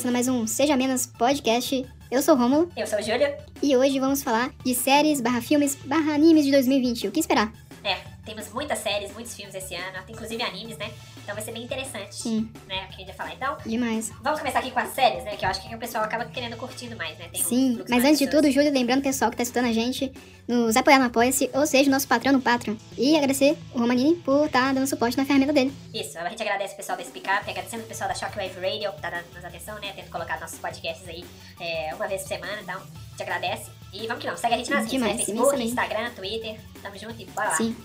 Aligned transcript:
começando 0.00 0.12
mais 0.14 0.28
um 0.28 0.46
Seja 0.46 0.78
Menos 0.78 1.04
Podcast. 1.04 1.86
Eu 2.10 2.22
sou 2.22 2.34
o 2.34 2.38
Rômulo 2.38 2.72
Eu 2.74 2.86
sou 2.86 2.98
o 2.98 3.02
Júlio. 3.02 3.28
e 3.62 3.76
hoje 3.76 4.00
vamos 4.00 4.22
falar 4.22 4.50
de 4.64 4.74
séries, 4.74 5.20
barra 5.20 5.42
filmes, 5.42 5.74
barra 5.84 6.14
animes 6.14 6.46
de 6.46 6.52
2020. 6.52 7.08
O 7.08 7.10
que 7.10 7.20
esperar? 7.20 7.52
É, 7.84 7.96
temos 8.24 8.50
muitas 8.50 8.78
séries, 8.78 9.12
muitos 9.12 9.34
filmes 9.34 9.54
esse 9.54 9.74
ano, 9.74 9.98
inclusive 10.08 10.42
animes, 10.42 10.78
né? 10.78 10.90
Então 11.22 11.34
vai 11.34 11.44
ser 11.44 11.52
bem 11.52 11.62
interessante, 11.62 12.14
Sim, 12.14 12.50
né? 12.66 12.84
O 12.84 12.88
que 12.88 12.94
a 12.94 12.98
gente 12.98 13.06
vai 13.06 13.14
falar. 13.14 13.34
Então, 13.34 13.56
demais. 13.64 14.10
vamos 14.22 14.40
começar 14.40 14.60
aqui 14.60 14.70
com 14.70 14.80
as 14.80 14.90
séries, 14.90 15.24
né? 15.24 15.36
Que 15.36 15.44
eu 15.44 15.48
acho 15.48 15.66
que 15.66 15.74
o 15.74 15.78
pessoal 15.78 16.04
acaba 16.04 16.24
querendo 16.24 16.56
curtindo 16.56 16.96
mais, 16.96 17.16
né? 17.18 17.28
Tem 17.32 17.40
um 17.40 17.44
Sim, 17.44 17.74
fluxo 17.76 17.90
mas 17.90 18.04
antes 18.04 18.18
de 18.18 18.28
tudo, 18.28 18.50
Júlio, 18.50 18.72
lembrando 18.72 19.00
o 19.00 19.02
pessoal 19.02 19.30
que 19.30 19.36
tá 19.36 19.42
escutando 19.42 19.66
a 19.66 19.72
gente, 19.72 20.12
nos 20.48 20.76
apoiar 20.76 20.98
no 20.98 21.06
Apoia-se, 21.06 21.50
ou 21.54 21.66
seja, 21.66 21.88
o 21.88 21.92
nosso 21.92 22.08
patrão 22.08 22.32
no 22.32 22.40
Patreon. 22.40 22.76
E 22.98 23.14
agradecer 23.14 23.56
o 23.72 23.78
Romanini 23.78 24.16
por 24.16 24.46
estar 24.46 24.74
dando 24.74 24.86
suporte 24.86 25.16
na 25.16 25.24
ferramenta 25.24 25.52
dele. 25.52 25.72
Isso, 25.94 26.18
a 26.18 26.28
gente 26.28 26.42
agradece 26.42 26.74
o 26.74 26.76
pessoal 26.76 26.98
da 26.98 27.04
Speak 27.04 27.28
Up, 27.28 27.48
agradecendo 27.50 27.84
o 27.84 27.86
pessoal 27.86 28.08
da 28.08 28.14
Shockwave 28.14 28.54
Radio, 28.54 28.92
que 28.92 29.00
tá 29.00 29.10
dando 29.10 29.26
nos 29.34 29.44
atenção, 29.44 29.78
né? 29.80 29.92
Tendo 29.94 30.10
colocado 30.10 30.40
nossos 30.40 30.58
podcasts 30.58 31.06
aí 31.08 31.24
é, 31.60 31.94
uma 31.94 32.08
vez 32.08 32.22
por 32.22 32.28
semana, 32.28 32.60
então, 32.60 32.76
a 32.76 33.10
gente 33.10 33.22
agradece. 33.22 33.70
E 33.92 34.06
vamos 34.06 34.20
que 34.20 34.26
vamos, 34.26 34.40
segue 34.40 34.54
a 34.54 34.58
gente 34.58 34.70
nas 34.70 34.84
redes, 34.84 35.00
né? 35.00 35.16
Facebook. 35.16 35.62
Instagram, 35.62 36.10
Twitter, 36.10 36.60
tamo 36.82 36.98
junto 36.98 37.20
e 37.20 37.24
bora 37.26 37.48
lá. 37.48 37.56
Sim, 37.56 37.76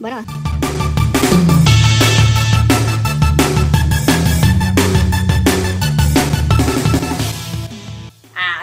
bora 0.00 0.16
lá. 0.16 0.95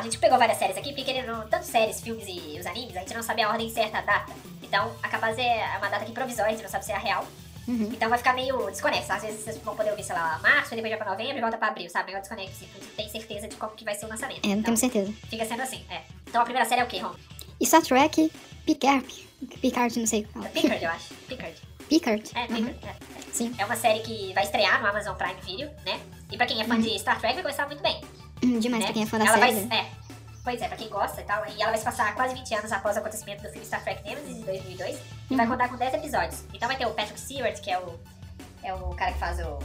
A 0.04 0.06
gente 0.06 0.18
pegou 0.18 0.38
várias 0.38 0.58
séries 0.58 0.76
aqui, 0.78 0.90
porque 0.90 1.06
querendo 1.06 1.48
tanto 1.50 1.66
séries, 1.66 2.02
filmes 2.02 2.26
e 2.28 2.60
os 2.60 2.66
animes, 2.66 2.96
a 2.98 3.00
gente 3.00 3.14
não 3.14 3.24
sabe 3.24 3.42
a 3.42 3.50
ordem 3.50 3.70
certa, 3.70 4.00
a 4.00 4.02
data. 4.02 4.34
Então, 4.62 4.94
a 5.02 5.08
capaz 5.08 5.38
é 5.38 5.66
uma 5.78 5.88
data 5.90 6.04
aqui 6.04 6.12
provisória, 6.12 6.50
a 6.52 6.54
gente 6.54 6.64
não 6.64 6.70
sabe 6.70 6.84
se 6.86 6.92
é 6.92 6.96
a 6.96 7.00
real. 7.00 7.26
Uhum. 7.66 7.90
Então 7.94 8.10
vai 8.10 8.18
ficar 8.18 8.34
meio 8.34 8.70
desconexo. 8.70 9.14
Às 9.14 9.22
vezes 9.22 9.42
vocês 9.42 9.58
vão 9.60 9.74
poder 9.74 9.92
ouvir, 9.92 10.04
sei 10.04 10.14
lá, 10.14 10.38
março, 10.44 10.74
e 10.74 10.76
depois 10.76 10.92
vai 10.92 10.98
pra 11.02 11.12
novembro 11.12 11.38
e 11.38 11.42
volta 11.42 11.58
pra 11.58 11.70
abril, 11.70 11.90
sabe? 11.90 12.08
Meio 12.12 12.20
desconexo, 12.20 12.52
assim, 12.52 12.68
gente 12.74 12.88
tem 12.98 13.08
certeza 13.10 13.48
de 13.48 13.56
como 13.56 13.72
que 13.72 13.86
vai 13.86 13.96
ser 13.96 14.06
o 14.06 14.10
lançamento. 14.10 14.44
É, 14.44 14.48
não 14.48 14.54
então, 14.56 14.64
temos 14.64 14.80
certeza. 14.82 15.14
fica 15.30 15.46
sendo 15.46 15.62
assim, 15.62 15.82
é. 15.90 16.02
Então 16.28 16.42
a 16.42 16.44
primeira 16.44 16.68
série 16.68 16.82
é 16.82 16.84
o 16.84 16.88
quê, 16.88 17.00
Ron? 17.00 17.14
Star 17.64 17.82
Trek, 17.82 18.30
Picard, 18.66 19.28
Picard, 19.62 19.98
não 20.00 20.06
sei 20.08 20.26
qual. 20.26 20.44
Pickard, 20.50 20.84
eu 20.84 20.90
acho. 20.90 21.14
Pickard. 21.28 21.56
Picard. 21.88 22.32
É, 22.36 22.42
Uhum. 22.42 22.66
Pickard. 22.66 22.80
é. 22.86 22.96
Sim, 23.32 23.56
É 23.58 23.66
uma 23.66 23.76
série 23.78 24.00
que 24.02 24.34
vai 24.34 24.44
estrear 24.44 24.82
no 24.82 24.88
Amazon 24.88 25.16
Prime 25.16 25.40
Video, 25.46 25.70
né? 25.86 26.00
E 26.30 26.36
pra 26.38 26.46
quem 26.46 26.62
é 26.62 26.66
fã 26.66 26.80
de 26.80 27.00
Star 27.00 27.18
Trek 27.20 27.34
vai 27.36 27.44
começar 27.44 27.66
muito 27.66 27.82
bem. 27.82 28.02
Demais 28.60 28.82
né? 28.82 28.86
pra 28.88 28.94
quem 28.94 29.04
é 29.04 29.06
fã 29.06 29.18
da 29.18 29.26
ela 29.26 29.38
série. 29.38 29.66
vai, 29.68 29.80
é, 29.80 29.86
Pois 30.44 30.62
é, 30.62 30.68
pra 30.68 30.76
quem 30.76 30.90
gosta 30.90 31.22
e 31.22 31.24
tal. 31.24 31.42
E 31.48 31.62
ela 31.62 31.72
vai 31.72 31.78
se 31.78 31.86
passar 31.86 32.14
quase 32.16 32.34
20 32.36 32.54
anos 32.56 32.72
após 32.74 32.98
o 32.98 33.00
acontecimento 33.00 33.44
do 33.44 33.50
filme 33.50 33.66
Star 33.66 33.82
Trek 33.82 34.04
Nemesis 34.04 34.36
de 34.38 34.44
2002. 34.44 34.98
E 35.30 35.36
vai 35.36 35.46
Uhum. 35.46 35.52
contar 35.54 35.70
com 35.70 35.78
10 35.78 35.94
episódios. 35.94 36.44
Então 36.54 36.68
vai 36.68 36.78
ter 36.78 36.86
o 36.86 36.92
Patrick 36.92 37.18
Stewart, 37.20 37.60
que 37.62 37.72
é 37.72 37.80
o, 37.80 37.98
é 38.62 38.74
o 38.74 38.90
cara 38.96 39.14
que 39.14 39.20
faz 39.20 39.40
o... 39.40 39.60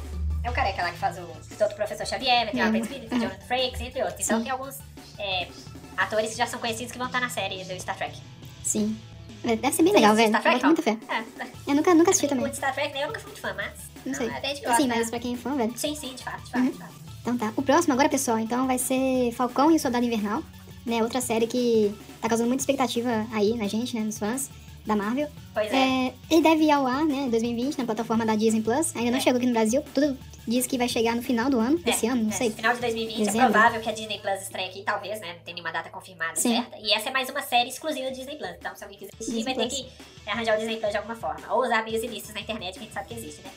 É 0.45 0.51
o 0.51 0.53
careca 0.53 0.83
lá 0.85 0.91
que 0.93 0.99
faz 0.99 1.19
o 1.19 1.27
todo 1.59 1.75
Professor 1.75 2.07
Xavier, 2.07 2.45
vai 2.45 2.53
ter 2.55 2.59
o 2.59 2.61
Uhum. 2.61 2.67
Albert 2.67 2.83
o 3.11 3.15
Uhum. 3.15 3.21
Jonathan 3.21 3.47
Frakes, 3.47 3.81
entre 3.81 4.03
outros. 4.05 4.21
Então 4.25 4.39
Sim. 4.39 4.45
tem 4.45 4.53
alguns 4.53 4.79
é, 5.19 5.49
atores 5.97 6.31
que 6.31 6.37
já 6.37 6.47
são 6.47 6.61
conhecidos 6.61 6.93
que 6.93 6.99
vão 6.99 7.09
estar 7.09 7.21
na 7.21 7.29
série 7.29 7.65
do 7.65 7.81
Star 7.81 7.97
Trek. 7.97 8.17
Sim. 8.63 8.97
É, 9.45 9.57
Deve 9.57 9.73
ser 9.75 9.83
bem 9.83 9.93
legal, 9.93 10.15
velho. 10.15 10.29
Star 10.29 10.43
Trek, 10.43 10.65
muita 10.65 10.83
fé. 10.83 10.97
É, 11.09 11.25
Eu 11.67 11.75
nunca, 11.75 11.93
nunca 11.93 12.11
assisti 12.11 12.29
também. 12.29 12.43
muito 12.45 12.57
Star 12.57 12.73
Trek, 12.73 12.95
né? 12.95 13.03
Eu 13.03 13.09
nunca 13.09 13.19
fui 13.19 13.33
muito 13.33 13.41
fã, 13.43 13.53
mas... 13.55 13.73
Não 14.07 14.15
sei. 14.15 14.31
até 14.31 14.47
a 14.47 14.51
gente 14.55 14.65
gosta, 14.65 14.81
Sim, 14.81 14.87
né? 14.89 14.95
mas 14.97 15.11
pra 15.11 15.19
quem 15.19 15.35
é 15.35 15.37
fã, 15.37 15.57
velho. 15.57 15.73
Sim, 15.77 15.97
sim, 15.97 16.15
de 16.15 16.23
fato, 16.23 16.41
de 16.45 16.51
fato, 16.53 16.63
Uhum. 16.63 16.71
de 16.71 16.79
fato. 16.79 17.08
Então 17.29 17.37
tá. 17.37 17.53
O 17.57 17.63
próximo 17.63 17.93
agora, 17.93 18.09
pessoal, 18.09 18.39
então 18.39 18.67
vai 18.67 18.79
ser 18.79 19.33
Falcão 19.33 19.71
e 19.71 19.77
o 19.77 19.79
Soldado 19.79 20.05
Invernal, 20.05 20.43
né? 20.87 21.03
Outra 21.03 21.21
série 21.21 21.47
que 21.47 21.95
tá 22.23 22.29
causando 22.29 22.49
muita 22.49 22.63
expectativa 22.63 23.27
aí 23.33 23.55
na 23.55 23.69
gente, 23.69 23.95
né? 23.95 24.01
Nos 24.03 24.19
fãs 24.19 24.49
da 24.87 24.97
Marvel. 24.97 25.29
Pois 25.53 25.71
é. 25.71 25.77
É, 26.07 26.15
ele 26.31 26.41
deve 26.43 26.65
ir 26.65 26.71
ao 26.71 26.87
ar, 26.87 27.05
né? 27.05 27.25
em 27.27 27.31
2020, 27.31 27.77
na 27.77 27.85
plataforma 27.85 28.25
da 28.25 28.35
Disney 28.35 28.63
Plus. 28.63 28.97
Ainda 28.97 29.11
não 29.11 29.19
É. 29.19 29.21
chegou 29.21 29.37
aqui 29.37 29.47
no 29.47 29.53
Brasil. 29.53 29.83
Tudo 29.93 30.17
diz 30.47 30.67
que 30.67 30.79
vai 30.79 30.89
chegar 30.89 31.15
no 31.15 31.21
final 31.21 31.51
do 31.51 31.61
ano, 31.61 31.79
É, 31.81 31.83
desse 31.83 32.07
ano, 32.07 32.23
não 32.23 32.31
é, 32.31 32.33
sei. 32.33 32.51
Final 32.51 32.75
de 32.75 32.81
2020 32.81 33.19
Dezembro. 33.19 33.41
é 33.41 33.51
provável 33.51 33.81
que 33.83 33.89
a 33.91 33.93
Disney 33.93 34.19
Plus 34.21 34.41
estreie 34.41 34.69
aqui, 34.71 34.83
talvez, 34.83 35.21
né? 35.21 35.35
Não 35.35 35.41
tem 35.45 35.53
nenhuma 35.53 35.71
data 35.71 35.91
confirmada 35.91 36.37
Sim. 36.37 36.55
certa. 36.57 36.79
E 36.79 36.91
essa 36.95 37.11
é 37.11 37.13
mais 37.13 37.29
uma 37.29 37.43
série 37.43 37.69
exclusiva 37.69 38.07
da 38.07 38.13
Disney 38.13 38.37
Plus. 38.37 38.53
Então, 38.59 38.75
se 38.75 38.83
alguém 38.83 38.99
quiser 38.99 39.13
assistir, 39.21 39.45
vai 39.45 39.55
ter 39.55 39.69
Plus. 39.69 39.75
que 39.75 40.31
arranjar 40.31 40.55
o 40.57 40.59
Disney 40.59 40.79
Plus 40.79 40.91
de 40.93 40.97
alguma 40.97 41.17
forma. 41.17 41.53
Ou 41.53 41.63
usar 41.63 41.85
meios 41.85 42.03
ilícitos 42.03 42.33
na 42.35 42.41
internet, 42.41 42.73
que 42.73 42.79
a 42.81 42.83
gente 42.85 42.95
sabe 42.95 43.09
que 43.09 43.15
existe, 43.15 43.43
né? 43.43 43.51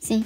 Sim. 0.00 0.24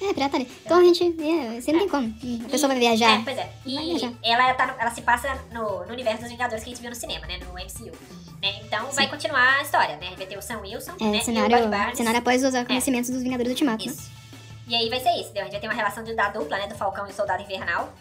É, 0.00 0.12
pirataria. 0.12 0.46
Então 0.64 0.78
a 0.78 0.84
gente. 0.84 1.02
É, 1.04 1.60
você 1.60 1.72
não 1.72 1.80
tem 1.80 1.88
como. 1.88 2.14
A 2.44 2.48
pessoa 2.48 2.68
vai 2.68 2.78
viajar. 2.78 3.20
É, 3.20 3.22
pois 3.24 3.38
é. 3.38 3.50
E 3.64 4.04
ela, 4.22 4.52
tá 4.54 4.66
no- 4.66 4.80
ela 4.80 4.90
se 4.90 5.00
passa 5.02 5.34
no, 5.52 5.84
no 5.86 5.92
universo 5.92 6.20
dos 6.22 6.30
Vingadores 6.30 6.62
que 6.62 6.70
a 6.70 6.72
gente 6.72 6.80
viu 6.82 6.90
no 6.90 6.96
cinema, 6.96 7.26
né? 7.26 7.38
No 7.38 7.52
MCU. 7.54 7.92
Né? 8.42 8.60
Então, 8.64 8.90
vai 8.92 9.08
continuar 9.08 9.58
a 9.58 9.62
história, 9.62 9.96
né? 9.96 10.12
Vai 10.16 10.26
ter 10.26 10.36
o 10.36 10.42
Sam 10.42 10.58
Wilson, 10.58 10.92
É, 11.00 11.04
né? 11.04 11.16
e 11.16 11.20
o 11.20 11.24
cenário, 11.24 11.68
Barnes. 11.68 11.96
cenário 11.96 12.18
após 12.18 12.44
os 12.44 12.54
acontecimentos 12.54 13.08
dos 13.10 13.22
Vingadores 13.22 13.48
do 13.48 13.54
Ultimato, 13.54 13.86
né? 13.86 13.92
Isso. 13.92 14.10
E 14.68 14.74
aí 14.74 14.88
vai 14.90 15.00
ser 15.00 15.10
isso, 15.12 15.30
entendeu? 15.30 15.42
A 15.42 15.44
gente 15.44 15.52
vai 15.52 15.60
ter 15.62 15.66
uma 15.68 15.74
relação 15.74 16.04
de, 16.04 16.14
da 16.14 16.28
dupla, 16.28 16.58
né? 16.58 16.66
Do 16.66 16.74
Falcão 16.74 17.06
e 17.06 17.10
o 17.10 17.14
Soldado 17.14 17.42
Invernal. 17.42 17.92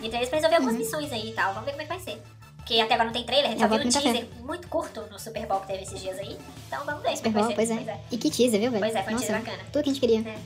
Então 0.00 0.18
eles 0.18 0.28
vão 0.28 0.36
resolver 0.38 0.56
algumas 0.56 0.74
Uhum. 0.74 0.80
missões 0.80 1.12
aí 1.12 1.30
e 1.30 1.32
tal. 1.32 1.54
Vamos 1.54 1.64
ver 1.64 1.70
como 1.72 1.82
é 1.82 1.84
que 1.86 1.90
vai 1.94 2.00
ser. 2.00 2.22
Porque 2.58 2.78
até 2.80 2.92
agora 2.94 3.06
não 3.06 3.14
tem 3.14 3.24
trailer, 3.24 3.46
a 3.46 3.50
gente 3.52 3.62
Eu 3.62 3.68
só 3.68 3.74
viu 3.78 3.86
um 3.86 3.90
teaser 3.90 4.28
muito 4.44 4.68
curto 4.68 5.00
no 5.10 5.18
Super 5.18 5.46
Bowl 5.46 5.60
que 5.60 5.68
teve 5.68 5.84
esses 5.84 5.98
dias 6.00 6.18
aí. 6.18 6.36
Então 6.66 6.84
vamos 6.84 7.02
ver 7.02 7.16
Super 7.16 7.32
Bowl, 7.32 7.54
pois 7.54 7.70
é. 7.70 8.00
E 8.12 8.18
que 8.18 8.30
teaser, 8.30 8.60
viu, 8.60 8.70
velho? 8.70 8.82
Pois 8.82 8.94
é, 8.94 9.02
foi 9.02 9.12
um 9.14 9.16
Nossa, 9.16 9.26
teaser 9.26 9.42
bacana. 9.44 9.62
tudo 9.72 9.82
que 9.84 9.88
a 9.90 9.92
gente 9.94 10.00
queria. 10.00 10.22
Vai 10.22 10.36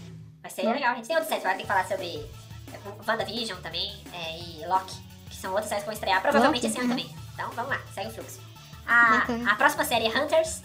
ser 0.51 0.67
Uhum. 0.67 0.73
legal. 0.73 0.93
A 0.93 0.95
gente 0.97 1.07
tem 1.07 1.17
outros 1.17 1.29
séries, 1.29 1.45
vai 1.45 1.55
ter 1.57 1.63
que 1.63 1.69
falar 1.69 1.87
sobre 1.87 2.31
é, 2.73 3.11
WandaVision 3.11 3.61
também 3.61 4.03
é, 4.13 4.39
e 4.39 4.67
Loki, 4.67 4.97
que 5.29 5.37
são 5.37 5.51
outras 5.51 5.69
séries 5.69 5.85
que 5.85 5.87
vão 5.87 5.95
estrear 5.95 6.21
provavelmente 6.21 6.67
Loki, 6.67 6.67
esse 6.67 6.79
ano 6.79 6.95
uhum. 6.95 6.97
também. 6.97 7.17
Então 7.35 7.51
vamos 7.53 7.71
lá, 7.71 7.81
segue 7.95 8.09
o 8.09 8.13
fluxo. 8.13 8.41
A, 8.87 9.27
a 9.53 9.55
próxima 9.57 9.85
série 9.85 10.07
é 10.07 10.09
Hunters, 10.09 10.63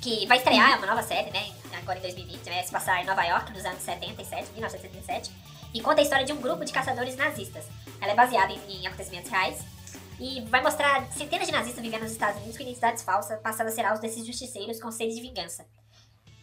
que 0.00 0.26
vai 0.26 0.38
estrear, 0.38 0.72
é 0.72 0.76
uma 0.76 0.86
nova 0.86 1.02
série, 1.02 1.30
né? 1.30 1.52
Agora 1.78 1.98
em 1.98 2.02
2020, 2.02 2.44
vai 2.44 2.62
se 2.64 2.70
passar 2.70 3.02
em 3.02 3.06
Nova 3.06 3.24
York, 3.24 3.52
nos 3.52 3.64
anos 3.64 3.82
77, 3.82 4.52
1977, 4.52 5.32
e 5.74 5.80
conta 5.80 6.00
a 6.00 6.04
história 6.04 6.24
de 6.24 6.32
um 6.32 6.40
grupo 6.40 6.64
de 6.64 6.72
caçadores 6.72 7.16
nazistas. 7.16 7.64
Ela 8.00 8.12
é 8.12 8.14
baseada 8.14 8.52
em, 8.52 8.60
em 8.68 8.86
acontecimentos 8.86 9.30
reais 9.30 9.60
e 10.20 10.40
vai 10.42 10.62
mostrar 10.62 11.10
centenas 11.12 11.46
de 11.46 11.52
nazistas 11.52 11.82
vivendo 11.82 12.02
nos 12.02 12.12
Estados 12.12 12.36
Unidos 12.36 12.56
com 12.56 12.62
identidades 12.62 13.02
falsas, 13.02 13.40
passando 13.40 13.68
a 13.68 13.70
ser 13.70 13.84
alvos 13.84 14.00
desses 14.00 14.24
justiceiros 14.24 14.80
com 14.80 14.90
sede 14.92 15.14
de 15.14 15.20
vingança. 15.20 15.66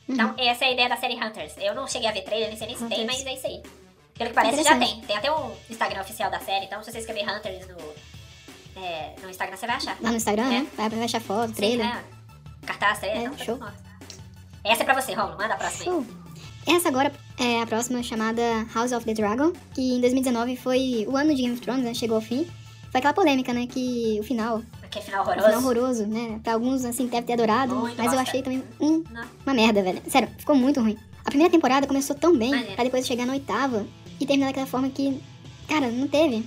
Uhum. 0.09 0.15
Então, 0.15 0.33
essa 0.37 0.65
é 0.65 0.69
a 0.69 0.71
ideia 0.71 0.89
da 0.89 0.97
série 0.97 1.15
Hunters. 1.15 1.53
Eu 1.57 1.75
não 1.75 1.87
cheguei 1.87 2.09
a 2.09 2.11
ver 2.11 2.23
trailer, 2.23 2.49
nem 2.49 2.57
sei 2.57 2.67
nem 2.67 2.75
se 2.75 2.85
tem, 2.87 3.05
mas 3.05 3.23
é 3.25 3.33
isso 3.35 3.45
aí. 3.47 3.61
Pelo 4.15 4.29
que 4.31 4.35
parece, 4.35 4.63
já 4.63 4.77
tem. 4.77 4.99
Tem 5.01 5.15
até 5.15 5.31
um 5.31 5.51
Instagram 5.69 6.01
oficial 6.01 6.29
da 6.31 6.39
série, 6.39 6.65
então 6.65 6.83
se 6.83 6.91
você 6.91 6.97
escrever 6.99 7.23
Hunters 7.29 7.67
no, 7.67 8.81
é, 8.81 9.13
no 9.21 9.29
Instagram, 9.29 9.55
você 9.55 9.67
vai 9.67 9.75
achar. 9.77 9.97
Lá 10.01 10.09
no 10.09 10.17
Instagram, 10.17 10.45
É. 10.45 10.49
né? 10.61 10.67
Vai, 10.75 11.03
achar 11.03 11.21
foto, 11.21 11.49
Sim, 11.49 11.53
trailer. 11.55 11.85
né? 11.85 12.03
Cartaz, 12.65 12.99
trailer, 12.99 13.21
É, 13.21 13.23
então, 13.25 13.37
tá 13.37 13.45
show. 13.45 13.59
Essa 14.63 14.81
é 14.83 14.85
pra 14.85 14.99
você, 15.01 15.13
Romulo. 15.13 15.37
Manda 15.37 15.53
a 15.53 15.57
próxima 15.57 15.83
aí. 15.83 15.85
Show. 16.05 16.05
Essa 16.75 16.89
agora 16.89 17.11
é 17.39 17.61
a 17.61 17.65
próxima 17.67 18.03
chamada 18.03 18.41
House 18.75 18.91
of 18.91 19.05
the 19.05 19.13
Dragon, 19.13 19.53
que 19.73 19.81
em 19.95 20.01
2019 20.01 20.57
foi 20.57 21.05
o 21.07 21.15
ano 21.15 21.33
de 21.33 21.41
Game 21.41 21.53
of 21.53 21.61
Thrones, 21.61 21.83
né? 21.85 21.93
Chegou 21.93 22.15
ao 22.17 22.21
fim. 22.21 22.43
Foi 22.91 22.99
aquela 22.99 23.13
polêmica, 23.13 23.53
né? 23.53 23.65
Que 23.67 24.17
o 24.19 24.23
final, 24.23 24.61
Aquele 24.89 25.05
final 25.05 25.21
o 25.21 25.25
final 25.31 25.45
horroroso. 25.45 25.67
horroroso, 25.67 26.07
né? 26.07 26.39
Pra 26.43 26.53
alguns, 26.53 26.83
assim, 26.83 27.05
deve 27.07 27.27
ter 27.27 27.33
adorado, 27.33 27.75
Muito 27.75 27.95
mas 27.97 28.11
eu 28.11 28.19
achei 28.19 28.41
também 28.41 28.63
um- 28.81 29.03
uma 29.45 29.53
merda, 29.53 29.83
velho. 29.83 30.01
Sério, 30.07 30.27
ficou 30.37 30.55
muito 30.55 30.81
ruim. 30.81 30.97
A 31.23 31.29
primeira 31.29 31.51
temporada 31.51 31.85
começou 31.85 32.15
tão 32.15 32.35
bem, 32.35 32.49
Maneiro. 32.49 32.73
pra 32.73 32.83
depois 32.83 33.05
chegar 33.05 33.25
na 33.25 33.33
oitava 33.33 33.85
e 34.19 34.25
terminar 34.25 34.47
daquela 34.47 34.65
forma 34.65 34.89
que, 34.89 35.21
cara, 35.67 35.91
não 35.91 36.07
teve. 36.07 36.43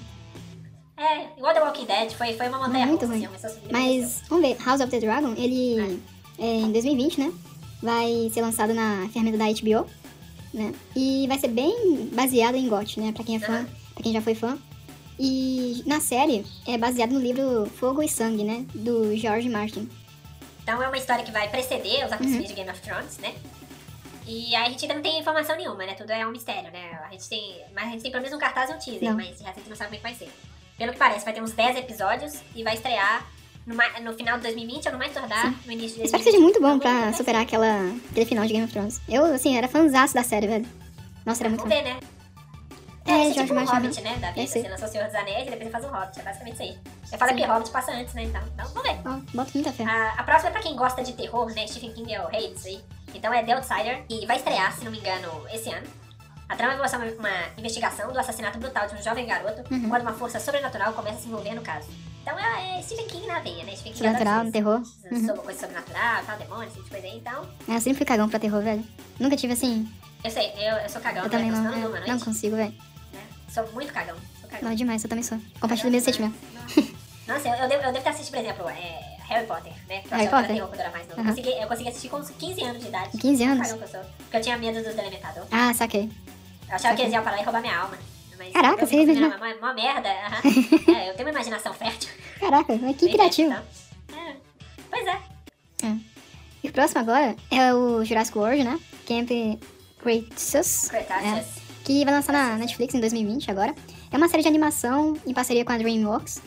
É, 0.97 1.26
igual 1.38 1.54
The 1.54 1.60
Walking 1.62 1.86
Dead, 1.86 2.10
foi, 2.12 2.32
foi 2.34 2.48
uma 2.48 2.58
montanha 2.66 2.86
Muito 2.86 3.06
ruim. 3.06 3.25
assim, 3.42 3.58
Mas, 3.70 4.22
vamos 4.28 4.44
ver, 4.47 4.56
House 4.64 4.80
of 4.80 4.91
the 4.91 4.98
Dragon, 5.00 5.34
ele 5.36 6.00
é, 6.38 6.56
em 6.60 6.72
2020, 6.72 7.19
né? 7.20 7.32
Vai 7.80 8.30
ser 8.32 8.41
lançado 8.42 8.74
na 8.74 9.09
ferramenta 9.12 9.38
da 9.38 9.47
HBO, 9.47 9.86
né? 10.53 10.72
E 10.97 11.26
vai 11.28 11.38
ser 11.38 11.48
bem 11.48 12.09
baseado 12.12 12.56
em 12.56 12.69
GOT, 12.69 12.98
né? 13.00 13.12
Pra 13.12 13.24
quem 13.24 13.36
é 13.36 13.38
fã, 13.41 13.53
Aham. 13.53 13.66
pra 13.94 14.03
quem 14.03 14.12
já 14.12 14.20
foi 14.20 14.34
fã. 14.34 14.59
E 15.18 15.82
na 15.86 16.00
série 16.00 16.44
é 16.66 16.76
baseado 16.78 17.10
no 17.12 17.20
livro 17.20 17.66
Fogo 17.76 18.03
e 18.03 18.09
Sangue, 18.09 18.44
né? 18.44 18.64
Do 18.74 19.14
George 19.16 19.48
Martin. 19.48 19.88
Então 20.62 20.82
é 20.82 20.88
uma 20.88 20.97
história 20.98 21.24
que 21.24 21.30
vai 21.32 21.48
preceder 21.48 22.00
Uhum. 22.00 22.06
os 22.06 22.12
acontecimentos 22.12 22.48
de 22.48 22.54
Game 22.54 22.70
of 22.70 22.80
Thrones, 22.80 23.18
né? 23.18 23.34
E 24.26 24.54
aí 24.54 24.66
a 24.66 24.70
gente 24.70 24.82
ainda 24.82 24.94
não 24.94 25.03
tem 25.03 25.18
informação 25.18 25.56
nenhuma, 25.56 25.84
né? 25.84 25.94
Tudo 25.94 26.10
é 26.10 26.24
um 26.26 26.30
mistério, 26.30 26.70
né? 26.70 26.98
A 27.09 27.10
gente 27.12 27.28
tem. 27.28 27.60
Mas 27.74 27.88
a 27.88 27.91
gente 27.91 28.03
tem 28.03 28.10
pelo 28.12 28.22
menos 28.22 28.36
um 28.36 28.41
cartaz 28.41 28.70
e 28.70 28.72
um 28.74 28.78
teaser, 28.78 29.09
Não. 29.10 29.16
mas 29.16 29.41
a 29.42 29.53
gente 29.53 29.68
não 29.68 29.76
sabe 29.76 29.91
como 29.91 29.94
é 29.94 29.97
que 29.97 30.03
vai 30.03 30.14
ser. 30.14 30.30
Pelo 30.78 30.92
que 30.92 30.98
parece, 30.98 31.24
vai 31.24 31.34
ter 31.34 31.42
uns 31.42 31.53
10 31.53 31.76
episódios 31.76 32.34
e 32.54 32.62
vai 32.62 32.74
estrear 32.74 33.26
no, 33.66 33.74
no 33.74 34.15
final 34.16 34.36
de 34.36 34.44
2020 34.44 34.86
ou 34.86 34.92
no 34.92 34.98
mais 34.98 35.12
tardar 35.12 35.42
Sim. 35.47 35.56
no 35.66 35.72
início 35.72 35.97
de 35.97 36.03
2021. 36.03 36.04
Espero 36.04 36.22
que 36.24 36.30
seja 36.30 36.41
muito 36.41 36.60
bom 36.60 36.78
pra 36.78 37.10
ser. 37.10 37.16
superar 37.18 37.42
aquela, 37.42 37.92
aquele 38.10 38.26
final 38.26 38.47
de 38.47 38.53
Game 38.53 38.65
of 38.65 38.72
Thrones. 38.72 39.00
Eu, 39.08 39.24
assim, 39.26 39.56
era 39.56 39.66
fãzaço 39.68 40.15
da 40.15 40.22
série, 40.22 40.47
velho. 40.47 40.66
Nossa, 41.26 41.42
era 41.42 41.48
muito 41.50 41.62
Vamos 41.62 41.76
fã. 41.76 41.82
ver, 41.82 41.94
né? 41.94 42.00
É, 43.04 43.10
É, 43.13 43.22
George 43.33 43.43
tipo 43.47 43.54
um 43.54 43.65
Hobbit, 43.65 44.01
né? 44.03 44.16
Da 44.19 44.31
vida. 44.31 44.47
Você 44.47 44.69
lançou 44.69 44.89
o 44.89 44.91
Senhor 44.91 45.07
dos 45.07 45.15
Anéis 45.15 45.47
e 45.47 45.51
depois 45.51 45.65
você 45.65 45.71
faz 45.71 45.84
um 45.84 45.89
Hobbit. 45.89 46.21
É 46.21 46.22
basicamente 46.22 46.54
isso 46.54 46.63
aí. 46.63 46.78
Eu 47.13 47.19
falo 47.19 47.34
que 47.34 47.45
Hobbit 47.45 47.71
passa 47.71 47.93
antes, 47.93 48.15
né? 48.15 48.22
Então, 48.25 48.41
então 48.54 48.66
vamos 48.69 48.83
ver. 48.83 48.99
Ó, 49.04 49.37
boto 49.37 49.51
muita 49.54 49.72
fé. 49.72 49.84
A, 49.84 50.13
a 50.19 50.22
próxima 50.22 50.51
é 50.51 50.53
pra 50.53 50.63
quem 50.63 50.77
gosta 50.77 51.03
de 51.03 51.13
terror, 51.13 51.47
né? 51.54 51.66
Stephen 51.66 51.93
King 51.93 52.15
é 52.15 52.22
o 52.25 52.28
rei 52.28 52.53
disso 52.54 52.69
aí. 52.69 52.81
Então 53.15 53.33
é 53.34 53.43
The 53.43 53.53
Outsider. 53.53 54.04
E 54.09 54.27
vai 54.27 54.37
estrear, 54.37 54.72
se 54.72 54.84
não 54.84 54.93
me 54.93 54.99
engano, 54.99 55.28
esse 55.53 55.69
ano. 55.71 55.87
A 56.49 56.57
trama 56.57 56.75
vai 56.75 56.83
mostrar 56.83 56.99
uma, 57.01 57.10
uma 57.13 57.49
investigação 57.59 58.13
do 58.13 58.19
assassinato 58.19 58.59
brutal 58.59 58.87
de 58.87 58.95
um 58.95 59.03
jovem 59.03 59.27
garoto 59.27 59.63
Uhum. 59.72 59.89
quando 59.89 60.03
uma 60.03 60.13
força 60.13 60.39
sobrenatural 60.39 60.93
começa 60.93 61.16
a 61.16 61.21
se 61.22 61.28
envolver 61.28 61.54
no 61.54 61.63
caso. 61.63 61.89
Então 62.22 62.39
é, 62.39 62.78
é 62.78 62.83
Stephen 62.83 63.07
King 63.07 63.27
na 63.27 63.41
veia, 63.41 63.65
né? 63.65 63.72
Stephen 63.75 63.93
King 63.93 63.97
Sobrenatural, 63.97 64.45
no 64.45 64.53
terror. 64.53 64.83
Uhum. 65.10 65.27
sobre 65.27 65.43
coisa 65.43 65.60
sobrenatural, 65.60 66.22
tal, 66.25 66.37
demônio, 66.39 66.65
esse 66.65 66.75
tipo 66.75 66.84
de 66.84 66.91
coisa 66.91 67.07
aí. 67.07 67.16
Então, 67.16 67.49
Eu 67.66 67.81
sempre 67.81 67.95
fui 67.95 68.07
cagão 68.07 68.28
pra 68.28 68.39
terror, 68.39 68.63
velho. 68.63 68.84
Nunca 69.19 69.37
tive 69.37 69.54
assim. 69.54 69.91
eu 70.22 70.31
sei, 70.31 70.53
eu, 70.57 70.77
eu 70.77 70.89
sou 70.89 71.01
cagão, 71.01 71.25
Eu 71.25 71.31
né? 71.31 71.37
também 71.37 71.51
não, 71.51 71.63
não 71.91 71.91
noite. 71.91 72.25
consigo, 72.25 72.54
velho. 72.57 72.75
Sou 73.53 73.71
muito 73.72 73.93
cagão. 73.93 74.16
Sou 74.41 74.49
cagão. 74.49 74.69
Não, 74.69 74.75
demais, 74.77 75.03
eu 75.03 75.09
também 75.10 75.22
sou. 75.22 75.39
Compartilho 75.60 75.89
o 75.91 75.93
mesmo 75.93 76.07
sentimento. 76.07 76.34
Nossa, 77.27 77.49
eu, 77.49 77.54
eu, 77.54 77.69
devo, 77.69 77.83
eu 77.84 77.93
devo 77.93 78.04
ter 78.04 78.10
assistido, 78.10 78.34
por 78.34 78.41
exemplo, 78.41 78.69
é, 78.69 79.16
Harry 79.28 79.47
Potter, 79.47 79.72
né? 79.89 80.03
Harry 80.10 80.28
Potter? 80.28 80.57
eu 80.57 80.75
era 80.75 80.91
mais. 80.91 81.09
Aham. 81.10 81.19
Eu, 81.21 81.25
consegui, 81.25 81.51
eu 81.51 81.69
consegui 81.69 81.89
assistir 81.89 82.09
com 82.09 82.16
uns 82.16 82.31
15 82.31 82.65
anos 82.65 82.83
de 82.83 82.89
idade. 82.89 83.19
15 83.19 83.45
anos? 83.45 83.69
Cagão 83.69 83.78
que 83.78 83.84
eu 83.84 83.89
sou. 84.01 84.10
Porque 84.19 84.37
eu 84.37 84.41
tinha 84.41 84.57
medo 84.59 84.83
dos 84.83 84.95
Delementador. 84.95 85.45
Ah, 85.51 85.72
saquei. 85.75 86.10
Eu 86.69 86.75
achava 86.75 86.97
que 86.97 87.03
eles 87.03 87.13
iam 87.13 87.22
parar 87.22 87.41
e 87.41 87.45
roubar 87.45 87.60
minha 87.60 87.78
alma. 87.78 87.99
Mas 88.39 88.53
Caraca, 88.53 88.87
você 88.87 89.04
vendo 89.04 89.27
uma, 89.37 89.54
uma 89.54 89.75
merda. 89.75 90.09
aham. 90.09 90.41
É, 90.97 91.10
eu 91.10 91.15
tenho 91.15 91.28
uma 91.28 91.33
imaginação 91.34 91.72
fértil. 91.75 92.10
Caraca, 92.41 92.77
mas 92.77 92.97
que 92.97 93.04
Bem 93.04 93.15
criativo. 93.15 93.53
então. 93.53 94.19
É. 94.19 94.37
Pois 94.91 95.07
é. 95.07 95.21
E 96.65 96.69
o 96.69 96.72
próximo 96.72 97.01
agora 97.01 97.37
é 97.51 97.75
o 97.75 98.04
Jurassic 98.04 98.39
World, 98.39 98.65
né? 98.65 98.78
Camp 99.07 99.28
Cretaceous. 100.01 100.89
Cretaceous. 100.89 101.61
Que 101.84 102.04
vai 102.04 102.14
lançar 102.14 102.32
na 102.32 102.56
Netflix 102.56 102.94
em 102.94 103.00
2020 103.00 103.50
agora. 103.50 103.74
É 104.10 104.16
uma 104.16 104.28
série 104.28 104.42
de 104.42 104.48
animação 104.48 105.16
em 105.26 105.32
parceria 105.34 105.64
com 105.64 105.72
a 105.72 105.78
DreamWorks. 105.78 106.40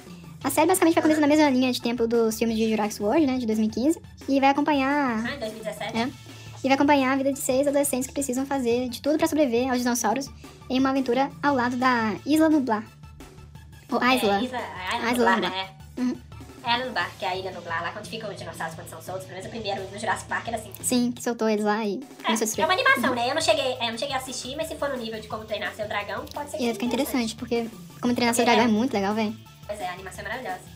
A 0.44 0.50
série 0.50 0.68
basicamente 0.68 0.94
vai 0.94 1.00
acontecer 1.02 1.22
na 1.22 1.28
mesma 1.28 1.50
linha 1.50 1.72
de 1.72 1.82
tempo 1.82 2.08
dos 2.08 2.38
filmes 2.38 2.56
de 2.58 2.70
Jurassic 2.70 3.02
World, 3.04 3.26
né, 3.26 3.38
de 3.38 3.46
2015, 3.48 4.00
e 4.30 4.40
vai 4.40 4.50
acompanhar 4.50 5.24
Ah, 5.26 5.36
em 5.36 5.40
2017. 5.40 5.98
É. 5.98 6.10
e 6.64 6.68
vai 6.68 6.74
acompanhar 6.74 7.14
a 7.14 7.16
vida 7.16 7.34
de 7.34 7.40
seis 7.40 7.68
adolescentes 7.68 8.08
que 8.08 8.14
precisam 8.14 8.46
fazer 8.46 8.88
de 8.90 9.02
tudo 9.02 9.18
pra 9.18 9.28
sobreviver 9.28 9.70
aos 9.70 9.80
dinossauros 9.80 10.30
em 10.70 10.80
uma 10.80 10.90
aventura 10.92 11.32
ao 11.42 11.56
lado 11.56 11.76
da 11.78 12.14
Isla 12.26 12.48
Nublar. 12.50 12.84
Ou 13.92 14.04
É, 14.04 14.16
Isla. 14.16 14.42
Isla, 14.44 14.58
a 14.60 14.98
Ilha 14.98 15.12
Isla 15.12 15.12
Nublar, 15.12 15.36
Nublar. 15.42 15.52
né? 15.52 15.70
Uhum. 15.98 16.16
É 16.66 16.76
Ilha 16.78 16.86
Nublar, 16.86 17.12
que 17.20 17.26
é 17.26 17.28
a 17.30 17.36
Ilha 17.36 17.52
Nublar, 17.52 17.84
lá 17.84 17.94
onde 17.98 18.10
ficam 18.10 18.30
os 18.32 18.38
dinossauros 18.38 18.76
quando 18.76 18.90
são 18.90 19.02
soltos. 19.02 19.26
Pelo 19.26 19.34
menos 19.38 19.46
o 19.46 19.50
primeiro 19.50 19.84
no 19.92 20.00
Jurassic 20.00 20.28
Park 20.28 20.48
era 20.48 20.58
assim. 20.58 20.72
Sim, 20.82 21.12
que 21.12 21.24
soltou 21.24 21.48
eles 21.48 21.64
lá 21.64 21.86
e 21.86 22.00
É, 22.24 22.62
é 22.62 22.66
uma 22.66 22.74
animação, 22.74 23.14
né? 23.14 23.30
Eu 23.30 23.36
não, 23.36 23.42
cheguei, 23.42 23.74
é, 23.80 23.88
eu 23.88 23.92
não 23.92 23.98
cheguei 23.98 24.16
a 24.16 24.18
assistir, 24.18 24.56
mas 24.56 24.68
se 24.68 24.76
for 24.76 24.90
no 24.90 24.98
nível 24.98 25.20
de 25.22 25.28
como 25.28 25.46
treinar 25.46 25.74
seu 25.76 25.88
dragão, 25.88 26.26
pode 26.26 26.50
ser 26.52 26.58
que 26.58 26.64
E 26.64 26.68
seja 26.68 26.74
fica 26.74 26.86
interessante, 26.86 27.36
porque 27.36 27.70
como 28.02 28.14
treinar 28.16 28.34
seu 28.34 28.42
É. 28.44 28.46
dragão 28.46 28.66
é 28.66 28.68
muito 28.68 28.94
legal, 28.94 29.14
velho. 29.14 29.38
Pois 29.68 29.80
é, 29.80 29.88
a 29.88 29.94
animação 29.94 30.22
é 30.26 30.28
maravilhosa. 30.28 30.76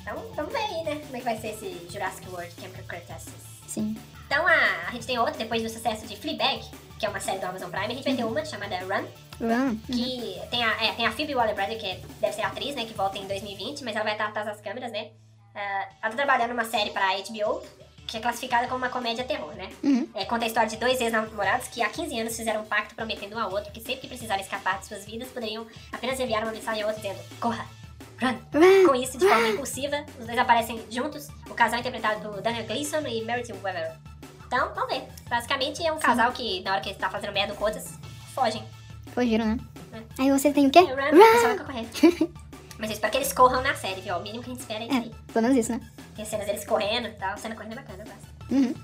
Então, 0.00 0.24
vamos 0.34 0.52
ver 0.52 0.58
aí, 0.58 0.84
né? 0.84 0.96
Como 1.04 1.16
é 1.16 1.18
que 1.18 1.24
vai 1.24 1.38
ser 1.38 1.48
esse 1.48 1.86
Jurassic 1.90 2.26
World 2.30 2.54
Camp 2.54 2.74
Cretaceous. 2.86 3.34
Sim. 3.66 3.96
Então, 4.26 4.46
a, 4.46 4.88
a 4.88 4.90
gente 4.92 5.06
tem 5.06 5.18
outra, 5.18 5.34
depois 5.34 5.62
do 5.62 5.68
sucesso 5.68 6.06
de 6.06 6.16
Fleabag, 6.16 6.64
que 6.98 7.06
é 7.06 7.08
uma 7.08 7.20
série 7.20 7.38
do 7.38 7.46
Amazon 7.46 7.70
Prime, 7.70 7.86
a 7.86 7.94
gente 7.94 8.04
vai 8.04 8.14
ter 8.14 8.24
uma 8.24 8.44
chamada 8.44 8.76
Run, 8.80 9.06
Run. 9.40 9.76
que 9.86 10.40
tem 10.50 10.64
a, 10.64 10.84
é, 10.84 10.92
tem 10.92 11.06
a 11.06 11.12
Phoebe 11.12 11.34
Waller-Bridge, 11.34 11.76
que 11.76 11.86
é- 11.86 12.00
deve 12.20 12.32
ser 12.34 12.42
a 12.42 12.48
atriz, 12.48 12.74
né, 12.74 12.84
que 12.84 12.94
volta 12.94 13.18
em 13.18 13.26
2020, 13.26 13.84
mas 13.84 13.94
ela 13.94 14.04
vai 14.04 14.12
estar 14.14 14.26
atrás 14.28 14.46
das 14.46 14.60
câmeras, 14.60 14.90
né? 14.90 15.08
Ah, 15.54 15.88
ela 16.02 16.10
tá 16.10 16.16
trabalhando 16.16 16.50
numa 16.50 16.64
série 16.64 16.90
pra 16.90 17.16
HBO, 17.16 17.62
que 18.06 18.16
é 18.16 18.20
classificada 18.20 18.66
como 18.68 18.78
uma 18.78 18.88
comédia 18.88 19.22
terror, 19.24 19.52
né? 19.54 19.68
Uhum. 19.82 20.08
É, 20.14 20.24
conta 20.24 20.44
a 20.44 20.48
história 20.48 20.68
de 20.68 20.76
dois 20.76 21.00
ex-namorados 21.00 21.68
que 21.68 21.82
há 21.82 21.88
15 21.88 22.18
anos 22.18 22.36
fizeram 22.36 22.62
um 22.62 22.64
pacto 22.64 22.94
prometendo 22.94 23.36
um 23.36 23.38
ao 23.38 23.52
outro 23.52 23.70
que 23.70 23.80
sempre 23.80 24.00
que 24.00 24.08
precisaram 24.08 24.40
escapar 24.42 24.78
de 24.78 24.86
suas 24.86 25.04
vidas, 25.04 25.28
poderiam 25.28 25.66
apenas 25.92 26.18
enviar 26.18 26.42
uma 26.42 26.52
mensagem 26.52 26.82
ao 26.82 26.88
outro 26.88 27.02
dizendo, 27.02 27.20
corra, 27.38 27.66
run. 28.20 28.28
Run. 28.54 28.86
Com 28.88 28.94
isso, 28.94 29.18
de 29.18 29.28
forma 29.28 29.48
impulsiva, 29.48 30.04
os 30.18 30.26
dois 30.26 30.38
aparecem 30.38 30.82
juntos, 30.90 31.28
o 31.50 31.54
casal 31.54 31.76
é 31.76 31.80
interpretado 31.80 32.20
por 32.28 32.40
Daniel 32.40 32.64
Gleason 32.66 33.06
e 33.06 33.22
Meredith 33.24 33.54
Weber. 33.62 33.92
Então, 34.48 34.72
vamos 34.74 34.90
ver. 34.92 35.04
Basicamente, 35.28 35.86
é 35.86 35.92
um 35.92 35.98
casal 35.98 36.32
que, 36.32 36.62
na 36.62 36.72
hora 36.72 36.80
que 36.80 36.88
ele 36.88 36.98
tá 36.98 37.08
fazendo 37.10 37.32
merda 37.32 37.54
com 37.54 37.64
outras, 37.64 37.92
fogem. 38.34 38.64
Fugiram, 39.12 39.44
né? 39.44 39.58
É. 39.92 40.22
Aí 40.22 40.30
você 40.30 40.50
tem 40.52 40.66
o 40.66 40.70
quê? 40.70 40.78
É, 40.78 40.82
run, 40.82 41.16
o 41.16 41.64
pessoal. 41.64 42.28
Mas 42.78 42.90
eu 42.90 42.94
espero 42.94 43.10
que 43.12 43.18
eles 43.18 43.32
corram 43.32 43.60
na 43.62 43.74
série, 43.74 44.00
viu? 44.00 44.16
O 44.16 44.22
mínimo 44.22 44.42
que 44.42 44.50
a 44.50 44.54
gente 44.54 44.60
espera 44.60 44.84
é 44.84 44.86
isso 44.86 44.94
É, 44.96 44.98
aí. 45.00 45.14
pelo 45.32 45.42
menos 45.42 45.58
isso, 45.58 45.72
né? 45.72 45.80
Tem 46.16 46.24
cenas 46.24 46.46
deles 46.46 46.64
correndo 46.64 47.08
e 47.08 47.12
tal. 47.12 47.36
Cena 47.36 47.54
correndo 47.54 47.72
é 47.72 47.76
bacana, 47.76 48.04
eu 48.04 48.06
gosto. 48.06 48.52
Uhum. 48.52 48.74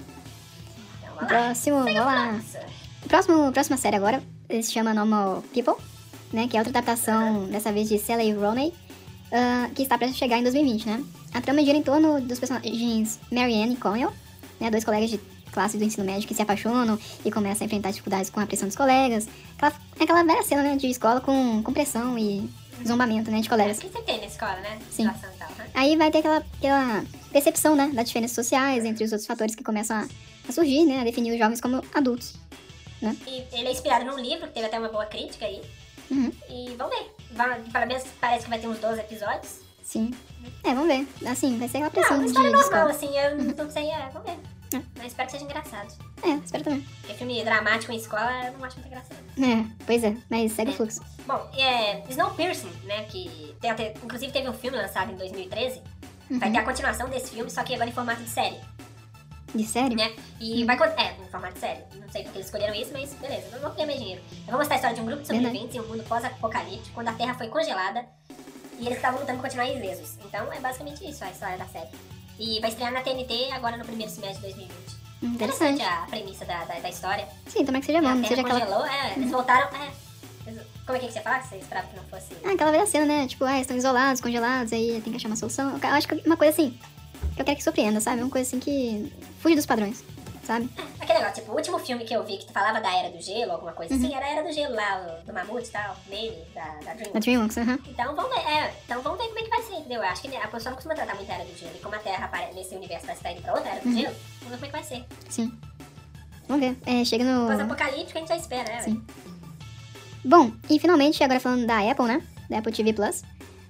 Então, 0.98 1.14
vamos 1.14 1.22
lá. 1.22 1.26
Próximo, 1.28 1.76
vamos 1.78 1.94
lá. 1.94 2.40
Próximo, 3.08 3.52
próxima 3.52 3.76
série 3.76 3.96
agora 3.96 4.22
se 4.50 4.70
chama 4.72 4.92
Normal 4.92 5.42
People, 5.54 5.74
né? 6.32 6.46
Que 6.48 6.56
é 6.56 6.60
outra 6.60 6.70
adaptação, 6.78 7.46
dessa 7.46 7.72
vez 7.72 7.88
de 7.88 7.98
Sally 7.98 8.32
Rooney, 8.32 8.74
ah, 9.32 9.70
que 9.74 9.82
está 9.82 9.96
prestes 9.96 10.16
a 10.16 10.24
chegar 10.24 10.38
em 10.38 10.42
2020, 10.42 10.86
né? 10.86 11.04
A 11.32 11.40
trama 11.40 11.62
gira 11.64 11.78
em 11.78 11.82
torno 11.82 12.20
dos 12.20 12.38
personagens 12.38 13.20
Marianne 13.30 13.74
e 13.74 13.76
Connell, 13.76 14.12
né? 14.60 14.70
Dois 14.70 14.84
colegas 14.84 15.10
de 15.10 15.18
classe 15.54 15.78
do 15.78 15.84
ensino 15.84 16.04
médio 16.04 16.26
que 16.28 16.34
se 16.34 16.42
apaixonam 16.42 16.98
e 17.24 17.30
começam 17.30 17.64
a 17.64 17.66
enfrentar 17.66 17.90
dificuldades 17.90 18.28
com 18.28 18.40
a 18.40 18.46
pressão 18.46 18.66
dos 18.68 18.76
colegas. 18.76 19.26
Aquela, 19.56 19.72
é 20.00 20.02
aquela 20.04 20.22
velha 20.24 20.42
cena, 20.42 20.62
né? 20.62 20.76
De 20.76 20.88
escola 20.88 21.20
com, 21.20 21.62
com 21.62 21.72
pressão 21.72 22.18
e 22.18 22.50
zombamento, 22.86 23.30
né? 23.30 23.40
De 23.40 23.46
É, 23.46 23.50
colegas. 23.50 23.78
o 23.78 23.80
que 23.82 23.88
você 23.88 24.02
tem 24.02 24.18
na 24.20 24.26
escola, 24.26 24.56
né? 24.56 24.78
Sim. 24.90 25.08
Tal, 25.38 25.48
né? 25.56 25.66
Aí 25.72 25.96
vai 25.96 26.10
ter 26.10 26.18
aquela, 26.18 26.44
aquela 26.58 27.04
percepção, 27.32 27.74
né? 27.76 27.90
Das 27.94 28.06
diferenças 28.06 28.34
sociais 28.34 28.84
entre 28.84 29.04
os 29.04 29.12
outros 29.12 29.26
fatores 29.26 29.54
que 29.54 29.62
começam 29.64 29.96
a, 29.96 30.06
a 30.48 30.52
surgir, 30.52 30.84
né? 30.84 31.00
A 31.00 31.04
definir 31.04 31.32
os 31.32 31.38
jovens 31.38 31.60
como 31.60 31.82
adultos. 31.94 32.34
E 33.26 33.44
ele 33.52 33.68
é 33.68 33.72
inspirado 33.72 34.04
num 34.06 34.18
livro, 34.18 34.46
que 34.48 34.54
teve 34.54 34.66
até 34.66 34.78
uma 34.78 34.88
boa 34.88 35.04
crítica 35.06 35.44
aí. 35.44 35.60
Uhum. 36.10 36.32
E 36.48 36.74
vamos 36.76 36.96
ver. 36.96 37.10
Vai, 37.32 37.60
pelo 37.60 37.86
menos 37.86 38.04
parece 38.20 38.44
que 38.44 38.50
vai 38.50 38.58
ter 38.58 38.66
uns 38.66 38.78
12 38.78 39.00
episódios. 39.00 39.60
Sim. 39.82 40.10
É, 40.62 40.72
vamos 40.74 40.86
ver. 40.86 41.06
Assim, 41.26 41.58
vai 41.58 41.68
ser 41.68 41.78
aquela 41.78 41.90
pressão 41.90 42.16
uma 42.16 42.22
de, 42.22 42.28
história 42.28 42.48
de 42.50 42.56
normal, 42.56 42.88
escola. 42.88 42.90
assim. 43.10 43.18
Eu 43.18 43.64
não 43.64 43.70
sei, 43.70 43.90
é, 43.90 44.08
vamos 44.12 44.30
ver. 44.30 44.38
É. 44.72 44.80
Mas 44.96 45.06
espero 45.08 45.26
que 45.26 45.32
seja 45.32 45.44
engraçado. 45.44 45.92
É, 46.22 46.30
espero 46.44 46.64
também. 46.64 46.80
Porque 47.00 47.14
filme 47.14 47.44
dramático 47.44 47.92
em 47.92 47.96
escola 47.96 48.46
eu 48.46 48.52
não 48.54 48.64
acho 48.64 48.76
muito 48.76 48.86
engraçado. 48.86 49.18
É, 49.38 49.64
pois 49.86 50.02
é, 50.04 50.16
mas 50.30 50.52
segue 50.52 50.70
É. 50.70 50.74
o 50.74 50.76
fluxo. 50.76 51.00
Bom, 51.26 51.50
é, 51.56 52.02
Snowpiercer, 52.08 52.70
né, 52.84 53.04
que 53.04 53.54
tem 53.60 53.70
até, 53.70 53.94
inclusive 54.02 54.32
teve 54.32 54.48
um 54.48 54.54
filme 54.54 54.76
lançado 54.76 55.12
em 55.12 55.16
2013, 55.16 55.82
vai 56.30 56.48
Uhum. 56.48 56.52
ter 56.54 56.58
a 56.58 56.64
continuação 56.64 57.08
desse 57.08 57.30
filme, 57.32 57.50
só 57.50 57.62
que 57.62 57.74
agora 57.74 57.88
em 57.88 57.92
formato 57.92 58.22
de 58.22 58.28
série, 58.30 58.58
De 59.54 59.64
sério? 59.64 59.96
né, 59.96 60.12
e 60.40 60.64
vai, 60.64 60.76
con- 60.76 60.84
é, 60.84 61.14
em 61.22 61.28
formato 61.30 61.54
de 61.54 61.60
série, 61.60 61.80
não 61.94 62.08
sei 62.10 62.22
porque 62.24 62.38
eles 62.38 62.46
escolheram 62.46 62.74
isso, 62.74 62.90
mas 62.92 63.12
beleza, 63.14 63.50
não 63.52 63.60
vou 63.60 63.70
ganhar 63.70 63.86
mais 63.86 63.98
dinheiro. 63.98 64.22
Eu 64.40 64.46
vou 64.50 64.58
mostrar 64.58 64.74
a 64.74 64.78
história 64.78 64.96
de 64.96 65.02
um 65.02 65.06
grupo 65.06 65.22
de 65.22 65.28
sobreviventes 65.28 65.74
em 65.76 65.80
um 65.80 65.86
mundo 65.88 66.02
pós-apocalíptico, 66.04 66.90
quando 66.94 67.08
a 67.08 67.12
Terra 67.12 67.34
foi 67.34 67.48
congelada, 67.48 68.04
e 68.78 68.86
eles 68.86 68.96
estavam 68.96 69.20
lutando 69.20 69.38
pra 69.38 69.48
continuar 69.48 69.68
ilesos. 69.70 70.18
Então 70.24 70.52
é 70.52 70.58
basicamente 70.60 71.08
isso 71.08 71.22
a 71.24 71.30
história 71.30 71.56
da 71.56 71.66
série. 71.66 71.88
E 72.38 72.60
vai 72.60 72.70
estrear 72.70 72.92
na 72.92 73.00
TNT 73.00 73.50
agora 73.52 73.76
no 73.76 73.84
primeiro 73.84 74.10
semestre 74.10 74.48
de 74.52 74.54
2020. 74.54 74.74
Hum, 75.22 75.26
Interessante. 75.34 75.82
a 75.82 76.06
premissa 76.10 76.44
da, 76.44 76.64
da, 76.64 76.74
da 76.80 76.88
história. 76.88 77.26
Sim, 77.46 77.64
tomara 77.64 77.80
que 77.80 77.86
seja 77.86 78.00
bom, 78.02 78.08
a 78.08 78.14
não 78.14 78.24
seja 78.24 78.40
aquela. 78.42 78.60
congelou, 78.60 78.86
é, 78.86 79.12
eles 79.16 79.30
voltaram, 79.30 79.68
é, 79.78 79.90
eles- 80.46 80.62
como 80.84 80.98
é 80.98 81.00
que 81.00 81.10
você 81.12 81.20
fala? 81.20 81.40
Você 81.42 81.56
esperava 81.56 81.86
que 81.86 81.96
não 81.96 82.04
fosse... 82.04 82.28
Ah, 82.44 82.52
aquela 82.52 82.70
velha 82.70 82.86
cena, 82.86 83.06
né? 83.06 83.26
Tipo, 83.26 83.44
ah, 83.44 83.58
estão 83.60 83.76
isolados, 83.76 84.20
congelados, 84.20 84.72
aí 84.72 85.00
tem 85.02 85.12
que 85.12 85.16
achar 85.16 85.28
uma 85.28 85.36
solução. 85.36 85.78
Eu 85.82 85.88
acho 85.90 86.06
que 86.08 86.14
uma 86.26 86.36
coisa 86.36 86.52
assim, 86.52 86.78
que 87.34 87.40
eu 87.40 87.44
quero 87.44 87.56
que 87.56 87.64
surpreenda, 87.64 88.00
sabe? 88.00 88.20
Uma 88.20 88.30
coisa 88.30 88.46
assim 88.46 88.60
que 88.60 89.10
fuge 89.40 89.54
dos 89.56 89.64
padrões, 89.64 90.04
sabe? 90.42 90.68
Aquele 91.00 91.20
negócio, 91.20 91.36
tipo, 91.42 91.52
o 91.52 91.56
último 91.56 91.78
filme 91.78 92.04
que 92.04 92.12
eu 92.14 92.22
vi 92.22 92.36
que 92.36 92.52
falava 92.52 92.80
da 92.82 92.92
Era 92.94 93.08
do 93.10 93.18
Gelo, 93.22 93.52
alguma 93.52 93.72
coisa 93.72 93.94
Uhum. 93.94 94.00
assim, 94.04 94.14
era 94.14 94.26
a 94.26 94.28
Era 94.28 94.42
do 94.42 94.52
Gelo 94.52 94.74
lá, 94.74 95.20
o- 95.22 95.26
do 95.26 95.32
Mamute 95.32 95.68
e 95.68 95.70
tal, 95.72 95.96
meme, 96.08 96.36
da, 96.54 96.64
da 96.64 96.70
Na 96.84 96.94
DreamWorks. 96.94 97.24
DreamWorks, 97.24 97.56
aham. 97.58 97.78
Então 97.86 98.14
vamos 98.14 98.30
ver, 98.34 98.40
é, 98.50 98.74
então 98.84 99.00
vamos 99.00 99.18
ver 99.18 99.23
entendeu? 99.84 100.02
Eu 100.02 100.08
acho 100.08 100.22
que 100.22 100.34
a 100.36 100.48
pessoa 100.48 100.70
não 100.70 100.74
costuma 100.74 100.94
tratar 100.94 101.14
muito 101.14 101.30
a 101.30 101.34
Era 101.34 101.44
do 101.44 101.56
Gelo, 101.56 101.72
e 101.74 101.78
como 101.78 101.94
a 101.94 101.98
Terra 101.98 102.30
nesse 102.54 102.74
universo 102.74 103.06
vai 103.06 103.14
estar 103.14 103.32
indo 103.32 103.42
pra 103.42 103.52
outra 103.54 103.70
Era 103.70 103.80
do 103.80 103.88
Uhum. 103.88 103.98
Gelo, 103.98 104.14
vamos 104.42 104.50
ver 104.50 104.54
como 104.56 104.64
é 104.64 104.66
que 104.66 104.72
vai 104.72 104.82
ser. 104.84 105.04
Sim. 105.28 105.52
Vamos 106.48 106.66
ver. 106.66 106.76
É, 106.86 107.04
chega 107.04 107.24
no. 107.24 107.46
Pós-apocalíptico 107.46 108.18
a 108.18 108.20
gente 108.20 108.28
já 108.28 108.36
espera, 108.36 108.64
né? 108.72 108.80
Sim. 108.82 109.02
Bom, 110.24 110.52
e 110.70 110.78
finalmente, 110.78 111.22
agora 111.22 111.38
falando 111.40 111.66
da 111.66 111.78
Apple, 111.90 112.06
né? 112.06 112.22
Da 112.48 112.58
Apple 112.58 112.72
TV 112.72 112.92
Plus, 112.92 113.22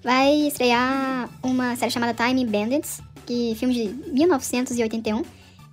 vai 0.03 0.33
estrear 0.33 1.29
uma 1.43 1.75
série 1.77 1.91
chamada 1.91 2.15
Time 2.15 2.45
Bandits, 2.47 3.01
que 3.27 3.55
filme 3.57 3.75
de 3.75 3.89
1981, 4.13 5.23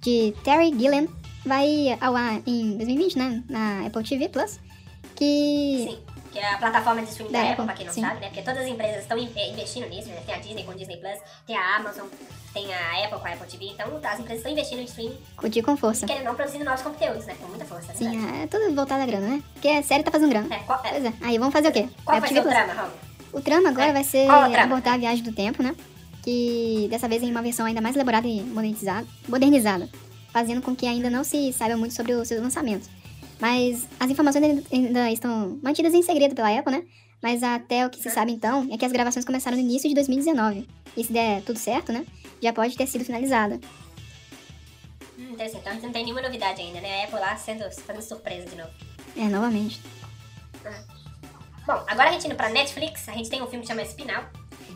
de 0.02 0.34
Terry 0.44 0.70
Gilliam, 0.78 1.08
vai 1.46 1.98
ao 2.02 2.16
ar 2.16 2.42
em 2.48 2.78
2020, 2.78 3.18
né? 3.18 3.44
Na 3.50 3.86
Apple 3.86 4.04
TV 4.04 4.30
Plus. 4.30 4.60
Que. 5.16 5.88
Sim. 5.90 6.11
Que 6.32 6.40
é 6.40 6.54
a 6.54 6.58
plataforma 6.58 7.02
de 7.02 7.10
streaming 7.10 7.34
da, 7.34 7.40
Da 7.40 7.44
Apple, 7.44 7.54
Apple, 7.54 7.66
pra 7.66 7.74
quem 7.76 7.86
não 7.88 7.94
sim. 7.94 8.02
sabe, 8.02 8.20
né? 8.22 8.28
Porque 8.28 8.42
todas 8.42 8.62
as 8.64 8.68
empresas 8.70 9.02
estão 9.02 9.18
in- 9.18 9.30
é, 9.36 9.50
investindo 9.52 9.88
nisso, 9.90 10.08
né? 10.08 10.22
Tem 10.26 10.34
a 10.36 10.38
Disney 10.38 10.64
com 10.64 10.72
o 10.72 10.76
Disney 10.76 10.96
Plus, 10.98 11.20
tem 11.46 11.58
a 11.58 11.76
Amazon, 11.76 12.08
tem 12.54 12.74
a 12.74 13.04
Apple 13.06 13.20
com 13.20 13.28
a 13.28 13.32
Apple 13.34 13.48
TV, 13.48 13.66
então 13.74 13.88
as 13.98 14.20
empresas 14.20 14.38
estão 14.38 14.52
investindo 14.52 14.80
em 14.80 14.86
streaming 14.86 15.18
curtir 15.36 15.62
com 15.62 15.76
força. 15.76 16.06
querendo 16.08 16.24
não 16.24 16.36
produzindo 16.36 16.64
novos 16.64 16.82
conteúdos, 16.82 17.26
né? 17.26 17.36
Com 17.42 17.48
muita 17.50 17.66
força, 17.66 17.88
né? 17.88 17.94
Sim, 17.96 18.42
é 18.44 18.48
tudo 18.48 18.74
voltado 18.74 19.04
à 19.04 19.06
grana, 19.06 19.28
né? 19.28 19.44
Porque 19.54 19.68
a 19.68 19.84
série 19.84 20.04
tá 20.04 20.12
fazendo 20.12 20.30
grana. 20.30 20.56
É, 20.56 20.60
qual, 20.60 20.80
é, 20.86 20.90
Pois 20.90 21.06
é. 21.06 21.14
Aí 21.22 21.38
vamos 21.38 21.52
fazer 21.54 21.68
o 21.68 21.72
quê? 21.74 21.90
qual 22.06 22.18
Apple 22.18 22.22
vai 22.22 22.30
ser 22.30 22.40
o 22.40 22.44
Plus. 22.44 22.54
trama, 22.56 22.74
Romulo? 22.82 22.98
O 23.34 23.42
trama 23.42 23.70
agora 23.70 23.88
É. 23.90 23.94
vai 23.94 24.04
ser 24.06 24.26
trama? 24.26 24.58
abordar 24.64 24.94
a 24.94 24.98
viagem 24.98 25.24
do 25.24 25.34
tempo, 25.34 25.62
né? 25.62 25.76
Que 26.24 26.88
dessa 26.90 27.08
vez 27.08 27.24
em 27.24 27.32
uma 27.32 27.42
versão 27.42 27.66
ainda 27.66 27.82
mais 27.82 27.96
elaborada 27.96 28.28
e 28.28 28.42
modernizada, 28.42 29.06
modernizada 29.28 29.90
fazendo 30.32 30.62
com 30.62 30.74
que 30.76 30.86
ainda 30.86 31.10
não 31.10 31.24
se 31.26 31.52
saiba 31.52 31.76
muito 31.76 31.94
sobre 31.94 32.14
o 32.14 32.24
seu 32.24 32.42
lançamento. 32.42 32.88
Mas 33.42 33.88
as 34.00 34.10
informações 34.10 34.64
ainda- 34.72 35.12
estão 35.12 35.60
mantidas 35.64 35.94
em 35.94 36.02
segredo 36.04 36.36
pela 36.36 36.56
Apple, 36.58 36.72
né? 36.72 36.84
Mas 37.22 37.44
até 37.44 37.86
o 37.86 37.90
que 37.90 38.02
se 38.02 38.10
sabe 38.10 38.32
então 38.32 38.68
é 38.72 38.78
que 38.78 38.86
as 38.86 38.92
gravações 38.92 39.26
começaram 39.26 39.58
no 39.58 39.64
início 39.64 39.90
de 39.90 39.96
2019. 39.96 40.68
E 40.96 41.04
se 41.04 41.12
der 41.12 41.42
tudo 41.42 41.58
certo, 41.58 41.92
né? 41.92 42.06
Já 42.42 42.54
pode 42.54 42.76
ter 42.78 42.88
sido 42.88 43.04
finalizada. 43.04 43.60
Hum, 45.18 45.32
interessante. 45.34 45.62
Então 45.68 45.74
não 45.82 45.92
tem 45.92 46.04
nenhuma 46.04 46.22
novidade 46.22 46.62
ainda, 46.62 46.80
né? 46.82 47.02
A 47.02 47.04
Apple 47.06 47.20
lá 47.20 47.36
sendo, 47.36 47.64
fazendo 47.72 48.02
surpresa 48.04 48.48
de 48.48 48.56
novo. 48.56 48.70
É, 49.18 49.24
novamente. 49.28 49.82
Bom, 51.66 51.84
agora 51.88 52.10
a 52.10 52.12
gente 52.12 52.26
indo 52.26 52.36
pra 52.36 52.50
Netflix, 52.50 53.08
a 53.08 53.14
gente 53.14 53.30
tem 53.30 53.42
um 53.42 53.48
filme 53.48 53.62
que 53.64 53.68
chama 53.68 53.84
Spinal, 53.86 54.24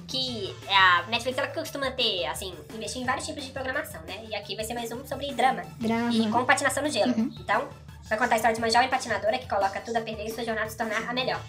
que 0.07 0.53
é 0.67 0.75
a 0.75 1.05
Netflix 1.07 1.37
ela 1.37 1.47
costuma 1.47 1.89
ter, 1.91 2.25
assim, 2.27 2.53
investir 2.75 3.01
em 3.01 3.05
vários 3.05 3.25
tipos 3.25 3.43
de 3.43 3.51
programação, 3.51 4.01
né? 4.03 4.23
E 4.29 4.35
aqui 4.35 4.55
vai 4.55 4.63
ser 4.63 4.75
mais 4.75 4.91
um 4.91 5.05
sobre 5.05 5.31
drama 5.33 5.63
Drama. 5.79 6.13
e 6.13 6.29
com 6.29 6.45
patinação 6.45 6.83
no 6.83 6.89
gelo. 6.89 7.13
Uhum. 7.17 7.33
Então, 7.39 7.67
vai 8.07 8.17
contar 8.17 8.35
a 8.35 8.37
história 8.37 8.55
de 8.55 8.61
uma 8.61 8.69
jovem 8.69 8.89
patinadora 8.89 9.37
que 9.37 9.47
coloca 9.47 9.79
tudo 9.81 9.97
a 9.97 10.01
perder 10.01 10.25
e 10.25 10.31
sua 10.31 10.43
jornada 10.43 10.69
se 10.69 10.77
tornar 10.77 11.07
a 11.09 11.13
melhor. 11.13 11.41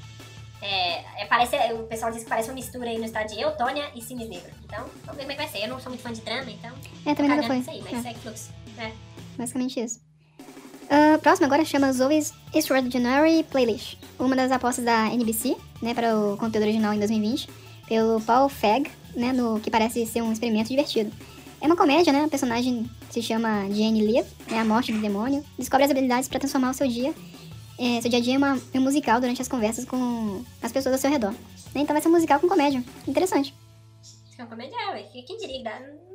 É, 0.62 1.22
é, 1.22 1.26
parece, 1.26 1.56
o 1.75 1.84
pessoal 1.84 2.10
diz 2.10 2.25
que 2.25 2.28
parece 2.28 2.48
uma 2.48 2.54
mistura 2.54 2.88
aí 2.88 2.98
no 2.98 3.04
estado 3.04 3.28
de 3.28 3.40
Eutônia 3.40 3.84
e 3.94 4.00
Cines 4.00 4.28
Negro. 4.28 4.50
Então, 4.64 4.84
vamos 5.04 5.16
ver 5.16 5.22
como 5.22 5.32
é 5.32 5.34
que 5.34 5.42
vai 5.42 5.48
ser. 5.48 5.64
Eu 5.64 5.68
não 5.68 5.80
sou 5.80 5.90
muito 5.90 6.02
fã 6.02 6.12
de 6.12 6.22
drama, 6.22 6.50
então. 6.50 6.72
É, 7.04 7.14
também 7.14 7.30
nunca 7.30 7.46
foi. 7.46 7.58
Isso 7.58 7.70
aí, 7.70 7.82
mas 7.82 7.92
É. 7.92 8.02
segue 8.02 8.18
fluxo. 8.20 8.50
É. 8.78 8.92
Basicamente 9.36 9.80
isso. 9.80 10.00
Ah, 10.88 11.18
próximo 11.18 11.46
agora 11.46 11.64
chama 11.64 11.92
Zoe's 11.92 12.32
Extraordinary 12.54 13.42
Playlist. 13.44 13.98
Uma 14.18 14.36
das 14.36 14.50
apostas 14.52 14.84
da 14.84 15.08
NBC, 15.12 15.56
né, 15.82 15.92
para 15.92 16.16
o 16.18 16.36
conteúdo 16.36 16.62
original 16.64 16.92
em 16.94 16.98
2020, 16.98 17.48
pelo 17.88 18.20
Paul 18.22 18.48
Feig, 18.48 18.90
né, 19.14 19.32
no 19.32 19.60
que 19.60 19.70
parece 19.70 20.06
ser 20.06 20.22
um 20.22 20.32
experimento 20.32 20.68
divertido. 20.68 21.12
É 21.60 21.66
uma 21.66 21.76
comédia, 21.76 22.12
né? 22.12 22.25
A 22.25 22.28
personagem 22.28 22.88
se 23.10 23.22
chama 23.22 23.62
Jane 23.70 24.00
Liv, 24.06 24.26
né, 24.48 24.58
a 24.60 24.64
morte 24.64 24.92
do 24.92 25.00
demônio, 25.00 25.44
descobre 25.58 25.84
as 25.84 25.90
habilidades 25.90 26.28
para 26.28 26.38
transformar 26.38 26.70
o 26.70 26.75
seu 26.75 26.86
dia, 26.86 27.14
eh, 27.78 28.00
seu 28.00 28.10
dia 28.10 28.18
a 28.18 28.22
dia 28.22 28.34
em, 28.34 28.36
uma, 28.36 28.60
em 28.75 28.78
um 28.78 28.82
musical 28.82 29.20
durante 29.20 29.40
as 29.40 29.48
conversas 29.48 29.84
com 29.84 30.44
as 30.62 30.70
pessoas 30.70 30.94
ao 30.94 31.00
seu 31.00 31.10
redor. 31.10 31.32
Né, 31.32 31.82
Então 31.82 31.94
vai 31.94 32.02
ser 32.02 32.08
um 32.08 32.12
musical 32.12 32.38
com 32.40 32.48
comédia. 32.48 32.82
Interessante. 33.08 33.54
É 34.38 34.42
uma 34.42 34.48
comédia, 34.50 34.76
ué. 34.90 35.02
Quem 35.26 35.36
diria? 35.38 35.58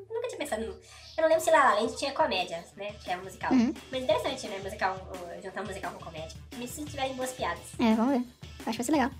Nunca 0.10 0.28
tinha 0.28 0.38
pensado 0.38 0.62
no... 0.64 0.74
Eu 1.18 1.24
não 1.24 1.28
lembro 1.28 1.44
se 1.44 1.50
La 1.52 1.74
Land 1.74 1.98
tinha 1.98 2.12
comédia, 2.12 2.64
né? 2.78 2.94
Que 3.04 3.12
é 3.12 3.18
um 3.18 3.24
musical. 3.24 3.52
Uhum. 3.52 3.74
Mas 3.92 4.04
interessante, 4.04 4.48
né? 4.48 4.60
Musical, 4.64 5.12
juntar 5.44 5.62
um 5.62 5.66
musical 5.66 5.92
com 5.92 6.06
comédia. 6.06 6.38
E 6.60 6.68
se 6.68 6.86
tiverem 6.86 7.16
boas 7.16 7.32
piadas. 7.32 7.64
É, 7.80 7.96
vamos 7.96 8.18
ver. 8.20 8.26
Acho 8.66 8.72
que 8.72 8.78
vai 8.78 8.86
ser 8.86 8.92
legal. 8.92 9.12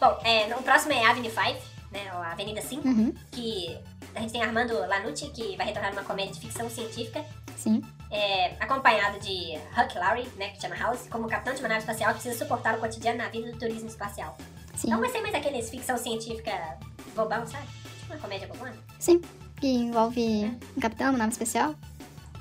Bom, 0.00 0.18
é, 0.24 0.54
o 0.56 0.62
próximo 0.62 0.92
é 0.92 1.04
Avenue 1.04 1.30
5, 1.30 1.71
né? 1.92 2.10
Ou 2.14 2.22
Avenida 2.22 2.60
5. 2.60 2.86
Uhum. 2.86 3.14
Que 3.30 3.78
a 4.14 4.20
gente 4.20 4.32
tem 4.32 4.42
Armando 4.42 4.74
Lanucci, 4.86 5.28
que 5.30 5.56
vai 5.56 5.66
retornar 5.66 5.92
numa 5.94 6.04
comédia 6.04 6.32
de 6.32 6.40
ficção 6.40 6.68
científica. 6.68 7.24
Sim. 7.56 7.80
é, 8.10 8.56
acompanhado 8.58 9.20
de 9.20 9.56
Huck 9.78 9.96
Laurie, 9.96 10.28
né? 10.36 10.48
Que 10.48 10.60
chama 10.60 10.74
House, 10.74 11.06
como 11.08 11.28
capitão 11.28 11.54
de 11.54 11.60
uma 11.60 11.68
nave 11.68 11.80
espacial 11.80 12.12
que 12.12 12.20
precisa 12.20 12.36
suportar 12.44 12.76
o 12.76 12.80
cotidiano 12.80 13.18
na 13.18 13.28
vida 13.28 13.52
do 13.52 13.58
turismo 13.58 13.88
espacial. 13.88 14.36
Sim. 14.74 14.88
Então 14.88 14.98
vai 14.98 15.08
ser 15.10 15.20
mais 15.20 15.34
aqueles 15.34 15.70
ficção 15.70 15.96
científica 15.96 16.78
bobão, 17.14 17.46
sabe? 17.46 17.66
Tipo 18.00 18.14
uma 18.14 18.18
comédia 18.20 18.48
bobona. 18.48 18.74
Sim. 18.98 19.20
Que 19.60 19.68
envolve 19.68 20.58
um 20.76 20.80
capitão, 20.80 21.10
uma 21.10 21.18
nave 21.18 21.32
especial. 21.32 21.74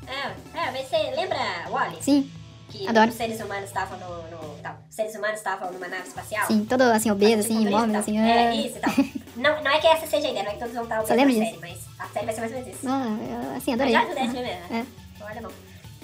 É, 0.08 0.58
é, 0.58 0.72
vai 0.72 0.84
ser. 0.86 1.16
Lembra 1.16 1.38
Wally? 1.70 2.02
Sim, 2.02 2.32
Que 2.72 2.88
Adoro. 2.88 3.10
os 3.10 3.16
seres 3.16 3.40
humanos 3.40 3.66
estavam 3.66 4.00
no. 4.00 4.08
no 4.30 4.62
não, 4.64 4.72
os 4.90 4.96
seres 4.96 5.14
humanos 5.16 5.38
estavam 5.38 5.72
numa 5.72 5.88
nave 5.88 6.08
espacial. 6.08 6.48
sim. 6.48 6.64
Todo 6.66 6.82
assim, 6.84 7.12
obeso, 7.12 7.40
assim, 7.40 7.58
Tipo, 7.60 7.70
imóvel, 7.70 7.94
e 7.94 7.96
assim. 7.98 8.14
tal. 8.14 8.24
É, 8.24 8.48
ah. 8.48 8.56
isso 8.56 8.78
e 8.78 8.80
tal. 8.80 8.94
não, 9.36 9.64
não 9.64 9.72
é 9.72 9.80
que 9.80 9.88
essa 9.88 10.08
seja 10.08 10.28
a 10.28 10.32
ideia, 10.32 10.44
não 10.44 10.52
é 10.52 10.54
que 10.54 10.60
todos 10.60 10.74
vão 10.74 10.84
estar 10.84 11.06
Só 11.06 11.14
ouvindo 11.14 11.28
lembro 11.28 11.44
a 11.44 11.46
série, 11.46 11.58
mas 11.60 11.80
a 12.00 12.08
série 12.08 12.26
vai 12.26 12.36
ser 12.36 12.42
mais 12.42 12.54
ou 12.54 12.60
menos 12.60 12.74
isso. 12.76 12.88
Ah, 12.88 13.54
assim, 13.58 13.72
Mas 13.72 13.82
adorei. 13.82 13.92
já 13.94 14.02
ajuda 14.02 14.20
esse 14.22 14.32
filme, 14.32 14.48
né? 14.48 14.62
É. 14.72 15.24
Olha, 15.24 15.42
bom. 15.42 15.50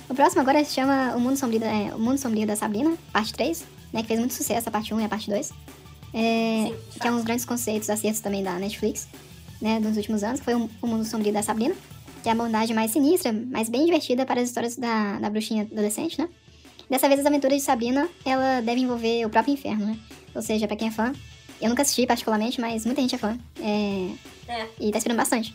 O 0.09 0.15
próximo 0.15 0.41
agora 0.41 0.63
se 0.63 0.73
chama 0.73 1.13
O 1.15 1.19
Mundo 1.19 1.37
Sombrio 1.37 1.59
da, 1.59 1.67
é, 1.67 1.93
o 1.93 1.99
Mundo 1.99 2.17
Sombrio 2.17 2.47
da 2.47 2.55
Sabrina, 2.55 2.95
parte 3.11 3.33
3, 3.33 3.65
né? 3.93 4.01
Que 4.01 4.07
fez 4.07 4.19
muito 4.19 4.33
sucesso, 4.33 4.69
a 4.69 4.71
parte 4.71 4.93
1 4.93 5.01
e 5.01 5.05
a 5.05 5.09
parte 5.09 5.29
2. 5.29 5.51
É, 6.13 6.67
Sim, 6.67 6.75
que 6.91 6.99
é 6.99 7.03
fato. 7.03 7.13
uns 7.13 7.23
grandes 7.23 7.45
conceitos, 7.45 7.89
acertos 7.89 8.21
também 8.21 8.41
da 8.43 8.53
Netflix, 8.53 9.07
né? 9.61 9.79
Dos 9.79 9.97
últimos 9.97 10.23
anos, 10.23 10.39
que 10.39 10.45
foi 10.45 10.55
o, 10.55 10.69
o 10.81 10.87
Mundo 10.87 11.03
Sombrio 11.05 11.33
da 11.33 11.41
Sabrina. 11.43 11.75
Que 12.23 12.29
é 12.29 12.31
a 12.31 12.33
abordagem 12.35 12.75
mais 12.75 12.91
sinistra, 12.91 13.31
mas 13.51 13.69
bem 13.69 13.85
divertida 13.85 14.25
para 14.25 14.41
as 14.41 14.49
histórias 14.49 14.75
da, 14.75 15.19
da 15.19 15.29
bruxinha 15.29 15.63
adolescente, 15.71 16.19
né? 16.19 16.27
Dessa 16.89 17.07
vez, 17.07 17.19
as 17.19 17.25
aventuras 17.25 17.57
de 17.57 17.63
Sabrina, 17.63 18.07
ela 18.25 18.61
deve 18.61 18.81
envolver 18.81 19.25
o 19.25 19.29
próprio 19.29 19.53
inferno, 19.53 19.85
né? 19.87 19.99
Ou 20.33 20.41
seja, 20.41 20.67
pra 20.67 20.75
quem 20.77 20.87
é 20.87 20.91
fã, 20.91 21.11
eu 21.61 21.69
nunca 21.69 21.81
assisti 21.81 22.05
particularmente, 22.07 22.61
mas 22.61 22.85
muita 22.85 23.01
gente 23.01 23.15
é 23.15 23.17
fã. 23.17 23.37
É, 23.59 24.11
É. 24.47 24.67
e 24.79 24.91
tá 24.91 24.97
esperando 24.97 25.17
bastante. 25.17 25.53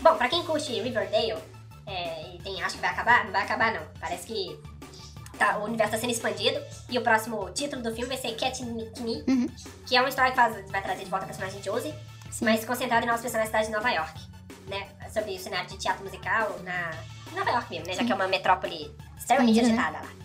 Bom, 0.00 0.14
pra 0.16 0.28
quem 0.28 0.42
curte 0.44 0.72
Riverdale 0.72 1.34
é, 1.86 2.34
e 2.34 2.38
tem, 2.42 2.60
acha 2.62 2.74
que 2.74 2.80
vai 2.80 2.90
acabar, 2.90 3.24
não 3.24 3.32
vai 3.32 3.42
acabar 3.42 3.72
não. 3.72 3.82
Parece 4.00 4.26
que 4.26 4.58
tá, 5.38 5.58
o 5.58 5.64
universo 5.64 5.92
tá 5.92 5.98
sendo 5.98 6.10
expandido 6.12 6.60
e 6.90 6.98
o 6.98 7.02
próximo 7.02 7.48
título 7.52 7.82
do 7.82 7.90
filme 7.92 8.08
vai 8.08 8.16
ser 8.18 8.34
Cat 8.34 8.62
Me, 8.64 8.84
Uhum. 9.28 9.48
que 9.86 9.96
é 9.96 10.00
uma 10.00 10.08
história 10.08 10.30
que 10.32 10.36
faz, 10.36 10.70
vai 10.70 10.82
trazer 10.82 11.04
de 11.04 11.10
volta 11.10 11.24
a 11.24 11.28
personagem 11.28 11.62
Josie, 11.62 11.94
Sim. 12.30 12.44
mas 12.44 12.64
concentrada 12.64 13.04
em 13.04 13.08
novos 13.08 13.22
personagens 13.22 13.50
da 13.52 13.58
cidade 13.60 13.66
de 13.72 13.84
Nova 13.84 13.94
York, 13.94 14.20
né? 14.68 14.86
Sobre 15.12 15.34
o 15.34 15.38
cenário 15.38 15.68
de 15.68 15.78
teatro 15.78 16.04
musical 16.04 16.58
na 16.64 16.90
Nova 17.34 17.50
York 17.50 17.70
mesmo, 17.70 17.86
né? 17.86 17.94
Já 17.94 18.04
que 18.04 18.12
é 18.12 18.14
uma 18.14 18.28
metrópole 18.28 18.90
extremamente 19.16 19.62
né? 19.62 19.68
agitada 19.68 19.98
lá. 19.98 20.21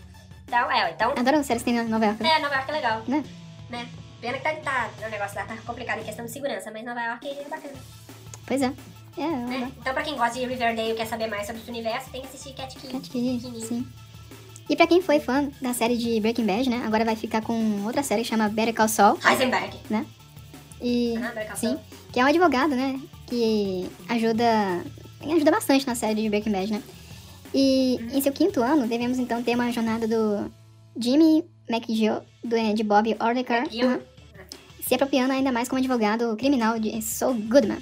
Então, 0.48 0.70
é, 0.72 0.90
então... 0.90 1.12
Adoro 1.14 1.44
séries 1.44 1.62
que 1.62 1.70
tem 1.70 1.84
Nova 1.84 2.06
York. 2.06 2.22
né? 2.22 2.30
É, 2.30 2.40
Nova 2.40 2.54
York 2.54 2.70
é 2.70 2.72
legal. 2.72 3.02
Né? 3.06 3.22
Né? 3.68 3.86
Pena 4.20 4.38
que 4.38 4.42
tá, 4.42 4.54
tá, 4.54 4.90
o 5.06 5.10
negócio 5.10 5.36
lá 5.36 5.44
tá 5.44 5.56
complicado 5.64 6.00
em 6.00 6.04
questão 6.04 6.24
de 6.24 6.32
segurança, 6.32 6.70
mas 6.72 6.84
Nova 6.84 7.00
York 7.00 7.28
é 7.28 7.44
bacana. 7.48 7.74
Pois 8.46 8.62
é. 8.62 8.72
É, 9.18 9.22
eu 9.22 9.36
né? 9.48 9.72
Então, 9.78 9.92
pra 9.92 10.02
quem 10.02 10.16
gosta 10.16 10.38
de 10.38 10.46
Riverdale 10.46 10.92
e 10.92 10.94
quer 10.94 11.06
saber 11.06 11.26
mais 11.26 11.46
sobre 11.46 11.60
esse 11.60 11.70
universo, 11.70 12.10
tem 12.10 12.22
que 12.22 12.28
assistir 12.28 12.54
Cat 12.54 12.74
Key. 12.78 12.88
Cat 12.88 13.02
Pequenininho. 13.10 13.60
sim. 13.60 13.86
E 14.70 14.76
pra 14.76 14.86
quem 14.86 15.00
foi 15.02 15.18
fã 15.20 15.50
da 15.62 15.72
série 15.72 15.96
de 15.96 16.20
Breaking 16.20 16.44
Bad, 16.46 16.68
né? 16.70 16.82
Agora 16.86 17.04
vai 17.04 17.16
ficar 17.16 17.42
com 17.42 17.84
outra 17.84 18.02
série 18.02 18.22
que 18.22 18.28
chama 18.28 18.48
Better 18.48 18.74
Call 18.74 18.88
Saul. 18.88 19.18
Heisenberg. 19.24 19.76
E, 20.80 21.14
Aham, 21.16 21.28
Better 21.28 21.46
Call 21.46 21.56
sim, 21.56 21.66
Saul. 21.68 21.80
que 22.12 22.20
é 22.20 22.24
um 22.24 22.28
advogado, 22.28 22.74
né? 22.76 23.00
Que 23.26 23.88
ajuda, 24.08 24.44
ajuda 25.22 25.50
bastante 25.50 25.86
na 25.86 25.94
série 25.94 26.22
de 26.22 26.28
Breaking 26.28 26.52
Bad, 26.52 26.72
né? 26.72 26.82
E 27.54 27.96
Uhum. 28.00 28.18
em 28.18 28.20
seu 28.20 28.32
quinto 28.32 28.60
ano, 28.62 28.86
devemos 28.86 29.18
então 29.18 29.42
ter 29.42 29.54
uma 29.54 29.70
jornada 29.72 30.06
do 30.06 30.50
Jimmy 30.98 31.44
McGill, 31.68 32.20
do, 32.44 32.56
eh, 32.56 32.72
de 32.74 32.82
Bob 32.82 33.16
Ordecker, 33.20 33.62
McGill. 33.62 33.88
aham, 33.88 34.00
se 34.86 34.94
apropriando 34.94 35.32
ainda 35.32 35.52
mais 35.52 35.68
como 35.68 35.78
advogado 35.78 36.36
criminal 36.36 36.78
de 36.78 37.00
Saul 37.02 37.34
Goodman. 37.34 37.78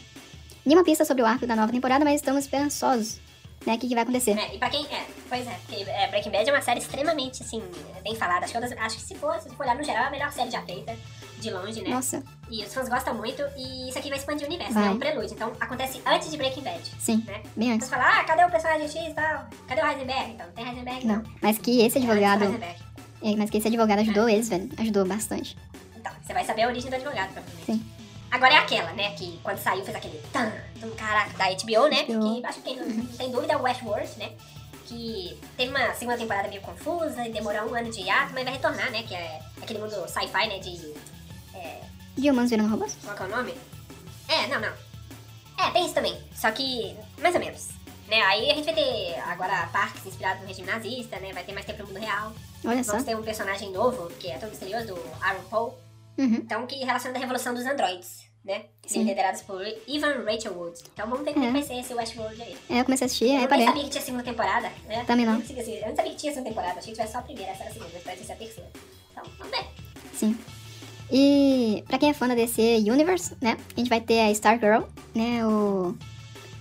Nenhuma 0.65 0.85
pista 0.85 1.05
sobre 1.05 1.23
o 1.23 1.27
arco 1.27 1.47
da 1.47 1.55
nova 1.55 1.71
temporada, 1.73 2.05
mas 2.05 2.17
estamos 2.17 2.43
esperançosos, 2.45 3.21
né? 3.65 3.75
O 3.75 3.79
que, 3.79 3.87
que 3.89 3.95
vai 3.95 4.03
acontecer. 4.03 4.37
É, 4.37 4.55
e 4.55 4.59
pra 4.59 4.69
quem. 4.69 4.85
É, 4.87 5.07
pois 5.29 5.47
é, 5.47 5.53
porque 5.65 5.89
é, 5.89 6.09
Breaking 6.09 6.31
Bad 6.31 6.51
é 6.51 6.53
uma 6.53 6.63
série 6.63 6.81
extremamente, 6.81 7.43
assim, 7.45 7.63
bem 8.03 8.17
falada. 8.17 8.45
Acho 8.45 8.59
que, 8.59 8.75
acho 8.75 8.97
que 8.97 9.03
se 9.03 9.15
for, 9.15 9.39
se 9.41 9.49
for 9.51 9.65
olhar 9.65 9.77
no 9.77 9.85
geral, 9.85 10.05
é 10.05 10.07
a 10.09 10.11
melhor 10.11 10.33
série 10.33 10.51
já 10.51 10.61
feita, 10.63 10.97
de 11.39 11.51
longe, 11.51 11.83
né? 11.83 11.91
Nossa, 11.91 12.23
E 12.51 12.65
os 12.65 12.73
fãs 12.73 12.89
gostam 12.89 13.15
muito, 13.15 13.43
e 13.57 13.89
isso 13.89 13.99
aqui 13.99 14.09
vai 14.09 14.19
expandir 14.19 14.45
o 14.45 14.49
universo, 14.49 14.75
Vai. 14.75 14.85
né? 14.85 14.89
É 14.89 14.93
um 14.93 14.99
prelúdio. 14.99 15.35
Então 15.35 15.53
acontece 15.61 16.01
antes 16.07 16.31
de 16.31 16.37
Breaking 16.37 16.63
Bad, 16.63 16.83
sim, 16.99 17.23
né? 17.27 17.43
bem 17.57 17.73
antes. 17.73 17.89
Você 17.89 17.95
fala, 17.95 18.21
ah, 18.21 18.25
cadê 18.25 18.45
o 18.45 18.51
personagem 18.51 18.89
X 18.89 19.11
e 19.11 19.15
tal? 19.15 19.47
Cadê 19.69 19.81
o 19.83 19.87
Heisenberg? 19.87 20.31
Então, 20.33 20.47
não 20.47 20.53
tem 20.55 20.67
Heisenberg, 20.69 21.07
não. 21.07 21.17
Não, 21.17 21.25
mas 21.43 21.59
que 21.59 21.81
esse 21.83 21.99
É, 21.99 22.01
advogado, 22.03 22.45
é, 23.23 23.37
mas 23.37 23.51
que 23.51 23.59
esse 23.59 23.69
advogado 23.69 23.99
ajudou 24.01 24.29
eles, 24.29 24.49
velho, 24.49 24.69
ajudou 24.79 25.05
bastante. 25.07 25.57
Então, 25.97 26.13
você 26.25 26.33
vai 26.33 26.45
saber 26.45 26.63
a 26.63 26.69
origem 26.69 26.89
do 26.91 26.95
advogado, 26.97 27.33
provavelmente. 27.33 27.67
Sim. 27.67 27.85
Agora 28.31 28.55
é 28.55 28.59
aquela, 28.59 28.93
né, 28.93 29.13
que 29.15 29.39
quando 29.43 29.59
saiu 29.59 29.85
fez 29.85 29.97
aquele 29.97 30.21
tan, 30.33 30.53
tan, 30.81 30.91
caraca, 30.91 31.31
da 31.39 31.45
HBO, 31.47 31.89
né, 31.89 32.03
HBO. 32.05 32.41
que 32.41 32.47
acho 32.47 32.59
que 32.61 32.65
quem 32.75 32.77
não, 32.77 32.87
não 32.89 33.07
tem 33.07 33.31
dúvida 33.31 33.53
é 33.53 33.57
o 33.57 33.63
Westworld, 33.63 34.11
né, 34.19 34.33
que 34.87 35.39
teve 35.57 35.71
uma 35.71 35.95
segunda 35.95 36.19
temporada 36.19 36.49
meio 36.49 36.61
confusa 36.61 37.27
e 37.27 37.33
demorou 37.33 37.71
um 37.71 37.75
ano 37.75 37.91
de 37.91 38.03
hiato, 38.03 38.33
mas 38.35 38.45
vai 38.45 38.53
retornar, 38.53 38.91
né, 38.91 39.03
que 39.05 39.15
é 39.15 39.41
aquele 39.63 39.79
mundo 39.79 39.95
sci-fi, 40.09 40.49
né, 40.49 40.59
de... 40.59 40.95
De 42.17 42.31
humanos 42.31 42.51
virando 42.51 42.71
robôs? 42.71 42.97
qual 43.05 43.17
que 43.17 43.23
é 43.23 43.27
o 43.27 43.29
nome? 43.29 43.55
É, 44.29 44.47
não, 44.49 44.61
não. 44.61 44.73
É, 45.59 45.71
tem 45.73 45.85
isso 45.85 45.95
também, 45.95 46.19
só 46.35 46.51
que 46.51 46.97
mais 47.21 47.35
ou 47.35 47.41
menos. 47.41 47.69
Né, 48.09 48.21
aí 48.23 48.51
a 48.51 48.55
gente 48.55 48.67
vai 48.67 48.75
ter 48.75 49.19
agora 49.21 49.67
parques 49.73 50.07
inspirados 50.07 50.41
no 50.43 50.47
regime 50.49 50.69
nazista, 50.69 51.19
né? 51.19 51.33
Vai 51.33 51.43
ter 51.43 51.53
mais 51.53 51.67
tempo 51.67 51.83
no 51.83 51.89
mundo 51.89 51.99
real. 51.99 52.33
Olha 52.65 52.85
só. 52.85 52.93
Vamos 52.93 53.05
ter 53.07 53.17
um 53.17 53.23
personagem 53.23 53.73
novo, 53.73 54.07
que 54.21 54.29
é 54.29 54.39
tão 54.39 54.49
misterioso, 54.49 54.87
do 54.87 54.99
Aaron 55.21 55.43
Paul, 55.51 55.79
Uhum. 56.17 56.37
então, 56.37 56.67
que 56.69 56.77
relaciona 56.85 57.17
a 57.17 57.21
revolução 57.21 57.53
dos 57.53 57.67
androides, 57.67 58.21
né? 58.45 58.67
Sim. 58.87 59.03
Liderados 59.03 59.43
por 59.43 59.61
Ivan 59.89 60.25
Rachel 60.25 60.55
Wood. 60.57 60.79
Então 60.95 61.09
vamos 61.11 61.25
ver 61.25 61.33
como 61.35 61.45
é. 61.47 61.49
É. 61.49 61.53
vai 61.53 61.63
ser 61.65 61.75
esse 61.81 61.93
Westworld 61.95 62.41
aí. 62.41 62.57
É, 62.71 62.81
eu 62.81 62.85
comecei 62.85 63.05
a 63.05 63.07
assistir, 63.07 63.25
Eu 63.27 63.31
aí 63.33 63.39
nem 63.39 63.49
parei. 63.49 63.67
sabia 63.67 63.83
que 63.85 63.91
tinha 63.91 64.03
segunda 64.05 64.23
temporada, 64.23 64.73
né? 64.87 65.05
Também 65.05 65.27
não. 65.27 65.35
Eu, 65.35 65.41
eu 65.41 65.89
não 65.89 65.97
sabia 65.97 66.11
que 66.13 66.17
tinha 66.17 66.33
segunda 66.33 66.49
temporada, 66.51 66.79
achei 66.79 66.93
que 66.93 66.97
tivesse 66.97 67.13
só 67.13 67.19
a 67.19 67.23
primeira, 67.23 67.51
essa 67.51 67.63
era 67.65 67.71
a 67.71 67.73
segunda, 67.75 67.91
mas 67.93 68.03
parece 68.05 68.25
ser 68.25 68.33
a 68.33 68.37
terceira. 68.37 68.71
Então, 69.11 69.25
vamos 69.39 69.51
ver. 69.51 69.67
Sim. 70.15 70.39
E 71.11 71.85
pra 71.87 71.99
quem 71.99 72.11
é 72.11 72.15
fã 72.15 72.27
da 72.27 72.35
DC 72.35 72.85
Universe, 72.87 73.37
né? 73.41 73.57
A 73.77 73.79
gente 73.79 73.89
vai 73.89 74.01
ter 74.01 74.21
a 74.21 74.31
Stargirl, 74.33 74.83
né? 75.15 75.47
O 75.47 75.97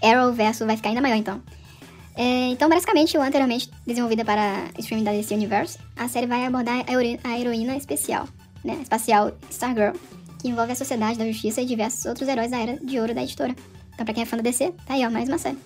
Arrow 0.04 0.32
verso 0.34 0.66
vai 0.66 0.78
ficar 0.78 0.90
ainda 0.90 1.02
maior, 1.02 1.16
então. 1.16 1.42
É, 2.16 2.48
então, 2.48 2.70
basicamente, 2.70 3.18
o 3.18 3.22
anteriormente 3.22 3.70
desenvolvida 3.86 4.24
para 4.24 4.70
streaming 4.78 5.04
da 5.04 5.12
DC 5.12 5.34
Universe, 5.34 5.78
a 5.98 6.08
série 6.08 6.28
vai 6.28 6.46
abordar 6.46 6.86
a, 6.88 7.40
heroína, 7.40 7.76
especial, 7.76 8.28
né? 8.64 8.78
Espacial 8.82 9.32
Stargirl, 9.50 9.94
que 10.42 10.48
envolve 10.48 10.72
a 10.72 10.76
Sociedade 10.76 11.18
da 11.18 11.26
Justiça 11.26 11.62
e 11.62 11.66
diversos 11.66 12.06
outros 12.06 12.28
heróis 12.28 12.52
da 12.52 12.58
Era 12.58 12.78
de 12.78 13.00
Ouro 13.00 13.14
da 13.14 13.24
editora. 13.24 13.54
Então, 13.94 14.06
pra 14.06 14.14
quem 14.14 14.24
é 14.24 14.26
fã 14.26 14.38
da 14.38 14.44
DC, 14.44 14.72
tá 14.86 14.94
aí, 14.94 15.06
ó, 15.06 15.10
mais 15.10 15.28
uma 15.28 15.38
série. 15.38 15.58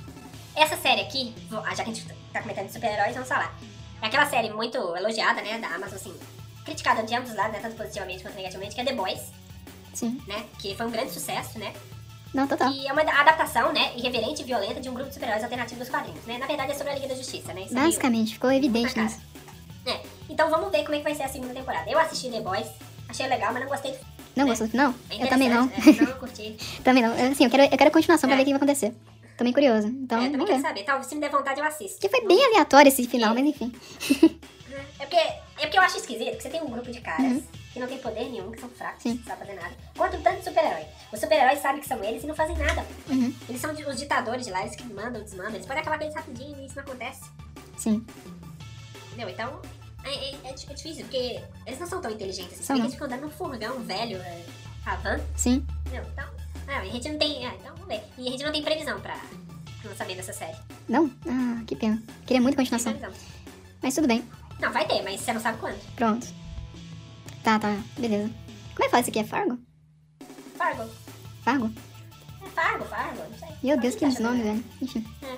Essa 0.56 0.76
série 0.78 1.02
aqui, 1.02 1.34
ah, 1.52 1.76
já 1.76 1.84
que 1.84 1.92
a 1.92 1.94
gente 1.94 2.06
tá 2.34 2.42
comentando 2.42 2.66
de 2.66 2.74
super-heróis, 2.74 3.14
vamos 3.14 3.30
falar. 3.30 3.56
É 4.02 4.08
aquela 4.08 4.26
série 4.26 4.50
muito 4.52 4.78
elogiada, 4.78 5.42
né, 5.42 5.60
da 5.60 5.68
Amazon, 5.68 5.96
assim, 5.96 6.14
criticada 6.66 7.04
de 7.04 7.16
ambos 7.16 7.32
os 7.32 7.36
lados, 7.36 7.54
né, 7.54 7.60
tanto 7.62 7.76
positivamente 7.76 8.22
quanto 8.24 8.36
negativamente, 8.36 8.76
que 8.76 8.82
é 8.82 8.86
The 8.86 8.94
Boys, 8.94 9.22
Sim. 9.94 10.22
né, 10.28 10.46
que 10.60 10.76
foi 10.76 10.86
um 10.86 10.92
grande 10.92 11.12
sucesso, 11.12 11.58
né, 11.60 11.74
Não, 12.34 12.48
total. 12.48 12.72
que 12.72 12.88
é 12.88 12.92
uma 12.94 13.02
adaptação, 13.02 13.74
né, 13.74 13.92
irreverente 13.96 14.42
e 14.42 14.46
violenta 14.46 14.80
de 14.80 14.90
um 14.90 14.94
grupo 14.94 15.10
de 15.10 15.16
super-heróis 15.16 15.44
alternativo 15.44 15.80
dos 15.80 15.90
quadrinhos, 15.90 16.24
né, 16.26 16.38
na 16.38 16.46
verdade 16.46 16.72
é 16.72 16.76
sobre 16.76 16.92
a 16.92 16.96
Liga 16.96 17.08
da 17.08 17.16
Justiça, 17.16 17.54
né, 17.54 17.62
isso 17.64 17.78
é 17.78 17.82
Basicamente, 17.82 18.34
ficou 18.34 18.52
evidente 18.52 18.98
nisso. 19.00 19.20
É, 19.86 20.00
então 20.30 20.50
vamos 20.50 20.72
ver 20.72 20.84
como 20.84 20.96
é 20.96 20.98
que 21.00 21.04
vai 21.04 21.16
ser 21.16 21.24
a 21.24 21.30
segunda 21.30 21.54
temporada. 21.54 21.90
Eu 21.90 21.98
assisti 21.98 22.30
The 22.30 22.42
Boys, 22.42 22.68
achei 23.08 23.26
legal, 23.28 23.52
mas 23.54 23.64
não 23.64 23.70
gostei. 23.70 23.96
Não 24.36 24.46
É. 24.46 24.48
gostou 24.50 24.68
do 24.68 24.72
final? 24.72 24.94
É 25.10 25.24
Eu 25.24 25.28
também 25.28 25.50
não. 25.50 25.66
né? 25.66 25.74
Não 26.02 26.20
curti. 26.20 26.56
Também 26.84 27.02
não. 27.02 27.12
Assim, 27.32 27.44
eu 27.46 27.50
quero, 27.50 27.64
eu 27.64 27.78
quero 27.78 27.90
continuação 27.92 28.28
pra 28.30 28.36
É. 28.36 28.38
ver 28.38 28.44
o 28.44 28.46
que 28.46 28.52
vai 28.52 28.58
acontecer. 28.58 28.94
Tô 29.38 29.44
bem 29.44 29.52
curiosa. 29.52 29.88
Então, 29.88 30.22
é, 30.22 30.30
também 30.30 30.46
quero 30.46 30.60
ver. 30.60 30.68
saber. 30.68 30.84
Talvez 30.84 31.08
se 31.08 31.16
me 31.16 31.22
der 31.22 31.32
vontade 31.32 31.60
eu 31.60 31.66
assisto. 31.66 32.00
Que 32.00 32.08
foi 32.10 32.26
bem 32.28 32.46
aleatório 32.46 32.90
esse 32.90 33.06
final, 33.08 33.34
mas 33.34 33.44
enfim. 33.46 33.74
É 35.00 35.06
porque, 35.06 35.16
é 35.16 35.42
porque 35.62 35.78
eu 35.78 35.82
acho 35.82 35.98
esquisito, 35.98 36.28
porque 36.32 36.42
você 36.42 36.50
tem 36.50 36.62
um 36.62 36.70
grupo 36.70 36.92
de 36.92 37.00
caras 37.00 37.24
Uhum. 37.32 37.44
que 37.74 37.80
não 37.80 37.88
tem 37.88 37.98
poder 38.00 38.26
nenhum, 38.30 38.52
que 38.52 38.60
são 38.60 38.70
fracos, 38.70 39.02
Sim. 39.04 39.16
não 39.16 39.24
sabem 39.24 39.48
fazer 39.48 39.60
nada. 39.62 39.76
Quanto 39.96 40.18
um 40.18 40.22
tanto 40.22 40.40
de 40.40 40.44
super-herói. 40.46 40.86
Os 41.14 41.20
super-heróis 41.20 41.60
sabem 41.60 41.82
que 41.82 41.88
são 41.88 42.04
eles 42.04 42.24
e 42.24 42.28
não 42.28 42.36
fazem 42.36 42.58
nada. 42.58 42.86
Uhum. 43.08 43.34
Eles 43.48 43.62
são 43.62 43.72
os 43.72 43.98
ditadores 43.98 44.46
de 44.46 44.52
lá, 44.52 44.62
eles 44.62 44.76
que 44.76 44.84
mandam, 44.84 45.24
desmandam. 45.24 45.54
Eles 45.56 45.66
podem 45.66 45.82
acabar 45.82 45.98
com 45.98 46.04
eles 46.04 46.16
rapidinho 46.16 46.58
e 46.60 46.66
isso 46.66 46.76
não 46.76 46.84
acontece. 46.84 47.30
Sim. 47.78 48.06
Entendeu? 49.08 49.30
Então, 49.30 49.62
é, 50.04 50.10
é- 50.14 50.36
é 50.44 50.50
é 50.50 50.54
difícil, 50.54 51.04
porque 51.06 51.42
eles 51.66 51.80
não 51.80 51.88
são 51.88 52.02
tão 52.02 52.12
inteligentes 52.12 52.54
assim. 52.54 52.64
São 52.64 52.76
porque 52.76 52.80
não. 52.80 52.86
eles 52.86 52.94
ficam 52.94 53.08
andando 53.08 53.22
num 53.22 53.30
furgão 53.32 53.80
velho, 53.84 54.18
é, 54.18 54.44
Havan, 54.86 55.20
Sim. 55.36 55.66
entendeu? 55.86 56.04
Então, 56.12 56.26
ah, 56.68 56.80
a 56.80 56.86
gente 56.86 57.10
não 57.10 57.18
tem. 57.20 57.46
Ah, 57.46 57.54
então 57.58 57.72
vamos 57.74 57.88
ver. 57.88 58.02
E 58.18 58.28
a 58.28 58.32
gente 58.32 58.44
não 58.44 58.52
tem 58.52 58.64
previsão 58.64 59.00
pra 59.00 59.18
pra 59.82 59.92
lançamento 59.92 60.18
dessa 60.18 60.34
série. 60.34 60.58
Não? 60.90 61.10
Ah, 61.26 61.64
que 61.66 61.74
pena. 61.74 62.04
Queria 62.28 62.42
muito 62.42 62.58
continuação. 62.58 62.94
Mas 63.82 63.96
tudo 63.96 64.08
bem. 64.08 64.28
Não, 64.60 64.72
vai 64.72 64.86
ter, 64.88 65.02
mas 65.04 65.22
você 65.22 65.34
não 65.34 65.42
sabe 65.42 65.58
quando. 65.60 65.80
Pronto. 65.96 66.28
Tá, 67.44 67.58
tá. 67.60 67.78
Beleza. 67.98 68.30
Como 68.76 68.82
é 68.82 68.84
que 68.84 68.90
fala 68.90 69.02
isso 69.02 69.10
aqui? 69.10 69.20
É 69.20 69.24
Fargo? 69.24 69.58
Fargo. 70.58 70.90
Fargo? 71.44 71.72
É 72.46 72.50
Fargo, 72.50 72.86
Fargo, 72.86 73.22
não 73.30 73.38
sei. 73.38 73.50
Meu 73.64 73.80
Deus, 73.80 73.96
que 73.96 74.06
Acho 74.06 74.22
nome, 74.22 74.44
velho. 74.44 74.64
Enfim. 74.82 75.06
É. 75.24 75.38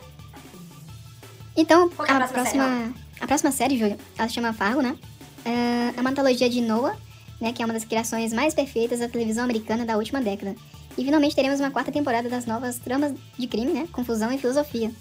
Então, 1.55 1.89
Qual 1.89 2.07
é 2.07 2.11
a 2.11 2.15
a 2.15 2.27
próxima 2.27 2.41
próxima, 2.41 2.93
a 3.19 3.27
próxima 3.27 3.51
série, 3.51 3.77
Júlia, 3.77 3.97
ela 4.17 4.27
se 4.27 4.33
chama 4.33 4.53
Fargo, 4.53 4.81
né? 4.81 4.97
É 5.45 5.71
é 5.95 6.01
uma 6.01 6.09
antologia 6.09 6.49
de 6.49 6.61
Noah, 6.61 6.97
né? 7.39 7.53
Que 7.53 7.61
é 7.61 7.65
uma 7.65 7.73
das 7.73 7.83
criações 7.83 8.33
mais 8.33 8.53
perfeitas 8.53 8.99
da 8.99 9.07
televisão 9.07 9.43
americana 9.43 9.85
da 9.85 9.97
última 9.97 10.21
década. 10.21 10.55
E 10.97 11.03
finalmente 11.03 11.35
teremos 11.35 11.59
uma 11.59 11.71
quarta 11.71 11.91
temporada 11.91 12.29
das 12.29 12.45
novas 12.45 12.77
tramas 12.77 13.13
de 13.37 13.47
crime, 13.47 13.71
né? 13.71 13.87
Confusão 13.91 14.31
e 14.31 14.37
filosofia. 14.37 14.91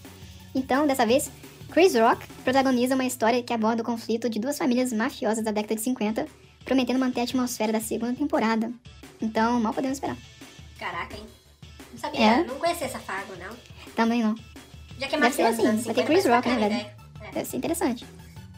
Então, 0.55 0.87
dessa 0.87 1.07
vez, 1.07 1.31
Chris 1.71 1.95
Rock 1.95 2.27
protagoniza 2.45 2.95
uma 2.95 3.05
história 3.05 3.43
que 3.43 3.53
aborda 3.53 3.83
o 3.83 3.85
conflito 3.85 4.29
de 4.29 4.39
duas 4.41 4.59
famílias 4.59 4.93
mafiosas 4.93 5.45
da 5.45 5.51
década 5.51 5.77
de 5.77 5.81
50, 5.83 6.27
prometendo 6.65 6.99
manter 6.99 7.21
a 7.21 7.25
atmosfera 7.25 7.73
da 7.73 7.81
segunda 7.81 8.15
temporada. 8.15 8.73
Então, 9.21 9.61
mal 9.61 9.73
podemos 9.73 9.97
esperar. 9.99 10.17
Caraca, 10.79 11.17
hein? 11.17 11.25
Não 11.93 11.99
sabia, 11.99 12.21
É? 12.21 12.45
não 12.45 12.57
conhecia 12.57 12.87
essa 12.87 12.99
Fargo, 12.99 13.35
não. 13.37 13.55
Também 13.95 14.23
não. 14.23 14.35
Já 14.99 15.07
que 15.09 15.17
é 15.17 15.21
Deve 15.21 15.35
ser 15.35 15.43
mafioso, 15.43 15.61
assim, 15.61 15.69
anos 15.69 15.85
vai 15.85 15.95
ter 15.95 16.01
50, 16.03 16.07
Chris 16.13 16.27
Rock, 16.27 16.49
né, 16.49 16.55
velho? 16.57 16.75
ideia. 16.75 16.97
Deve 17.33 17.45
ser 17.49 17.57
interessante. 17.57 18.07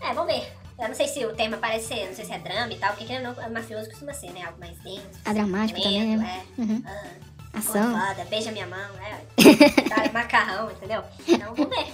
É, 0.00 0.12
vamos 0.14 0.33
ver. 0.33 0.52
Eu 0.78 0.88
não 0.88 0.95
sei 0.95 1.07
se 1.07 1.25
o 1.25 1.35
tema 1.35 1.57
parece 1.59 1.88
ser, 1.88 2.07
não 2.09 2.14
sei 2.14 2.25
se 2.25 2.33
é 2.33 2.38
drama 2.38 2.73
e 2.73 2.78
tal, 2.78 2.95
porque 2.95 3.19
não, 3.19 3.35
mafioso 3.50 3.88
costuma 3.90 4.12
ser, 4.14 4.33
né? 4.33 4.42
Algo 4.45 4.59
mais 4.59 4.76
denso. 4.78 5.07
A 5.25 5.33
dramático 5.33 5.78
lento, 5.78 5.92
também, 5.92 6.16
né? 6.16 6.45
É. 6.59 6.61
Uhum. 6.61 6.83
Ah, 6.87 7.59
Ação. 7.59 8.00
Beija 8.31 8.50
minha 8.50 8.66
mão, 8.66 8.78
é. 9.00 9.21
Tá, 9.88 10.11
macarrão, 10.12 10.71
entendeu? 10.71 11.04
Então 11.28 11.54
vamos 11.54 11.76
ver. 11.76 11.92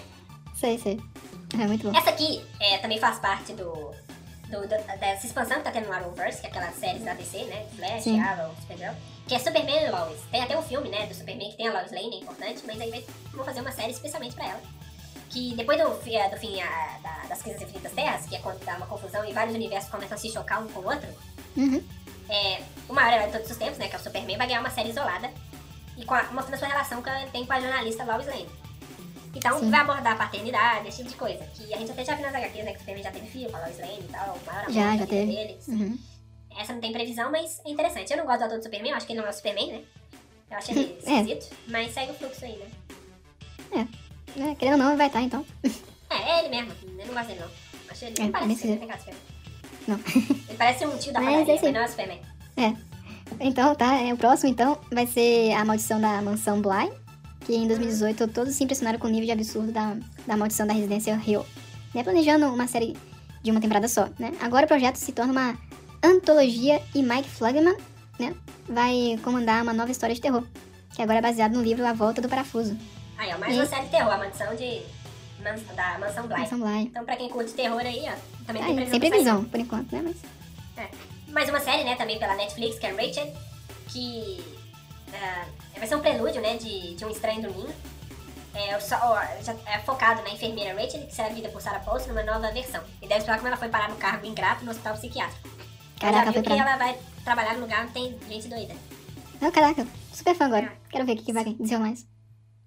Sei, 0.58 0.78
sei. 0.78 1.00
É 1.54 1.66
muito 1.66 1.88
bom. 1.90 1.96
Essa 1.96 2.10
aqui 2.10 2.44
é, 2.60 2.78
também 2.78 2.98
faz 2.98 3.18
parte 3.18 3.52
do, 3.52 3.64
do, 4.48 4.60
do- 4.62 4.98
dessa 4.98 5.26
expansão 5.26 5.58
que 5.58 5.64
tá 5.64 5.70
tendo 5.70 5.86
no 5.86 5.92
Arrowverse, 5.92 6.40
que 6.40 6.46
é 6.46 6.50
aquelas 6.50 6.74
séries 6.74 7.04
da 7.04 7.14
DC, 7.14 7.44
né? 7.44 7.66
Flash, 7.76 8.02
Sim. 8.02 8.20
Arrow, 8.20 8.54
Supergirl. 8.60 8.92
Que 9.26 9.34
é 9.34 9.38
Superman 9.38 9.84
e 9.86 9.90
Lois. 9.90 10.20
Tem 10.30 10.42
até 10.42 10.58
um 10.58 10.62
filme, 10.62 10.88
né, 10.88 11.06
do 11.06 11.14
Superman 11.14 11.50
que 11.50 11.56
tem 11.56 11.68
a 11.68 11.72
Lois 11.72 11.92
Lane, 11.92 12.16
é 12.16 12.18
importante, 12.20 12.62
mas 12.66 12.80
aí 12.80 13.04
vão 13.32 13.44
fazer 13.44 13.60
uma 13.60 13.70
série 13.72 13.92
especialmente 13.92 14.34
pra 14.34 14.46
ela. 14.48 14.60
Que 15.30 15.54
depois 15.54 15.78
do, 15.78 15.90
fi- 15.96 16.28
do 16.30 16.36
fim 16.38 16.60
a- 16.60 16.98
da- 17.02 17.26
das 17.28 17.42
Crises 17.42 17.60
Infinitas 17.62 17.92
Terras, 17.92 18.26
que 18.26 18.34
é 18.36 18.38
quando 18.40 18.64
dá 18.64 18.76
uma 18.76 18.86
confusão 18.86 19.24
e 19.24 19.32
vários 19.32 19.54
universos 19.54 19.90
começam 19.90 20.16
a 20.16 20.18
se 20.18 20.30
chocar 20.30 20.62
um 20.62 20.68
com 20.68 20.80
o 20.80 20.86
outro, 20.86 21.08
Uhum. 21.56 21.82
é, 22.28 22.62
o 22.88 22.92
maior 22.94 23.12
herói 23.12 23.26
de 23.26 23.32
todos 23.32 23.50
os 23.50 23.56
tempos, 23.56 23.78
né, 23.78 23.88
que 23.88 23.94
é 23.96 23.98
o 23.98 24.02
Superman, 24.02 24.36
vai 24.38 24.46
ganhar 24.46 24.60
uma 24.60 24.70
série 24.70 24.88
isolada 24.90 25.30
e 25.96 26.04
com 26.04 26.14
a, 26.14 26.22
mostrando 26.24 26.54
a 26.54 26.58
sua 26.58 26.68
relação 26.68 27.02
que 27.02 27.10
ele 27.10 27.30
tem 27.30 27.44
com 27.44 27.52
a 27.52 27.60
jornalista 27.60 28.04
Lois 28.04 28.26
Lane. 28.26 28.48
Então 29.38 29.58
Sim. 29.60 29.70
vai 29.70 29.80
abordar 29.80 30.12
a 30.14 30.16
paternidade, 30.16 30.88
esse 30.88 30.98
tipo 30.98 31.10
de 31.10 31.16
coisa. 31.16 31.44
Que 31.54 31.72
a 31.72 31.78
gente 31.78 31.90
até 31.92 32.04
já 32.04 32.14
viu 32.14 32.24
nas 32.26 32.34
HQs, 32.34 32.64
né, 32.64 32.70
que 32.72 32.76
o 32.76 32.80
Superman 32.80 33.04
já 33.04 33.10
teve 33.12 33.26
filho 33.28 33.50
com 33.50 33.56
a 33.56 33.60
Lois 33.60 33.78
Lane 33.78 34.00
e 34.00 34.12
tal, 34.12 34.36
o 34.36 34.46
maior 34.46 34.60
amor 34.62 34.72
Já, 34.72 34.96
já 34.96 35.06
teve. 35.06 35.32
deles. 35.32 35.68
Uhum. 35.68 35.98
Essa 36.58 36.72
não 36.72 36.80
tem 36.80 36.92
previsão, 36.92 37.30
mas 37.30 37.60
é 37.64 37.70
interessante. 37.70 38.10
Eu 38.10 38.16
não 38.18 38.26
gosto 38.26 38.38
do 38.40 38.44
ator 38.46 38.58
do 38.58 38.64
Superman, 38.64 38.90
eu 38.90 38.96
acho 38.96 39.06
que 39.06 39.12
ele 39.12 39.20
não 39.20 39.26
é 39.28 39.30
o 39.30 39.34
Superman, 39.34 39.72
né? 39.72 39.82
Eu 40.50 40.56
acho 40.58 40.70
ele 40.72 40.98
É. 41.06 41.20
esquisito, 41.20 41.56
mas 41.68 41.94
segue 41.94 42.10
o 42.12 42.14
fluxo 42.14 42.44
aí, 42.44 42.56
né? 42.56 43.88
É, 44.40 44.54
querendo 44.56 44.82
ou 44.82 44.88
não, 44.90 44.96
vai 44.96 45.06
estar 45.06 45.22
então. 45.22 45.44
É, 46.10 46.16
é 46.16 46.38
ele 46.40 46.48
mesmo, 46.48 46.72
eu 46.98 47.06
não 47.06 47.14
gosto 47.14 47.28
dele 47.28 47.40
não. 47.40 47.48
Acho 47.90 48.04
ele, 48.04 48.14
É, 48.18 48.22
não 48.24 48.30
parece 48.32 48.56
ser, 48.56 48.80
não. 49.86 49.98
Ele 50.48 50.58
parece 50.58 50.86
um 50.86 50.98
tio 50.98 51.12
da 51.12 51.20
Mas 51.20 51.32
padaria, 51.46 51.54
esse- 51.54 51.64
mas 51.64 51.74
não 51.74 51.80
é 51.80 51.84
o 51.84 51.88
Superman. 51.88 52.20
Então, 53.40 53.74
tá. 53.74 53.94
É, 54.00 54.12
o 54.12 54.16
próximo, 54.16 54.50
então, 54.50 54.78
vai 54.90 55.06
ser 55.06 55.52
a 55.52 55.64
maldição 55.64 56.00
da 56.00 56.20
mansão 56.22 56.60
Bly. 56.60 56.90
Que 57.48 57.56
em 57.56 57.66
2018 57.66 58.28
todos 58.28 58.54
se 58.54 58.62
impressionaram 58.62 58.98
com 58.98 59.06
o 59.06 59.10
nível 59.10 59.24
de 59.24 59.32
absurdo 59.32 59.72
da, 59.72 59.96
da 60.26 60.36
maldição 60.36 60.66
da 60.66 60.74
residência 60.74 61.18
Hill. 61.26 61.44
Né, 61.94 62.04
planejando 62.04 62.46
uma 62.52 62.66
série 62.66 62.94
de 63.42 63.50
uma 63.50 63.58
temporada 63.60 63.88
só, 63.88 64.08
né? 64.18 64.32
Agora 64.42 64.66
o 64.66 64.68
projeto 64.68 64.96
se 64.96 65.10
torna 65.12 65.32
uma 65.32 65.58
antologia 66.04 66.82
e 66.94 67.02
Mike 67.02 67.28
Flagman, 67.30 67.74
né? 68.18 68.34
Vai 68.68 69.18
comandar 69.24 69.62
uma 69.62 69.72
nova 69.72 69.90
história 69.90 70.14
de 70.14 70.20
terror. 70.20 70.44
Que 70.94 71.00
agora 71.00 71.18
é 71.18 71.22
baseado 71.22 71.54
no 71.54 71.62
livro 71.62 71.86
A 71.86 71.94
Volta 71.94 72.20
do 72.20 72.28
Parafuso. 72.28 72.76
Aí, 73.16 73.32
ó, 73.34 73.38
mais 73.38 73.54
E- 73.54 73.58
uma 73.58 73.66
série 73.66 73.86
de 73.86 73.90
terror, 73.90 74.12
a 74.12 74.18
mansão 74.18 74.54
de... 74.54 74.82
da 75.74 75.98
Mansão 75.98 76.26
Bly. 76.26 76.38
Mansão 76.40 76.60
Bly. 76.60 76.82
Então, 76.82 77.04
pra 77.04 77.16
quem 77.16 77.30
curte 77.30 77.52
terror 77.54 77.80
aí, 77.80 78.04
ó, 78.06 78.44
também 78.46 78.62
tem 78.62 78.70
Aí, 78.70 78.74
previsão. 78.74 78.90
sem 78.90 79.00
pra 79.00 79.08
sair. 79.08 79.10
previsão, 79.10 79.44
por 79.44 79.60
enquanto, 79.60 79.92
né? 79.92 80.02
Mas 80.76 80.88
Mais 81.32 81.48
uma 81.48 81.60
série, 81.60 81.84
né, 81.84 81.96
também 81.96 82.18
pela 82.18 82.34
Netflix, 82.36 82.78
que 82.78 82.86
é 82.86 82.90
Rachel, 82.90 83.32
que 83.88 84.44
é, 85.12 85.78
vai 85.78 85.86
ser 85.86 85.96
um 85.96 86.00
prelúdio, 86.00 86.40
né, 86.40 86.56
de, 86.56 86.94
de 86.94 87.04
Um 87.04 87.10
Estranho 87.10 87.42
do 87.42 87.50
Ninho. 87.50 87.74
É, 88.54 88.76
o 88.76 88.80
já 88.80 89.54
é 89.66 89.78
focado 89.80 90.22
na 90.22 90.30
enfermeira 90.30 90.74
Rachel, 90.74 91.06
que 91.06 91.14
será 91.14 91.28
vivida 91.28 91.48
por 91.50 91.60
Sarah 91.60 91.80
Paulson 91.80 92.08
numa 92.08 92.22
nova 92.22 92.50
versão. 92.50 92.82
E 93.00 93.06
deve 93.06 93.18
explicar 93.20 93.36
como 93.36 93.48
ela 93.48 93.56
foi 93.56 93.68
parar 93.68 93.88
no 93.88 93.96
cargo 93.96 94.26
ingrato 94.26 94.64
no 94.64 94.70
hospital 94.70 94.94
psiquiátrico. 94.94 95.48
Caraca, 96.00 96.24
foi 96.24 96.32
viu 96.32 96.42
que 96.42 96.48
pra. 96.48 96.58
ela 96.58 96.76
vai 96.76 96.98
trabalhar 97.24 97.54
no 97.54 97.60
lugar 97.60 97.84
onde 97.84 97.92
tem 97.92 98.18
gente 98.28 98.48
doida. 98.48 98.74
Não, 99.40 99.52
caraca, 99.52 99.86
super 100.12 100.34
fã 100.34 100.46
agora. 100.46 100.72
Quero 100.90 101.04
ver 101.04 101.12
o 101.12 101.16
que, 101.16 101.24
que 101.24 101.32
vai 101.32 101.44
dizer 101.44 101.78
mais. 101.78 102.06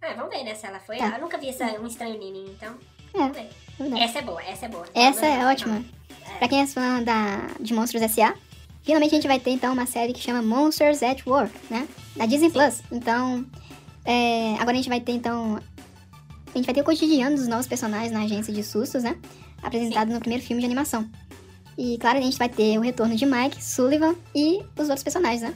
Ah, 0.01 0.13
vamos 0.15 0.29
ver, 0.29 0.43
né, 0.43 0.55
se 0.55 0.65
ela 0.65 0.79
foi. 0.79 0.97
Tá. 0.97 1.07
Eu 1.09 1.21
nunca 1.21 1.37
vi 1.37 1.49
essa 1.49 1.65
Um 1.79 1.87
Estranho 1.87 2.17
Ninho, 2.17 2.51
então... 2.51 2.77
É, 3.13 3.17
Vamos 3.17 3.35
ver. 3.35 3.49
verdade. 3.77 4.03
Essa 4.03 4.19
é 4.19 4.21
boa, 4.21 4.41
essa 4.41 4.65
é 4.65 4.69
boa. 4.69 4.85
Essa 4.93 5.25
é 5.25 5.45
ótima. 5.45 5.83
É. 6.25 6.37
Pra 6.37 6.47
quem 6.47 6.61
é 6.61 6.67
fã 6.67 7.03
da, 7.03 7.47
de 7.59 7.73
Monstros 7.73 8.01
S.A., 8.01 8.33
finalmente 8.83 9.11
a 9.11 9.15
gente 9.15 9.27
vai 9.27 9.39
ter 9.39 9.51
então 9.51 9.73
uma 9.73 9.85
série 9.85 10.13
que 10.13 10.19
chama 10.19 10.41
Monsters 10.41 11.01
at 11.03 11.25
Work, 11.25 11.53
né? 11.69 11.87
Da 12.15 12.25
Disney 12.25 12.49
Plus. 12.49 12.81
Então, 12.91 13.45
é, 14.05 14.53
agora 14.55 14.71
a 14.71 14.75
gente 14.75 14.89
vai 14.89 14.99
ter 14.99 15.13
então. 15.13 15.59
A 16.53 16.57
gente 16.57 16.65
vai 16.65 16.75
ter 16.75 16.81
o 16.81 16.83
cotidiano 16.83 17.35
dos 17.35 17.47
novos 17.47 17.67
personagens 17.67 18.11
na 18.11 18.23
agência 18.23 18.53
de 18.53 18.63
sustos, 18.63 19.03
né? 19.03 19.17
Apresentado 19.63 20.11
no 20.11 20.19
primeiro 20.19 20.43
filme 20.43 20.61
de 20.61 20.65
animação. 20.65 21.09
E 21.77 21.97
claro, 21.97 22.17
a 22.17 22.21
gente 22.21 22.37
vai 22.37 22.49
ter 22.49 22.77
o 22.77 22.81
retorno 22.81 23.15
de 23.15 23.25
Mike, 23.25 23.63
Sullivan 23.63 24.15
e 24.35 24.59
os 24.75 24.89
outros 24.89 25.03
personagens, 25.03 25.41
né? 25.41 25.53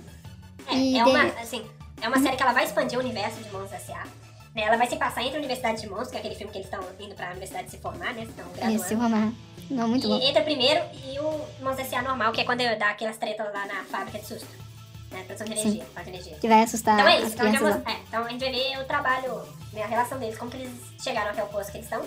É, 0.67 0.75
E 0.75 0.97
é 0.97 1.03
uma, 1.03 1.23
assim, 1.41 1.63
é 2.01 2.07
uma 2.07 2.19
série 2.19 2.37
que 2.37 2.43
ela 2.43 2.53
vai 2.53 2.63
expandir 2.63 2.97
o 2.97 3.01
universo 3.01 3.41
de 3.43 3.51
Monstros 3.51 3.73
S.A. 3.73 4.07
Né? 4.55 4.63
Ela 4.63 4.77
vai 4.77 4.87
se 4.87 4.95
passar 4.95 5.21
entre 5.21 5.35
a 5.35 5.39
Universidade 5.39 5.81
de 5.81 5.87
Monstros, 5.87 6.11
que 6.11 6.15
é 6.17 6.19
aquele 6.19 6.35
filme 6.35 6.51
que 6.51 6.59
eles 6.59 6.67
estão 6.67 6.81
indo 6.99 7.13
pra 7.13 7.27
universidade 7.31 7.69
se 7.69 7.77
formar, 7.77 8.13
né? 8.13 8.23
Estão 8.23 8.45
graduando. 8.53 8.75
Esse 8.83 8.93
Romar. 8.95 9.31
Não, 9.69 9.87
muito 9.87 10.05
e 10.05 10.09
bom. 10.09 10.19
entra 10.21 10.43
primeiro 10.43 10.81
e 11.11 11.19
o 11.19 11.29
Monstros 11.63 11.87
S.A. 11.87 12.01
normal, 12.01 12.31
que 12.31 12.39
é 12.41 12.45
quando 12.45 12.59
dá 12.77 12.89
aquelas 12.91 13.17
tretas 13.17 13.45
lá 13.53 13.65
na 13.65 13.83
fábrica 13.83 14.19
de 14.19 14.25
susto. 14.27 14.47
Né? 15.11 15.23
Produção 15.23 15.45
de 15.47 15.53
energia, 15.53 15.85
parte 15.93 16.05
de 16.11 16.15
energia. 16.17 16.37
Que 16.39 16.47
vai 16.47 16.63
assustar 16.63 16.99
Então 16.99 17.07
é 17.07 17.21
isso, 17.21 17.33
então 17.33 17.45
a, 17.45 17.49
gente 17.49 17.57
crianças 17.59 17.83
vai, 17.83 17.93
lá. 17.93 17.99
mos- 17.99 18.05
é, 18.05 18.07
então 18.07 18.23
a 18.25 18.29
gente 18.29 18.39
vai 18.39 18.51
ver 18.51 18.79
o 18.81 18.85
trabalho, 18.85 19.41
né, 19.73 19.83
a 19.83 19.87
relação 19.87 20.19
deles, 20.19 20.37
como 20.37 20.51
que 20.51 20.57
eles 20.57 20.71
chegaram 21.03 21.31
até 21.31 21.43
o 21.43 21.47
posto 21.47 21.71
que 21.71 21.77
eles 21.77 21.85
estão. 21.87 22.05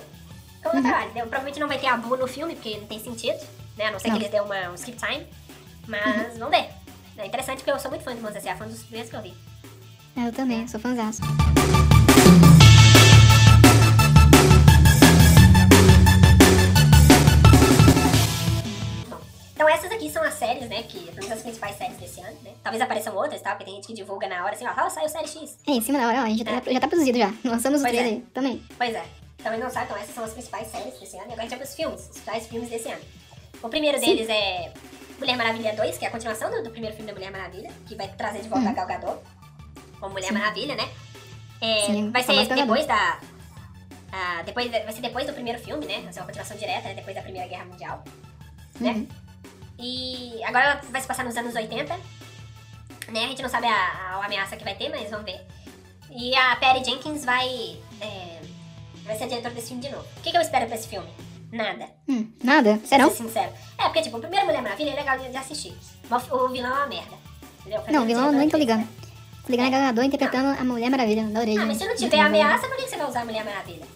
Como 0.63 0.75
é 0.75 0.79
Uhum. 0.79 0.79
o 0.81 0.83
trabalho, 0.83 1.05
entendeu? 1.07 1.23
Provavelmente 1.27 1.61
não 1.61 1.69
vai 1.69 1.79
ter 1.79 1.87
a 1.87 1.97
Boo 1.97 2.17
no 2.17 2.27
filme, 2.27 2.55
porque 2.55 2.77
não 2.79 2.87
tem 2.87 2.99
sentido, 3.01 3.39
né? 3.77 3.87
A 3.87 3.91
não 3.93 3.99
ser 4.01 4.09
Não. 4.09 4.17
que 4.17 4.23
eles 4.23 4.31
dêem 4.31 4.43
uma, 4.43 4.71
um 4.71 4.75
skip 4.75 4.97
time. 4.99 5.27
Mas 5.87 6.37
vamos 6.39 6.57
ver. 6.57 6.69
É 7.17 7.27
interessante 7.27 7.59
porque 7.59 7.71
eu 7.71 7.79
sou 7.79 7.91
muito 7.91 8.05
fã 8.05 8.15
de 8.15 8.21
Monstros 8.21 8.45
S.A., 8.45 8.57
foi 8.57 8.67
um 8.67 8.71
dos 8.71 8.83
primeiros 8.83 9.11
que 9.11 9.17
eu 9.17 9.23
vi. 9.23 9.35
É, 10.17 10.29
Eu 10.29 10.33
também, 10.33 10.67
sou 10.69 10.79
fãzaço. 10.81 11.23
São 20.11 20.23
as 20.23 20.35
séries, 20.35 20.69
né, 20.69 20.83
que, 20.83 20.99
menos 21.13 21.31
as 21.31 21.43
principais 21.43 21.77
séries 21.77 21.97
desse 21.97 22.21
ano, 22.21 22.37
né? 22.43 22.53
Talvez 22.63 22.83
apareçam 22.83 23.15
outras, 23.17 23.41
tá? 23.41 23.51
Porque 23.51 23.65
tem 23.65 23.75
gente 23.75 23.87
que 23.87 23.95
divulga 23.95 24.29
na 24.29 24.45
hora, 24.45 24.55
assim, 24.55 24.67
ó, 24.67 24.73
ó, 24.77 24.89
saiu 24.91 25.09
série 25.09 25.29
X. 25.29 25.59
É, 25.67 25.71
em 25.73 25.81
cima 25.81 25.99
da 25.99 26.09
hora, 26.09 26.19
ó, 26.21 26.25
a 26.25 26.29
gente 26.29 26.45
já 26.45 26.61
tá, 26.61 26.73
já 26.73 26.81
tá 26.81 26.89
produzido 26.89 27.19
já. 27.19 27.33
Lançamos 27.45 27.81
o 27.81 27.85
Pois 27.85 27.95
é. 27.95 27.99
trailer 27.99 28.23
também. 28.35 28.63
Pois 28.77 28.95
é. 28.95 29.05
Também 29.43 29.61
não 29.61 29.71
sabe, 29.71 29.87
então 29.87 29.97
essas 29.97 30.15
são 30.15 30.25
as 30.25 30.33
principais 30.33 30.67
séries 30.69 30.99
desse 30.99 31.17
ano. 31.17 31.27
E 31.29 31.33
agora 31.33 31.41
a 31.41 31.43
gente 31.43 31.51
vai 31.51 31.59
pros 31.59 31.75
filmes, 31.75 32.01
os 32.01 32.07
principais 32.09 32.47
filmes 32.49 32.69
desse 32.71 32.89
ano. 32.91 33.03
O 33.63 33.69
primeiro 33.69 33.99
Sim. 33.99 34.07
deles 34.07 34.29
é 34.29 34.73
Mulher 35.19 35.37
Maravilha 35.37 35.75
2, 35.75 35.97
que 35.99 36.05
é 36.05 36.09
a 36.09 36.11
continuação 36.11 36.51
do, 36.51 36.63
do 36.63 36.71
primeiro 36.71 36.95
filme 36.97 37.11
da 37.11 37.15
Mulher 37.17 37.31
Maravilha, 37.31 37.71
que 37.87 37.95
vai 37.95 38.09
trazer 38.09 38.41
de 38.41 38.49
volta 38.49 38.65
Uhum. 38.67 38.71
a 38.71 38.75
Gal 38.75 38.87
Gadot 38.87 39.19
como 40.01 40.13
Mulher 40.13 40.29
Sim. 40.29 40.35
Maravilha, 40.35 40.75
né? 40.77 40.89
É, 41.61 41.87
Sim, 41.87 42.11
vai 42.11 42.23
ser 42.23 42.47
depois 42.55 42.87
da... 42.87 43.19
ah, 44.13 44.43
depois, 44.45 44.71
vai 44.71 44.93
ser 44.93 45.01
depois 45.01 45.27
do 45.27 45.33
primeiro 45.33 45.59
filme, 45.61 45.87
né? 45.87 46.01
Vai 46.03 46.13
ser 46.13 46.21
uma 46.21 46.27
continuação 46.27 46.57
direta, 46.57 46.89
né? 46.89 46.95
depois 46.95 47.15
da 47.17 47.23
Primeira 47.23 47.49
Guerra 47.49 47.65
Mundial. 47.65 48.05
Né? 48.81 48.91
Uhum. 48.93 49.09
E 49.79 50.43
agora 50.45 50.65
ela 50.65 50.81
vai 50.91 51.01
se 51.01 51.07
passar 51.07 51.25
nos 51.25 51.37
anos 51.37 51.55
80. 51.55 51.95
Né? 53.09 53.25
A 53.25 53.29
gente 53.29 53.43
não 53.43 53.49
sabe 53.49 53.67
a, 53.67 53.71
a, 53.73 54.17
a 54.17 54.27
ameaça 54.27 54.57
que 54.57 54.65
vai 54.65 54.75
ter, 54.75 54.89
mas 54.89 55.11
vamos 55.11 55.25
ver. 55.25 55.41
E 56.11 56.35
a 56.35 56.57
Patty 56.57 56.85
Jenkins 56.91 57.25
vai. 57.25 57.79
é, 58.01 58.41
vai 59.05 59.17
ser 59.17 59.25
a 59.25 59.29
diretora 59.29 59.55
desse 59.55 59.69
filme 59.69 59.83
de 59.83 59.91
novo. 59.91 60.05
O 60.17 60.21
que, 60.23 60.31
que 60.31 60.37
eu 60.37 60.41
espero 60.41 60.67
pra 60.67 60.75
esse 60.77 60.89
filme? 60.89 61.09
Nada. 61.53 61.89
Hum, 62.09 62.31
nada? 62.43 62.77
Pra 62.77 62.87
Serão? 62.87 63.11
ser 63.11 63.17
sincero. 63.17 63.53
É, 63.79 63.85
porque, 63.85 64.03
tipo, 64.03 64.17
o 64.19 64.21
primeiro 64.21 64.45
Mulher 64.47 64.61
Maravilha 64.63 64.91
é 64.91 64.95
legal 64.97 65.19
de 65.19 65.31
de 65.31 65.37
assistir. 65.37 65.75
Mas 66.11 66.31
o 66.31 66.49
vilão 66.49 66.71
é 66.71 66.75
uma 66.75 66.87
merda. 66.87 67.17
Entendeu? 67.61 67.83
Não, 67.91 68.03
o 68.03 68.07
vilão 68.07 68.33
nem 68.33 68.49
tô 68.49 68.57
ligando. 68.59 68.87
Tô 69.47 69.53
ligando 69.53 69.69
a 69.69 69.71
Gal 69.71 69.81
Gadot 69.87 70.07
interpretando 70.07 70.61
a 70.61 70.65
Mulher 70.65 70.91
Maravilha. 70.91 71.25
Adorei. 71.27 71.57
Ah, 71.57 71.65
mas 71.65 71.79
se 71.79 71.87
não 71.87 71.97
tiver 71.97 72.21
ameaça, 72.21 72.69
por 72.69 72.77
que 72.77 72.87
você 72.87 72.97
vai 72.99 73.09
usar 73.09 73.23
a 73.23 73.25
Mulher 73.25 73.45
Maravilha? 73.45 73.87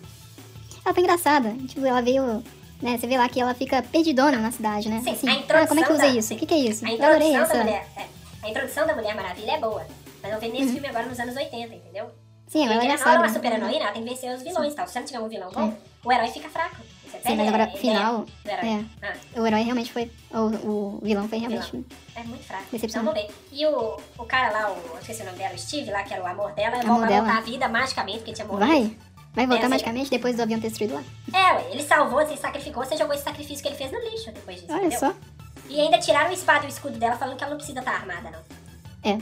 Ela 0.85 0.95
foi 0.95 1.03
engraçada. 1.03 1.51
Tipo, 1.69 1.85
ela 1.85 2.01
veio. 2.01 2.43
Né, 2.83 2.99
você 2.99 3.07
vê 3.07 3.17
lá 3.17 3.29
que 3.29 3.41
ela 3.41 3.55
fica 3.55 3.81
perdidona 3.81 4.39
na 4.39 4.51
cidade, 4.51 4.89
né? 4.89 5.01
Sim, 5.05 5.11
assim, 5.13 5.29
a 5.29 5.33
introdução 5.35 5.63
ah, 5.63 5.67
como 5.69 5.81
é 5.81 5.85
que 5.85 5.93
usa 5.93 6.03
da- 6.03 6.09
isso? 6.09 6.35
O 6.35 6.37
que, 6.37 6.47
que 6.47 6.55
é 6.55 6.59
isso? 6.59 6.85
A 6.85 6.91
introdução 6.91 7.41
essa. 7.43 7.53
da 7.55 7.59
Mulher... 7.65 7.87
é, 7.97 8.07
a 8.43 8.51
introdução 8.51 8.87
da 8.87 8.95
Mulher 8.97 9.15
Maravilha 9.15 9.53
é 9.53 9.59
boa. 9.61 9.87
Mas 10.23 10.33
eu 10.33 10.41
vi 10.41 10.47
Uhum. 10.49 10.53
nesse 10.53 10.73
filme 10.73 10.89
agora 10.89 11.07
nos 11.07 11.19
anos 11.21 11.37
80, 11.37 11.75
entendeu? 11.75 12.11
Sim, 12.49 12.65
ela 12.67 12.75
ela 12.75 12.93
é 13.15 13.19
uma 13.19 13.29
super 13.33 13.51
heroína, 13.53 13.85
ela 13.85 13.93
tem 13.93 14.03
que 14.03 14.09
vencer 14.11 14.35
os 14.35 14.43
vilões 14.43 14.73
e 14.73 14.77
tal. 14.77 14.87
Se 14.87 14.93
você 14.93 14.99
não 14.99 15.07
tiver 15.07 15.21
um 15.21 15.29
vilão 15.29 15.51
bom, 15.53 15.71
Sim. 15.71 15.77
o 16.05 16.13
herói 16.13 16.29
fica 16.29 16.49
fraco. 16.51 16.77
Você 17.07 17.19
Sim, 17.29 17.37
mas 17.37 17.49
agora, 17.49 17.67
final. 17.69 18.27
herói. 18.45 18.69
É, 18.69 19.07
Ah, 19.07 19.41
o 19.41 19.47
herói 19.47 19.63
realmente 19.63 19.93
foi. 19.93 20.11
O, 20.31 20.39
o 20.69 21.01
vilão 21.03 21.29
foi 21.29 21.39
realmente. 21.39 21.85
é 22.17 22.23
muito 22.25 22.45
fraco. 22.45 22.65
Então 22.73 23.05
vamos 23.05 23.15
ver. 23.21 23.29
E 23.53 23.67
o, 23.67 23.97
o 24.19 24.25
cara 24.25 24.51
lá, 24.51 24.71
o, 24.73 24.99
esqueci 24.99 25.23
o 25.23 25.25
nome 25.27 25.39
dela, 25.39 25.55
o 25.55 25.59
Steve 25.59 25.91
lá, 25.91 26.03
que 26.03 26.13
era 26.13 26.23
o 26.23 26.27
amor 26.27 26.53
dela, 26.53 26.77
Amor 26.81 27.01
vai 27.01 27.09
dela. 27.09 27.23
voltar 27.25 27.39
a 27.39 27.41
vida 27.43 27.69
magicamente, 27.69 28.19
porque 28.19 28.33
tinha 28.33 28.47
morrido. 28.47 28.67
Vai? 28.67 28.97
Vai 29.35 29.47
voltar 29.47 29.65
É, 29.65 29.69
magicamente 29.69 30.11
depois 30.11 30.37
do 30.37 30.43
avião 30.43 30.61
ter 30.61 30.69
destruído 30.69 30.95
lá? 30.95 31.03
É, 31.33 31.53
ué, 31.55 31.67
ele 31.71 31.83
salvou, 31.83 32.27
se 32.27 32.37
sacrificou, 32.37 32.85
você 32.85 32.97
jogou 32.97 33.15
esse 33.15 33.25
sacrifício 33.25 33.63
que 33.63 33.69
ele 33.69 33.77
fez 33.77 33.91
no 33.91 33.99
lixo 34.01 34.31
depois 34.31 34.61
disso, 34.61 34.73
Olha 34.73 34.81
entendeu? 34.87 34.99
só. 34.99 35.15
E 35.69 35.81
ainda 35.81 35.99
tiraram 35.99 36.31
o 36.31 36.35
espada 36.35 36.65
e 36.65 36.67
o 36.67 36.69
escudo 36.69 36.99
dela, 36.99 37.17
falando 37.17 37.37
que 37.37 37.43
ela 37.45 37.51
não 37.51 37.57
precisa 37.57 37.79
estar 37.79 37.93
armada, 37.95 38.31
não. 38.31 39.11
É. 39.11 39.19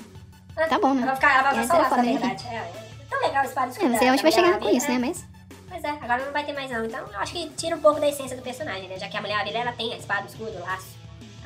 Ah, 0.57 0.67
Tá 0.67 0.79
bom, 0.81 0.95
né? 0.95 1.03
Ela 1.03 1.07
vai 1.13 1.15
ficar, 1.15 1.33
ela 1.39 1.43
vai 1.53 1.65
É, 1.65 1.67
na 1.67 1.85
foda, 1.89 2.03
né? 2.03 2.13
verdade. 2.19 2.47
É, 2.49 2.55
é 2.57 2.73
tão 3.09 3.21
legal 3.21 3.45
o 3.45 3.47
espada 3.47 3.67
e 3.67 3.69
o 3.69 3.71
É, 3.71 3.73
escudo 3.73 3.89
não 3.91 3.99
sei 3.99 4.01
dela, 4.01 4.13
onde 4.13 4.23
vai 4.23 4.31
da 4.33 4.37
chegar 4.37 4.59
com 4.59 4.69
isso, 4.77 4.89
né? 4.89 4.95
é. 4.95 4.99
Mas. 4.99 5.25
Pois 5.69 5.85
é, 5.85 5.89
agora 5.91 6.25
não 6.25 6.33
vai 6.33 6.45
ter 6.45 6.53
mais 6.53 6.71
não. 6.71 6.85
Então 6.85 6.99
eu 7.07 7.21
acho 7.21 7.33
que 7.33 7.49
tira 7.51 7.77
um 7.77 7.81
pouco 7.81 8.01
da 8.01 8.09
essência 8.09 8.37
do 8.37 8.43
personagem, 8.43 8.89
né? 8.89 8.99
Já 8.99 9.09
que 9.09 9.17
a 9.17 9.21
Mulher 9.21 9.35
Maravilha, 9.37 9.59
ela 9.59 9.73
tem 9.73 9.93
a 9.95 9.97
espada, 9.97 10.25
o 10.25 10.27
escudo, 10.27 10.51
o 10.51 10.61
laço, 10.61 10.89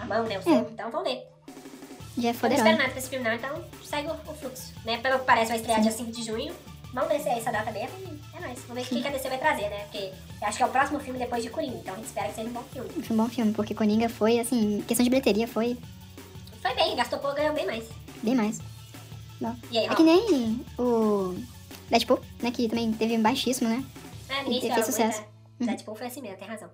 a 0.00 0.04
mão, 0.06 0.24
né? 0.24 0.38
O 0.38 0.42
soco. 0.42 0.70
Então 0.72 0.90
vamos 0.90 1.06
ver. 1.06 1.22
Já 2.16 2.28
é 2.30 2.32
Eu 2.32 2.48
não 2.48 2.56
espero 2.56 2.78
nada 2.78 2.90
pra 2.90 2.98
esse 2.98 3.10
filme 3.10 3.24
não, 3.28 3.34
então 3.34 3.64
segue 3.84 4.08
o, 4.08 4.12
o 4.12 4.34
fluxo. 4.34 4.72
Né? 4.86 4.96
Pelo 4.98 5.18
que 5.18 5.24
parece, 5.26 5.48
vai 5.48 5.58
estrear 5.58 5.80
dia 5.82 5.90
5 5.90 6.10
de 6.10 6.22
junho. 6.24 6.54
Vamos 6.94 7.08
ver 7.08 7.20
se 7.20 7.28
é 7.28 7.38
essa 7.38 7.50
data 7.50 7.72
mesmo 7.72 7.96
e 7.98 8.36
é 8.36 8.40
nóis. 8.40 8.58
Vamos 8.68 8.74
ver 8.74 8.82
o 8.82 8.84
que 8.86 9.02
que 9.02 9.08
a 9.08 9.10
DC 9.10 9.28
vai 9.28 9.38
trazer, 9.38 9.68
né? 9.68 9.80
Porque 9.90 10.12
eu 10.40 10.46
acho 10.48 10.56
que 10.56 10.62
é 10.62 10.66
o 10.66 10.70
próximo 10.70 11.00
filme 11.00 11.18
depois 11.18 11.42
de 11.42 11.50
Coringa, 11.50 11.76
então 11.78 11.92
a 11.92 11.96
gente 11.96 12.06
espera 12.06 12.28
que 12.28 12.34
seja 12.36 12.48
um 12.48 12.52
bom 12.52 12.62
filme. 12.72 12.88
Foi 13.02 13.16
um 13.16 13.22
bom 13.24 13.28
filme, 13.28 13.52
porque 13.52 13.74
Coringa 13.74 14.08
foi, 14.08 14.38
assim, 14.38 14.82
questão 14.86 15.02
de 15.02 15.10
bilheteria, 15.10 15.48
foi 15.48 15.76
Foi 16.62 16.74
bem, 16.74 16.94
gastou 16.94 17.18
pouco, 17.18 17.36
ganhou 17.36 17.52
bem 17.52 17.66
mais. 17.66 17.84
bem 18.22 18.34
mais. 18.36 18.60
E 19.70 19.78
aí, 19.78 19.86
É 19.86 19.94
que 19.94 20.02
nem 20.02 20.64
o 20.78 21.34
Deadpool, 21.90 22.20
né? 22.40 22.50
Que 22.50 22.68
também 22.68 22.92
teve 22.92 23.18
baixíssimo, 23.18 23.68
né? 23.68 23.84
É, 24.28 24.42
ninguém 24.44 24.72
Fez 24.72 24.86
sucesso. 24.86 25.18
muito, 25.58 25.62
é. 25.62 25.66
Deadpool 25.66 25.96
foi 25.96 26.06
assim 26.06 26.22
mesmo, 26.22 26.38
tem 26.38 26.48
razão. 26.48 26.70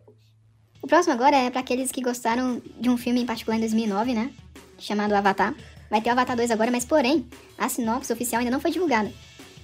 O 0.82 0.86
próximo 0.86 1.14
agora 1.14 1.36
é 1.36 1.50
pra 1.50 1.60
aqueles 1.60 1.90
que 1.90 2.00
gostaram 2.00 2.62
de 2.78 2.88
um 2.88 2.96
filme 2.96 3.20
em 3.22 3.26
particular 3.26 3.56
em 3.56 3.60
2009, 3.60 4.14
né? 4.14 4.30
Chamado 4.78 5.12
Avatar. 5.14 5.54
Vai 5.90 6.00
ter 6.00 6.10
o 6.10 6.12
Avatar 6.12 6.36
2 6.36 6.50
agora, 6.50 6.70
mas 6.70 6.84
porém, 6.84 7.26
a 7.58 7.68
sinopse 7.68 8.12
oficial 8.12 8.38
ainda 8.40 8.50
não 8.52 8.60
foi 8.60 8.70
divulgada. 8.70 9.10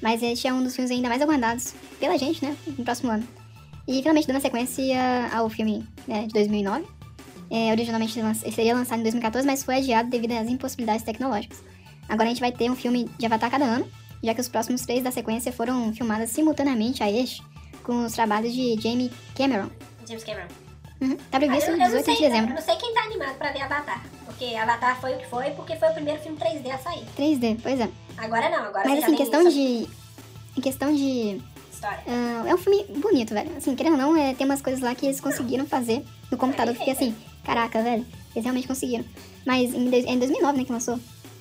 Mas 0.03 0.23
este 0.23 0.47
é 0.47 0.53
um 0.53 0.63
dos 0.63 0.75
filmes 0.75 0.91
ainda 0.91 1.09
mais 1.09 1.23
aguardados 1.23 1.75
pela 1.99 2.19
gente, 2.19 2.45
né? 2.45 2.57
No 2.79 2.85
próximo 2.85 3.11
ano. 3.11 3.27
E 3.89 3.99
finalmente 3.99 4.27
dando 4.27 4.41
sequência 4.41 4.95
ao 5.33 5.49
filme 5.49 5.87
né, 6.07 6.27
de 6.27 6.33
2009. 6.33 6.85
É, 7.51 7.71
originalmente 7.71 8.15
seria 8.53 8.75
lançado 8.75 8.99
em 8.99 9.03
2014, 9.05 9.47
mas 9.47 9.63
foi 9.63 9.77
adiado 9.77 10.11
devido 10.11 10.33
às 10.33 10.49
impossibilidades 10.49 11.05
tecnológicas. 11.05 11.63
Agora 12.09 12.25
a 12.25 12.29
gente 12.29 12.41
vai 12.41 12.53
ter 12.53 12.71
um 12.71 12.77
filme 12.77 13.09
de 13.19 13.27
Avatar 13.27 13.51
cada 13.51 13.65
ano, 13.65 13.87
já 14.23 14.35
que 14.35 14.41
os 14.41 14.49
próximos 14.49 14.83
três 14.83 15.03
da 15.03 15.11
sequência 15.11 15.53
foram 15.53 15.93
filmados 15.95 16.31
simultaneamente 16.31 17.03
a 17.03 17.11
este, 17.11 17.43
com 17.85 18.05
os 18.05 18.13
trabalhos 18.13 18.53
de 18.53 18.77
Jamie 18.81 19.13
Cameron. 19.37 19.71
James 20.07 20.25
Cameron. 20.25 20.66
Uhum. 21.01 21.17
Tá 21.31 21.39
previsto 21.39 21.71
eu, 21.71 21.77
em 21.77 21.83
eu 21.83 21.89
não 21.91 21.97
18 21.99 22.11
de 22.11 22.17
sei, 22.17 22.27
eu 22.27 22.31
dezembro. 22.31 22.55
não 22.55 22.63
sei 22.63 22.77
quem 22.77 22.95
tá 22.95 23.03
animado 23.03 23.35
pra 23.37 23.53
ver 23.53 23.63
Avatar. 23.63 24.03
Porque 24.25 24.55
Avatar 24.55 25.01
foi 25.01 25.15
o 25.15 25.19
que 25.19 25.27
foi, 25.27 25.51
porque 25.51 25.77
foi 25.77 25.89
o 25.91 25.95
primeiro 25.95 26.21
filme 26.21 26.39
3D 26.39 26.71
a 26.71 26.79
sair. 26.79 27.05
3D, 27.17 27.59
pois 27.63 27.81
é. 27.81 27.89
Agora 28.17 28.49
não, 28.49 28.65
agora 28.65 28.89
Mas 28.89 28.99
assim, 28.99 29.09
vem 29.09 29.17
questão 29.17 29.49
de. 29.49 29.89
Em 30.57 30.61
questão 30.61 30.95
de. 30.95 31.41
História. 31.73 31.99
ah, 32.07 32.45
é 32.49 32.55
um 32.55 32.59
filme 32.59 32.85
bonito, 32.99 33.35
velho. 33.35 33.55
Assim, 33.57 33.75
querendo 33.77 33.93
ou 33.95 33.99
não, 33.99 34.17
é, 34.17 34.35
tem 34.35 34.47
umas 34.47 34.63
coisas 34.63 34.81
lá 34.81 34.95
que 34.95 35.05
eles 35.07 35.21
conseguiram 35.21 35.67
fazer 35.67 36.03
no 36.31 36.39
computador. 36.39 36.73
Eu 36.75 36.79
fiquei 36.79 36.95
assim, 36.95 37.15
caraca, 37.45 37.83
velho. 37.83 38.07
Eles 38.35 38.45
realmente 38.45 38.67
conseguiram. 38.67 39.05
Mas 39.45 39.75
em, 39.75 39.91
dois- 39.91 40.07
é 40.07 40.11
em 40.11 40.19
2009, 40.19 40.59
né, 40.59 40.65
que 40.65 40.73
lançou. 40.73 40.99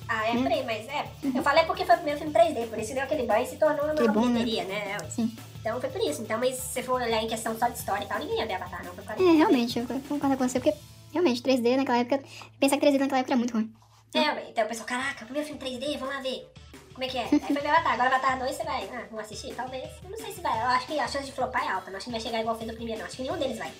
Ah, 0.08 0.28
é 0.28 0.34
Né? 0.34 0.62
mas 0.64 0.86
é. 0.88 1.06
Eu 1.34 1.42
falei 1.42 1.64
porque 1.64 1.84
foi 1.84 1.94
o 1.94 1.98
primeiro 1.98 2.20
filme 2.20 2.32
3D, 2.34 2.68
por 2.68 2.78
isso 2.78 2.94
deu 2.94 3.02
aquele 3.02 3.26
banho 3.26 3.44
e 3.44 3.48
se 3.48 3.56
tornou 3.56 3.84
uma 3.86 3.94
Que 3.94 4.06
bom, 4.08 4.26
né? 4.26 4.44
né? 4.44 4.96
Sim. 5.10 5.32
Então 5.66 5.80
foi 5.80 5.90
por 5.90 6.00
isso. 6.00 6.22
Então, 6.22 6.38
mas 6.38 6.54
se 6.54 6.74
você 6.74 6.82
for 6.84 7.02
olhar 7.02 7.20
em 7.20 7.26
questão 7.26 7.58
só 7.58 7.66
de 7.66 7.76
história 7.76 8.04
e 8.04 8.06
tal, 8.06 8.20
ninguém 8.20 8.38
ia 8.38 8.46
ver 8.46 8.54
Avatar, 8.54 8.84
não. 8.84 8.94
Foi 8.94 9.02
por 9.02 9.16
causa 9.16 9.24
É, 9.24 9.32
realmente, 9.34 9.76
eu 9.80 9.86
concordo 10.08 10.36
com 10.36 10.48
você, 10.48 10.60
porque 10.60 10.78
realmente 11.12 11.42
3D 11.42 11.76
naquela 11.76 11.98
época. 11.98 12.22
Pensar 12.60 12.76
que 12.76 12.86
3D 12.86 13.00
naquela 13.00 13.18
época 13.18 13.32
era 13.32 13.36
muito 13.36 13.52
ruim. 13.52 13.74
É, 14.14 14.48
então 14.48 14.64
o 14.64 14.68
pessoal, 14.68 14.86
caraca, 14.86 15.24
primeiro 15.24 15.48
filme 15.48 15.60
3D, 15.60 15.98
vamos 15.98 16.14
lá 16.14 16.20
ver. 16.20 16.48
Como 16.94 17.04
é 17.04 17.08
que 17.08 17.18
é? 17.18 17.22
Aí 17.24 17.40
foi 17.40 17.60
ver 17.60 17.66
Avatar. 17.66 17.94
Agora 17.94 18.08
Avatar 18.10 18.38
2 18.38 18.54
você 18.54 18.62
vai. 18.62 18.88
Ah, 18.92 19.06
vamos 19.10 19.24
assistir? 19.24 19.52
Talvez. 19.56 19.90
Eu 20.04 20.10
não 20.10 20.16
sei 20.16 20.32
se 20.32 20.40
vai. 20.40 20.56
Eu 20.56 20.66
acho 20.66 20.86
que 20.86 21.00
a 21.00 21.08
chance 21.08 21.26
de 21.26 21.32
flopar 21.32 21.64
é 21.64 21.68
alta. 21.68 21.90
Não 21.90 21.96
acho 21.96 22.06
que 22.06 22.12
vai 22.12 22.20
chegar 22.20 22.40
igual 22.40 22.56
fez 22.56 22.70
o 22.70 22.74
primeiro, 22.74 23.00
não. 23.00 23.06
Acho 23.06 23.16
que 23.16 23.22
nenhum 23.22 23.36
deles 23.36 23.58
vai. 23.58 23.72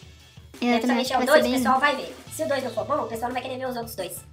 É, 0.60 0.74
acho 0.74 0.86
Principalmente 0.86 1.12
é 1.12 1.16
o 1.16 1.18
vai 1.18 1.26
2, 1.26 1.42
ser 1.42 1.48
o 1.48 1.52
pessoal 1.52 1.80
vai 1.80 1.96
ver. 1.96 2.16
Se 2.32 2.42
o 2.42 2.48
2 2.48 2.64
não 2.64 2.70
for 2.72 2.84
bom, 2.84 3.04
o 3.04 3.06
pessoal 3.06 3.28
não 3.28 3.34
vai 3.34 3.42
querer 3.42 3.58
ver 3.58 3.68
os 3.68 3.76
outros 3.76 3.94
dois. 3.94 4.24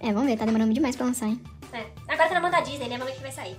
É, 0.00 0.10
vamos 0.10 0.24
ver, 0.24 0.38
tá 0.38 0.46
demorando 0.46 0.72
demais 0.72 0.96
pra 0.96 1.04
lançar, 1.04 1.26
hein? 1.26 1.38
É. 1.74 1.84
Agora 2.08 2.28
tá 2.28 2.34
na 2.34 2.40
mão 2.40 2.50
da 2.50 2.62
Disney, 2.62 2.88
né? 2.88 2.96
Vamos 2.96 3.12
ver 3.12 3.16
que 3.18 3.22
vai 3.22 3.32
sair. 3.32 3.58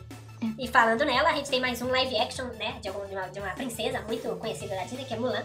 E 0.57 0.67
falando 0.67 1.05
nela, 1.05 1.29
a 1.29 1.33
gente 1.35 1.49
tem 1.49 1.59
mais 1.59 1.81
um 1.81 1.89
live 1.89 2.17
action, 2.19 2.45
né? 2.57 2.77
De, 2.81 2.87
algum- 2.89 3.05
de, 3.07 3.13
uma, 3.15 3.27
de 3.29 3.39
uma 3.39 3.49
princesa 3.51 4.01
muito 4.01 4.27
conhecida 4.37 4.75
da 4.75 4.83
Disney, 4.83 5.05
que 5.05 5.13
é 5.13 5.17
Mulan. 5.17 5.43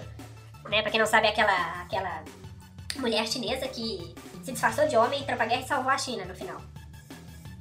Né? 0.68 0.82
Pra 0.82 0.90
quem 0.90 1.00
não 1.00 1.06
sabe, 1.06 1.26
é 1.26 1.30
aquela, 1.30 1.82
aquela 1.82 2.22
mulher 2.96 3.26
chinesa 3.26 3.66
que 3.68 4.14
se 4.42 4.52
disfarçou 4.52 4.86
de 4.88 4.96
homem, 4.96 5.20
entrou 5.20 5.36
pra 5.36 5.46
guerra 5.46 5.62
e 5.62 5.66
salvou 5.68 5.90
a 5.90 5.98
China 5.98 6.24
no 6.24 6.34
final. 6.34 6.60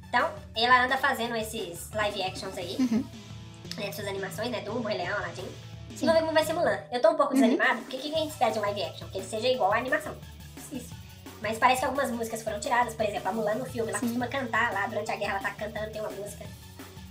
Então, 0.08 0.30
ela 0.56 0.84
anda 0.84 0.96
fazendo 0.96 1.36
esses 1.36 1.90
live 1.92 2.22
actions 2.22 2.56
aí, 2.56 2.76
Uhum. 2.78 3.04
né? 3.76 3.92
Suas 3.92 4.06
animações, 4.08 4.50
né? 4.50 4.60
Dumbo, 4.62 4.88
Rei 4.88 4.98
Leão, 4.98 5.16
Aladdin. 5.16 5.44
Sim. 5.96 6.06
Vamos 6.06 6.14
ver 6.14 6.20
como 6.20 6.32
vai 6.32 6.44
ser 6.44 6.52
Mulan. 6.54 6.78
Eu 6.90 7.00
tô 7.00 7.10
um 7.10 7.14
pouco 7.16 7.34
Uhum. 7.34 7.40
desanimado, 7.40 7.80
porque 7.82 7.96
o 7.96 8.00
que 8.00 8.10
que 8.10 8.14
a 8.14 8.18
gente 8.18 8.30
espera 8.30 8.50
de 8.52 8.58
um 8.58 8.62
live 8.62 8.82
action? 8.82 9.08
Que 9.08 9.18
ele 9.18 9.26
seja 9.26 9.48
igual 9.48 9.72
à 9.72 9.76
animação. 9.78 10.14
Isso. 10.72 10.94
Mas 11.40 11.56
parece 11.58 11.80
que 11.80 11.86
algumas 11.86 12.10
músicas 12.10 12.42
foram 12.42 12.58
tiradas, 12.58 12.94
por 12.94 13.04
exemplo, 13.06 13.28
a 13.28 13.32
Mulan 13.32 13.54
no 13.54 13.64
filme, 13.64 13.90
ela 13.90 13.98
Sim. 14.00 14.06
costuma 14.06 14.26
cantar 14.28 14.72
lá, 14.72 14.86
durante 14.86 15.10
a 15.10 15.16
guerra 15.16 15.38
ela 15.38 15.40
tá 15.42 15.50
cantando, 15.52 15.90
tem 15.92 16.00
uma 16.00 16.10
música. 16.10 16.44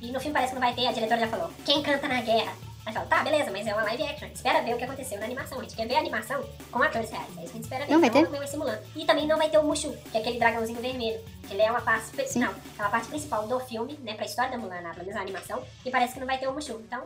E 0.02 0.12
no 0.12 0.20
filme 0.20 0.34
parece 0.34 0.54
que 0.54 0.60
não 0.60 0.66
vai 0.68 0.76
ter, 0.76 0.88
a 0.88 0.92
diretora 0.92 1.20
já 1.20 1.28
falou, 1.28 1.52
quem 1.66 1.82
canta 1.82 2.08
na 2.08 2.22
guerra? 2.22 2.54
Aí 2.86 2.94
fala, 2.94 3.06
tá, 3.06 3.22
beleza, 3.22 3.52
mas 3.52 3.68
é 3.68 3.74
uma 3.74 3.84
live 3.84 4.04
action, 4.04 4.28
gente 4.28 4.38
espera 4.38 4.62
ver 4.62 4.74
o 4.74 4.78
que 4.78 4.84
aconteceu 4.86 5.20
na 5.20 5.26
animação, 5.26 5.60
a 5.60 5.62
gente 5.62 5.76
quer 5.76 5.86
ver 5.88 5.96
a 5.96 6.00
animação 6.00 6.42
com 6.72 6.82
atores 6.82 7.12
reais, 7.12 7.28
é 7.38 7.42
isso 7.42 7.42
que 7.42 7.42
a 7.42 7.54
gente 7.54 7.64
espera 7.64 7.86
ver. 7.86 7.92
Não 7.92 8.00
vai 8.00 8.10
então, 8.10 8.26
ter? 8.26 8.48
Ser 8.48 8.58
Mulan. 8.58 8.80
E 8.96 9.06
também 9.06 9.28
não 9.28 9.38
vai 9.38 9.50
ter 9.50 9.58
o 9.58 9.64
Mushu, 9.64 9.94
que 10.10 10.18
é 10.18 10.22
aquele 10.22 10.40
dragãozinho 10.40 10.80
vermelho, 10.80 11.20
que 11.46 11.54
ele 11.54 11.64
é 11.64 11.70
uma 11.70 11.82
parte, 11.82 12.06
Sim. 12.26 12.40
não, 12.40 12.52
é 12.52 12.82
uma 12.82 12.90
parte 12.90 13.10
principal 13.10 13.46
do 13.46 13.60
filme, 13.60 14.00
né, 14.04 14.14
pra 14.14 14.26
história 14.26 14.52
da 14.52 14.58
Mulan, 14.58 14.78
pelo 14.94 15.06
menos 15.06 15.16
a 15.18 15.22
animação, 15.22 15.62
e 15.86 15.92
parece 15.92 16.14
que 16.14 16.20
não 16.22 16.28
vai 16.28 16.38
ter 16.38 16.48
o 16.48 16.54
Mushu, 16.54 16.80
então 16.86 17.04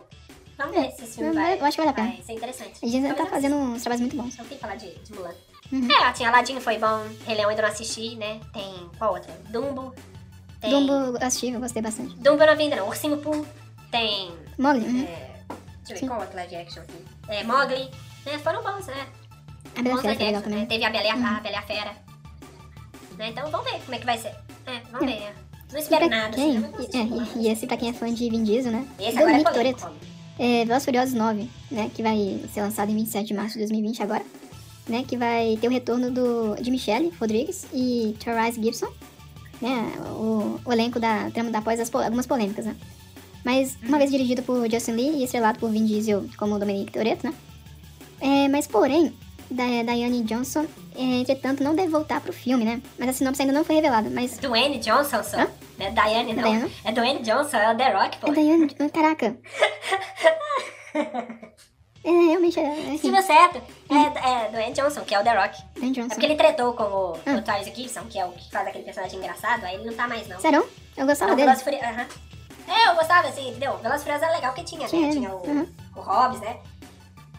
vamos 0.56 0.76
ver 0.76 0.92
se 0.92 1.04
esse 1.04 1.16
filme 1.16 1.34
vai, 1.34 1.60
eu 1.60 1.66
acho 1.66 1.76
que 1.76 1.82
vale 1.84 1.90
a 1.90 1.94
pena. 1.94 2.10
vai 2.10 2.22
ser 2.22 2.34
interessante. 2.34 2.86
A 2.86 2.86
Disney 2.86 3.14
tá 3.16 3.26
fazendo 3.26 3.56
uns 3.56 3.82
trabalhos 3.82 4.02
muito 4.02 4.16
bons. 4.16 4.36
só 4.36 4.44
tem 4.44 4.58
que 4.58 4.62
falar 4.62 4.76
de, 4.76 4.94
de 4.94 5.14
Mulan. 5.14 5.34
Uhum. 5.72 5.88
É, 5.90 6.12
tinha 6.14 6.30
Aladdin 6.30 6.60
foi 6.60 6.78
bom, 6.78 7.08
Rei 7.26 7.36
Leão 7.38 7.50
ainda 7.50 7.62
não 7.64 7.70
assisti, 7.70 8.16
né? 8.18 8.40
Tem 8.54 8.90
qual 9.00 9.14
outra? 9.14 9.34
Dumbo. 9.50 9.96
Tem... 10.62 10.70
Dumbo 10.70 11.18
assisti, 11.22 11.50
eu 11.52 11.60
gostei 11.60 11.82
bastante. 11.82 12.16
Dumbo 12.16 12.44
eu 12.44 12.48
não 12.48 12.56
vi 12.56 12.64
ainda 12.64 12.76
não. 12.78 12.88
Ursinho 12.88 13.18
Pooh. 13.18 13.46
Tem. 13.92 14.32
Mogli, 14.58 14.86
uhum. 14.86 15.04
É, 15.04 15.06
deixa 15.08 15.60
eu 15.90 15.96
ver 15.96 15.98
Sim. 15.98 16.08
qual 16.08 16.22
outra 16.22 16.36
live 16.36 16.56
action 16.56 16.84
aqui. 16.84 17.06
É, 17.28 17.44
Mowgli. 17.44 17.90
Né? 18.26 18.38
Foram 18.40 18.62
bons, 18.64 18.86
né? 18.88 19.08
a 19.76 19.82
Bela 19.82 19.96
bons 19.96 20.02
Fera 20.18 20.38
action, 20.38 20.50
né? 20.52 20.66
Teve 20.68 20.86
a 20.86 20.90
Bela, 20.90 21.04
e 21.06 21.10
a- 21.10 21.16
Uhum. 21.16 21.26
a 21.26 21.40
Bela 21.40 21.62
Fera. 21.64 21.92
Né? 23.18 23.30
Então 23.30 23.50
vamos 23.52 23.70
ver 23.70 23.80
como 23.82 23.96
é 23.96 24.00
que 24.00 24.06
vai 24.06 24.18
ser. 24.18 24.34
É, 24.66 24.80
vamos 24.92 25.08
É. 25.12 25.16
ver. 25.18 25.34
Não 25.72 25.80
E 25.80 25.82
espero 25.84 26.10
nada. 26.10 26.36
quem? 26.36 26.58
assim, 26.58 26.60
não 26.60 26.80
E, 26.82 26.86
é, 26.86 27.42
e- 27.42 27.44
e 27.44 27.50
esse 27.50 27.66
pra 27.68 27.78
quem 27.78 27.90
é 27.90 27.94
fã 27.94 28.14
de 28.14 28.30
Vin 28.30 28.44
Diesel, 28.44 28.72
né? 28.72 28.86
Esse 29.00 29.18
agora 29.18 29.32
é 29.40 29.44
Dominic. 29.44 29.54
Toretto. 29.54 29.92
É, 30.40 30.66
Velozes 30.66 30.84
e 30.84 30.86
Furiosos 30.86 31.14
9, 31.14 31.50
né? 31.70 31.92
Que 31.94 32.02
vai 32.04 32.42
ser 32.54 32.62
lançado 32.62 32.90
em 32.92 32.96
27 32.96 33.28
de 33.28 33.34
março 33.34 33.54
de 33.54 33.60
2020 33.60 34.02
agora. 34.04 34.24
Né, 34.88 35.06
que 35.08 35.16
vai 35.16 35.58
ter 35.62 35.68
o 35.68 35.72
retorno 35.72 36.10
do, 36.10 36.56
de 36.56 36.72
Michelle 36.72 37.14
Rodrigues 37.20 37.66
e 37.72 38.16
Therese 38.20 38.62
Gibson. 38.62 38.92
Né, 39.62 39.94
o, 40.10 40.60
o 40.66 40.74
elenco 40.74 41.00
da 41.00 41.30
trama 41.32 41.52
da 41.52 41.62
po- 41.62 42.00
algumas 42.00 42.26
polêmicas, 42.26 42.66
né? 42.66 42.76
Mas 43.44 43.78
uma 43.84 43.98
vez 43.98 44.10
dirigido 44.12 44.42
por 44.44 44.70
Justin 44.70 44.92
Lee 44.94 45.10
e 45.18 45.24
estrelado 45.24 45.60
por 45.60 45.70
Vin 45.70 45.86
Diesel 45.86 46.26
como 46.38 46.58
Dominic 46.60 46.92
Toretto, 46.92 47.28
né? 47.28 47.34
É, 48.20 48.48
mas 48.48 48.68
porém, 48.68 49.14
da, 49.50 49.64
Diane 49.84 50.24
Johnson, 50.24 50.66
é, 50.96 51.02
entretanto, 51.02 51.64
não 51.64 51.76
deve 51.76 51.90
voltar 51.90 52.22
pro 52.22 52.32
filme, 52.34 52.64
né? 52.64 52.82
Mas 52.98 53.10
a 53.10 53.14
sinopse 53.14 53.42
ainda 53.42 53.54
não 53.54 53.64
foi 53.66 53.76
revelada, 53.76 54.10
mas... 54.10 54.38
Dwayne 54.38 54.78
Johnson 54.80 55.24
só. 55.24 55.42
Hã? 55.42 55.48
É 55.80 55.90
Diane, 55.90 56.34
não. 56.34 56.44
Diane? 56.44 56.72
É 56.84 56.92
Dwayne 56.92 57.22
Johnson, 57.22 57.58
é 57.58 57.74
o 57.74 57.78
The 57.78 57.92
Rock, 57.92 58.18
pô. 58.20 58.28
É 58.32 58.34
Diane... 58.34 58.68
Caraca! 58.94 59.38
É, 62.04 62.10
realmente 62.10 62.60
é... 62.60 62.64
é 62.64 62.76
Se 62.86 62.96
assim, 62.96 63.12
deu 63.12 63.22
certo. 63.22 63.62
É, 63.90 64.46
é 64.46 64.50
Dwayne 64.50 64.74
Johnson, 64.74 65.02
que 65.02 65.14
é 65.14 65.20
o 65.20 65.24
The 65.24 65.34
Rock. 65.40 65.58
Diane 65.76 65.92
É 65.92 65.94
Johnson. 65.94 66.10
porque 66.10 66.26
ele 66.26 66.36
tretou 66.36 66.74
com 66.74 66.84
o, 66.84 67.20
Ah. 67.26 67.36
o 67.36 67.42
Tyrese 67.42 67.74
Gibson, 67.76 68.04
que 68.10 68.18
é 68.20 68.26
o 68.26 68.32
que 68.32 68.50
faz 68.52 68.68
aquele 68.68 68.84
personagem 68.84 69.20
engraçado, 69.20 69.64
aí 69.66 69.76
ele 69.76 69.86
não 69.86 69.94
tá 69.94 70.08
mais, 70.08 70.28
não. 70.28 70.40
Serão? 70.40 70.66
Eu 70.98 71.06
gostava 71.06 71.36
dele. 71.36 71.52
É, 72.68 72.90
eu 72.90 72.96
gostava, 72.96 73.28
assim, 73.28 73.50
entendeu? 73.50 73.78
Velozes 73.78 74.04
Furiosos 74.04 74.24
era 74.28 74.36
legal 74.36 74.54
porque 74.54 74.64
tinha, 74.66 74.82
né? 74.82 74.88
Tinha 75.12 75.30
o, 75.34 75.44
aham. 75.46 75.68
o 75.96 76.00
Hobbs, 76.00 76.40
né? 76.42 76.58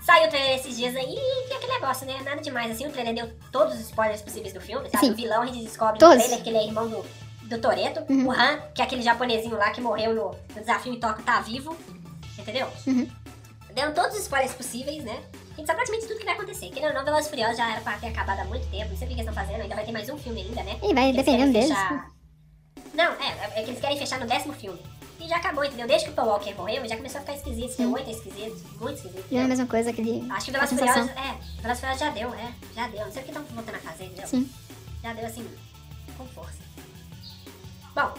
Saiu 0.03 0.27
o 0.27 0.31
trailer 0.31 0.57
esses 0.57 0.77
dias 0.77 0.95
aí 0.97 1.15
e 1.17 1.55
aquele 1.55 1.73
negócio, 1.73 2.07
né? 2.07 2.21
Nada 2.25 2.41
demais, 2.43 2.71
assim. 2.73 2.87
O 2.87 2.91
trailer 2.91 3.15
deu 3.15 3.33
todos 3.53 3.75
os 3.75 3.81
spoilers 3.83 4.21
possíveis 4.21 4.53
do 4.53 4.61
filme, 4.61 4.89
sabe? 4.91 5.07
Sim. 5.07 5.13
O 5.13 5.17
vilão 5.17 5.43
a 5.43 5.47
gente 5.47 5.63
descobre 5.65 5.99
Todos. 5.99 6.17
no 6.17 6.23
trailer 6.23 6.43
que 6.43 6.51
ele 6.51 6.59
é 6.59 6.67
irmão 6.67 6.89
do, 6.89 7.05
do 7.45 7.59
Toreto. 7.61 8.01
Uhum. 8.13 8.27
O 8.27 8.33
Han, 8.33 8.61
que 8.75 8.83
é 8.83 8.85
aquele 8.85 9.01
japonesinho 9.03 9.57
lá 9.57 9.71
que 9.71 9.81
morreu 9.81 10.13
no, 10.15 10.31
no 10.55 10.61
desafio 10.61 10.93
em 10.93 10.99
Tóquio, 11.01 11.25
tá 11.25 11.41
vivo. 11.41 11.77
Entendeu? 12.39 12.67
Uhum. 12.87 13.09
Deu 13.75 13.95
todos 13.95 14.15
os 14.17 14.23
spoilers 14.23 14.55
possíveis, 14.55 15.03
né? 15.05 15.23
A 15.53 15.55
gente 15.57 15.67
sabe 15.67 15.77
praticamente 15.79 16.07
tudo 16.09 16.19
que 16.19 16.25
vai 16.25 16.35
acontecer. 16.35 16.71
Querendo 16.71 16.89
ou 16.91 16.95
não, 16.95 17.05
Velozes 17.05 17.29
Furiosos 17.31 17.57
já 17.57 17.71
era 17.73 17.81
pra 17.81 17.97
ter 17.99 18.09
acabado 18.09 18.41
há 18.41 18.45
muito 18.45 18.67
tempo. 18.71 18.91
Não 18.91 18.97
sei 18.97 19.07
o 19.07 19.11
que 19.11 19.15
eles 19.15 19.27
estão 19.29 19.35
fazendo. 19.35 19.63
Ainda 19.63 19.75
vai 19.75 19.85
ter 19.85 19.93
mais 19.93 20.09
um 20.09 20.19
filme 20.19 20.43
ainda, 20.43 20.63
né? 20.63 20.79
E 20.83 20.95
vai 20.95 21.05
Eles 21.11 21.17
dependendo 21.17 21.53
querem 21.53 21.69
deles. 21.69 21.69
fechar- 21.69 22.11
Não, 22.95 23.13
é, 23.13 23.61
é 23.61 23.63
que 23.63 23.71
eles 23.71 23.81
querem 23.81 23.99
fechar 23.99 24.21
no 24.21 24.27
décimo 24.27 24.53
filme. 24.55 24.81
E 25.21 25.29
já 25.29 25.37
acabou, 25.37 25.65
entendeu? 25.65 25.87
Desde 25.87 26.07
que 26.07 26.13
o 26.13 26.15
Paul 26.15 26.29
Walker 26.29 26.53
morreu, 26.55 26.87
já 26.89 26.97
começou 26.97 27.19
a 27.19 27.21
ficar 27.21 27.35
esquisito. 27.37 27.71
Sim. 27.77 27.87
muito 27.87 28.11
esquisito, 28.11 28.57
muito 28.81 28.97
esquisito. 28.97 29.25
Já 29.31 29.41
é 29.41 29.45
a 29.45 29.49
mesma 29.49 29.67
coisa, 29.67 29.91
aquele. 29.91 30.29
Acho 30.33 30.45
que 30.47 30.51
o 30.51 30.55
Velozes. 30.55 30.79
Furiosos, 30.79 31.11
é, 31.11 31.61
Velozes 31.63 31.81
Furiosos 31.81 32.01
já 32.01 32.11
deu, 32.11 32.35
é, 32.35 32.53
já 32.75 32.89
deu. 32.89 33.05
Não 33.07 33.13
sei 33.13 33.23
o 33.23 33.25
que 33.25 33.31
estão 33.31 33.45
voltando 33.45 33.77
a 33.77 33.79
fazer, 33.79 34.05
entendeu? 34.05 34.27
Sim. 34.27 34.51
Já 35.03 35.13
deu 35.13 35.27
assim, 35.27 35.49
com 36.19 36.27
força. 36.27 36.59
Bom, 37.95 38.15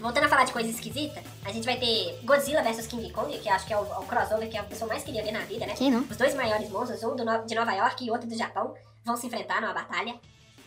voltando 0.00 0.24
a 0.24 0.28
falar 0.28 0.44
de 0.44 0.52
coisa 0.52 0.68
esquisita, 0.68 1.22
a 1.44 1.52
gente 1.52 1.64
vai 1.64 1.76
ter 1.78 2.18
Godzilla 2.24 2.62
vs 2.62 2.86
King 2.86 3.10
Kong, 3.12 3.36
que 3.38 3.48
acho 3.48 3.66
que 3.66 3.72
é 3.72 3.76
o, 3.76 3.82
o 3.82 4.06
crossover 4.06 4.48
que 4.48 4.56
a 4.56 4.62
pessoa 4.64 4.88
mais 4.88 5.02
queria 5.02 5.22
ver 5.22 5.32
na 5.32 5.40
vida, 5.40 5.66
né? 5.66 5.74
Quem 5.76 5.90
não? 5.90 6.00
Os 6.00 6.16
dois 6.16 6.34
maiores 6.34 6.68
monstros, 6.70 7.02
um 7.02 7.14
No- 7.14 7.46
de 7.46 7.54
Nova 7.54 7.72
York 7.72 8.04
e 8.04 8.10
outro 8.10 8.28
do 8.28 8.36
Japão, 8.36 8.74
vão 9.04 9.16
se 9.16 9.26
enfrentar 9.26 9.60
numa 9.60 9.72
batalha, 9.72 10.14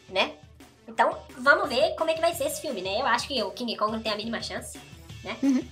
né? 0.10 0.34
Então, 0.88 1.18
vamos 1.38 1.68
ver 1.70 1.96
como 1.96 2.10
é 2.10 2.14
que 2.14 2.22
vai 2.22 2.34
ser 2.34 2.46
esse 2.46 2.62
filme, 2.62 2.82
né? 2.82 3.02
Eu 3.02 3.06
acho 3.08 3.28
que 3.28 3.42
o 3.44 3.52
King 3.52 3.76
Kong 3.76 3.92
não 3.92 4.02
tem 4.02 4.12
a 4.12 4.16
mínima 4.16 4.42
chance, 4.42 4.80
né? 5.24 5.36
Uhum. 5.44 5.68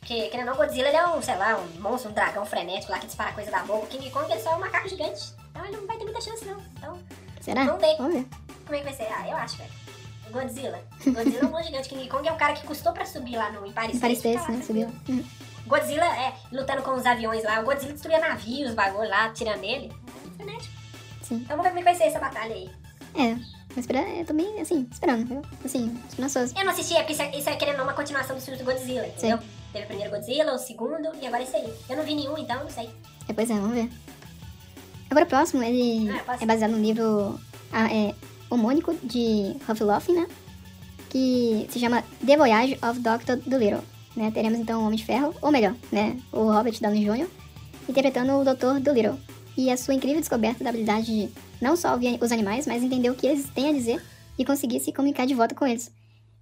Porque, 0.00 0.28
querendo 0.28 0.48
ou 0.50 0.54
não, 0.54 0.64
Godzilla 0.64 0.88
ele 0.88 0.96
é 0.96 1.06
um, 1.06 1.22
sei 1.22 1.34
lá, 1.36 1.56
um 1.56 1.80
monstro, 1.80 2.10
um 2.10 2.14
dragão 2.14 2.44
frenético 2.44 2.92
lá 2.92 2.98
que 2.98 3.06
dispara 3.06 3.32
coisa 3.32 3.50
da 3.50 3.60
boca. 3.64 3.84
O 3.84 3.88
King 3.88 4.10
Kong 4.10 4.30
ele 4.30 4.40
só 4.40 4.52
é 4.52 4.56
um 4.56 4.60
macaco 4.60 4.88
gigante. 4.88 5.32
Então 5.50 5.64
ele 5.64 5.76
não 5.78 5.86
vai 5.86 5.96
ter 5.96 6.04
muita 6.04 6.20
chance, 6.20 6.44
não. 6.44 6.60
Então, 6.76 6.98
Será? 7.40 7.64
Vamos 7.64 7.80
ver. 7.80 7.96
Vamos 7.96 8.14
ver. 8.14 8.26
como 8.64 8.74
é 8.74 8.78
que 8.78 8.84
vai 8.84 8.92
ser? 8.94 9.12
Ah, 9.12 9.28
eu 9.28 9.36
acho, 9.36 9.56
velho. 9.56 9.70
Godzilla. 10.34 10.80
Godzilla 11.06 11.38
é 11.40 11.44
um 11.46 11.50
monstro 11.50 11.66
gigante. 11.70 11.88
King 11.88 12.08
Kong 12.08 12.28
é 12.28 12.32
o 12.32 12.36
cara 12.36 12.52
que 12.52 12.66
custou 12.66 12.92
pra 12.92 13.06
subir 13.06 13.36
lá 13.36 13.50
no 13.52 13.66
Empire 13.66 13.92
State. 13.92 14.22
Tá 14.22 14.42
lá, 14.42 14.48
né? 14.50 14.62
Subiu. 14.62 14.88
Uhum. 15.08 15.24
Godzilla 15.66 16.04
é 16.04 16.34
lutando 16.52 16.82
com 16.82 16.92
os 16.94 17.06
aviões 17.06 17.42
lá. 17.44 17.60
O 17.60 17.64
Godzilla 17.64 17.92
destruía 17.92 18.18
navios, 18.18 18.74
bagulho 18.74 19.08
lá, 19.08 19.30
tirando 19.30 19.60
nele. 19.60 19.90
É 20.26 20.36
frenético. 20.36 20.74
Sim. 21.22 21.36
Então 21.36 21.56
vamos 21.56 21.62
ver 21.64 21.68
como 21.70 21.78
é 21.78 21.82
que 21.82 21.84
vai 21.84 21.94
ser 21.94 22.04
essa 22.04 22.18
batalha 22.20 22.54
aí. 22.54 22.70
É. 23.14 23.34
Mas 23.76 23.78
espera, 23.78 24.08
eu 24.08 24.24
tô 24.26 24.34
bem, 24.34 24.60
assim, 24.60 24.86
esperando, 24.90 25.26
viu? 25.26 25.42
Assim, 25.64 25.98
esperançoso. 26.08 26.54
Eu 26.56 26.64
não 26.64 26.72
assisti, 26.72 26.94
é 26.94 26.98
porque 26.98 27.12
isso 27.14 27.22
é, 27.22 27.36
isso 27.36 27.50
é 27.50 27.56
querendo 27.56 27.82
uma 27.82 27.92
continuação 27.92 28.36
dos 28.36 28.44
filmes 28.44 28.62
do 28.64 28.70
Godzilla, 28.70 29.06
entendeu? 29.06 29.38
Teve 29.72 29.84
o 29.84 29.88
primeiro 29.88 30.10
Godzilla, 30.12 30.52
o 30.54 30.58
segundo 30.58 31.10
e 31.20 31.26
agora 31.26 31.42
esse 31.42 31.56
aí. 31.56 31.74
Eu 31.88 31.96
não 31.96 32.04
vi 32.04 32.14
nenhum, 32.14 32.38
então 32.38 32.62
não 32.62 32.70
sei. 32.70 32.88
É, 33.28 33.32
pois 33.32 33.50
é, 33.50 33.54
vamos 33.54 33.74
ver. 33.74 33.90
Agora 35.10 35.24
o 35.24 35.28
próximo, 35.28 35.62
ele 35.62 36.08
Ah, 36.10 36.22
posso- 36.24 36.42
é 36.42 36.46
baseado 36.46 36.70
no 36.72 36.78
livro 36.78 37.40
ah, 37.72 37.92
é, 37.92 38.14
homônico 38.54 38.94
de 39.02 39.56
Huff 39.68 39.82
Laughing, 39.82 40.14
né? 40.14 40.26
Que 41.10 41.66
se 41.70 41.78
chama 41.78 42.02
The 42.24 42.36
Voyage 42.36 42.78
of 42.82 43.00
Dr. 43.00 43.48
Dolittle. 43.48 43.82
Né? 44.16 44.30
Teremos 44.30 44.58
então 44.58 44.82
o 44.82 44.86
Homem 44.86 44.96
de 44.96 45.04
Ferro, 45.04 45.34
ou 45.42 45.50
melhor, 45.50 45.74
né? 45.90 46.16
O 46.32 46.50
Robert 46.50 46.78
Downey 46.80 47.04
Jr. 47.04 47.28
interpretando 47.88 48.32
o 48.32 48.44
Dr. 48.44 48.80
Dolittle. 48.80 49.18
E 49.56 49.70
a 49.70 49.76
sua 49.76 49.94
incrível 49.94 50.20
descoberta 50.20 50.64
da 50.64 50.70
habilidade 50.70 51.06
de 51.06 51.28
não 51.60 51.76
só 51.76 51.92
ouvir 51.92 52.18
os 52.20 52.32
animais, 52.32 52.66
mas 52.66 52.82
entender 52.82 53.10
o 53.10 53.14
que 53.14 53.26
eles 53.26 53.48
têm 53.50 53.68
a 53.68 53.72
dizer 53.72 54.02
e 54.38 54.44
conseguir 54.44 54.80
se 54.80 54.92
comunicar 54.92 55.26
de 55.26 55.34
volta 55.34 55.54
com 55.54 55.66
eles. 55.66 55.90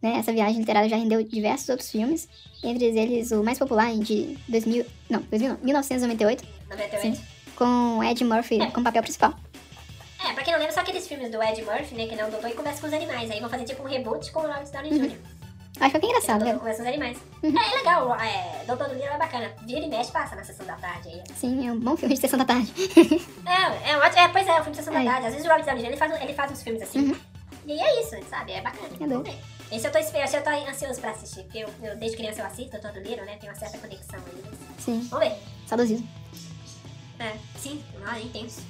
Né? 0.03 0.16
Essa 0.18 0.33
viagem 0.33 0.59
literária 0.59 0.88
já 0.88 0.96
rendeu 0.96 1.22
diversos 1.22 1.68
outros 1.68 1.90
filmes, 1.90 2.29
entre 2.64 2.87
eles 2.87 3.31
o 3.31 3.42
mais 3.44 3.59
popular 3.59 3.94
de 3.96 4.37
2000, 4.48 4.85
não, 5.09 5.20
2000 5.20 5.48
não, 5.51 5.59
1998, 5.62 6.44
98. 6.70 7.16
Sim. 7.16 7.22
com 7.55 8.03
Ed 8.03 8.25
Murphy 8.25 8.59
como 8.72 8.85
papel 8.85 9.03
principal. 9.03 9.35
É, 10.25 10.33
pra 10.33 10.45
quem 10.45 10.53
não 10.53 10.61
lembra, 10.61 10.75
só 10.75 10.81
aqueles 10.81 11.07
filmes 11.07 11.31
do 11.31 11.43
Ed 11.43 11.63
Murphy, 11.63 11.95
né? 11.95 12.07
Que 12.07 12.13
ele 12.15 12.21
é 12.21 12.27
um 12.27 12.31
doutor 12.31 12.49
e 12.51 12.55
conversa 12.55 12.81
com 12.81 12.87
os 12.87 12.93
animais. 12.93 13.31
Aí 13.31 13.41
vão 13.41 13.49
fazer 13.51 13.65
tipo 13.65 13.83
um 13.83 13.87
reboot 13.87 14.31
com 14.33 14.41
o 14.41 14.43
Robert 14.43 14.71
Downey 14.71 14.91
Jr. 14.91 15.17
Acho 15.81 15.99
que 15.99 16.07
é 16.07 16.09
engraçado, 16.09 16.43
Ele 16.43 16.53
né? 16.53 16.59
conversa 16.59 16.83
com 16.83 16.89
os 16.89 16.95
animais. 16.95 17.19
Uhum. 17.43 17.59
É, 17.59 17.73
é 17.73 17.77
legal, 17.79 18.15
é, 18.21 18.65
Doutor 18.67 18.89
do 18.89 18.95
Little 18.95 19.15
é 19.15 19.19
bacana. 19.19 19.51
Vira 19.67 19.81
e 19.81 19.89
mexe, 19.89 20.13
passa 20.13 20.37
na 20.37 20.45
sessão 20.45 20.67
da 20.67 20.77
tarde 20.77 21.09
aí. 21.09 21.23
Sim, 21.35 21.67
é 21.67 21.73
um 21.73 21.81
bom 21.81 21.97
filme 21.97 22.15
de 22.15 22.21
sessão 22.21 22.39
da 22.39 22.45
tarde. 22.45 22.73
É, 23.45 23.91
é, 23.91 23.97
um 23.97 24.01
ótimo- 24.01 24.21
é, 24.21 24.29
pois 24.29 24.47
é, 24.47 24.53
o 24.53 24.57
filme 24.57 24.71
de 24.73 24.77
sessão 24.77 24.95
É. 24.97 25.05
da 25.05 25.11
tarde. 25.13 25.27
Às 25.27 25.33
vezes 25.35 25.47
o 25.47 25.51
Robert 25.51 25.65
Downey 25.67 25.83
Jr. 25.83 25.89
ele 25.89 25.97
faz, 25.97 26.23
ele 26.23 26.35
faz 26.35 26.53
uns 26.53 26.63
filmes 26.63 26.83
assim. 26.83 27.11
Uhum. 27.11 27.17
E 27.67 27.81
é 27.81 28.01
isso, 28.01 28.17
sabe? 28.29 28.53
É 28.53 28.61
bacana. 28.61 28.89
É 29.01 29.07
ver. 29.23 29.39
Esse 29.73 29.87
eu 29.87 29.91
tô 29.93 29.99
esse 29.99 30.37
eu 30.37 30.43
tô 30.45 30.51
ansioso 30.51 31.01
pra 31.01 31.11
assistir. 31.13 31.43
Porque 31.45 31.59
eu, 31.59 31.69
eu, 31.83 31.97
desde 31.97 32.17
criança 32.17 32.41
eu 32.43 32.47
assisto 32.47 32.73
Doutor 32.73 32.93
do 32.93 33.01
Little, 33.01 33.25
né? 33.25 33.37
Tem 33.41 33.49
uma 33.49 33.59
certa 33.59 33.79
conexão 33.79 34.21
aí. 34.21 34.43
Sim, 34.79 35.07
Vamos 35.11 35.27
ver. 35.29 35.35
saudosismo. 35.67 36.07
É, 37.19 37.33
sim, 37.59 37.83
não, 38.05 38.13
é 38.13 38.21
intenso. 38.21 38.61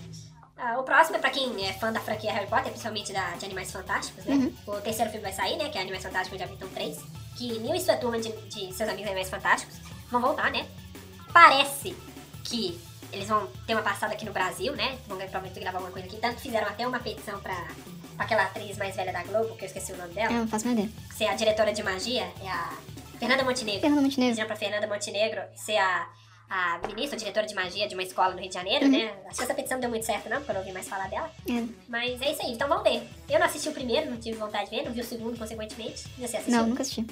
Ah, 0.65 0.79
o 0.79 0.85
próximo 0.85 1.17
é 1.17 1.19
pra 1.19 1.29
quem 1.31 1.67
é 1.67 1.73
fã 1.73 1.93
da 1.93 1.99
franquia 1.99 2.33
Harry 2.33 2.47
Potter, 2.47 2.71
principalmente 2.71 3.13
da, 3.13 3.33
de 3.33 3.45
Animais 3.47 3.73
Fantásticos, 3.73 4.25
né? 4.25 4.37
Uhum. 4.37 4.55
O 4.69 4.81
terceiro 4.81 5.11
filme 5.11 5.25
vai 5.25 5.33
sair, 5.33 5.57
né? 5.57 5.69
Que 5.69 5.77
é 5.77 5.81
Animais 5.81 6.05
Fantásticos 6.05 6.39
de 6.39 6.45
Habitam 6.45 6.69
3. 6.69 6.99
Que 7.37 7.59
Neil 7.59 7.75
e 7.75 7.81
sua 7.81 7.97
turma 7.97 8.21
de, 8.21 8.31
de 8.31 8.73
seus 8.73 8.89
amigos 8.89 9.07
Animais 9.07 9.29
Fantásticos 9.29 9.77
vão 10.09 10.21
voltar, 10.21 10.53
né? 10.53 10.65
Parece 11.33 11.97
que 12.45 12.81
eles 13.13 13.27
vão 13.27 13.49
ter 13.67 13.75
uma 13.75 13.83
passada 13.83 14.13
aqui 14.13 14.25
no 14.25 14.33
Brasil, 14.33 14.73
né? 14.77 14.97
Vão 15.09 15.19
provavelmente 15.19 15.59
gravar 15.59 15.79
alguma 15.79 15.93
coisa 15.93 16.07
aqui. 16.07 16.17
Tanto 16.19 16.37
que 16.37 16.43
fizeram 16.43 16.69
até 16.69 16.87
uma 16.87 17.01
petição 17.01 17.41
pra, 17.41 17.57
pra 18.15 18.25
aquela 18.25 18.45
atriz 18.45 18.79
mais 18.79 18.95
velha 18.95 19.13
da 19.13 19.25
Globo, 19.25 19.57
que 19.57 19.65
eu 19.65 19.67
esqueci 19.67 19.93
o 19.93 19.97
nome 19.97 20.15
dela. 20.15 20.33
eu 20.33 20.39
não 20.39 20.49
faço 20.49 20.69
ideia. 20.69 20.89
Ser 21.17 21.27
a 21.27 21.35
diretora 21.35 21.73
de 21.73 21.83
magia, 21.83 22.33
é 22.41 22.49
a 22.49 22.73
Fernanda 23.19 23.43
Montenegro. 23.43 23.81
Fernando 23.81 24.03
Montenegro. 24.05 24.37
Pediram 24.37 24.47
pra 24.47 24.57
Fernanda 24.57 24.87
Montenegro 24.87 25.43
ser 25.57 25.79
a, 25.79 26.09
a 26.55 26.87
ministra, 26.87 27.17
diretora 27.19 27.47
de 27.47 27.55
magia 27.55 27.89
de 27.89 27.95
uma 27.95 28.03
escola 28.03 28.35
no 28.35 28.39
Rio 28.41 28.49
de 28.49 28.55
Janeiro, 28.55 28.85
Uhum. 28.85 28.91
né? 28.93 29.15
Acho 29.27 29.39
que 29.39 29.43
essa 29.45 29.55
petição 29.55 29.77
não 29.77 29.81
deu 29.81 29.91
muito 29.91 30.05
certo, 30.05 30.29
não, 30.29 30.37
porque 30.37 30.51
eu 30.51 30.55
não 30.55 30.61
ouvi 30.61 30.73
mais 30.73 30.87
falar 30.89 31.09
dela. 31.09 31.31
É. 31.49 31.65
Mas 31.89 32.21
é 32.21 32.31
isso 32.33 32.43
aí, 32.43 32.53
então 32.53 32.69
vamos 32.69 32.85
ver. 32.85 33.03
Eu 33.31 33.39
não 33.39 33.47
assisti 33.47 33.69
o 33.71 33.73
primeiro, 33.73 34.11
não 34.11 34.19
tive 34.19 34.37
vontade 34.37 34.69
de 34.69 34.77
ver, 34.77 34.85
não 34.85 34.93
vi 34.93 35.01
o 35.01 35.05
segundo, 35.05 35.39
consequentemente. 35.39 36.05
E 36.19 36.21
você 36.27 36.37
assistiu? 36.37 36.53
Não, 36.59 36.67
nunca 36.69 36.83
assisti. 36.83 37.07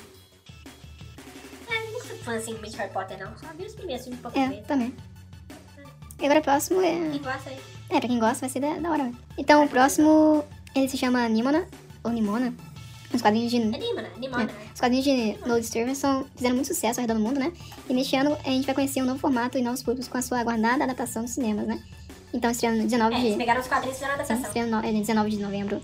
Ah, 1.68 1.74
eu 1.86 1.92
não 1.92 2.00
sou 2.02 2.16
fã 2.18 2.36
assim 2.36 2.52
muito 2.52 2.70
de 2.70 2.76
Harry 2.76 2.92
Potter, 2.92 3.18
não. 3.18 3.36
Só 3.38 3.46
vi 3.56 3.64
os 3.64 3.74
primeiros 3.74 4.04
filmes 4.04 4.20
poucas 4.20 4.42
É, 4.42 4.48
vezes. 4.48 4.66
também. 4.66 4.94
E 6.18 6.24
agora 6.24 6.40
o 6.40 6.42
próximo 6.42 6.82
é. 6.82 7.10
Quem 7.10 7.22
gosta 7.22 7.48
aí? 7.50 7.60
É, 7.88 7.98
pra 7.98 8.08
quem 8.08 8.18
gosta 8.18 8.40
vai 8.40 8.48
ser 8.50 8.60
da, 8.60 8.74
da 8.74 8.90
hora. 8.90 9.10
Então 9.38 9.64
o 9.64 9.68
próximo, 9.68 10.44
ele 10.74 10.86
se 10.88 10.98
chama 10.98 11.26
Nimona, 11.28 11.66
ou 12.04 12.10
Nimona. 12.10 12.52
Os 13.12 13.20
quadrinhos 13.22 13.50
de. 13.50 13.56
É 13.58 13.60
Nimona, 13.60 14.08
Nimona. 14.18 14.44
né? 14.44 14.52
Os 14.72 14.80
quadrinhos 14.80 15.04
de 15.04 15.36
Lord 15.48 15.66
Stevenson 15.66 16.24
fizeram 16.36 16.54
muito 16.54 16.68
sucesso 16.68 17.00
ao 17.00 17.02
redor 17.06 17.14
do 17.14 17.20
mundo, 17.20 17.40
né? 17.40 17.52
E 17.88 17.92
neste 17.92 18.14
ano 18.16 18.36
a 18.44 18.48
gente 18.50 18.66
vai 18.66 18.74
conhecer 18.74 19.02
um 19.02 19.06
novo 19.06 19.18
formato 19.18 19.58
e 19.58 19.62
novos 19.62 19.82
públicos 19.82 20.08
com 20.08 20.16
a 20.18 20.22
sua 20.22 20.38
aguardada 20.40 20.84
adaptação 20.84 21.22
dos 21.22 21.32
cinemas, 21.32 21.66
né? 21.66 21.82
Então 22.32 22.50
estreando 22.50 22.78
no 22.78 22.84
19 22.84 23.14
É, 23.14 23.18
eles 23.18 23.32
de. 23.32 23.38
pegaram 23.38 23.60
os 23.60 23.66
quadrinhos 23.66 23.96
e 23.96 23.98
fizeram 24.00 24.12
a 24.12 24.14
adaptação. 24.22 24.46
estreando 24.46 24.70
no, 24.76 24.86
é, 24.86 24.92
19 24.92 25.30
de 25.30 25.38
novembro 25.38 25.82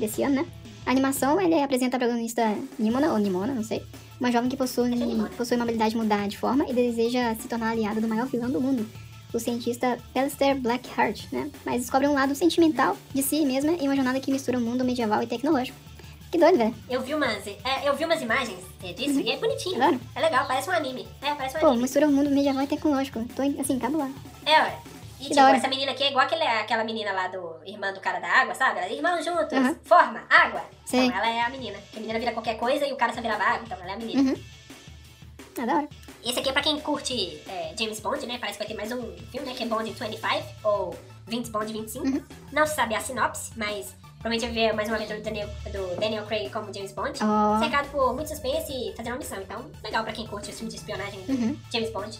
desse 0.00 0.22
ano, 0.22 0.36
né? 0.36 0.46
A 0.86 0.90
animação, 0.90 1.40
ele 1.40 1.54
apresenta 1.62 1.96
a 1.96 1.98
protagonista 1.98 2.56
Nimona, 2.78 3.12
ou 3.12 3.18
Nimona, 3.18 3.54
não 3.54 3.62
sei. 3.62 3.82
Uma 4.20 4.30
jovem 4.30 4.48
que 4.48 4.56
possui, 4.56 4.90
é 4.92 5.28
possui 5.36 5.56
uma 5.56 5.64
habilidade 5.64 5.90
de 5.90 5.96
mudar 5.96 6.28
de 6.28 6.38
forma 6.38 6.64
e 6.68 6.72
deseja 6.72 7.34
se 7.34 7.48
tornar 7.48 7.70
aliada 7.70 8.00
do 8.00 8.08
maior 8.08 8.26
vilão 8.26 8.50
do 8.50 8.60
mundo, 8.60 8.86
o 9.32 9.38
cientista 9.38 9.98
Alistair 10.14 10.56
Blackheart, 10.56 11.24
né? 11.32 11.50
Mas 11.64 11.82
descobre 11.82 12.06
um 12.06 12.12
lado 12.14 12.34
sentimental 12.34 12.96
de 13.12 13.22
si 13.22 13.44
mesma 13.44 13.72
em 13.72 13.88
uma 13.88 13.96
jornada 13.96 14.20
que 14.20 14.30
mistura 14.30 14.58
o 14.58 14.60
mundo 14.60 14.84
medieval 14.84 15.22
e 15.22 15.26
tecnológico. 15.26 15.76
Que 16.34 16.38
doido, 16.40 16.58
velho. 16.58 16.74
Eu 16.90 17.00
vi 17.00 17.14
umas, 17.14 17.46
é, 17.46 17.88
eu 17.88 17.94
vi 17.94 18.04
umas 18.04 18.20
imagens 18.20 18.58
disso 18.96 19.20
e 19.20 19.30
é 19.30 19.36
bonitinho. 19.36 19.80
Adoro. 19.80 20.00
É 20.16 20.20
legal, 20.20 20.44
parece 20.48 20.68
um 20.68 20.72
anime. 20.72 21.06
É, 21.22 21.32
parece 21.32 21.56
um 21.56 21.60
Pô, 21.60 21.66
anime. 21.68 21.82
mistura 21.82 22.08
o 22.08 22.10
mundo 22.10 22.28
medieval 22.28 22.64
e 22.64 22.66
tecnológico. 22.66 23.24
Tô, 23.36 23.42
assim, 23.60 23.78
cabulado. 23.78 24.12
É, 24.44 24.60
ué. 24.62 24.78
E 25.20 25.28
tipo, 25.28 25.38
essa 25.38 25.68
menina 25.68 25.92
aqui 25.92 26.02
é 26.02 26.08
igual 26.10 26.26
aquele, 26.26 26.42
aquela 26.42 26.82
menina 26.82 27.12
lá 27.12 27.28
do 27.28 27.60
irmã 27.64 27.92
do 27.92 28.00
cara 28.00 28.18
da 28.18 28.26
água, 28.26 28.52
sabe? 28.52 28.80
Elas 28.80 28.90
irmãos 28.90 29.24
juntos, 29.24 29.52
Aham. 29.52 29.76
forma, 29.84 30.24
água. 30.28 30.64
Sei. 30.84 31.06
Então 31.06 31.16
ela 31.16 31.28
é 31.28 31.40
a 31.40 31.48
menina. 31.50 31.78
Que 31.92 31.98
a 31.98 32.00
menina 32.00 32.18
vira 32.18 32.32
qualquer 32.32 32.56
coisa 32.58 32.84
e 32.84 32.92
o 32.92 32.96
cara 32.96 33.12
só 33.12 33.20
virava 33.20 33.44
água, 33.44 33.62
então 33.64 33.78
ela 33.80 33.92
é 33.92 33.94
a 33.94 33.96
menina. 33.96 34.32
Uhum. 34.32 34.42
Ah, 35.56 35.66
da 35.66 35.74
hora. 35.76 35.88
Esse 36.24 36.40
aqui 36.40 36.48
é 36.48 36.52
pra 36.52 36.62
quem 36.62 36.80
curte 36.80 37.40
é, 37.46 37.74
James 37.78 38.00
Bond, 38.00 38.26
né? 38.26 38.38
Parece 38.40 38.58
que 38.58 38.64
vai 38.64 38.66
ter 38.66 38.74
mais 38.76 38.90
um 38.90 39.16
filme, 39.30 39.46
né? 39.46 39.54
Que 39.54 39.62
é 39.62 39.66
Bond 39.66 39.88
25 39.88 40.44
ou 40.64 40.98
Vince 41.28 41.50
Bond 41.52 41.72
25. 41.72 42.04
Uhum. 42.04 42.24
Não 42.50 42.66
se 42.66 42.74
sabe 42.74 42.96
a 42.96 43.00
sinopse, 43.00 43.52
mas 43.54 43.94
provavelmente 44.24 44.40
vai 44.46 44.52
ver 44.52 44.72
mais 44.72 44.88
uma 44.88 44.96
aventura 44.96 45.18
do 45.18 45.22
Daniel, 45.24 45.48
do 45.70 46.00
Daniel 46.00 46.24
Craig 46.24 46.48
como 46.50 46.72
James 46.72 46.92
Bond. 46.92 47.18
Ó. 47.22 47.58
Cercado 47.58 47.90
por 47.90 48.14
muito 48.14 48.28
suspense 48.28 48.72
e 48.72 48.96
fazendo 48.96 49.12
uma 49.12 49.18
missão. 49.18 49.38
Então, 49.42 49.70
legal 49.82 50.02
pra 50.02 50.14
quem 50.14 50.26
curte 50.26 50.48
os 50.50 50.56
filmes 50.56 50.72
de 50.74 50.80
espionagem 50.80 51.20
Uhum. 51.28 51.58
James 51.70 51.90
Bond. 51.90 52.18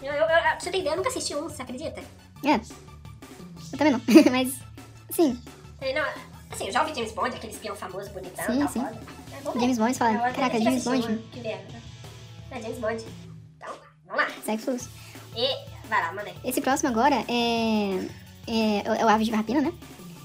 Eu, 0.00 0.12
eu, 0.12 0.20
eu, 0.20 0.26
pra 0.28 0.60
você 0.60 0.70
ter 0.70 0.78
ideia, 0.78 0.92
eu 0.92 0.96
nunca 0.98 1.08
assisti 1.08 1.34
um, 1.34 1.42
você 1.48 1.60
acredita? 1.62 2.00
É. 2.44 2.54
Eu 3.72 3.78
também 3.78 3.92
não. 3.92 4.00
Mas, 4.30 4.54
assim, 5.10 5.40
É, 5.80 5.92
Não, 5.92 6.08
assim, 6.52 6.66
eu 6.66 6.72
já 6.72 6.82
ouvi 6.82 6.94
James 6.94 7.12
Bond, 7.12 7.34
aquele 7.34 7.52
espião 7.52 7.74
famoso, 7.74 8.10
bonitão, 8.10 8.44
Sim, 8.46 8.58
tal, 8.60 8.68
sim. 8.68 8.80
foda. 8.80 9.00
É. 9.56 9.60
James 9.60 9.78
Bond, 9.78 9.94
fala, 9.98 10.12
Eu 10.12 10.34
caraca, 10.34 10.60
James 10.60 10.84
Bond, 10.84 11.18
que 11.32 11.40
vieram, 11.40 11.62
né? 11.64 11.82
É, 12.52 12.62
James 12.62 12.78
Bond. 12.78 13.04
Então, 13.56 13.74
vamos 14.06 14.22
lá. 14.22 14.30
segue 14.44 14.62
fluxo. 14.62 14.88
E, 15.36 15.88
vai 15.88 16.00
lá, 16.00 16.12
manda 16.12 16.30
aí. 16.30 16.36
Esse 16.44 16.60
próximo 16.60 16.90
agora 16.90 17.16
é, 17.28 18.06
é, 18.46 19.00
é 19.00 19.04
o 19.04 19.08
Aves 19.08 19.26
de 19.26 19.32
Rapina, 19.34 19.60
né? 19.60 19.72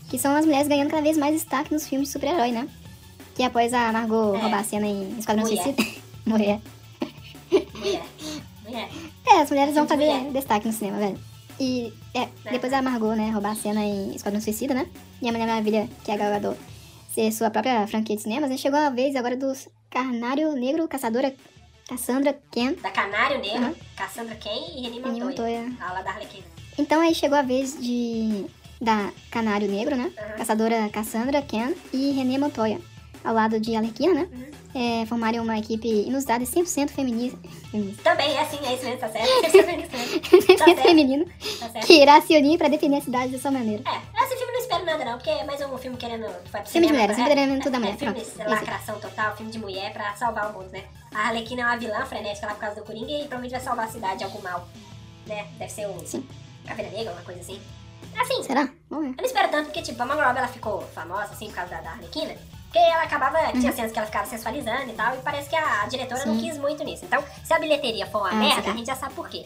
Que 0.09 0.17
são 0.19 0.35
as 0.35 0.45
mulheres 0.45 0.67
ganhando 0.67 0.89
cada 0.89 1.01
vez 1.01 1.17
mais 1.17 1.33
destaque 1.33 1.73
nos 1.73 1.87
filmes 1.87 2.07
de 2.09 2.13
super-herói, 2.13 2.51
né? 2.51 2.67
Que 3.35 3.43
após 3.43 3.73
a 3.73 3.91
Margot 3.91 4.35
É. 4.35 4.39
roubar 4.41 4.59
a 4.59 4.63
cena 4.63 4.85
em 4.87 5.17
Esquadrão 5.17 5.43
Mulher. 5.45 5.63
Suicida... 5.63 5.83
Mulher. 6.25 6.61
Mulher. 7.73 8.03
Mulher. 8.63 8.89
É, 9.27 9.41
as 9.41 9.49
mulheres 9.49 9.75
vão 9.75 9.87
fazer 9.87 10.05
mulher. 10.11 10.31
destaque 10.31 10.67
no 10.67 10.73
cinema, 10.73 10.97
velho. 10.97 11.19
E 11.59 11.93
é, 12.13 12.27
depois 12.51 12.71
ela 12.73 12.79
amargou, 12.79 13.15
né? 13.15 13.29
Roubar 13.29 13.51
a 13.51 13.55
cena 13.55 13.81
em 13.83 14.13
Esquadrão 14.15 14.41
Suicida, 14.41 14.73
né? 14.73 14.87
E 15.21 15.27
a 15.29 15.31
Mulher 15.31 15.47
Maravilha, 15.47 15.89
que 16.03 16.11
é 16.11 16.15
a 16.15 16.17
Gal 16.17 16.31
Gadot, 16.31 16.57
ser 17.13 17.31
sua 17.31 17.49
própria 17.49 17.85
franquia 17.87 18.15
de 18.15 18.21
cinemas, 18.23 18.49
né? 18.49 18.57
Chegou 18.57 18.79
a 18.79 18.89
vez 18.89 19.15
agora 19.15 19.37
dos 19.37 19.67
Carnário 19.89 20.51
Negro, 20.53 20.87
Caçadora 20.87 21.33
Cassandra 21.87 22.37
Ken. 22.51 22.73
Da 22.81 22.89
Canário 22.89 23.39
Negro, 23.39 23.67
Uhum. 23.67 23.75
Cassandra 23.95 24.35
Cain 24.35 24.65
e 24.75 24.81
Reni 24.81 24.99
Montoya. 24.99 25.25
Montoya. 25.25 25.71
A 25.79 26.01
da. 26.01 26.15
Então 26.77 26.99
aí 27.01 27.13
chegou 27.15 27.37
a 27.37 27.41
vez 27.43 27.79
de 27.79 28.45
da 28.81 29.09
Canário 29.31 29.67
Negro, 29.69 29.95
né? 29.95 30.05
Uhum. 30.17 30.37
Caçadora 30.37 30.89
Cassandra 30.89 31.41
Ken 31.41 31.73
e 31.93 32.11
René 32.11 32.37
Montoya, 32.37 32.79
ao 33.23 33.33
lado 33.33 33.59
de 33.59 33.75
Arlequina, 33.75 34.13
né? 34.13 34.27
Uhum. 34.31 34.45
É, 34.77 35.05
formarem 35.05 35.39
uma 35.39 35.57
equipe 35.57 35.87
inusitada 35.87 36.43
e 36.43 36.47
100% 36.47 36.89
feminista. 36.89 37.39
Também 38.03 38.33
é 38.35 38.41
assim, 38.41 38.57
é 38.65 38.73
isso 38.73 38.83
mesmo, 38.83 38.99
tá 38.99 39.07
certo. 39.07 39.25
Você 39.49 39.63
tá 39.63 39.71
vendo 39.71 39.83
isso 39.83 39.91
mesmo. 39.97 40.57
Tá 40.57 40.65
certo. 40.65 40.81
feminino, 40.81 41.25
Tá 41.59 41.69
certo. 41.69 41.87
que 41.87 41.93
irá 42.01 42.19
se 42.19 42.35
unir 42.37 42.57
pra 42.57 42.67
defender 42.67 42.97
a 42.97 43.01
cidade 43.01 43.31
da 43.31 43.39
sua 43.39 43.51
maneira. 43.51 43.81
É, 43.87 44.23
esse 44.25 44.35
filme 44.35 44.51
não 44.51 44.59
espero 44.59 44.85
nada 44.85 45.05
não, 45.05 45.13
porque 45.13 45.29
é 45.29 45.45
mais 45.45 45.61
um 45.61 45.77
filme 45.77 45.95
querendo... 45.95 46.25
Filme 46.27 46.63
de 46.63 46.69
cinema, 46.69 46.91
mulheres, 46.91 47.17
é, 47.17 47.21
empoderamento 47.21 47.69
da 47.69 47.77
é, 47.77 47.79
mulher, 47.79 47.93
É, 47.93 47.97
filme 47.97 48.13
de 48.15 48.21
esse. 48.21 48.37
lacração 48.43 48.99
total, 48.99 49.37
filme 49.37 49.49
de 49.51 49.59
mulher 49.59 49.93
pra 49.93 50.13
salvar 50.15 50.49
o 50.51 50.53
mundo, 50.59 50.69
né? 50.73 50.83
A 51.13 51.27
Arlequina 51.27 51.61
é 51.61 51.65
uma 51.65 51.77
vilã 51.77 52.05
frenética 52.05 52.47
lá 52.47 52.53
por 52.55 52.59
causa 52.59 52.75
do 52.81 52.85
Coringa 52.85 53.11
e 53.11 53.19
provavelmente 53.19 53.51
vai 53.51 53.61
salvar 53.61 53.85
a 53.85 53.89
cidade 53.89 54.17
de 54.17 54.23
algum 54.25 54.41
mal, 54.41 54.67
né? 55.25 55.47
Deve 55.57 55.71
ser 55.71 55.87
o 55.87 56.05
Sim. 56.05 56.27
Caveira 56.65 56.91
Negra, 56.91 57.13
uma 57.13 57.21
coisa 57.21 57.39
assim. 57.39 57.61
Assim, 58.19 58.43
Será? 58.43 58.69
Vamos 58.89 59.05
ver. 59.05 59.11
eu 59.11 59.17
não 59.17 59.25
espero 59.25 59.49
tanto, 59.49 59.65
porque, 59.65 59.81
tipo, 59.81 60.01
a 60.01 60.05
Margot 60.05 60.23
Robbie, 60.23 60.39
ela 60.39 60.47
ficou 60.47 60.81
famosa, 60.93 61.23
assim, 61.33 61.47
por 61.47 61.55
causa 61.55 61.71
da, 61.75 61.81
da 61.81 61.89
Arlequina. 61.91 62.33
Porque 62.65 62.77
ela 62.79 63.03
acabava, 63.03 63.51
tinha 63.53 63.71
cenas 63.71 63.91
que 63.91 63.97
ela 63.97 64.05
ficava 64.07 64.25
sensualizando 64.27 64.89
e 64.89 64.93
tal, 64.93 65.15
e 65.15 65.19
parece 65.19 65.49
que 65.49 65.55
a, 65.55 65.83
a 65.83 65.87
diretora 65.87 66.25
não 66.25 66.33
Uhum. 66.33 66.39
Sim. 66.39 66.49
quis 66.49 66.57
muito 66.57 66.83
nisso. 66.83 67.05
Então, 67.05 67.23
se 67.43 67.53
a 67.53 67.59
bilheteria 67.59 68.05
for 68.07 68.19
uma 68.19 68.29
Ah, 68.31 68.35
merda, 68.35 68.71
a 68.71 68.73
gente 68.73 68.87
já 68.87 68.95
sabe 68.95 69.13
por 69.13 69.29
quê. 69.29 69.45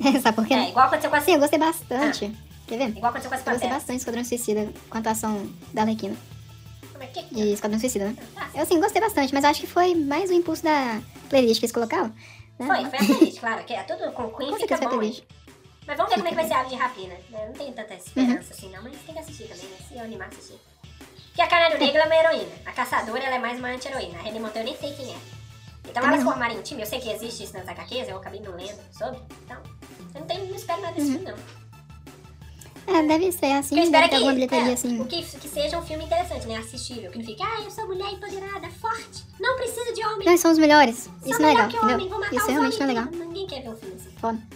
Sabe 0.22 0.36
por 0.36 0.46
quê? 0.46 0.54
É, 0.54 0.56
né? 0.58 0.68
igual 0.68 0.86
aconteceu 0.86 1.10
com 1.10 1.16
a... 1.16 1.18
Assim, 1.18 1.32
eu 1.34 1.40
gostei 1.40 1.58
bastante. 1.58 2.32
Quer 2.68 2.78
ver? 2.78 2.88
Igual 2.90 3.06
aconteceu 3.10 3.28
com 3.30 3.34
as 3.36 3.44
Eu 3.46 3.52
gostei 3.52 3.68
bastante 3.70 3.90
de 3.92 3.96
Esquadrão 3.98 4.24
Suicida 4.24 4.68
com 4.88 4.96
a 4.96 5.00
atuação 5.00 5.50
da 5.72 5.82
Arlequina. 5.82 6.16
Mas 6.98 7.10
que... 7.10 7.22
De 7.34 7.52
Esquadrão 7.52 7.80
Suicida, 7.80 8.04
né? 8.06 8.16
Ah, 8.36 8.48
Eu, 8.54 8.62
assim, 8.62 8.80
gostei 8.80 9.00
bastante, 9.00 9.34
mas 9.34 9.44
acho 9.44 9.60
que 9.60 9.66
foi 9.66 9.94
mais 9.96 10.30
o 10.30 10.32
impulso 10.34 10.62
da 10.62 11.00
playlist 11.28 11.58
que 11.58 11.66
eles 11.66 11.72
colocaram. 11.74 12.12
Né? 12.58 12.66
Foi, 12.66 12.84
foi 12.84 12.98
a 12.98 13.04
playlist, 13.16 13.40
claro, 13.40 13.64
que 13.64 13.72
é 13.74 13.82
tudo 13.82 14.12
com 14.12 14.28
Queen 14.30 14.50
Com 14.50 14.56
fica 14.56 14.76
bom. 14.76 14.88
playlist. 14.88 15.24
Mas 15.88 15.96
vamos 15.96 16.10
ver 16.12 16.16
como 16.16 16.26
é 16.28 16.30
que 16.30 16.36
vai 16.36 16.46
ser 16.46 16.52
a 16.54 16.60
ave 16.60 16.68
de 16.68 16.74
rapina. 16.76 17.14
né? 17.30 17.42
Eu 17.42 17.46
não 17.46 17.52
tenho 17.54 17.72
tanta 17.72 17.94
esperança 17.94 18.32
Uhum. 18.34 18.38
assim, 18.50 18.70
não, 18.70 18.82
mas 18.82 18.92
tem 19.06 19.14
que 19.14 19.20
assistir 19.20 19.48
também, 19.48 19.64
né? 19.64 19.76
Se 19.88 19.94
eu 19.96 20.00
animar 20.04 20.26
a 20.26 20.28
assistir. 20.28 20.60
Porque 21.28 21.42
a 21.42 21.46
Canário 21.46 21.78
Negro 21.78 21.98
é 22.00 22.04
uma 22.04 22.14
heroína. 22.16 22.52
A 22.66 22.72
caçadora 22.72 23.24
ela 23.24 23.36
é 23.36 23.38
mais 23.38 23.58
uma 23.58 23.68
anti-heroína. 23.68 24.18
A 24.18 24.22
René 24.22 24.38
Monteiro 24.38 24.68
eu 24.68 24.72
nem 24.72 24.80
sei 24.80 24.92
quem 24.92 25.14
é. 25.14 25.18
Então 25.88 26.04
elas 26.04 26.22
formarem 26.22 26.58
um 26.58 26.62
time, 26.62 26.82
eu 26.82 26.86
sei 26.86 27.00
que 27.00 27.08
existe 27.10 27.44
isso 27.44 27.54
nas 27.54 27.66
HQs, 27.66 28.08
eu 28.10 28.18
acabei 28.18 28.40
não 28.40 28.54
lendo 28.54 28.78
sobre. 28.92 29.18
Então, 29.42 29.56
eu 30.14 30.20
não, 30.20 30.26
tenho, 30.26 30.44
não 30.46 30.54
espero 30.54 30.82
nada 30.82 30.94
desse 30.94 31.06
Uhum. 31.08 31.12
filme, 31.24 31.30
não. 31.32 31.68
É, 32.94 33.02
deve 33.06 33.30
ser 33.32 33.52
assim, 33.52 33.76
eu 33.78 33.84
espero 33.84 34.08
deve 34.08 34.24
que, 34.24 34.32
bilheteria 34.32 34.70
é, 34.70 34.72
assim. 34.72 35.04
que, 35.04 35.22
que 35.22 35.48
seja 35.48 35.78
um 35.78 35.82
filme 35.82 36.04
interessante, 36.04 36.46
né? 36.46 36.56
Assistível. 36.56 37.10
Que 37.10 37.18
não 37.18 37.24
fique, 37.24 37.42
ah, 37.42 37.60
eu 37.62 37.70
sou 37.70 37.86
mulher 37.86 38.10
empoderada, 38.12 38.68
forte, 38.80 39.24
não 39.38 39.56
preciso 39.56 39.92
de 39.94 40.04
homem. 40.06 40.26
Nós 40.26 40.40
somos 40.40 40.56
os 40.56 40.60
melhores. 40.60 40.96
sou 41.04 41.30
Isso 41.30 41.40
não 41.42 41.48
é 41.50 41.52
legal, 41.52 41.68
que 41.68 41.76
homem, 41.78 42.08
vou 42.08 42.18
matar 42.18 42.34
Isso 42.34 42.46
realmente 42.50 42.78
não 42.80 42.84
é 42.84 42.88
legal. 42.88 43.04
Ninguém 43.12 43.46
quer 43.46 43.62
ver 43.62 43.68
um 43.68 43.76
filme 43.76 43.97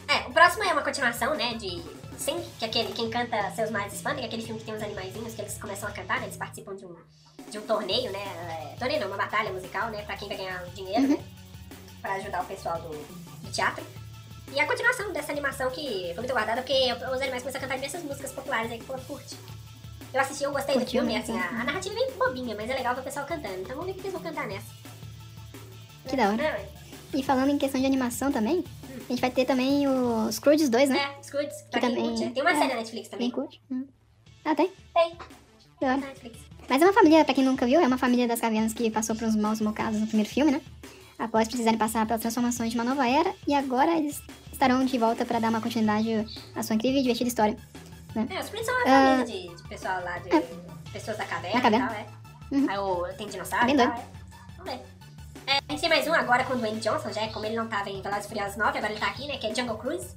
É, 0.09 0.29
o 0.29 0.33
próximo 0.33 0.64
é 0.64 0.72
uma 0.72 0.83
continuação, 0.83 1.35
né, 1.35 1.55
de 1.55 1.83
Sim, 2.18 2.40
que 2.59 2.64
é 2.64 2.68
aquele 2.68 2.92
Quem 2.92 3.11
Canta 3.11 3.51
Seus 3.53 3.70
Males 3.70 3.92
Espanta, 3.94 4.16
que 4.16 4.22
é 4.22 4.27
aquele 4.27 4.42
filme 4.42 4.59
que 4.61 4.66
tem 4.66 4.75
uns 4.75 4.83
animaizinhos 4.83 5.35
que 5.35 5.40
eles 5.40 5.59
começam 5.59 5.88
a 5.88 5.92
cantar, 5.92 6.18
né, 6.20 6.27
eles 6.27 6.37
participam 6.37 6.75
de 6.77 6.85
um, 6.85 6.94
de 7.51 7.59
um 7.59 7.62
torneio, 7.62 8.11
né, 8.12 8.22
é, 8.72 8.77
torneio 8.79 9.01
não, 9.01 9.09
uma 9.09 9.16
batalha 9.16 9.53
musical, 9.53 9.90
né, 9.90 10.03
pra 10.03 10.16
quem 10.16 10.29
vai 10.29 10.37
ganhar 10.37 10.64
dinheiro, 10.75 11.03
Uhum. 11.03 11.16
né, 11.16 11.25
pra 12.01 12.14
ajudar 12.14 12.42
o 12.42 12.46
pessoal 12.46 12.81
do, 12.81 12.88
do 12.90 13.53
teatro. 13.53 13.85
E 14.53 14.61
a 14.61 14.66
continuação 14.66 15.12
dessa 15.12 15.33
animação 15.33 15.70
que 15.70 16.09
foi 16.14 16.16
muito 16.16 16.33
guardada, 16.33 16.61
porque 16.62 16.92
os 16.92 17.20
animais 17.22 17.42
começam 17.42 17.59
a 17.59 17.61
cantar 17.61 17.75
diversas 17.77 18.03
músicas 18.03 18.33
populares 18.33 18.70
aí 18.70 18.79
que 18.79 18.85
o 18.85 18.87
povo 18.88 19.03
curte. 19.07 19.37
Eu 20.12 20.20
assisti, 20.20 20.44
eu 20.44 20.53
gostei 20.53 20.75
do 20.75 20.81
Curtiu, 20.81 21.01
filme, 21.01 21.16
assim, 21.16 21.38
a, 21.38 21.48
a 21.48 21.64
narrativa 21.64 21.94
é 21.94 21.98
bem 22.07 22.11
bobinha, 22.18 22.55
mas 22.55 22.68
é 22.68 22.75
legal 22.75 22.94
ver 22.94 23.01
o 23.01 23.05
pessoal 23.05 23.25
cantando. 23.25 23.61
Então 23.62 23.77
vamos 23.77 23.87
ver 23.87 23.92
o 23.92 23.94
que 23.94 24.01
eles 24.03 24.12
vão 24.12 24.20
cantar 24.22 24.46
nessa. 24.46 24.66
Que 26.07 26.16
da 26.16 26.29
hora. 26.29 26.42
É. 26.42 26.68
E 27.14 27.22
falando 27.22 27.51
em 27.51 27.57
questão 27.59 27.81
de 27.81 27.87
animação 27.87 28.31
também, 28.31 28.62
a 28.96 29.12
gente 29.12 29.20
vai 29.20 29.31
ter 29.31 29.44
também 29.44 29.87
o 29.88 30.31
Scrooge 30.33 30.68
2, 30.68 30.88
né? 30.90 30.98
É, 31.18 31.22
Scrooge, 31.22 31.48
pra 31.70 31.81
Que 31.81 31.87
quem 31.87 31.96
também- 31.96 32.16
curte. 32.16 32.31
Tem 32.31 32.42
uma 32.42 32.50
é. 32.52 32.57
série 32.57 32.68
na 32.68 32.74
Netflix 32.76 33.09
Quem 33.09 33.18
também. 33.18 33.31
curte? 33.31 33.61
Hum. 33.70 33.87
Ah, 34.44 34.55
tem? 34.55 34.70
Tem, 34.94 35.12
Da 35.81 35.87
hora. 35.94 36.12
Mas 36.68 36.81
é 36.81 36.85
uma 36.85 36.92
família, 36.92 37.24
pra 37.24 37.35
quem 37.35 37.44
nunca 37.44 37.66
viu, 37.66 37.81
é 37.81 37.87
uma 37.87 37.98
família 37.98 38.26
das 38.28 38.40
cavernas 38.40 38.72
que 38.72 38.90
passou 38.90 39.14
por 39.16 39.26
uns 39.26 39.37
maus 39.37 39.61
bocados 39.61 40.00
no 40.00 40.07
primeiro 40.07 40.31
filme, 40.31 40.52
né? 40.52 40.61
Após 41.18 41.46
precisarem 41.48 41.78
passar 41.78 42.07
pelas 42.07 42.20
transformações 42.22 42.70
de 42.70 42.76
uma 42.78 42.85
nova 42.85 43.07
era, 43.09 43.33
e 43.46 43.55
agora 43.55 43.96
eles 43.96 44.20
estarão 44.52 44.85
de 44.85 44.96
volta 44.98 45.24
pra 45.24 45.38
dar 45.38 45.50
uma 45.50 45.61
continuidade 45.61 46.26
à 46.55 46.62
sua 46.62 46.74
incrível 46.76 46.98
e 46.98 47.02
divertida 47.02 47.28
história. 47.28 47.57
É, 48.14 48.40
os 48.40 48.50
Prince 48.50 48.66
são 48.66 48.74
uma 48.74 48.85
Ah. 48.87 49.16
família 49.18 49.24
de, 49.50 49.57
de 49.62 49.68
pessoal 49.68 50.02
lá, 50.05 50.18
de 50.18 50.28
pessoas 50.92 51.16
da 51.16 51.24
caverna, 51.24 51.57
Da 51.57 51.62
caverna. 51.62 51.87
e 51.87 51.88
tal, 51.88 51.96
é. 51.96 52.57
Uhum. 52.57 52.70
Aí 52.70 52.78
o, 52.78 53.16
tem 53.16 53.26
dinossauro 53.28 53.66
Bem 53.66 53.74
e 53.74 53.78
tal, 53.78 53.87
é. 53.87 54.05
Vamos 54.59 54.72
ver. 54.72 54.81
É, 55.52 55.58
a 55.68 55.72
gente 55.72 55.80
tem 55.80 55.88
mais 55.90 56.06
um 56.08 56.14
agora 56.14 56.44
com 56.44 56.54
o 56.54 56.56
Dwayne 56.56 56.80
Johnson, 56.80 57.12
já 57.12 57.28
como 57.28 57.44
ele 57.44 57.56
não 57.56 57.66
tava 57.68 57.90
em 57.90 58.00
Velozes 58.00 58.26
Furiosos 58.26 58.56
9, 58.56 58.78
agora 58.78 58.92
ele 58.92 59.00
tá 59.00 59.08
aqui, 59.08 59.26
né, 59.26 59.36
que 59.36 59.46
é 59.46 59.54
Jungle 59.54 59.76
Cruise. 59.76 60.14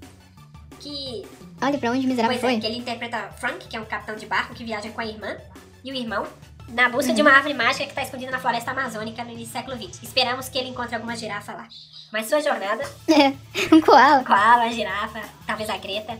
Que, 0.79 1.25
Olha 1.61 1.77
pra 1.77 1.91
onde 1.91 2.05
o 2.05 2.09
miserável 2.09 2.37
pois 2.39 2.43
é, 2.43 2.53
foi. 2.53 2.59
que 2.61 2.67
ele 2.67 2.77
interpreta 2.77 3.29
Frank, 3.37 3.67
que 3.67 3.75
é 3.75 3.79
um 3.81 3.85
capitão 3.85 4.15
de 4.15 4.25
barco 4.25 4.53
que 4.53 4.63
viaja 4.63 4.89
com 4.91 5.01
a 5.01 5.05
irmã 5.05 5.35
e 5.83 5.91
o 5.91 5.95
irmão 5.95 6.25
na 6.69 6.87
busca 6.89 7.09
Uhum. 7.09 7.15
de 7.15 7.21
uma 7.21 7.31
árvore 7.31 7.53
mágica 7.53 7.85
que 7.85 7.93
tá 7.93 8.01
escondida 8.03 8.31
na 8.31 8.39
floresta 8.39 8.71
amazônica 8.71 9.23
no 9.23 9.31
início 9.31 9.53
do 9.53 9.57
século 9.57 9.77
XX. 9.91 10.03
Esperamos 10.03 10.47
que 10.47 10.57
ele 10.57 10.69
encontre 10.69 10.95
alguma 10.95 11.15
girafa 11.17 11.53
lá. 11.53 11.67
Mas 12.13 12.27
sua 12.29 12.39
jornada 12.41 12.83
É, 13.09 13.33
um 13.75 13.81
koala. 13.81 14.23
Koala, 14.23 14.71
girafa, 14.71 15.21
talvez 15.45 15.69
a 15.69 15.77
Greta. 15.77 16.17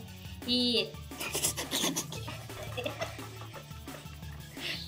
E. 0.47 0.89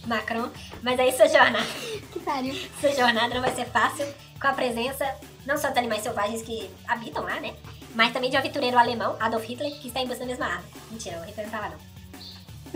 Macron. 0.07 0.49
Mas 0.81 0.99
aí 0.99 1.11
sua 1.15 1.27
jornada, 1.27 1.65
Que 2.11 2.19
pariu. 2.19 2.55
sua 2.79 2.91
jornada 2.91 3.33
não 3.33 3.41
vai 3.41 3.53
ser 3.55 3.65
fácil 3.65 4.05
com 4.39 4.47
a 4.47 4.53
presença 4.53 5.05
não 5.45 5.57
só 5.57 5.69
dos 5.69 5.77
animais 5.77 6.03
selvagens 6.03 6.41
que 6.41 6.69
habitam 6.87 7.23
lá, 7.23 7.39
né? 7.39 7.53
Mas 7.95 8.13
também 8.13 8.29
de 8.29 8.35
um 8.35 8.39
aventureiro 8.39 8.77
alemão, 8.77 9.15
Adolf 9.19 9.43
Hitler, 9.45 9.71
que 9.79 9.87
está 9.87 10.01
em 10.01 10.07
busca 10.07 10.19
da 10.19 10.25
mesma 10.27 10.45
árvore. 10.45 10.67
Mentira, 10.91 11.19
o 11.19 11.23
Hitler 11.25 11.45
não 11.47 11.51
tá 11.51 11.59
lá 11.61 11.69
não. 11.69 11.97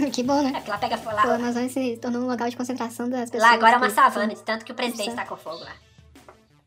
Que 0.11 0.23
bom, 0.23 0.39
É 0.39 0.43
né? 0.43 0.51
porque 0.53 0.71
lá 0.71 0.77
pega 0.77 0.97
fogo. 0.97 1.11
O 1.11 1.15
Lá, 1.27 1.35
Amazônia 1.35 1.69
se 1.69 1.97
tornou 1.97 2.23
um 2.23 2.27
local 2.27 2.49
de 2.49 2.55
concentração 2.55 3.09
das 3.09 3.29
pessoas. 3.29 3.49
lá 3.49 3.55
agora 3.55 3.73
é 3.73 3.77
uma 3.77 3.89
savana, 3.89 4.33
de 4.33 4.41
tanto 4.41 4.63
que 4.65 4.71
o 4.71 4.75
presidente 4.75 5.09
Nossa. 5.09 5.21
tacou 5.21 5.37
fogo 5.37 5.63
lá. 5.63 5.73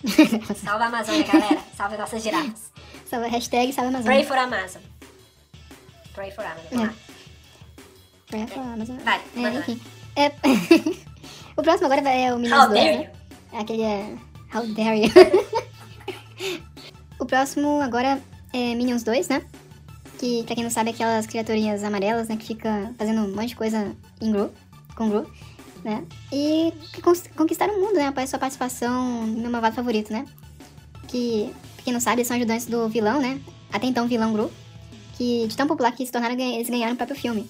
Salva 0.62 0.85
a 0.85 0.87
Amazônia, 0.88 1.24
galera. 1.27 1.61
Salva 1.77 1.96
nossas 1.96 2.22
girafas. 2.22 2.70
Salva, 3.09 3.27
hashtag 3.27 3.72
salva 3.72 3.90
Pray 4.03 4.22
Amazônia. 4.22 4.27
for 4.27 4.37
Amazon. 4.38 4.83
Pray 6.14 6.31
for 6.31 6.44
Amazon. 6.44 6.85
É. 6.90 6.94
Pray 8.27 8.46
for 8.46 8.61
Amazon. 8.62 8.96
Vai, 8.98 9.20
É, 9.37 9.48
enfim. 9.59 9.81
É... 10.16 10.29
o 11.57 11.62
próximo 11.62 11.87
agora 11.87 12.09
é 12.09 12.33
o 12.33 12.38
Minions 12.38 12.62
How 12.62 12.68
2, 12.68 12.85
dare 12.85 12.96
né? 12.96 13.05
you? 13.05 13.61
Aquele 13.61 13.83
é. 13.83 14.14
How 14.55 14.66
dare 14.66 15.03
you? 15.03 15.11
o 17.18 17.27
próximo 17.27 17.81
agora 17.81 18.20
é 18.53 18.74
Minions 18.74 19.03
2, 19.03 19.29
né? 19.29 19.42
Que, 20.18 20.44
pra 20.44 20.55
quem 20.55 20.64
não 20.64 20.70
sabe, 20.70 20.90
é 20.90 20.92
aquelas 20.92 21.27
criaturinhas 21.27 21.83
amarelas, 21.83 22.29
né? 22.29 22.37
Que 22.37 22.46
fica 22.46 22.94
fazendo 22.96 23.22
um 23.22 23.35
monte 23.35 23.48
de 23.48 23.57
coisa 23.57 23.94
em 24.20 24.31
Gru, 24.31 24.50
com 24.94 25.11
Gru, 25.11 25.31
né? 25.83 26.05
E 26.33 26.72
que 26.92 27.03
conquistaram 27.35 27.77
o 27.77 27.81
mundo, 27.81 27.94
né? 27.94 28.07
Após 28.07 28.31
sua 28.31 28.38
participação 28.38 29.27
no 29.27 29.40
meu 29.40 29.50
malvado 29.50 29.74
favorito, 29.74 30.12
né? 30.12 30.24
Que, 31.09 31.53
pra 31.74 31.85
quem 31.85 31.92
não 31.92 32.00
sabe, 32.00 32.24
são 32.24 32.37
ajudantes 32.37 32.66
do 32.66 32.88
vilão, 32.88 33.20
né? 33.20 33.40
Até 33.72 33.87
então, 33.87 34.07
vilão 34.07 34.33
Gru. 34.33 34.50
Que, 35.16 35.46
de 35.46 35.57
tão 35.57 35.66
popular 35.66 35.92
que 35.92 36.07
se 36.07 36.12
tornaram, 36.12 36.38
eles 36.38 36.68
ganharam 36.68 36.94
o 36.94 36.96
próprio 36.96 37.18
filme. 37.18 37.48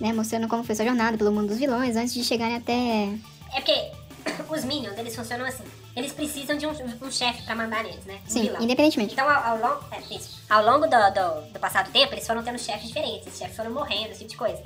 Né? 0.00 0.12
Mostrando 0.12 0.46
como 0.48 0.62
foi 0.64 0.74
sua 0.74 0.84
jornada 0.84 1.16
pelo 1.16 1.32
mundo 1.32 1.48
dos 1.48 1.58
vilões 1.58 1.96
antes 1.96 2.12
de 2.12 2.22
chegarem 2.22 2.56
até 2.56 3.08
É 3.54 3.60
porque 3.60 3.92
os 4.50 4.64
Minions, 4.64 4.98
eles 4.98 5.14
funcionam 5.16 5.46
assim. 5.46 5.64
Eles 5.94 6.12
precisam 6.12 6.58
de 6.58 6.66
um, 6.66 6.70
um 6.70 7.10
chefe 7.10 7.42
pra 7.44 7.54
mandar 7.54 7.82
neles, 7.82 8.04
né? 8.04 8.18
Um 8.26 8.30
Sim, 8.30 8.42
vilão. 8.42 8.60
independentemente. 8.62 9.14
Então, 9.14 9.26
ao, 9.28 9.42
ao 9.42 9.56
longo, 9.58 9.84
é, 9.92 10.20
ao 10.50 10.64
longo 10.64 10.86
do, 10.86 10.96
do, 11.14 11.52
do 11.52 11.58
passado 11.58 11.90
tempo, 11.90 12.12
eles 12.12 12.26
foram 12.26 12.42
tendo 12.42 12.58
chefes 12.58 12.88
diferentes. 12.88 13.26
Os 13.32 13.38
chefes 13.38 13.56
foram 13.56 13.70
morrendo, 13.70 14.10
esse 14.10 14.18
tipo 14.26 14.30
de 14.32 14.36
coisa. 14.36 14.62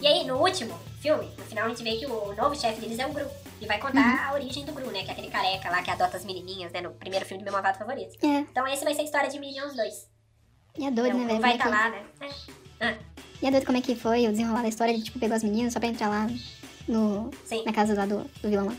E 0.00 0.06
aí, 0.06 0.24
no 0.24 0.36
último 0.36 0.78
filme, 1.00 1.28
no 1.36 1.44
final, 1.44 1.66
a 1.66 1.68
gente 1.68 1.82
vê 1.82 1.96
que 1.96 2.06
o, 2.06 2.12
o 2.30 2.34
novo 2.36 2.54
chefe 2.54 2.80
deles 2.80 2.98
é 3.00 3.06
o 3.06 3.12
Gru. 3.12 3.26
E 3.60 3.66
vai 3.66 3.78
contar 3.78 4.00
Uhum. 4.00 4.30
a 4.30 4.34
origem 4.34 4.64
do 4.64 4.72
Gru, 4.72 4.90
né? 4.92 5.02
Que 5.02 5.10
é 5.10 5.12
aquele 5.12 5.30
careca 5.30 5.68
lá 5.70 5.82
que 5.82 5.90
adota 5.90 6.16
as 6.16 6.24
menininhas, 6.24 6.70
né? 6.72 6.80
No 6.80 6.90
primeiro 6.90 7.24
filme 7.26 7.42
do 7.42 7.44
meu 7.44 7.52
malvado 7.52 7.78
favorito. 7.78 8.16
É, 8.24 8.38
Então, 8.40 8.66
esse 8.68 8.84
vai 8.84 8.94
ser 8.94 9.00
a 9.00 9.04
história 9.04 9.30
de 9.30 9.38
Minions 9.40 9.74
2. 9.74 10.06
e 10.78 10.86
é 10.86 10.90
doido, 10.92 11.16
né, 11.18 11.24
então, 11.24 11.26
velho? 11.28 11.40
vai 11.40 11.52
estar 11.56 11.64
é 11.64 11.70
que- 11.70 11.76
lá, 11.76 11.90
né? 11.90 12.02
É. 12.80 13.11
E 13.42 13.46
é 13.46 13.50
doido 13.50 13.66
como 13.66 13.76
é 13.78 13.80
que 13.80 13.94
foi 13.96 14.26
o 14.28 14.30
desenrolar 14.30 14.62
da 14.62 14.68
história. 14.68 14.92
Ele, 14.92 15.02
tipo, 15.02 15.18
pegou 15.18 15.36
as 15.36 15.42
meninas 15.42 15.72
só 15.72 15.80
pra 15.80 15.88
entrar 15.88 16.08
lá 16.08 16.30
no, 16.88 17.30
Sim. 17.44 17.64
na 17.64 17.72
casa 17.72 17.94
lá 17.94 18.06
do, 18.06 18.24
do 18.40 18.48
vilão 18.48 18.66
lá. 18.66 18.76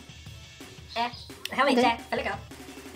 É, 0.95 1.11
realmente 1.51 1.79
Uhum. 1.81 1.87
é, 1.87 1.97
foi 1.97 2.17
legal. 2.17 2.39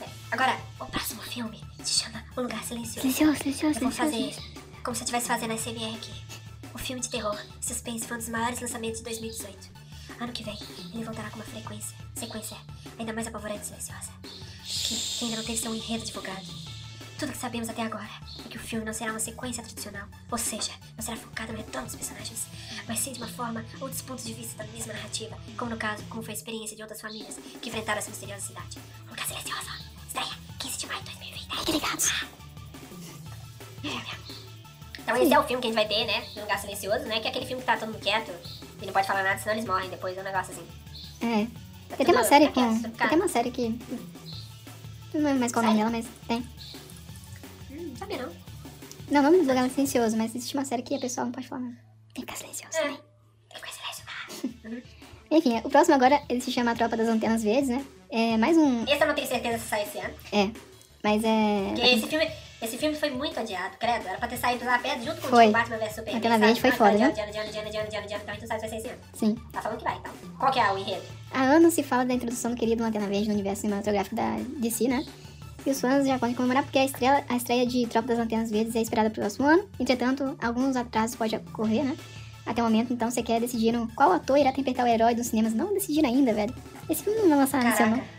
É. 0.02 0.06
Agora, 0.32 0.58
o 0.80 0.86
próximo 0.86 1.22
filme 1.24 1.62
se 1.84 2.04
chama 2.04 2.24
O 2.38 2.42
Lugar 2.42 2.64
Silencioso. 2.64 3.02
Silencioso, 3.02 3.38
silencioso, 3.38 3.80
Eu 3.80 3.82
vou 3.82 3.92
silencioso. 3.92 4.36
fazer 4.42 4.58
como 4.84 4.96
se 4.96 5.02
eu 5.02 5.06
estivesse 5.06 5.28
fazendo 5.28 5.52
a 5.52 5.58
SMR 5.58 5.96
aqui. 5.96 6.12
O 6.74 6.78
filme 6.78 7.02
de 7.02 7.10
terror, 7.10 7.38
suspense, 7.60 8.06
foi 8.08 8.16
um 8.18 8.20
dos 8.20 8.30
maiores 8.30 8.60
lançamentos 8.62 9.00
de 9.00 9.04
2018. 9.06 9.58
Ano 10.20 10.32
que 10.32 10.44
vem, 10.44 10.58
ele 10.94 11.04
voltará 11.04 11.30
com 11.30 11.36
uma 11.38 11.46
frequência, 11.46 11.96
sequência 12.16 12.56
ainda 12.98 13.12
mais 13.14 13.28
apavorante 13.28 13.62
e 13.64 13.66
silenciosa. 13.66 14.12
Que, 14.64 14.96
que 14.96 15.26
ainda 15.26 15.38
não 15.38 15.44
teve 15.44 15.58
seu 15.58 15.74
enredo 15.76 16.06
divulgado. 16.06 16.46
Tudo 17.18 17.32
que 17.32 17.38
sabemos 17.38 17.68
até 17.68 17.82
agora 17.82 18.08
é 18.46 18.48
que 18.48 18.58
o 18.58 18.60
filme 18.60 18.86
não 18.86 18.94
será 18.94 19.12
uma 19.12 19.20
sequência 19.20 19.64
tradicional, 19.64 20.08
ou 20.32 20.38
seja, 20.38 20.72
não 20.96 21.04
será 21.04 21.18
focado 21.18 21.52
no 21.52 21.58
retorno 21.58 21.88
dos 21.88 21.96
personagens. 21.96 22.46
Vai 22.86 22.96
ser 22.96 23.14
de 23.14 23.20
uma 23.20 23.28
forma 23.28 23.66
ou 23.82 23.90
dos 23.90 24.02
pontos 24.04 24.24
de 24.24 24.34
vista 24.34 24.64
da 24.64 24.72
mesma 24.72 24.94
narrativa, 24.94 25.36
como 25.58 25.72
no 25.72 25.78
caso, 25.78 26.04
como 26.10 26.22
foi 26.22 26.34
a 26.34 26.38
experiência 26.38 26.76
de 26.76 26.84
outras 26.84 27.02
famílias 27.02 27.38
que 27.62 27.70
enfrentaram 27.70 27.98
essa 28.00 28.10
misteriosa 28.10 28.46
cidade. 28.46 28.78
Um 29.08 29.10
lugar 29.10 29.26
silencioso. 29.26 29.68
Estreia 30.08 30.34
15 30.60 30.78
de 30.78 30.88
maio 30.88 31.00
de 31.00 31.06
2020. 31.06 31.58
Fiquem 31.58 31.74
ligados. 31.74 32.12
Então 35.00 35.16
esse 35.16 35.34
é 35.34 35.40
o 35.40 35.44
filme 35.44 35.62
que 35.62 35.68
a 35.70 35.72
gente 35.72 35.76
vai 35.76 35.88
ter, 35.88 36.06
né? 36.06 36.28
No 36.36 36.42
Lugar 36.42 36.60
Silencioso, 36.60 37.06
né? 37.06 37.22
Que 37.22 37.28
é 37.28 37.30
aquele 37.30 37.46
filme 37.46 37.62
que 37.62 37.66
tá 37.66 37.78
todo 37.78 37.94
mundo 37.94 38.02
quieto 38.02 38.30
e 38.82 38.86
não 38.86 38.92
pode 38.92 39.08
falar 39.08 39.24
nada, 39.24 39.40
senão 39.40 39.56
eles 39.56 39.66
morrem 39.66 39.90
depois. 39.90 40.18
É 40.18 40.22
um 40.22 40.24
negócio 40.24 40.54
assim. 40.54 40.68
É. 41.22 41.48
Tá 41.88 41.96
Tem 41.96 42.06
até 42.06 42.12
uma 42.12 42.24
série 42.26 42.48
com. 42.50 42.82
tudo 42.82 43.10
Tem 43.10 43.18
uma 43.18 43.28
série 43.30 43.52
que. 43.52 43.70
Não 45.14 45.24
lembro 45.24 45.40
mais 45.40 45.54
qual 45.54 45.64
é 45.64 45.70
o 45.70 45.72
nome 45.72 45.80
dela, 45.80 45.90
mas 45.90 46.28
tem. 46.28 46.46
Não 48.10 48.18
sabia 48.18 48.18
não. 48.26 48.34
Não, 49.10 49.22
não 49.24 49.32
no 49.32 49.38
lugar 49.48 49.70
silencioso, 49.70 50.18
mas 50.18 50.36
existe 50.36 50.56
uma 50.56 50.66
série 50.66 50.82
que 50.82 50.96
a 50.96 51.00
pessoa 51.00 51.26
não 51.26 51.32
pode 51.32 51.48
falar 51.48 51.62
nada. 51.62 51.78
Tem 52.14 52.26
que 52.26 52.34
ficar 52.34 52.36
silencioso 52.36 52.78
É. 52.78 52.82
também. 52.82 53.00
Tem 53.50 53.62
que 53.62 53.74
ser 53.74 53.82
silêncio. 54.64 54.84
Enfim, 55.32 55.58
o 55.64 55.70
próximo 55.70 55.96
agora, 55.96 56.22
ele 56.30 56.42
se 56.42 56.52
chama 56.52 56.72
A 56.72 56.76
Tropa 56.76 56.96
das 56.98 57.08
Antenas 57.08 57.44
Verdes, 57.44 57.70
né? 57.70 57.86
É 58.10 58.38
mais 58.38 58.56
um. 58.58 58.84
Esse 58.84 59.02
eu 59.02 59.08
não 59.08 59.16
tenho 59.16 59.28
certeza 59.28 59.58
se 59.58 59.68
sai 59.68 59.84
esse 59.84 59.98
ano. 60.00 60.14
É. 60.32 60.50
Mas 61.04 61.22
é. 61.24 61.72
Porque 61.74 61.88
esse 61.90 62.08
filme, 62.08 62.32
esse 62.62 62.78
filme 62.78 62.96
foi 62.96 63.10
muito 63.10 63.40
odiado, 63.40 63.76
credo. 63.78 64.08
Era 64.08 64.18
pra 64.18 64.28
ter 64.28 64.38
saído 64.38 64.64
lá 64.66 64.80
perto 64.80 65.04
junto 65.04 65.22
com 65.22 65.28
Foi. 65.28 65.48
o 65.48 65.52
Batman 65.52 65.78
vs 65.78 65.90
Superman. 65.96 66.16
Antena? 66.18 66.38
Verde 66.40 66.62
foi 66.62 66.70
Mas 66.70 66.78
foda, 66.78 66.90
adiando, 66.92 67.14
viu? 67.14 67.24
adiando, 67.24 67.48
adiando, 67.50 67.68
adiando, 67.68 67.88
adiando, 67.88 68.06
adiando, 68.06 68.24
então 68.24 68.30
a 68.30 68.34
gente 68.34 68.42
não 68.42 68.48
sabe 68.48 68.60
se 68.62 68.68
vai 68.68 68.70
ser 68.70 68.76
esse 68.78 68.88
ano. 68.88 69.02
Sim. 69.14 69.36
Tá 69.52 69.62
falando 69.62 69.78
que 69.80 69.84
vai, 69.84 69.98
então. 69.98 70.14
Qual 70.40 70.52
que 70.52 70.60
é 70.60 70.72
o 70.72 70.78
enredo? 70.78 71.04
Há 71.32 71.42
anos 71.44 71.74
se 71.74 71.84
fala 71.84 72.06
da 72.06 72.14
introdução 72.14 72.52
do 72.52 72.58
querido 72.58 72.82
Lanterna 72.84 73.08
Verde 73.08 73.28
no 73.28 73.34
universo 73.34 73.62
cinematográfico 73.62 74.16
da 74.16 74.38
DC, 74.60 74.88
né? 74.88 75.06
E 75.68 75.70
os 75.70 75.82
fãs 75.82 76.08
já 76.08 76.18
podem 76.18 76.34
comemorar 76.34 76.64
porque 76.64 76.80
a 76.80 76.86
estreia, 76.86 77.26
a 77.28 77.36
estreia 77.36 77.66
de 77.68 77.86
Tropa 77.88 78.08
das 78.08 78.20
Antenas 78.20 78.50
Verdes 78.50 78.74
é 78.74 78.82
esperada 78.82 79.10
pro 79.10 79.20
próximo 79.20 79.46
ano. 79.50 79.68
Entretanto, 79.78 80.38
alguns 80.42 80.78
atrasos 80.78 81.18
podem 81.18 81.38
ocorrer, 81.40 81.84
né? 81.84 81.98
Até 82.46 82.62
o 82.62 82.64
momento, 82.64 82.94
então, 82.94 83.12
você 83.12 83.22
quer 83.22 83.42
decidir 83.42 83.74
qual 83.94 84.14
ator 84.14 84.38
irá 84.38 84.52
interpretar 84.52 84.86
o 84.86 84.88
herói 84.88 85.14
dos 85.14 85.28
cinemas. 85.28 85.54
Não 85.54 85.74
decidiram 85.74 86.08
ainda, 86.08 86.34
velho. 86.34 86.56
Esse 86.90 87.04
filme 87.04 87.20
não 87.20 87.28
vai 87.28 87.40
lançar 87.40 87.62
nesse 87.62 87.84
ano, 87.84 87.98
Caraca. 87.98 88.10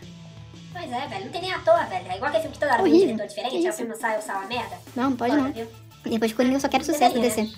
Pois 0.73 0.91
é, 0.91 1.07
velho. 1.07 1.25
Não 1.25 1.31
tem 1.31 1.41
nem 1.41 1.51
ator, 1.51 1.85
velho. 1.87 2.07
É 2.07 2.15
igual 2.17 2.29
aquele 2.29 2.41
filme 2.43 2.53
que 2.53 2.59
toda 2.59 2.73
hora 2.73 2.83
tem 2.83 2.93
um 2.93 2.97
diretor 2.97 3.27
diferente. 3.27 3.51
Que 3.51 3.57
Aí 3.57 3.69
o 3.69 3.73
filme 3.73 3.91
não 3.93 3.99
sai, 3.99 4.15
ou 4.15 4.21
sai 4.21 4.35
uma 4.37 4.45
merda. 4.45 4.77
não. 4.95 5.03
Não, 5.03 5.09
não 5.09 5.17
pode 5.17 5.31
Foda, 5.31 5.43
não. 5.43 5.51
viu? 5.51 5.67
Depois 6.03 6.29
de 6.29 6.35
Coringa 6.35 6.55
eu 6.55 6.59
só 6.59 6.69
quero 6.69 6.85
sucesso 6.85 7.15
do 7.15 7.19
Deveria, 7.19 7.45
DC. 7.45 7.57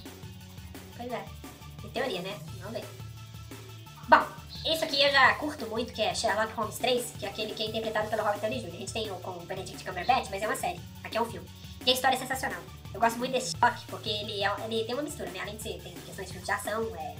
Pois 0.96 1.12
é. 1.12 1.22
Em 1.84 1.90
teoria, 1.90 2.22
né? 2.22 2.34
Vamos 2.62 2.80
ver. 2.80 2.86
Bom, 4.08 4.24
isso 4.66 4.84
aqui 4.84 5.02
eu 5.02 5.12
já 5.12 5.34
curto 5.36 5.66
muito, 5.68 5.92
que 5.94 6.02
é 6.02 6.14
Sherlock 6.14 6.54
Holmes 6.54 6.78
3, 6.78 7.14
que 7.20 7.26
é 7.26 7.30
aquele 7.30 7.54
que 7.54 7.64
é 7.64 7.66
interpretado 7.68 8.10
pelo 8.10 8.24
Robert 8.24 8.40
Downey 8.40 8.60
Jr. 8.60 8.68
A 8.68 8.78
gente 8.80 8.94
tem 8.94 9.12
o 9.12 9.16
com 9.16 9.32
o 9.32 9.40
Benedict 9.46 9.84
Cumberbatch, 9.84 10.28
mas 10.30 10.42
é 10.42 10.48
uma 10.48 10.56
série. 10.56 10.80
Aqui 11.04 11.18
é 11.18 11.22
um 11.22 11.26
filme. 11.26 11.48
E 11.86 11.90
a 11.90 11.94
história 11.94 12.16
é 12.16 12.20
sensacional. 12.20 12.62
Eu 12.94 13.00
gosto 13.00 13.18
muito 13.18 13.32
desse 13.32 13.52
Sherlock, 13.52 13.86
porque 13.88 14.10
ele, 14.10 14.44
é, 14.44 14.54
ele 14.70 14.84
tem 14.84 14.94
uma 14.94 15.04
mistura, 15.04 15.30
né? 15.32 15.40
Além 15.40 15.56
de 15.58 15.64
ser, 15.64 15.82
tem 15.82 15.94
questões 15.94 16.28
de 16.28 16.34
filme 16.34 16.46
de 16.46 16.52
ação, 16.52 16.96
é... 16.96 17.16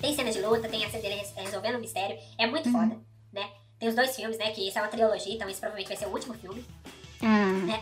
tem 0.00 0.14
cenas 0.14 0.34
de 0.34 0.40
luta, 0.40 0.68
tem 0.68 0.84
a 0.84 0.90
cena 0.90 1.02
dele 1.02 1.16
res- 1.16 1.32
resolvendo 1.36 1.76
um 1.76 1.80
mistério. 1.80 2.18
É 2.38 2.46
muito 2.46 2.66
Uhum. 2.68 2.72
foda, 2.72 2.98
né? 3.32 3.50
Tem 3.78 3.88
os 3.88 3.94
dois 3.94 4.14
filmes, 4.14 4.38
né? 4.38 4.50
Que 4.52 4.66
isso 4.68 4.78
é 4.78 4.82
uma 4.82 4.88
trilogia, 4.88 5.34
então 5.34 5.48
isso 5.48 5.60
provavelmente 5.60 5.88
vai 5.88 5.96
ser 5.96 6.06
o 6.06 6.10
último 6.12 6.34
filme. 6.34 6.64
Ah, 7.22 7.80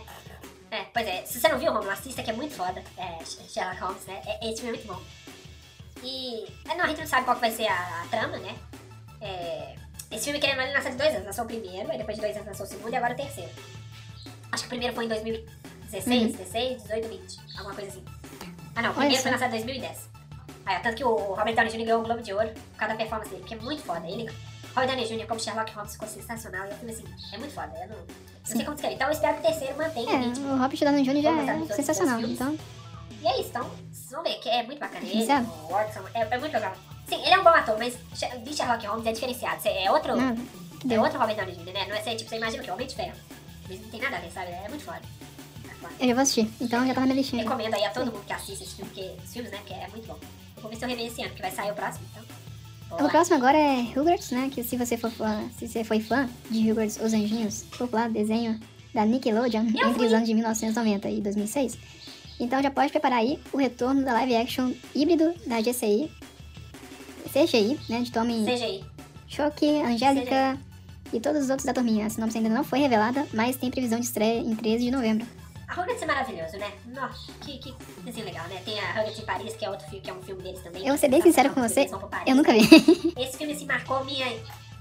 É, 0.71 0.83
pois 0.93 1.07
é, 1.07 1.25
se 1.25 1.39
você 1.39 1.47
não 1.47 1.57
viu, 1.57 1.71
Romulo, 1.71 1.89
assista 1.91 2.21
que 2.21 2.29
é 2.29 2.33
muito 2.33 2.53
foda. 2.55 2.83
É, 2.97 3.23
Sherlock 3.25 3.79
Holmes, 3.81 4.05
né? 4.05 4.21
É, 4.25 4.49
esse 4.51 4.61
filme 4.61 4.77
é 4.77 4.81
muito 4.83 4.87
bom. 4.93 5.01
E. 6.03 6.45
é, 6.69 6.75
não, 6.75 6.85
a 6.85 6.87
gente 6.87 6.99
não 7.01 7.07
sabe 7.07 7.25
qual 7.25 7.37
vai 7.37 7.51
ser 7.51 7.67
a, 7.67 8.01
a 8.03 8.07
trama, 8.09 8.37
né? 8.37 8.55
É, 9.21 9.75
esse 10.11 10.25
filme, 10.25 10.39
querendo 10.39 10.57
não, 10.57 10.63
ele 10.63 10.73
nasceu 10.73 10.91
de 10.91 10.97
dois 10.97 11.13
anos. 11.13 11.25
Lançou 11.27 11.43
o 11.43 11.47
primeiro, 11.47 11.91
aí 11.91 11.97
depois 11.97 12.15
de 12.17 12.21
dois 12.21 12.35
anos 12.35 12.47
lançou 12.47 12.65
o 12.65 12.69
segundo 12.69 12.91
e 12.93 12.95
agora 12.95 13.13
o 13.13 13.17
terceiro. 13.17 13.51
Acho 14.51 14.63
que 14.63 14.67
o 14.67 14.69
primeiro 14.69 14.95
foi 14.95 15.05
em 15.05 15.09
2016, 15.09 16.07
Uhum. 16.07 16.31
16, 16.31 16.83
18, 16.83 17.07
20. 17.07 17.37
Alguma 17.57 17.75
coisa 17.75 17.89
assim. 17.91 18.05
Ah, 18.75 18.81
não, 18.81 18.91
o 18.91 18.93
primeiro 18.93 19.21
foi 19.21 19.31
lançado 19.31 19.49
em 19.53 19.57
2010. 19.57 20.09
Aí, 20.65 20.79
tanto 20.81 20.95
que 20.97 21.03
o 21.03 21.15
Robert 21.15 21.55
Downey 21.55 21.71
Jr. 21.71 21.83
ganhou 21.85 22.01
o 22.01 22.03
Globo 22.03 22.21
de 22.21 22.33
Ouro 22.33 22.49
por 22.49 22.77
causa 22.77 22.93
da 22.93 22.97
performance 22.97 23.29
dele, 23.31 23.43
que 23.45 23.53
é 23.53 23.57
muito 23.57 23.81
foda. 23.83 24.07
Ele, 24.07 24.29
Robert 24.75 24.87
Downey 24.87 25.05
Jr. 25.05 25.27
como 25.27 25.39
Sherlock 25.39 25.71
Holmes 25.73 25.93
ficou 25.93 26.07
sensacional. 26.07 26.65
E 26.67 26.69
o 26.69 26.75
filme, 26.75 26.91
assim, 26.93 27.05
é 27.33 27.37
muito 27.37 27.53
foda. 27.53 27.71
Eu 27.81 27.87
não, 27.89 27.97
não 27.97 28.05
sei 28.45 28.63
como 28.63 28.73
descrever. 28.73 28.95
Então 28.95 29.07
eu 29.07 29.13
espero 29.13 29.33
que 29.35 29.39
o 29.39 29.43
terceiro 29.43 29.77
mantenha 29.77 30.13
o 30.15 30.19
ritmo. 30.19 30.49
é, 30.49 30.53
o 30.53 30.57
Robert 30.57 30.79
Downey 30.79 31.03
Jr. 31.03 31.21
já 31.21 31.31
é 31.71 31.75
sensacional. 31.75 32.19
Então, 32.21 32.57
E 33.21 33.27
é 33.27 33.39
isso, 33.39 33.49
então, 33.49 33.69
vocês 33.91 34.11
vão 34.11 34.23
ver 34.23 34.35
que 34.39 34.49
é 34.49 34.63
muito 34.63 34.79
bacana. 34.79 34.99
Ele, 34.99 35.07
Diferenciado? 35.19 35.47
o 35.63 35.67
Watson, 35.73 36.01
é, 36.13 36.21
é 36.21 36.37
muito 36.37 36.53
legal. 36.53 36.73
Sim, 37.07 37.15
ele 37.21 37.33
é 37.33 37.39
um 37.39 37.43
bom 37.43 37.49
ator, 37.49 37.77
mas 37.77 37.97
de 38.43 38.53
Sherlock 38.55 38.85
Holmes 38.85 39.05
é 39.05 39.11
diferenciado. 39.11 39.61
Cê- 39.61 39.69
É 39.69 39.91
outro. 39.91 40.13
Que 40.79 40.93
é 40.93 40.99
outro 41.01 41.19
Robert 41.19 41.35
Downey 41.35 41.55
Jr., 41.55 41.73
né? 41.73 41.85
Não 41.87 41.95
é 41.95 42.01
ser, 42.01 42.15
tipo, 42.15 42.29
você 42.29 42.37
imagina 42.37 42.63
que? 42.63 42.71
Homem 42.71 42.87
de 42.87 42.95
Ferro. 42.95 43.13
Mas 43.67 43.81
não 43.81 43.89
tem 43.89 43.99
nada 44.01 44.17
a 44.17 44.19
ver, 44.19 44.31
sabe? 44.31 44.51
É 44.51 44.69
muito 44.69 44.83
foda. 44.85 45.01
É. 45.99 46.03
Eu 46.03 46.07
já 46.09 46.13
vou 46.13 46.21
assistir. 46.23 46.49
Então 46.61 46.85
já 46.87 46.93
tá 46.93 46.99
na 47.01 47.07
minha 47.07 47.17
listinha. 47.17 47.43
Recomendo 47.43 47.73
aí 47.73 47.83
a 47.83 47.89
todo 47.89 48.05
mundo 48.11 48.23
que 48.25 48.33
assiste 48.33 48.63
esse 48.63 48.75
filme, 48.75 48.89
porque, 48.91 49.11
esses 49.17 49.33
filmes, 49.33 49.51
né? 49.51 49.57
Porque 49.57 49.73
é 49.73 49.87
muito 49.89 50.07
bom. 50.07 50.17
Eu 50.55 50.61
vou 50.61 50.69
ver 50.71 50.77
se 50.77 50.85
eu 50.85 50.89
rever 50.89 51.05
esse 51.07 51.21
ano, 51.21 51.29
porque 51.31 51.41
vai 51.41 51.51
sair 51.51 51.71
o 51.71 51.75
próximo, 51.75 52.05
então. 52.11 52.25
O 53.05 53.09
próximo 53.09 53.35
agora 53.37 53.57
é 53.57 53.81
Rugrats, 53.93 54.31
né? 54.31 54.49
Que 54.53 54.63
se 54.63 54.75
você 54.77 54.97
for 54.97 55.11
fã, 55.11 55.43
se 55.57 55.67
você 55.67 55.83
foi 55.83 55.99
fã 55.99 56.27
de 56.49 56.67
Rugrats 56.67 56.97
Os 56.97 57.13
Anjinhos, 57.13 57.63
popular 57.77 58.09
desenho 58.09 58.59
da 58.93 59.05
Nickelodeon 59.05 59.61
Eu 59.67 59.89
entre 59.89 59.93
fui. 59.93 60.07
os 60.07 60.13
anos 60.13 60.27
de 60.27 60.33
1990 60.33 61.09
e 61.09 61.21
2006, 61.21 61.77
então 62.39 62.61
já 62.61 62.71
pode 62.71 62.91
preparar 62.91 63.19
aí 63.19 63.39
o 63.51 63.57
retorno 63.57 64.03
da 64.03 64.13
live 64.13 64.35
action 64.35 64.73
híbrido 64.95 65.33
da 65.45 65.61
GCI, 65.61 66.11
CGI, 67.31 67.79
né? 67.89 68.01
De 68.01 68.11
Tommy 68.11 68.45
CGI. 68.45 68.83
Choque, 69.27 69.81
Angélica 69.81 70.57
e 71.13 71.19
todos 71.19 71.43
os 71.43 71.49
outros 71.49 71.65
da 71.65 71.73
turminha. 71.73 72.07
Esse 72.07 72.19
nome 72.19 72.31
ainda 72.35 72.49
não 72.49 72.63
foi 72.63 72.79
revelada, 72.79 73.27
mas 73.33 73.55
tem 73.57 73.69
previsão 73.69 73.99
de 73.99 74.05
estreia 74.05 74.39
em 74.39 74.55
13 74.55 74.85
de 74.85 74.91
novembro. 74.91 75.27
A 75.67 75.73
Rugrats 75.73 76.01
é 76.01 76.05
maravilhoso, 76.07 76.57
né? 76.57 76.71
Nossa, 76.87 77.31
que, 77.41 77.59
que 77.59 77.75
desenho 78.03 78.25
legal, 78.25 78.47
né? 78.47 78.59
Tem 78.65 78.79
a 78.79 78.91
Rugrats 78.93 79.19
em 79.19 79.25
Paris, 79.25 79.55
que 79.55 79.63
é 79.63 79.69
outro 79.69 79.85
filme, 79.87 80.01
que 80.01 80.09
é 80.09 80.13
um 80.13 80.21
filme 80.23 80.41
deles 80.41 80.61
também. 80.63 80.81
Eu 80.81 80.87
vou 80.87 80.97
ser 80.97 81.09
bem 81.09 81.21
sincera 81.21 81.49
com 81.51 81.59
Eles 81.59 81.73
você, 81.73 81.89
eu 82.25 82.35
nunca 82.35 82.51
né? 82.53 82.59
vi. 82.59 83.13
Esse 83.15 83.37
filme 83.37 83.55
se 83.55 83.65
marcou 83.65 84.03
minha. 84.03 84.25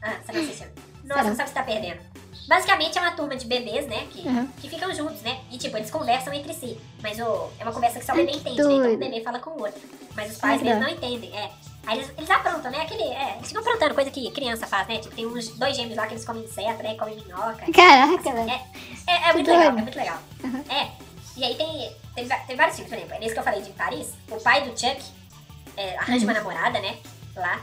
Ah, 0.03 0.17
você 0.25 0.33
não 0.33 0.41
assistiu. 0.41 0.67
Nossa, 1.05 1.21
Será? 1.21 1.25
não 1.25 1.37
sabe 1.37 1.49
você 1.51 1.55
tá 1.55 1.63
perdendo. 1.63 2.01
Basicamente 2.49 2.97
é 2.97 3.01
uma 3.01 3.11
turma 3.13 3.37
de 3.37 3.47
bebês, 3.47 3.87
né? 3.87 4.07
Que, 4.11 4.27
Uhum. 4.27 4.47
que 4.61 4.69
ficam 4.71 4.93
juntos, 4.95 5.21
né? 5.23 5.39
E 5.51 5.59
tipo, 5.59 5.77
eles 5.77 5.91
conversam 5.91 6.33
entre 6.33 6.55
si. 6.55 6.81
Mas 7.03 7.19
o, 7.21 7.51
é 7.59 7.63
uma 7.63 7.73
conversa 7.73 8.01
que 8.01 8.07
só 8.07 8.13
o 8.15 8.17
bebê 8.17 8.33
entende, 8.33 8.57
né? 8.63 8.75
Então 8.75 8.95
o 8.95 8.97
bebê 8.97 9.21
fala 9.23 9.39
com 9.39 9.51
o 9.51 9.61
outro. 9.61 9.81
Mas 10.17 10.33
os 10.33 10.39
pais 10.39 10.63
mesmo 10.63 10.81
dó. 10.81 10.87
não 10.87 10.93
entendem. 10.95 11.37
É. 11.37 11.51
Aí 11.87 11.99
eles, 11.99 12.11
eles 12.19 12.31
aprontam, 12.31 12.71
né? 12.71 12.81
Aquele. 12.83 13.03
É, 13.03 13.35
eles 13.37 13.49
ficam 13.49 13.63
aprontando, 13.63 13.95
coisa 13.95 14.11
que 14.11 14.31
criança 14.31 14.67
faz, 14.67 14.89
né? 14.89 14.99
Tipo, 14.99 15.15
tem 15.15 15.27
uns 15.27 15.49
dois 15.51 15.77
gêmeos 15.77 15.97
lá 15.97 16.07
que 16.07 16.15
eles 16.15 16.25
comem 16.25 16.43
inseto, 16.45 16.83
né? 16.83 16.95
Comem 16.97 17.17
minhoca. 17.17 17.71
Caraca, 17.73 18.33
velho. 18.33 18.51
É, 18.51 18.65
é, 19.07 19.29
é 19.31 19.33
muito 19.35 19.51
legal, 19.51 19.63
é 19.69 19.73
muito 19.73 19.97
legal. 19.97 20.19
Uhum. 20.45 20.65
É. 20.71 20.89
E 21.37 21.45
aí 21.45 21.55
tem, 21.55 21.93
tem, 22.15 22.29
tem 22.47 22.57
vários 22.57 22.77
filmes, 22.77 22.93
por 22.93 22.99
exemplo, 22.99 23.19
nesse 23.21 23.33
que 23.35 23.39
eu 23.41 23.45
falei 23.45 23.63
de 23.63 23.71
Paris, 23.71 24.09
o 24.31 24.41
pai 24.41 24.63
do 24.69 24.71
Chuck 24.79 25.01
é, 25.77 25.97
arranja 25.97 26.19
Uhum. 26.19 26.25
uma 26.25 26.33
namorada, 26.33 26.81
né? 26.81 26.97
Lá. 27.37 27.61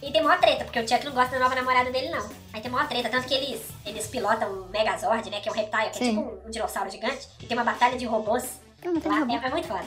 E 0.00 0.12
tem 0.12 0.22
maior 0.22 0.38
treta, 0.40 0.64
porque 0.64 0.78
o 0.78 0.86
Chuck 0.88 1.04
não 1.04 1.12
gosta 1.12 1.32
da 1.32 1.40
nova 1.40 1.54
namorada 1.56 1.90
dele, 1.90 2.08
não. 2.10 2.28
Aí 2.52 2.60
tem 2.60 2.70
maior 2.70 2.86
treta, 2.88 3.08
tanto 3.08 3.26
que 3.26 3.34
eles, 3.34 3.60
eles 3.84 4.06
pilotam 4.06 4.48
um 4.48 4.68
Megazord, 4.68 5.28
né? 5.28 5.40
Que 5.40 5.48
é 5.48 5.52
um 5.52 5.54
reptile, 5.54 5.90
que 5.90 5.98
é 5.98 6.04
Sim. 6.04 6.10
tipo 6.10 6.20
um, 6.20 6.46
um 6.46 6.50
dinossauro 6.50 6.88
gigante. 6.90 7.28
E 7.42 7.46
tem 7.46 7.56
uma 7.56 7.64
batalha 7.64 7.98
de 7.98 8.06
robôs 8.06 8.60
Tem 8.80 8.90
uma 8.92 9.00
lá. 9.04 9.18
robô. 9.20 9.32
É, 9.32 9.36
é 9.46 9.50
muito 9.50 9.66
foda. 9.68 9.84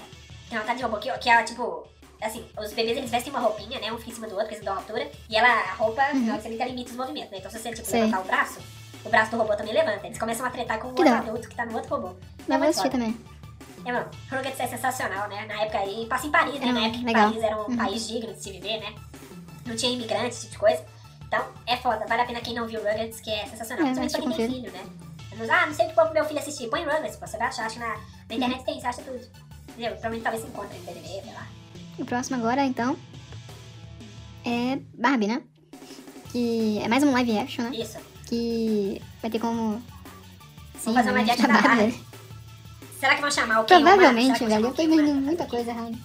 Tem 0.49 0.57
uma 0.57 0.61
batalha 0.61 0.77
de 0.77 0.83
robô 0.83 0.97
que, 0.97 1.11
que 1.19 1.29
é 1.29 1.43
tipo. 1.43 1.87
Assim, 2.21 2.45
os 2.59 2.71
bebês 2.73 2.97
eles 2.97 3.09
vestem 3.09 3.31
uma 3.33 3.39
roupinha, 3.39 3.79
né? 3.79 3.91
Um 3.91 3.97
fica 3.97 4.11
em 4.11 4.13
cima 4.13 4.27
do 4.27 4.33
outro, 4.33 4.47
porque 4.49 4.55
eles 4.55 4.65
dão 4.65 4.75
altura. 4.75 5.09
E 5.29 5.35
ela, 5.35 5.47
a 5.47 5.73
roupa, 5.73 6.03
Uhum. 6.13 6.35
que 6.35 6.41
você 6.41 6.49
limita, 6.49 6.91
os 6.91 6.97
movimentos, 6.97 7.31
né? 7.31 7.37
Então 7.39 7.49
se 7.49 7.57
você, 7.57 7.71
tipo, 7.71 7.87
Sei. 7.87 8.01
levantar 8.01 8.19
o 8.21 8.25
braço, 8.25 8.59
o 9.03 9.09
braço 9.09 9.31
do 9.31 9.37
robô 9.37 9.55
também 9.55 9.73
levanta. 9.73 10.05
Eles 10.05 10.19
começam 10.19 10.45
a 10.45 10.49
tretar 10.51 10.77
com 10.79 10.89
o 10.89 10.93
Que 10.93 11.01
outro 11.03 11.15
adulto 11.17 11.49
que 11.49 11.55
tá 11.55 11.65
no 11.65 11.73
outro 11.75 11.89
robô. 11.95 12.09
É 12.09 12.13
Mas 12.47 12.47
vou 12.47 12.59
muito 12.59 12.75
foda. 12.77 12.89
também. 12.91 13.17
É, 13.83 13.91
mano, 13.91 14.05
Rugrats 14.29 14.59
é 14.59 14.67
sensacional, 14.67 15.27
né? 15.29 15.45
Na 15.47 15.63
época 15.63 15.79
aí, 15.79 16.05
passa 16.05 16.27
em 16.27 16.31
Paris, 16.31 16.59
né? 16.59 16.67
É, 16.67 16.71
Na 16.71 16.81
época 16.81 16.99
que 16.99 17.05
legal. 17.05 17.27
Paris 17.29 17.43
era 17.43 17.57
um 17.57 17.65
Uhum. 17.71 17.77
país 17.77 18.07
digno 18.07 18.33
de 18.33 18.43
se 18.43 18.51
viver, 18.51 18.79
né? 18.79 18.93
Não 19.65 19.75
tinha 19.75 19.91
imigrante, 19.91 20.29
esse 20.29 20.41
tipo 20.41 20.53
de 20.53 20.59
coisa. 20.59 20.85
Então, 21.27 21.45
é 21.65 21.77
foda. 21.77 22.05
Vale 22.07 22.21
a 22.21 22.25
pena 22.25 22.41
quem 22.41 22.53
não 22.53 22.67
viu 22.67 22.79
Rugrats, 22.79 23.21
que 23.21 23.29
é 23.29 23.45
sensacional. 23.45 23.87
É, 23.87 23.93
Principalmente 23.93 24.11
pra 24.11 24.21
quem 24.21 24.47
tem 24.47 24.61
filho, 24.61 24.71
né? 24.71 24.83
Ah, 25.49 25.65
não 25.65 25.73
sei 25.73 25.87
o 25.87 25.89
que 25.89 26.13
meu 26.13 26.25
filho 26.25 26.39
assistir. 26.39 26.69
Põe 26.69 26.83
Rugrats, 26.83 27.15
pô. 27.15 27.25
Você 27.25 27.37
vai 27.37 27.47
achar, 27.47 27.65
acho 27.65 27.79
na, 27.79 27.97
na 28.29 28.35
internet 28.35 28.65
tem, 28.65 28.79
você 28.79 28.87
acha 28.87 29.01
tudo. 29.01 29.21
Entendeu? 29.69 29.91
Provavelmente 29.91 30.23
talvez 30.23 30.43
se 30.43 30.49
encontre 30.49 30.77
em 30.77 30.81
DVD, 30.81 31.21
sei 31.23 31.33
lá. 31.33 31.47
O 31.97 32.05
próximo 32.05 32.37
agora, 32.37 32.65
então, 32.65 32.97
é 34.45 34.79
Barbie, 34.93 35.27
né? 35.27 35.41
Que 36.31 36.79
é 36.79 36.87
mais 36.87 37.03
um 37.03 37.11
live 37.11 37.37
action, 37.37 37.63
né? 37.63 37.71
Isso. 37.75 37.97
Que 38.27 39.01
vai 39.21 39.29
ter 39.29 39.39
como... 39.39 39.81
Sim, 40.79 40.93
fazer 40.93 41.11
uma 41.11 41.21
né? 41.21 41.25
live 41.25 41.31
action 41.31 41.47
da 41.47 41.61
Barbie. 41.61 42.03
Será 42.99 43.15
que 43.15 43.21
vão 43.21 43.31
chamar 43.31 43.61
o 43.61 43.65
Ken? 43.65 43.81
Provavelmente, 43.81 44.45
velho. 44.45 44.67
Eu 44.67 44.73
tô 44.73 44.81
imaginando 44.81 45.21
muita 45.21 45.45
coisa 45.45 45.71
errada. 45.71 45.97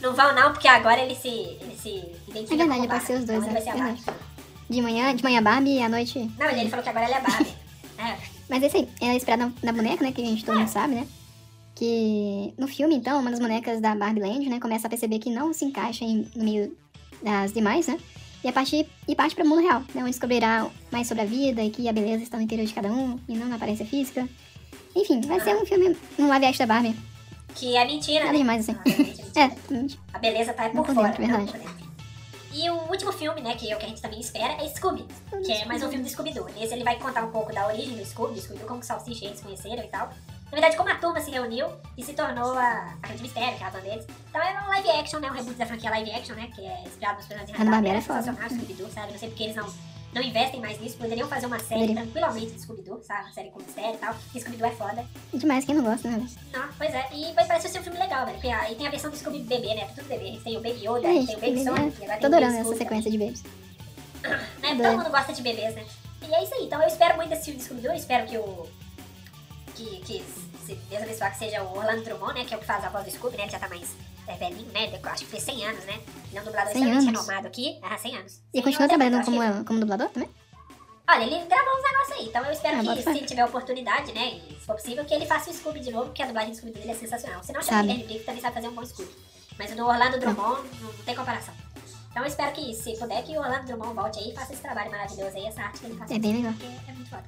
Não 0.00 0.14
vão 0.14 0.34
não, 0.34 0.52
porque 0.52 0.68
agora 0.68 1.00
ele 1.00 1.14
se, 1.14 1.28
ele 1.28 1.76
se 1.76 1.88
identifica 2.28 2.54
É 2.54 2.66
verdade, 2.66 2.86
vai 2.86 3.00
ser 3.00 3.18
os 3.18 3.24
dois, 3.24 3.44
Então 3.44 3.56
é 3.56 3.78
Barbie. 3.78 4.02
De 4.70 4.82
manhã, 4.82 5.14
de 5.14 5.24
manhã 5.24 5.42
Barbie 5.42 5.78
e 5.78 5.82
à 5.82 5.88
noite... 5.88 6.18
Não, 6.18 6.46
mas 6.46 6.58
ele 6.58 6.70
falou 6.70 6.82
que 6.82 6.88
agora 6.88 7.06
ele 7.06 7.14
é 7.14 7.20
Barbie. 7.20 7.54
é. 7.98 8.38
Mas 8.48 8.62
é 8.62 8.66
isso 8.66 8.76
aí. 8.76 8.88
Ela 9.00 9.12
é 9.12 9.16
inspirada 9.16 9.46
na, 9.46 9.52
na 9.62 9.72
boneca, 9.72 10.02
né? 10.02 10.12
Que 10.12 10.22
a 10.22 10.24
gente 10.24 10.44
todo 10.44 10.58
mundo 10.58 10.68
sabe, 10.68 10.94
né? 10.94 11.06
Que 11.74 12.52
no 12.58 12.66
filme, 12.66 12.94
então, 12.94 13.20
uma 13.20 13.30
das 13.30 13.38
bonecas 13.38 13.80
da 13.80 13.94
Barbie 13.94 14.20
Land, 14.20 14.48
né? 14.48 14.58
Começa 14.58 14.86
a 14.86 14.90
perceber 14.90 15.18
que 15.18 15.30
não 15.30 15.52
se 15.52 15.64
encaixa 15.64 16.04
em, 16.04 16.28
no 16.34 16.44
meio 16.44 16.76
das 17.22 17.52
demais, 17.52 17.86
né? 17.86 17.98
E, 18.42 18.48
a 18.48 18.52
partir, 18.52 18.86
e 19.06 19.14
parte 19.14 19.34
para 19.34 19.44
o 19.44 19.48
mundo 19.48 19.62
real, 19.62 19.80
né? 19.94 20.02
Onde 20.02 20.10
descobrirá 20.10 20.66
mais 20.90 21.06
sobre 21.06 21.22
a 21.22 21.26
vida 21.26 21.62
e 21.62 21.70
que 21.70 21.88
a 21.88 21.92
beleza 21.92 22.22
está 22.22 22.36
no 22.36 22.42
interior 22.42 22.66
de 22.66 22.74
cada 22.74 22.88
um 22.88 23.18
e 23.28 23.36
não 23.36 23.48
na 23.48 23.56
aparência 23.56 23.84
física. 23.84 24.28
Enfim, 24.94 25.20
vai 25.20 25.40
ser 25.40 25.54
um 25.54 25.66
filme, 25.66 25.96
um 26.18 26.28
live 26.28 26.58
da 26.58 26.66
Barbie. 26.66 26.96
Que 27.58 27.76
é 27.76 27.84
mentira, 27.84 28.20
Nada 28.20 28.32
né? 28.32 28.38
demais, 28.38 28.68
assim. 28.68 28.78
Ah, 28.78 28.88
é 28.88 28.98
mentira. 28.98 29.28
É. 29.38 30.16
A 30.16 30.18
beleza 30.18 30.52
tá 30.52 30.68
por 30.70 30.84
por 30.84 30.94
fora, 30.94 31.08
dentro, 31.08 31.28
não 31.28 31.44
verdade. 31.46 31.66
por. 31.66 31.88
E 32.52 32.70
o 32.70 32.74
último 32.90 33.12
filme, 33.12 33.40
né, 33.40 33.54
que 33.54 33.70
é 33.70 33.76
o 33.76 33.78
que 33.78 33.84
a 33.84 33.88
gente 33.88 34.00
também 34.00 34.18
espera, 34.18 34.54
é 34.54 34.68
Scooby, 34.68 35.06
que 35.44 35.52
é 35.52 35.64
mais 35.64 35.82
um 35.82 35.88
filme 35.88 36.02
do 36.02 36.10
Scooby-Doo. 36.10 36.46
Nesse 36.56 36.72
ele 36.74 36.82
vai 36.82 36.96
contar 36.98 37.22
um 37.24 37.30
pouco 37.30 37.52
da 37.52 37.66
origem 37.66 37.96
do 37.96 38.04
Scooby, 38.04 38.34
do 38.34 38.40
Scooby-Doo, 38.40 38.66
como 38.66 38.80
que 38.80 38.84
o 38.84 38.88
Salsicha 38.88 39.24
e 39.24 39.28
eles 39.28 39.40
conheceram 39.40 39.84
e 39.84 39.88
tal. 39.88 40.08
Na 40.08 40.52
verdade, 40.52 40.76
como 40.76 40.88
a 40.88 40.94
turma 40.96 41.20
se 41.20 41.30
reuniu 41.30 41.68
e 41.96 42.02
se 42.02 42.14
tornou 42.14 42.52
a, 42.54 42.94
a 43.02 43.06
Grande 43.06 43.22
Mistério, 43.22 43.56
que 43.56 43.62
é 43.62 43.66
a 43.66 43.70
razão 43.70 43.82
deles. 43.82 44.06
Então 44.28 44.40
é 44.40 44.60
um 44.64 44.68
live 44.68 44.90
action, 44.90 45.20
né, 45.20 45.30
um 45.30 45.34
reboot 45.34 45.54
da 45.56 45.66
franquia 45.66 45.90
live 45.90 46.10
action, 46.10 46.34
né, 46.34 46.50
que 46.54 46.64
é 46.64 46.82
inspirado 46.84 47.16
nos 47.18 47.26
personagens 47.26 47.52
de 47.56 47.62
Hanna-Barbera 47.62 47.98
é 47.98 48.00
foda. 48.00 48.32
Scooby-Doo, 48.48 48.90
sabe? 48.90 49.12
Não 49.12 49.18
sei 49.18 49.28
porque 49.28 49.42
eles 49.44 49.56
não, 49.56 49.66
não 50.18 50.28
investem 50.28 50.60
mais 50.60 50.80
nisso, 50.80 50.96
poderiam 50.96 51.28
fazer 51.28 51.46
uma 51.46 51.58
série 51.58 51.80
Poderiam. 51.80 52.02
tranquilamente 52.02 52.52
de 52.52 52.60
Scooby-Doo, 52.60 53.02
sabe? 53.02 53.22
Uma 53.22 53.32
série 53.32 53.50
com 53.50 53.62
mistério 53.62 53.94
e 53.94 53.98
tal. 53.98 54.14
E 54.34 54.40
Scooby-Doo 54.40 54.66
é 54.66 54.72
foda. 54.72 55.06
Demais, 55.32 55.64
quem 55.64 55.74
não 55.74 55.84
gosta, 55.84 56.08
né? 56.10 56.28
Não, 56.52 56.68
pois 56.76 56.94
é, 56.94 57.08
e 57.12 57.32
vai 57.32 57.46
parece 57.46 57.68
ser 57.68 57.80
um 57.80 57.82
filme 57.82 57.98
legal, 57.98 58.26
velho. 58.26 58.38
Porque 58.38 58.48
aí 58.48 58.74
tem 58.74 58.86
a 58.86 58.90
versão 58.90 59.10
do 59.10 59.16
Scooby 59.16 59.40
bebê, 59.40 59.74
né? 59.74 59.88
Tudo 59.94 60.08
bebê. 60.08 60.38
Tem 60.42 60.56
o 60.56 60.60
Baby 60.60 60.86
Yoda, 60.86 61.08
É, 61.08 61.26
tem 61.26 61.36
o 61.36 61.40
Baby 61.40 61.64
Sonic, 61.64 62.02
agora 62.02 62.20
Tô 62.20 62.26
adorando 62.26 62.56
essa 62.56 62.76
sequência 62.76 63.10
de 63.10 63.18
também, 63.18 63.34
né? 64.76 64.90
Todo 64.90 64.98
mundo 64.98 65.10
gosta 65.10 65.32
de 65.32 65.42
bebês, 65.42 65.74
né? 65.74 65.84
E 66.28 66.34
é 66.34 66.42
isso 66.42 66.54
aí. 66.54 66.64
Então 66.64 66.80
eu 66.82 66.88
espero 66.88 67.16
muito 67.16 67.30
desse 67.30 67.44
filme 67.44 67.58
do 67.58 67.64
Scooby-Doo. 67.64 67.94
Espero 67.94 68.26
que 68.26 68.36
o... 68.36 68.66
Que, 69.74 70.00
que 70.00 70.24
Deus 70.74 71.02
abençoar 71.02 71.32
que 71.32 71.38
seja 71.38 71.62
o 71.62 71.76
Orlando 71.76 72.02
Drummond, 72.04 72.34
né? 72.34 72.44
Que 72.44 72.54
é 72.54 72.56
o 72.56 72.60
que 72.60 72.66
faz 72.66 72.84
a 72.84 72.88
voz 72.88 73.04
do 73.04 73.10
Scooby, 73.10 73.36
né? 73.36 73.44
Ele 73.44 73.52
já 73.52 73.58
tá 73.58 73.68
mais 73.68 73.94
é, 74.26 74.34
velhinho, 74.34 74.70
né? 74.72 74.90
Eu 75.02 75.10
acho 75.10 75.24
que 75.24 75.30
fez 75.30 75.42
100 75.42 75.64
anos, 75.66 75.84
né? 75.84 76.00
Ele 76.28 76.38
é 76.38 76.40
um 76.40 76.44
dublador 76.44 76.72
100 76.72 76.82
extremamente 76.82 77.06
renomado 77.06 77.46
aqui. 77.46 77.78
Ah, 77.82 77.96
100 77.98 78.16
anos. 78.16 78.32
E 78.52 78.58
100 78.58 78.62
continua 78.62 78.82
anos, 78.84 78.88
trabalhando 78.88 79.20
acho 79.20 79.30
que- 79.30 79.36
como, 79.36 79.64
como 79.64 79.80
dublador 79.80 80.08
também? 80.10 80.28
Olha, 81.10 81.22
ele 81.24 81.46
gravou 81.46 81.72
uns 81.74 81.82
negócios 81.82 82.18
aí, 82.18 82.26
então 82.28 82.44
eu 82.44 82.52
espero 82.52 82.76
Ah, 82.76 82.94
que, 82.96 83.02
se 83.02 83.08
ele 83.08 83.26
tiver 83.26 83.44
oportunidade, 83.46 84.12
né, 84.12 84.34
e 84.46 84.54
se 84.54 84.66
for 84.66 84.76
possível, 84.76 85.04
que 85.06 85.14
ele 85.14 85.24
faça 85.24 85.50
o 85.50 85.54
Scooby 85.54 85.80
de 85.80 85.90
novo, 85.90 86.06
porque 86.06 86.22
a 86.22 86.26
dublagem 86.26 86.50
do 86.50 86.56
Scooby 86.58 86.72
dele 86.74 86.90
é 86.90 86.94
sensacional. 86.94 87.42
Se 87.42 87.50
não, 87.50 87.62
chama 87.62 87.78
o. 87.78 87.82
Guilherme 87.82 88.04
Briggs 88.04 88.26
também 88.26 88.42
sabe 88.42 88.54
fazer 88.54 88.68
um 88.68 88.74
bom 88.74 88.84
Scooby. 88.84 89.10
Mas 89.58 89.72
o 89.72 89.76
do 89.76 89.86
Orlando 89.86 90.18
Drummond 90.20 90.68
não, 90.80 90.92
não 90.92 91.04
tem 91.06 91.14
comparação. 91.16 91.54
Então 92.10 92.22
eu 92.22 92.28
espero 92.28 92.52
que, 92.52 92.74
se 92.74 92.94
puder, 92.98 93.22
que 93.24 93.36
o 93.38 93.40
Orlando 93.40 93.64
Drummond 93.66 93.94
volte 93.94 94.18
aí 94.18 94.30
e 94.32 94.34
faça 94.34 94.52
esse 94.52 94.60
trabalho 94.60 94.90
maravilhoso 94.90 95.34
aí, 95.34 95.46
essa 95.46 95.62
arte 95.62 95.80
que 95.80 95.86
ele 95.86 95.96
faz. 95.96 96.10
É 96.10 96.18
bem 96.18 96.36
legal. 96.36 96.52
Porque 96.52 96.66
é 96.90 96.92
muito 96.92 97.08
foda. 97.08 97.24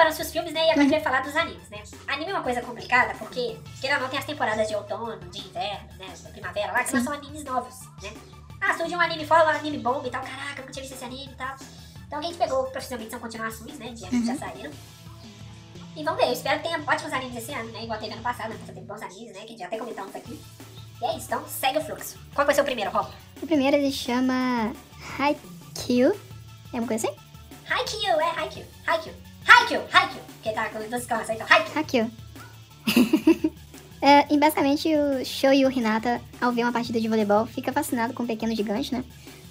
Acabaram-se 0.00 0.22
os 0.22 0.32
filmes, 0.32 0.54
né? 0.54 0.60
E 0.60 0.70
agora 0.70 0.80
a 0.80 0.82
gente 0.84 0.92
vai 0.92 1.00
falar 1.00 1.20
dos 1.20 1.36
animes, 1.36 1.68
né? 1.68 1.82
Anime 2.08 2.30
é 2.30 2.34
uma 2.34 2.42
coisa 2.42 2.62
complicada 2.62 3.12
porque, 3.18 3.58
querendo 3.82 3.96
ou 3.96 4.02
não, 4.04 4.08
tem 4.08 4.18
as 4.18 4.24
temporadas 4.24 4.66
de 4.66 4.74
outono, 4.74 5.18
de 5.28 5.40
inverno, 5.46 5.88
né? 5.98 6.06
Da 6.22 6.30
primavera 6.30 6.72
lá, 6.72 6.84
que 6.84 6.94
não 6.94 7.04
são 7.04 7.12
animes 7.12 7.44
novos, 7.44 7.74
né? 8.02 8.10
Ah, 8.62 8.74
surge 8.74 8.96
um 8.96 9.00
anime 9.00 9.26
fora, 9.26 9.44
um 9.44 9.58
anime 9.58 9.76
bomba 9.76 10.08
e 10.08 10.10
tal. 10.10 10.22
Caraca, 10.22 10.52
eu 10.52 10.56
nunca 10.62 10.72
tinha 10.72 10.82
visto 10.82 10.94
esse 10.94 11.04
anime 11.04 11.30
e 11.30 11.36
tal. 11.36 11.54
Então 12.06 12.18
a 12.18 12.22
gente 12.22 12.38
pegou, 12.38 12.64
profissionalmente, 12.64 13.10
são 13.10 13.20
continuações, 13.20 13.78
né? 13.78 13.90
De 13.90 14.06
animes 14.06 14.26
que 14.26 14.38
já 14.38 14.38
saíram. 14.38 14.72
E 15.94 16.02
vamos 16.02 16.18
ver, 16.18 16.28
eu 16.28 16.32
espero 16.32 16.56
que 16.60 16.68
tenha 16.68 16.82
ótimos 16.86 17.12
animes 17.12 17.36
esse 17.36 17.52
ano, 17.52 17.70
né? 17.70 17.84
Igual 17.84 17.98
teve 18.00 18.14
ano 18.14 18.22
passado, 18.22 18.54
né? 18.54 18.60
Teve 18.64 18.80
bons 18.80 19.02
animes, 19.02 19.34
né? 19.34 19.40
Que 19.40 19.44
a 19.44 19.48
gente 19.48 19.58
já 19.58 19.66
até 19.66 19.76
comentamos 19.76 20.16
aqui. 20.16 20.40
E 21.02 21.04
é 21.04 21.14
isso, 21.14 21.26
então 21.26 21.46
segue 21.46 21.76
o 21.76 21.84
fluxo. 21.84 22.18
Qual 22.34 22.46
vai 22.46 22.54
ser 22.54 22.62
o 22.62 22.64
primeiro, 22.64 22.90
Rob? 22.90 23.06
O 23.42 23.46
primeiro 23.46 23.76
ele 23.76 23.92
chama 23.92 24.72
Haikyuu. 25.18 26.18
É 26.72 26.78
uma 26.78 26.88
coisa 26.88 27.06
assim? 27.06 27.16
Haikyuu, 27.68 28.18
é 28.18 28.30
Haikyuu. 28.40 28.66
Haikyuu. 28.86 29.29
Haikyuu, 29.46 29.82
Haikyuu. 29.92 30.22
Porque 30.34 30.52
tá 30.52 30.68
com 30.70 30.78
duas 30.78 31.02
exclamações, 31.02 31.38
então 31.40 31.46
Haikyuu. 31.50 31.76
Haikyuu. 31.76 32.10
é, 34.02 34.32
e 34.32 34.38
basicamente 34.38 34.88
o 34.94 35.24
Shoyu 35.24 35.70
Hinata, 35.70 36.20
ao 36.40 36.52
ver 36.52 36.62
uma 36.64 36.72
partida 36.72 37.00
de 37.00 37.08
voleibol, 37.08 37.46
fica 37.46 37.72
fascinado 37.72 38.14
com 38.14 38.22
o 38.22 38.26
pequeno 38.26 38.54
gigante, 38.54 38.92
né? 38.94 39.04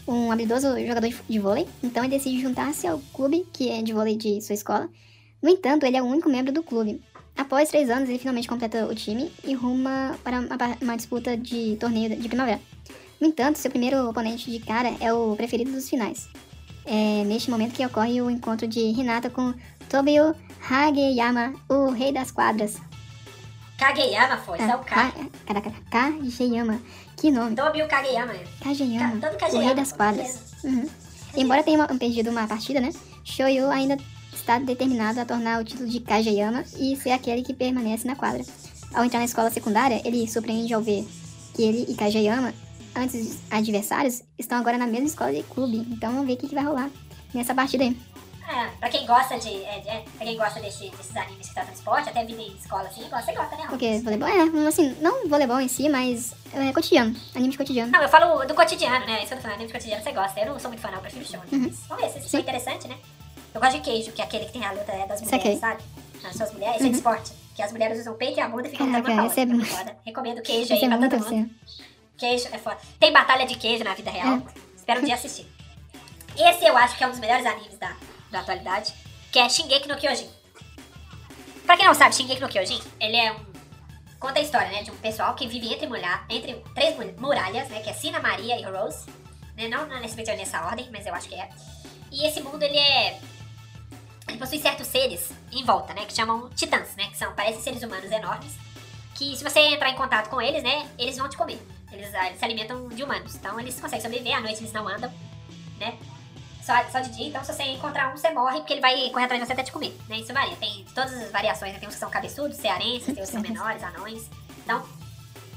Um 0.08 0.32
habilidoso 0.32 0.68
jogador 0.80 1.08
de- 1.08 1.40
vôlei. 1.40 1.68
Então 1.84 2.04
ele 2.04 2.18
decide 2.18 2.42
juntar-se 2.42 2.88
ao 2.88 3.00
clube, 3.14 3.46
que 3.54 3.70
é 3.70 3.82
de 3.82 3.94
vôlei 3.94 4.16
de 4.16 4.42
sua 4.42 4.56
escola. 4.56 4.90
No 5.42 5.50
entanto, 5.50 5.86
ele 5.86 5.96
é 5.96 6.02
o 6.02 6.06
único 6.06 6.30
membro 6.30 6.52
do 6.52 6.64
clube. 6.64 7.02
Após 7.38 7.70
três 7.70 7.90
anos, 7.90 8.10
ele 8.10 8.20
finalmente 8.20 8.48
completa 8.48 8.86
o 8.86 8.94
time 8.96 9.32
e 9.46 9.54
ruma 9.54 10.18
para 10.24 10.40
uma, 10.40 10.58
uma 10.82 10.98
disputa 10.98 11.38
de 11.38 11.78
torneio 11.80 12.16
de 12.16 12.28
primavera. 12.28 12.60
No 13.22 13.28
entanto, 13.28 13.58
seu 13.58 13.70
primeiro 13.70 14.10
oponente 14.10 14.50
de 14.50 14.60
cara 14.60 14.94
é 15.00 15.14
o 15.14 15.36
preferido 15.36 15.72
dos 15.72 15.88
finais. 15.90 16.28
É 16.86 17.24
neste 17.26 17.52
momento 17.52 17.74
que 17.74 17.86
ocorre 17.86 18.22
o 18.22 18.30
encontro 18.30 18.68
de 18.68 18.80
Hinata 18.80 19.30
com 19.30 19.54
Tobio 19.90 20.36
Hageyama, 20.70 21.54
o 21.70 21.90
rei 21.92 22.12
das 22.12 22.32
quadras. 22.32 22.78
Kageyama 23.78 24.38
foi, 24.38 24.60
é 24.60 24.76
o 24.76 24.80
K. 24.80 24.84
Ka- 24.84 25.14
Caraca, 25.48 25.72
Kageyama. 25.90 26.80
Que 27.18 27.32
nome? 27.32 27.56
Tobio 27.56 27.88
Kageyama. 27.88 28.34
né? 28.34 28.44
Kageyama. 28.62 29.20
Ka- 29.20 29.28
todo 29.28 29.36
O 29.36 29.40
Kageyama. 29.40 29.66
rei 29.66 29.76
das 29.76 29.92
quadras. 29.94 30.54
Uhum. 30.64 30.86
Embora 31.36 31.64
tenha 31.64 31.88
perdido 31.88 32.30
uma 32.30 32.48
partida, 32.48 32.80
né? 32.82 32.92
Shoyu 33.24 33.70
ainda 33.70 33.98
está 34.34 34.60
determinado 34.60 35.20
a 35.20 35.26
tornar 35.26 35.62
o 35.62 35.64
título 35.64 35.88
de 35.90 36.00
Kageyama 36.02 36.64
e 36.78 36.96
ser 36.98 37.12
aquele 37.12 37.42
que 37.44 37.54
permanece 37.54 38.06
na 38.08 38.16
quadra. 38.16 38.44
Ao 38.94 39.04
entrar 39.06 39.20
na 39.20 39.26
escola 39.26 39.50
secundária, 39.50 40.02
ele 40.04 40.28
surpreende 40.28 40.74
ao 40.74 40.82
ver 40.82 41.08
que 41.54 41.64
ele 41.64 41.86
e 41.88 41.96
Kageyama, 41.96 42.54
antes 42.96 43.38
adversários, 43.50 44.24
estão 44.38 44.58
agora 44.58 44.78
na 44.78 44.88
mesma 44.88 45.08
escola 45.08 45.32
de 45.32 45.44
clube. 45.44 45.78
Então 45.92 46.12
vamos 46.12 46.28
ver 46.28 46.34
o 46.34 46.38
que, 46.38 46.48
que 46.48 46.56
vai 46.56 46.64
rolar 46.66 46.90
nessa 47.34 47.54
partida 47.56 47.84
aí. 47.84 47.96
É, 48.52 48.66
pra 48.80 48.89
quem 48.89 49.06
gosta 49.06 49.38
de. 49.38 49.50
É, 49.64 49.78
é, 49.86 50.04
pra 50.18 50.26
quem 50.26 50.36
gosta 50.36 50.60
desse- 50.60 50.89
desses 50.89 51.16
animes 51.16 51.47
que 51.50 51.54
tratam 51.54 51.72
de 51.72 51.78
esporte, 51.78 52.10
até 52.10 52.26
vida 52.26 52.41
em 52.41 52.56
escola 52.56 52.88
assim, 52.88 53.04
você 53.08 53.32
gosta, 53.34 53.56
né? 53.56 53.66
Porque 53.70 54.00
voleibol 54.00 54.28
é, 54.28 54.68
assim, 54.68 54.95
não 55.02 55.28
voleibol 55.30 55.60
em 55.62 55.68
si, 55.68 55.88
mas 55.88 56.34
é 56.54 56.72
cotidiano, 56.74 57.16
anime 57.36 57.52
de 57.52 57.58
cotidiano. 57.60 57.91
Não, 57.91 58.02
eu 58.02 58.10
falo 58.10 58.43
do 58.45 58.56
cotidiano, 58.56 59.06
né? 59.06 59.20
Isso 59.20 59.28
que 59.28 59.34
eu 59.34 59.38
tô 59.38 59.41
falando, 59.43 59.56
anime 59.58 59.68
de 59.68 59.74
cotidiano 59.74 60.04
você 60.04 60.12
gosta. 60.12 60.39
Eu 60.39 60.47
não 60.47 60.60
sou 60.60 60.70
muito 60.72 60.82
fã, 60.82 60.88
não, 60.89 60.95
eu 60.95 61.02
prefiro 61.02 61.26
show. 61.26 61.39
Né? 61.39 61.45
Uhum. 61.52 61.74
Vamos 61.89 62.04
ver 62.04 62.10
se 62.12 62.20
isso 62.20 62.30
foi 62.30 62.39
interessante, 62.39 62.88
né? 62.88 62.97
Eu 63.54 63.62
gosto 63.62 63.76
de 63.76 63.82
queijo, 63.82 64.12
que 64.14 64.22
é 64.22 64.26
aquele 64.26 64.45
que 64.45 64.52
tem 64.54 64.66
a 64.66 64.72
luta 64.72 64.91
é, 64.91 65.06
das 65.06 65.22
mulheres, 65.22 65.30
Saquei. 65.30 65.58
sabe? 65.58 65.84
As 66.24 66.36
suas 66.36 66.52
mulheres. 66.54 66.76
Esse 66.78 66.84
é 66.86 66.89
de 66.89 66.91
Uhum. 66.91 66.97
esporte. 66.97 67.32
Que 67.56 67.62
as 67.62 67.72
mulheres 67.72 68.00
usam 68.00 68.14
o 68.14 68.16
peito 68.18 68.38
e 68.39 68.41
a 68.41 68.47
bunda 68.47 68.68
e 68.68 68.72
ficam 68.72 68.88
lutando 68.88 69.04
pra 69.04 69.26
esse 69.28 69.39
é 69.41 69.45
muito- 69.45 69.66
foda. 69.68 69.95
Recomendo 70.06 70.41
queijo 70.41 70.64
Isso 70.64 70.74
aí 70.74 70.84
é 70.91 70.97
pra 70.97 71.10
todo 71.10 71.30
mundo. 71.36 71.50
Queijo 72.18 72.47
é 72.52 72.58
foda. 72.58 72.78
Tem 73.00 73.12
batalha 73.14 73.45
de 73.45 73.56
queijo 73.56 73.84
na 73.84 73.93
vida 73.93 74.10
real. 74.10 74.38
É. 74.38 74.41
Espero 74.76 75.02
um 75.02 75.04
dia 75.04 75.16
assistir. 75.16 75.47
Esse 76.38 76.66
eu 76.66 76.76
acho 76.78 76.97
que 76.97 77.04
é 77.04 77.08
um 77.08 77.12
dos 77.12 77.20
melhores 77.20 77.45
animes 77.45 77.78
da, 77.78 77.93
da 78.32 78.40
atualidade, 78.40 78.94
que 79.32 79.40
é 79.40 79.50
Shingeki 79.50 79.88
no 79.88 79.98
Kyojin. 79.98 80.30
Pra 81.66 81.78
quem 81.78 81.86
não 81.86 81.94
sabe, 81.94 82.16
Shingeki 82.16 82.42
no 82.42 82.50
Kyojin, 82.50 82.82
ele 83.00 83.16
é 83.16 83.32
um... 83.32 83.50
Conta 84.20 84.40
a 84.40 84.42
história, 84.42 84.70
né, 84.70 84.84
de 84.84 84.92
um 84.92 84.98
pessoal 84.98 85.34
que 85.34 85.48
vive 85.48 85.74
entre, 85.74 85.88
mulher, 85.88 86.26
entre 86.30 86.54
três 86.76 86.98
mu- 86.98 87.14
muralhas, 87.18 87.70
né, 87.70 87.82
que 87.82 87.90
é 87.90 87.94
Sina, 87.94 88.20
Maria 88.20 88.60
e 88.60 88.64
Rose. 88.64 89.06
Né, 89.56 89.68
não 89.68 89.88
não 89.88 90.00
necessariamente 90.00 90.38
nessa 90.38 90.66
ordem, 90.66 90.90
mas 90.92 91.06
eu 91.06 91.14
acho 91.14 91.30
que 91.30 91.36
é. 91.36 91.50
E 92.12 92.26
esse 92.28 92.42
mundo, 92.42 92.62
ele 92.64 92.78
é... 92.78 93.20
Ele 94.28 94.38
possui 94.38 94.60
certos 94.60 94.88
seres 94.88 95.32
em 95.52 95.64
volta, 95.64 95.94
né, 95.94 96.06
que 96.06 96.14
chamam 96.14 96.50
titãs, 96.50 96.96
né, 96.96 97.08
que 97.08 97.18
são, 97.18 97.34
parecem 97.34 97.62
seres 97.62 97.82
humanos 97.82 98.12
enormes, 98.12 98.54
que 99.16 99.36
se 99.36 99.44
você 99.44 99.60
entrar 99.60 99.90
em 99.90 99.96
contato 99.96 100.30
com 100.30 100.42
eles, 100.42 100.62
né, 100.62 100.88
eles 100.98 101.18
vão 101.18 101.28
te 101.28 101.36
comer. 101.36 101.60
Eles, 101.92 102.14
ah, 102.14 102.28
eles 102.28 102.38
se 102.38 102.46
alimentam 102.46 102.88
de 102.90 103.02
humanos, 103.02 103.34
então 103.36 103.60
eles 103.60 103.80
conseguem 103.80 104.02
sobreviver, 104.02 104.38
à 104.38 104.42
noite 104.42 104.60
eles 104.60 104.72
não 104.72 104.88
andam, 104.88 105.12
né, 105.80 105.98
só, 106.70 106.91
só 106.91 106.99
de 106.99 107.09
dia, 107.09 107.28
então 107.28 107.43
se 107.43 107.51
você 107.53 107.63
encontrar 107.63 108.09
um, 108.13 108.17
você 108.17 108.30
morre, 108.32 108.59
porque 108.59 108.74
ele 108.74 108.82
vai 108.82 109.09
correr 109.09 109.26
atrás 109.26 109.41
de 109.41 109.47
você 109.47 109.53
até 109.53 109.63
te 109.63 109.72
comer, 109.72 109.97
né, 110.07 110.20
isso 110.20 110.32
varia, 110.34 110.55
tem 110.57 110.86
todas 110.93 111.11
as 111.13 111.32
variações, 111.32 111.74
né, 111.74 111.80
tem 111.80 111.89
uns 111.89 111.95
que 111.95 111.99
são 111.99 112.09
cabeçudos, 112.09 112.57
cearenses, 112.57 113.05
tem 113.13 113.24
uns 113.24 113.28
que 113.30 113.32
são 113.34 113.41
menores, 113.49 113.82
anões, 113.84 114.30
então, 114.63 114.86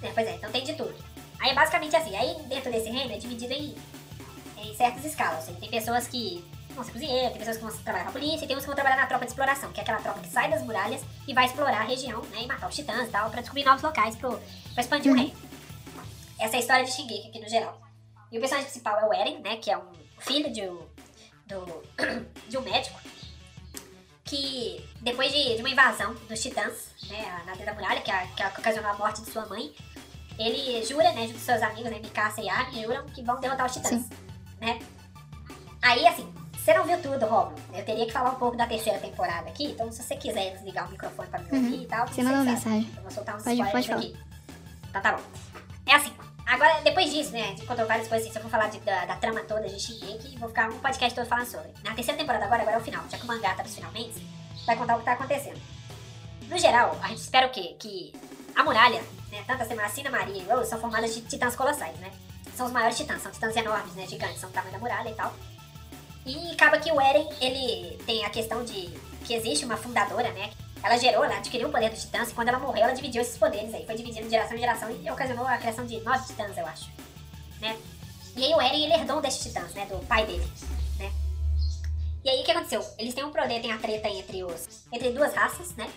é, 0.02 0.10
pois 0.12 0.26
é, 0.26 0.34
então 0.36 0.50
tem 0.50 0.64
de 0.64 0.74
tudo. 0.74 0.94
Aí 1.40 1.50
é 1.50 1.54
basicamente 1.54 1.94
assim, 1.96 2.16
aí 2.16 2.34
dentro 2.46 2.70
desse 2.72 2.88
reino 2.88 3.12
é 3.12 3.18
dividido 3.18 3.52
em, 3.52 3.74
em 4.58 4.74
certas 4.74 5.04
escalas, 5.04 5.44
seja, 5.44 5.58
tem 5.58 5.68
pessoas 5.68 6.06
que 6.06 6.42
vão 6.70 6.82
ser 6.84 6.92
cozinheiros, 6.92 7.30
tem 7.30 7.38
pessoas 7.38 7.56
que 7.58 7.62
vão 7.64 7.72
trabalhar 7.82 8.04
com 8.04 8.10
a 8.10 8.12
polícia, 8.12 8.44
e 8.44 8.48
tem 8.48 8.56
uns 8.56 8.60
que 8.60 8.66
vão 8.66 8.74
trabalhar 8.74 8.96
na 8.96 9.06
tropa 9.06 9.24
de 9.26 9.32
exploração, 9.32 9.70
que 9.72 9.80
é 9.80 9.82
aquela 9.82 9.98
tropa 9.98 10.20
que 10.20 10.28
sai 10.28 10.48
das 10.48 10.62
muralhas 10.62 11.02
e 11.28 11.34
vai 11.34 11.44
explorar 11.44 11.80
a 11.82 11.84
região, 11.84 12.22
né, 12.30 12.42
e 12.42 12.46
matar 12.46 12.68
os 12.68 12.74
titãs 12.74 13.08
e 13.08 13.10
tal, 13.10 13.28
pra 13.28 13.40
descobrir 13.40 13.64
novos 13.64 13.82
locais 13.82 14.16
pro, 14.16 14.40
pra 14.72 14.82
expandir 14.82 15.12
o 15.12 15.14
Uhum. 15.14 15.20
reino. 15.22 15.36
Essa 16.40 16.54
é 16.54 16.56
a 16.56 16.60
história 16.60 16.84
de 16.84 16.90
Shingeki 16.92 17.28
aqui 17.28 17.40
no 17.40 17.48
geral. 17.48 17.78
E 18.30 18.38
o 18.38 18.40
personagem 18.40 18.70
principal 18.70 18.98
é 18.98 19.04
o 19.06 19.12
Eren, 19.12 19.40
né, 19.40 19.56
que 19.56 19.70
é 19.70 19.76
um 19.76 19.82
filho 20.18 20.50
de, 20.52 20.62
um- 20.62 20.86
do, 21.52 21.82
de 22.48 22.56
um 22.58 22.62
médico, 22.62 22.98
que 24.24 24.84
depois 25.00 25.32
de, 25.32 25.56
de 25.56 25.62
uma 25.62 25.70
invasão 25.70 26.14
dos 26.28 26.40
titãs, 26.42 26.88
né, 27.08 27.42
na 27.46 27.54
da 27.54 27.74
muralha, 27.74 28.00
que, 28.00 28.10
a, 28.10 28.26
que, 28.28 28.42
a- 28.42 28.50
que 28.50 28.60
ocasionou 28.60 28.90
a 28.90 28.94
morte 28.94 29.22
de 29.22 29.30
sua 29.30 29.44
mãe, 29.46 29.72
ele 30.38 30.82
jura, 30.84 31.12
né, 31.12 31.26
junto 31.26 31.34
com 31.38 31.44
seus 31.44 31.62
amigos, 31.62 31.90
né, 31.90 31.98
Mikasa 31.98 32.40
e 32.40 32.48
Armin, 32.48 32.82
juram 32.82 33.04
que 33.06 33.22
vão 33.22 33.38
derrotar 33.40 33.66
os 33.66 33.72
titãs, 33.72 33.90
Sim. 34.02 34.08
né. 34.60 34.78
Aí, 35.82 36.06
assim, 36.06 36.32
você 36.54 36.72
não 36.74 36.84
viu 36.84 36.96
tudo, 37.02 37.26
Romulo. 37.26 37.56
Eu 37.74 37.84
teria 37.84 38.06
que 38.06 38.12
falar 38.12 38.30
um 38.30 38.36
pouco 38.36 38.56
da 38.56 38.66
terceira 38.66 38.98
temporada 39.00 39.48
aqui, 39.50 39.64
então 39.66 39.90
se 39.90 40.00
você 40.02 40.14
quiser 40.16 40.52
desligar 40.52 40.86
o 40.86 40.90
microfone 40.92 41.28
pra 41.28 41.40
me 41.40 41.50
Uhum. 41.50 41.56
ouvir 41.64 41.82
e 41.82 41.86
tal, 41.86 42.06
Você 42.06 42.22
manda 42.22 42.36
uma 42.36 42.44
mensagem. 42.44 42.90
Eu 42.96 43.02
vou 43.02 43.10
soltar 43.10 43.36
uns 43.36 43.42
Pode- 43.42 43.56
spoilers 43.60 43.86
pode 43.88 43.98
aqui. 44.06 44.16
Então 44.88 45.02
tá 45.02 45.12
bom. 45.16 45.22
É 45.86 45.94
assim, 45.96 46.12
agora, 46.46 46.80
depois 46.82 47.10
disso, 47.12 47.32
né, 47.32 47.52
de 47.54 47.64
contou 47.66 47.86
várias 47.86 48.08
coisas, 48.08 48.26
assim, 48.26 48.32
se 48.32 48.38
eu 48.38 48.42
for 48.42 48.50
falar 48.50 48.68
de- 48.68 48.80
da, 48.80 49.04
da 49.06 49.16
trama 49.16 49.40
toda 49.40 49.68
de 49.68 49.78
Shingeki, 49.80 50.38
vou 50.38 50.48
ficar 50.48 50.68
um 50.70 50.78
podcast 50.78 51.14
todo 51.14 51.26
falando 51.26 51.46
sobre. 51.46 51.68
Na 51.84 51.94
terceira 51.94 52.18
temporada 52.18 52.44
agora, 52.44 52.62
agora 52.62 52.76
é 52.76 52.80
o 52.80 52.84
final, 52.84 53.04
já 53.10 53.16
que 53.18 53.24
o 53.24 53.26
mangá 53.26 53.54
tá 53.54 53.62
pros 53.62 53.74
finalmente, 53.74 54.26
vai 54.66 54.76
contar 54.76 54.96
o 54.96 54.98
que 55.00 55.04
tá 55.04 55.12
acontecendo. 55.12 55.60
No 56.48 56.58
geral, 56.58 56.98
a 57.02 57.08
gente 57.08 57.20
espera 57.20 57.46
o 57.46 57.50
quê? 57.50 57.76
Que 57.78 58.12
a 58.54 58.62
muralha, 58.62 59.02
né, 59.30 59.42
tanto 59.46 59.62
a 59.62 59.66
Semacina, 59.66 60.10
Maria 60.10 60.42
e 60.42 60.44
Rose 60.44 60.68
são 60.68 60.78
formadas 60.80 61.14
de 61.14 61.22
titãs 61.22 61.56
colossais, 61.56 61.96
né? 61.98 62.10
são 62.54 62.66
os 62.66 62.72
maiores 62.72 62.96
titãs, 62.98 63.22
são 63.22 63.32
titãs 63.32 63.56
enormes, 63.56 63.94
né? 63.94 64.06
Gigantes, 64.06 64.38
são 64.38 64.50
do 64.50 64.52
tamanho 64.52 64.72
da 64.74 64.78
muralha 64.78 65.08
e 65.08 65.14
tal. 65.14 65.32
E 66.26 66.50
acaba 66.52 66.78
que 66.78 66.92
o 66.92 67.00
Eren, 67.00 67.26
ele 67.40 67.96
tem 68.04 68.24
a 68.26 68.30
questão 68.30 68.62
de 68.62 68.90
que 69.24 69.32
existe 69.34 69.64
uma 69.64 69.76
fundadora, 69.76 70.30
né? 70.32 70.50
Ela 70.82 70.96
gerou, 70.96 71.24
ela 71.24 71.36
adquiriu 71.36 71.68
o 71.68 71.70
poder 71.70 71.90
dos 71.90 72.02
titãs 72.02 72.30
e 72.30 72.34
quando 72.34 72.48
ela 72.48 72.58
morreu, 72.58 72.82
ela 72.84 72.92
dividiu 72.92 73.22
esses 73.22 73.38
poderes 73.38 73.72
aí. 73.72 73.86
Foi 73.86 73.94
dividindo 73.94 74.24
de 74.24 74.30
geração 74.30 74.56
em 74.56 74.60
geração 74.60 74.90
e 74.90 75.10
ocasionou 75.10 75.46
a 75.46 75.56
criação 75.56 75.86
de 75.86 76.00
nove 76.00 76.26
titãs, 76.26 76.56
eu 76.58 76.66
acho. 76.66 76.90
Né? 77.60 77.78
E 78.36 78.44
aí 78.44 78.54
o 78.54 78.60
Eren, 78.60 78.84
ele 78.84 78.94
herdou 78.94 79.18
um 79.18 79.20
desses 79.20 79.42
titãs, 79.42 79.72
né? 79.74 79.86
Do 79.86 79.98
pai 80.06 80.26
dele, 80.26 80.50
né? 80.98 81.12
E 82.24 82.30
aí 82.30 82.40
o 82.40 82.44
que 82.44 82.50
aconteceu? 82.50 82.84
Eles 82.98 83.14
têm 83.14 83.24
um 83.24 83.30
poder, 83.30 83.60
tem 83.60 83.70
a 83.70 83.78
treta 83.78 84.08
entre 84.08 84.42
os... 84.42 84.86
Entre 84.90 85.10
duas 85.10 85.34
raças, 85.34 85.74
né? 85.76 85.88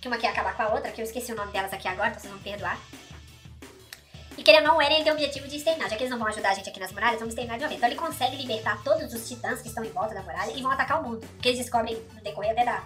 Que 0.00 0.08
uma 0.08 0.18
quer 0.18 0.28
acabar 0.28 0.56
com 0.56 0.62
a 0.62 0.68
outra, 0.70 0.90
que 0.90 1.00
eu 1.00 1.04
esqueci 1.04 1.32
o 1.32 1.36
nome 1.36 1.52
delas 1.52 1.72
aqui 1.72 1.86
agora, 1.86 2.08
então 2.08 2.20
vocês 2.20 2.32
vão 2.32 2.38
me 2.38 2.44
perdoar. 2.44 2.78
E 4.36 4.42
querendo 4.42 4.62
ou 4.64 4.68
não, 4.70 4.78
o 4.78 4.82
Eren 4.82 4.96
ele 4.96 5.04
tem 5.04 5.12
o 5.12 5.14
objetivo 5.14 5.46
de 5.46 5.56
exterminar. 5.56 5.88
Já 5.88 5.96
que 5.96 6.02
eles 6.02 6.10
não 6.10 6.18
vão 6.18 6.26
ajudar 6.28 6.50
a 6.50 6.54
gente 6.54 6.68
aqui 6.68 6.80
nas 6.80 6.90
muralhas, 6.90 7.20
vamos 7.20 7.34
exterminar 7.34 7.58
de 7.58 7.64
uma 7.64 7.68
vez. 7.68 7.78
Então 7.78 7.88
ele 7.90 7.98
consegue 7.98 8.36
libertar 8.36 8.82
todos 8.82 9.12
os 9.12 9.28
titãs 9.28 9.60
que 9.60 9.68
estão 9.68 9.84
em 9.84 9.90
volta 9.90 10.14
da 10.14 10.22
muralha 10.22 10.50
e 10.50 10.62
vão 10.62 10.72
atacar 10.72 11.00
o 11.00 11.08
mundo. 11.08 11.20
Porque 11.20 11.48
eles 11.48 11.60
descobrem, 11.60 12.02
no 12.14 12.20
decorrer 12.22 12.52
até 12.52 12.64
da, 12.64 12.82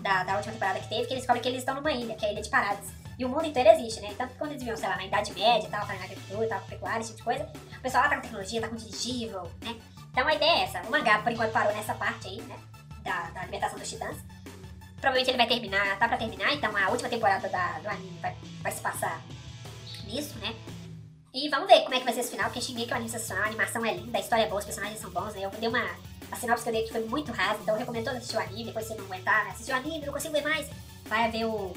da, 0.00 0.24
da 0.24 0.36
última 0.36 0.52
temporada 0.52 0.80
que 0.80 0.88
teve, 0.88 1.06
que 1.06 1.12
eles 1.12 1.22
descobrem 1.22 1.42
que 1.42 1.48
eles 1.48 1.60
estão 1.60 1.74
numa 1.74 1.92
ilha, 1.92 2.14
que 2.14 2.24
é 2.24 2.28
a 2.28 2.32
Ilha 2.32 2.42
de 2.42 2.48
Paradas. 2.48 2.92
E 3.18 3.24
o 3.24 3.28
mundo 3.28 3.46
inteiro 3.46 3.70
existe, 3.70 4.00
né? 4.00 4.14
Tanto 4.16 4.32
que 4.32 4.38
quando 4.38 4.50
eles 4.50 4.62
viviam, 4.62 4.76
sei 4.76 4.88
lá, 4.88 4.96
na 4.96 5.06
Idade 5.06 5.32
Média 5.32 5.66
e 5.66 5.70
tal, 5.70 5.86
fazendo 5.86 6.04
agricultura 6.04 6.44
e 6.44 6.48
tal, 6.48 6.60
pecuária, 6.62 7.00
esse 7.00 7.14
tipo 7.14 7.18
de 7.18 7.24
coisa, 7.24 7.52
o 7.76 7.80
pessoal 7.80 8.04
lá 8.04 8.10
tá 8.10 8.16
com 8.16 8.22
tecnologia, 8.22 8.60
tá 8.60 8.68
com 8.68 8.76
dirigível, 8.76 9.42
né? 9.62 9.80
Então 10.10 10.26
a 10.26 10.34
ideia 10.34 10.50
é 10.50 10.62
essa. 10.64 10.82
O 10.82 10.90
mangá, 10.90 11.18
por 11.20 11.32
enquanto, 11.32 11.52
parou 11.52 11.72
nessa 11.74 11.94
parte 11.94 12.28
aí, 12.28 12.42
né? 12.42 12.58
Da, 13.02 13.30
da 13.30 13.44
libertação 13.44 13.78
dos 13.78 13.88
titãs. 13.88 14.16
Provavelmente 15.00 15.30
ele 15.30 15.36
vai 15.36 15.46
terminar, 15.46 15.98
tá 15.98 16.08
pra 16.08 16.16
terminar, 16.16 16.52
então 16.52 16.74
a 16.76 16.90
última 16.90 17.08
temporada 17.08 17.48
da, 17.48 17.78
do 17.78 17.88
anime 17.88 18.18
vai, 18.20 18.36
vai 18.62 18.72
se 18.72 18.80
passar 18.80 19.22
nisso, 20.04 20.38
né? 20.38 20.54
E 21.32 21.48
vamos 21.50 21.66
ver 21.66 21.82
como 21.82 21.94
é 21.94 21.98
que 21.98 22.04
vai 22.04 22.14
ser 22.14 22.20
esse 22.20 22.30
final, 22.30 22.46
porque 22.46 22.62
Shingeki 22.62 22.90
é 22.90 22.94
um 22.94 22.96
anime 22.96 23.10
sensacional, 23.10 23.44
a 23.44 23.48
animação 23.48 23.84
é 23.84 23.94
linda, 23.94 24.16
a 24.16 24.20
história 24.20 24.44
é 24.44 24.48
boa, 24.48 24.58
os 24.58 24.64
personagens 24.64 24.98
são 24.98 25.10
bons, 25.10 25.34
né? 25.34 25.42
Eu 25.44 25.50
dei 25.50 25.68
uma... 25.68 25.84
A 26.30 26.36
sinopse 26.36 26.64
que 26.64 26.68
eu 26.68 26.72
dei 26.72 26.82
aqui 26.82 26.92
foi 26.92 27.04
muito 27.04 27.32
rasa, 27.32 27.60
então 27.62 27.74
eu 27.74 27.78
recomendo 27.80 28.04
todos 28.04 28.18
assistir 28.18 28.36
o 28.36 28.40
anime, 28.40 28.64
depois 28.64 28.86
você 28.86 28.94
não 28.94 29.04
aguentar, 29.04 29.44
né? 29.44 29.50
Assistir 29.52 29.72
o 29.72 29.76
anime, 29.76 30.04
não 30.04 30.12
consigo 30.12 30.34
ver 30.34 30.42
mais, 30.42 30.68
vai 31.04 31.30
ver 31.30 31.44
o... 31.44 31.72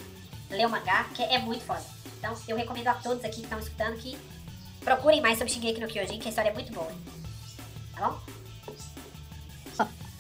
ler 0.50 0.66
o 0.66 0.70
mangá, 0.70 1.06
que 1.14 1.24
é 1.24 1.38
muito 1.40 1.64
foda. 1.64 1.84
Então 2.18 2.36
eu 2.48 2.58
recomendo 2.58 2.88
a 2.88 2.94
todos 2.96 3.24
aqui 3.24 3.38
que 3.38 3.44
estão 3.44 3.60
escutando 3.60 3.98
que 3.98 4.18
procurem 4.82 5.22
mais 5.22 5.38
sobre 5.38 5.54
Shingeki 5.54 5.80
no 5.80 5.88
Kyojin, 5.88 6.20
que 6.20 6.28
a 6.28 6.30
história 6.30 6.50
é 6.50 6.54
muito 6.54 6.74
boa. 6.74 6.92
Tá 7.96 8.10
bom? 8.10 8.20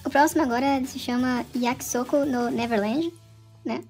O 0.05 0.09
próximo 0.09 0.43
agora 0.43 0.83
se 0.85 0.97
chama 0.97 1.45
Yakisoku 1.53 2.25
no 2.25 2.49
Neverland, 2.49 3.13
né? 3.65 3.83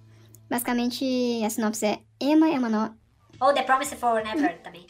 Basicamente, 0.49 1.05
a 1.45 1.49
sinopse 1.49 1.85
é 1.85 1.99
Emma 2.19 2.49
é 2.49 2.57
uma 2.57 2.67
no... 2.67 2.97
Ou 3.39 3.53
The 3.53 3.61
Promise 3.61 3.95
for 3.95 4.23
Never 4.23 4.59
também. 4.61 4.87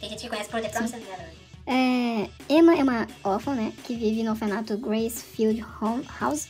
Tem 0.00 0.10
gente 0.10 0.22
que 0.22 0.28
conhece 0.28 0.50
por 0.50 0.60
The 0.60 0.68
Promise 0.68 0.94
for 0.94 1.08
Never. 1.08 1.35
É, 1.66 2.28
Emma 2.48 2.74
é 2.76 2.82
uma 2.82 3.06
órfã, 3.24 3.54
né? 3.54 3.72
Que 3.84 3.94
vive 3.96 4.22
no 4.22 4.30
orfanato 4.30 4.78
Gracefield 4.78 5.64
House, 6.20 6.48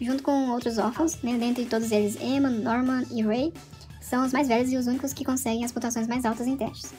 junto 0.00 0.22
com 0.22 0.50
outros 0.50 0.78
órfãos, 0.78 1.20
né? 1.22 1.38
Dentre 1.38 1.64
todos 1.64 1.90
eles, 1.90 2.20
Emma, 2.20 2.50
Norman 2.50 3.04
e 3.10 3.22
Ray 3.22 3.52
são 4.00 4.24
os 4.26 4.32
mais 4.32 4.48
velhos 4.48 4.70
e 4.70 4.76
os 4.76 4.86
únicos 4.86 5.12
que 5.12 5.24
conseguem 5.24 5.64
as 5.64 5.72
pontuações 5.72 6.06
mais 6.06 6.24
altas 6.24 6.46
em 6.46 6.56
testes. 6.56 6.92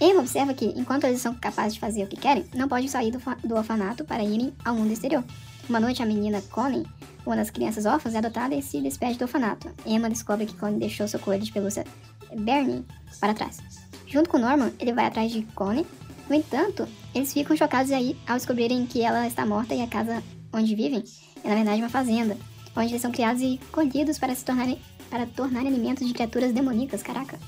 Emma 0.00 0.20
observa 0.20 0.52
que, 0.52 0.66
enquanto 0.76 1.04
eles 1.04 1.20
são 1.20 1.32
capazes 1.34 1.74
de 1.74 1.80
fazer 1.80 2.02
o 2.02 2.08
que 2.08 2.16
querem, 2.16 2.44
não 2.54 2.68
podem 2.68 2.88
sair 2.88 3.12
do, 3.12 3.18
do 3.44 3.54
orfanato 3.54 4.04
para 4.04 4.22
irem 4.22 4.52
ao 4.64 4.74
mundo 4.74 4.92
exterior. 4.92 5.24
Uma 5.68 5.78
noite, 5.78 6.02
a 6.02 6.06
menina 6.06 6.42
Connie, 6.50 6.84
uma 7.24 7.36
das 7.36 7.50
crianças 7.50 7.86
órfãs, 7.86 8.14
é 8.14 8.18
adotada 8.18 8.54
e 8.54 8.60
se 8.60 8.80
despede 8.80 9.16
do 9.16 9.22
orfanato. 9.22 9.70
Emma 9.86 10.10
descobre 10.10 10.44
que 10.44 10.56
Connie 10.56 10.80
deixou 10.80 11.06
seu 11.06 11.20
coelho 11.20 11.44
de 11.44 11.52
pelúcia 11.52 11.84
Bernie 12.36 12.84
para 13.20 13.32
trás. 13.32 13.60
Junto 14.06 14.28
com 14.28 14.38
Norman, 14.38 14.72
ele 14.78 14.92
vai 14.92 15.06
atrás 15.06 15.30
de 15.30 15.42
Connie. 15.54 15.86
No 16.28 16.34
entanto, 16.34 16.88
eles 17.14 17.32
ficam 17.32 17.56
chocados 17.56 17.92
aí 17.92 18.16
ao 18.26 18.36
descobrirem 18.36 18.86
que 18.86 19.02
ela 19.02 19.26
está 19.26 19.44
morta 19.44 19.74
e 19.74 19.82
a 19.82 19.86
casa 19.86 20.22
onde 20.52 20.74
vivem 20.74 21.04
é 21.44 21.48
na 21.48 21.54
verdade 21.56 21.80
uma 21.80 21.88
fazenda, 21.88 22.36
onde 22.76 22.90
eles 22.90 23.02
são 23.02 23.10
criados 23.10 23.42
e 23.42 23.60
colhidos 23.70 24.18
para 24.18 24.34
se 24.34 24.44
tornarem 24.44 24.80
para 25.10 25.26
tornarem 25.26 25.68
alimentos 25.68 26.06
de 26.06 26.14
criaturas 26.14 26.52
demoníacas. 26.52 27.02
Caraca, 27.02 27.38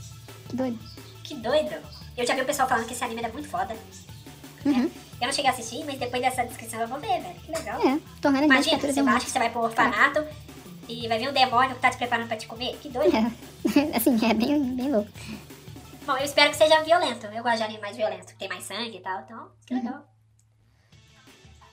que 0.49 0.57
doido. 0.57 0.79
Que 1.22 1.35
doido! 1.37 1.75
Eu 2.16 2.27
já 2.27 2.35
vi 2.35 2.43
o 2.43 2.45
pessoal 2.45 2.68
falando 2.68 2.87
que 2.87 2.93
esse 2.93 3.03
anime 3.03 3.22
era 3.22 3.33
muito 3.33 3.49
foda. 3.49 3.75
Uhum. 4.66 4.91
Eu 5.20 5.27
não 5.27 5.33
cheguei 5.33 5.51
a 5.51 5.55
assistir, 5.55 5.83
mas 5.85 5.99
depois 5.99 6.22
dessa 6.22 6.45
descrição 6.45 6.81
eu 6.81 6.89
vou 6.89 6.99
ver, 7.01 7.20
velho. 7.20 7.35
Que 7.45 7.53
legal. 7.53 7.81
É, 7.81 7.99
tornar 8.20 8.41
alimentos 8.41 8.64
de 8.64 8.70
Imagina, 8.70 8.79
criaturas 8.79 8.95
você 8.95 9.01
acha 9.01 9.25
que 9.25 9.31
você 9.31 9.39
vai 9.39 9.51
pro 9.51 9.62
orfanato 9.62 10.25
e 10.89 11.09
vai 11.09 11.18
vir 11.18 11.31
um 11.31 11.33
demônio 11.33 11.75
que 11.75 11.81
tá 11.81 11.91
te 11.91 11.97
preparando 11.97 12.29
pra 12.29 12.37
te 12.37 12.47
comer? 12.47 12.77
Que 12.81 12.89
doido. 12.89 13.12
É. 13.64 13.97
assim, 13.97 14.14
é 14.22 14.35
bem, 14.35 14.62
bem 14.75 14.93
louco. 14.93 15.09
Bom, 16.07 16.17
eu 16.19 16.25
espero 16.25 16.51
que 16.51 16.57
seja 16.57 16.83
violento. 16.83 17.27
Eu 17.27 17.43
gosto 17.43 17.57
de 17.59 17.63
anime 17.63 17.81
mais 17.81 17.97
violento, 17.97 18.35
tem 18.37 18.49
mais 18.49 18.65
sangue 18.65 18.97
e 18.99 19.01
tal, 19.01 19.21
então, 19.23 19.51
que 19.67 19.75
legal. 19.75 20.05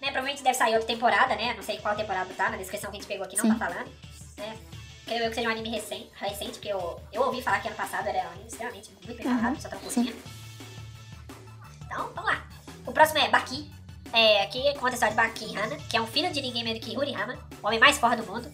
Né, 0.01 0.07
provavelmente 0.07 0.41
deve 0.41 0.57
sair 0.57 0.73
outra 0.73 0.87
temporada, 0.87 1.35
né? 1.35 1.53
Não 1.53 1.61
sei 1.61 1.77
qual 1.79 1.95
temporada 1.95 2.33
tá, 2.33 2.49
na 2.49 2.57
descrição 2.57 2.89
que 2.89 2.97
a 2.97 2.99
gente 2.99 3.07
pegou 3.07 3.25
aqui 3.25 3.37
não 3.37 3.43
Sim. 3.45 3.53
tá 3.57 3.67
falando. 3.67 3.91
Né? 4.37 4.57
Creio 5.05 5.23
eu 5.25 5.29
que 5.29 5.35
seja 5.35 5.47
um 5.47 5.51
anime 5.51 5.69
recente, 5.69 6.09
recente 6.15 6.51
porque 6.53 6.69
eu, 6.69 6.99
eu 7.11 7.21
ouvi 7.23 7.41
falar 7.41 7.59
que 7.59 7.67
ano 7.67 7.77
passado 7.77 8.07
era 8.07 8.27
um 8.29 8.31
anime 8.31 8.47
extremamente 8.47 8.89
muito 8.91 9.05
bem 9.07 9.27
Uhum. 9.27 9.37
falado, 9.39 9.61
só 9.61 9.69
tão 9.69 9.79
curtindo. 9.79 10.15
Então, 11.85 12.11
vamos 12.15 12.31
lá. 12.31 12.47
O 12.87 12.91
próximo 12.91 13.19
é 13.19 13.29
Baki. 13.29 13.69
É, 14.13 14.41
aqui 14.43 14.61
conta 14.75 14.89
a 14.89 14.93
história 14.93 15.15
de 15.15 15.21
Baki 15.21 15.57
Hana, 15.57 15.75
que 15.89 15.95
é 15.97 16.01
um 16.01 16.07
filho 16.07 16.31
de 16.31 16.41
ninguém 16.41 16.63
menos 16.63 16.83
que 16.83 16.97
Hurihama, 16.97 17.37
o 17.61 17.67
homem 17.67 17.79
mais 17.79 17.97
forte 17.99 18.21
do 18.21 18.31
mundo. 18.31 18.51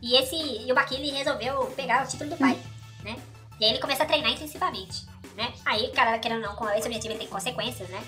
E 0.00 0.16
esse 0.16 0.34
e 0.34 0.70
o 0.72 0.74
Baki 0.74 0.96
ele 0.96 1.10
resolveu 1.12 1.66
pegar 1.76 2.04
o 2.04 2.08
título 2.08 2.30
do 2.30 2.36
pai, 2.36 2.58
né? 3.04 3.16
E 3.62 3.64
aí 3.64 3.70
ele 3.70 3.78
começa 3.78 4.02
a 4.02 4.06
treinar 4.06 4.32
intensivamente, 4.32 5.06
né? 5.36 5.54
Aí 5.64 5.84
o 5.84 5.92
cara, 5.92 6.18
querendo 6.18 6.42
ou 6.42 6.48
não, 6.48 6.56
com 6.56 6.68
esse 6.70 6.84
objetivo 6.84 7.12
ele 7.12 7.20
tem 7.20 7.28
consequências, 7.28 7.88
né? 7.90 8.02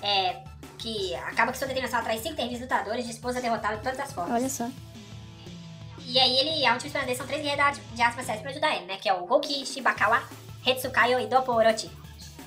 É, 0.00 0.44
que 0.78 1.12
acaba 1.16 1.50
que 1.50 1.58
sua 1.58 1.66
determinação 1.66 1.98
atrai 1.98 2.20
cinco 2.20 2.36
terríveis 2.36 2.60
lutadores 2.60 3.04
dispostos 3.04 3.38
a 3.38 3.40
derrotá-lo 3.40 3.78
de 3.78 3.82
todas 3.82 3.98
as 3.98 4.12
formas. 4.12 4.32
Olha 4.32 4.48
só. 4.48 4.70
E 5.98 6.20
aí 6.20 6.38
ele, 6.38 6.64
a 6.64 6.74
última 6.74 6.86
esperança 6.86 7.16
são 7.16 7.26
três 7.26 7.42
guerreiros 7.42 7.80
de 7.94 8.00
artes 8.00 8.14
marciais 8.16 8.40
pra 8.40 8.50
ajudar 8.52 8.76
ele, 8.76 8.86
né? 8.86 8.96
Que 8.96 9.08
é 9.08 9.12
o 9.12 9.26
Gokishi, 9.26 9.80
Bakawa, 9.80 10.22
Hetsukayo 10.64 11.18
e 11.18 11.26
Doppo 11.26 11.50
Orochi. 11.50 11.90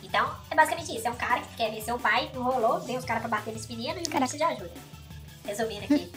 Então, 0.01 0.33
é 0.49 0.55
basicamente 0.55 0.95
isso. 0.95 1.09
É 1.09 1.11
um 1.11 1.17
cara 1.17 1.41
que 1.41 1.57
quer 1.57 1.69
ver 1.71 1.81
seu 1.81 1.99
pai, 1.99 2.31
não 2.33 2.43
rolou, 2.43 2.79
tem 2.79 2.97
os 2.97 3.03
caras 3.03 3.21
pra 3.21 3.29
bater 3.37 3.53
nesse 3.53 3.67
menino 3.67 3.99
e 3.99 4.03
o 4.03 4.09
Caraca. 4.09 4.19
precisa 4.19 4.37
de 4.37 4.53
ajuda. 4.53 4.79
Resumindo 5.43 5.83
aqui. 5.83 6.09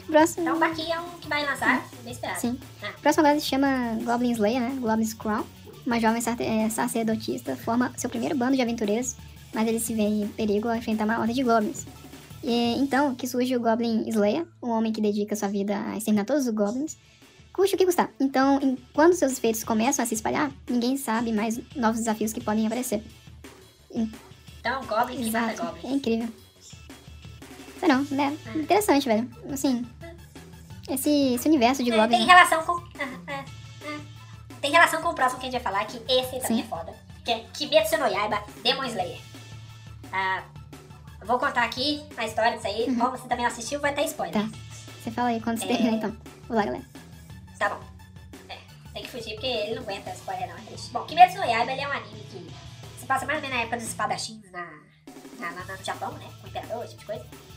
próximo. 0.11 0.43
Então, 0.43 0.55
o 0.57 0.59
Baki 0.59 0.91
é 0.91 0.99
um 0.99 1.09
que 1.19 1.27
vai 1.27 1.45
lançar, 1.45 1.87
bem 2.03 2.13
esperado. 2.13 2.39
Sim. 2.39 2.59
Ah. 2.83 2.91
Próximo 3.01 3.25
agora 3.25 3.39
se 3.39 3.45
chama 3.47 3.97
Goblin 4.03 4.31
Slayer, 4.31 4.61
né? 4.61 4.77
Goblin's 4.79 5.13
Crown. 5.13 5.43
Uma 5.85 5.99
jovem 5.99 6.21
eh, 6.39 6.69
sacerdotista 6.69 7.55
forma 7.55 7.91
seu 7.97 8.09
primeiro 8.09 8.35
bando 8.37 8.55
de 8.55 8.61
aventureiros, 8.61 9.15
mas 9.53 9.67
ele 9.67 9.79
se 9.79 9.93
vê 9.95 10.03
em 10.03 10.27
perigo 10.27 10.67
ao 10.67 10.75
enfrentar 10.75 11.05
uma 11.05 11.19
horda 11.19 11.33
de 11.33 11.41
goblins. 11.41 11.85
E 12.43 12.75
então 12.77 13.15
que 13.15 13.27
surge 13.27 13.55
o 13.55 13.59
Goblin 13.59 14.07
Slayer, 14.07 14.45
um 14.61 14.69
homem 14.69 14.91
que 14.91 15.01
dedica 15.01 15.35
sua 15.35 15.47
vida 15.47 15.75
a 15.87 15.97
exterminar 15.97 16.25
todos 16.25 16.45
os 16.47 16.53
goblins, 16.53 16.97
custe 17.51 17.75
o 17.75 17.77
que 17.77 17.85
custar. 17.85 18.09
Então, 18.19 18.59
em- 18.61 18.77
quando 18.93 19.13
seus 19.13 19.33
efeitos 19.33 19.63
começam 19.63 20.03
a 20.03 20.05
se 20.07 20.13
espalhar, 20.13 20.51
ninguém 20.69 20.97
sabe 20.97 21.31
mais 21.33 21.59
novos 21.75 21.99
desafios 21.99 22.31
que 22.31 22.41
podem 22.41 22.65
aparecer. 22.67 23.03
Então, 23.93 24.83
Goblin 24.85 25.17
que 25.23 25.31
mata 25.31 25.53
Exato. 25.53 25.65
Goblin. 25.73 25.89
É 25.89 25.95
incrível. 25.95 26.29
Sei 27.79 27.89
não, 27.89 28.03
né? 28.11 28.37
Interessante, 28.55 29.07
velho. 29.07 29.27
Assim, 29.51 29.83
esse, 30.89 31.33
esse 31.35 31.47
universo 31.47 31.83
de 31.83 31.91
É, 31.91 32.07
tem 32.07 32.25
relação 32.25 32.63
com. 32.63 32.73
ah, 32.73 33.19
ah, 33.27 33.45
ah. 33.85 33.99
Tem 34.61 34.71
relação 34.71 35.01
com 35.01 35.09
o 35.09 35.15
próximo 35.15 35.39
que 35.39 35.47
a 35.47 35.51
gente 35.51 35.61
vai 35.61 35.73
falar, 35.73 35.85
que 35.85 35.97
esse 36.11 36.39
também 36.39 36.57
Sim. 36.57 36.61
é 36.61 36.63
foda. 36.63 36.93
Que 37.25 37.31
é 37.31 37.39
Kimetsu 37.53 37.97
no 37.97 38.07
Yaiba 38.07 38.43
Demon 38.63 38.83
Slayer. 38.85 39.19
Ah, 40.11 40.43
vou 41.23 41.39
contar 41.39 41.63
aqui 41.63 42.03
a 42.17 42.25
história 42.25 42.53
disso 42.53 42.67
aí. 42.67 42.85
Como 42.95 43.11
você 43.11 43.27
também 43.27 43.45
assistiu, 43.45 43.79
vai 43.79 43.93
ter 43.93 44.05
spoiler. 44.05 44.33
Tá. 44.43 44.49
Você 45.03 45.09
fala 45.11 45.29
aí 45.29 45.41
quando 45.41 45.57
você 45.57 45.65
É. 45.65 45.67
terminar, 45.67 45.97
então. 45.97 46.09
Vamos 46.47 46.55
lá, 46.57 46.65
galera. 46.65 46.85
Tá 47.57 47.69
bom. 47.69 47.79
É, 48.49 48.57
tem 48.93 49.03
que 49.03 49.09
fugir 49.09 49.33
porque 49.33 49.47
ele 49.47 49.75
não 49.75 49.83
aguenta 49.83 50.09
spoiler 50.11 50.47
não, 50.47 50.57
é 50.57 50.61
triste. 50.61 50.91
Bom, 50.91 51.03
Kimetsu 51.05 51.37
no 51.37 51.43
Yaiba 51.45 51.71
ele 51.71 51.81
é 51.81 51.87
um 51.87 51.91
anime 51.91 52.19
que 52.31 52.51
se 52.99 53.05
passa 53.05 53.25
mais 53.25 53.37
ou 53.37 53.41
menos 53.43 53.55
na 53.55 53.61
época 53.63 53.77
dos 53.77 53.87
espadachins 53.87 54.51
na, 54.51 54.61
na, 55.39 55.51
na- 55.51 55.75
no 55.77 55.83
Japão, 55.83 56.11
né? 56.13 56.27
Com 56.39 56.45
o 56.47 56.49
imperador, 56.49 56.83
esse 56.85 56.95
tipo 56.97 57.11
de 57.13 57.19
coisa. 57.19 57.50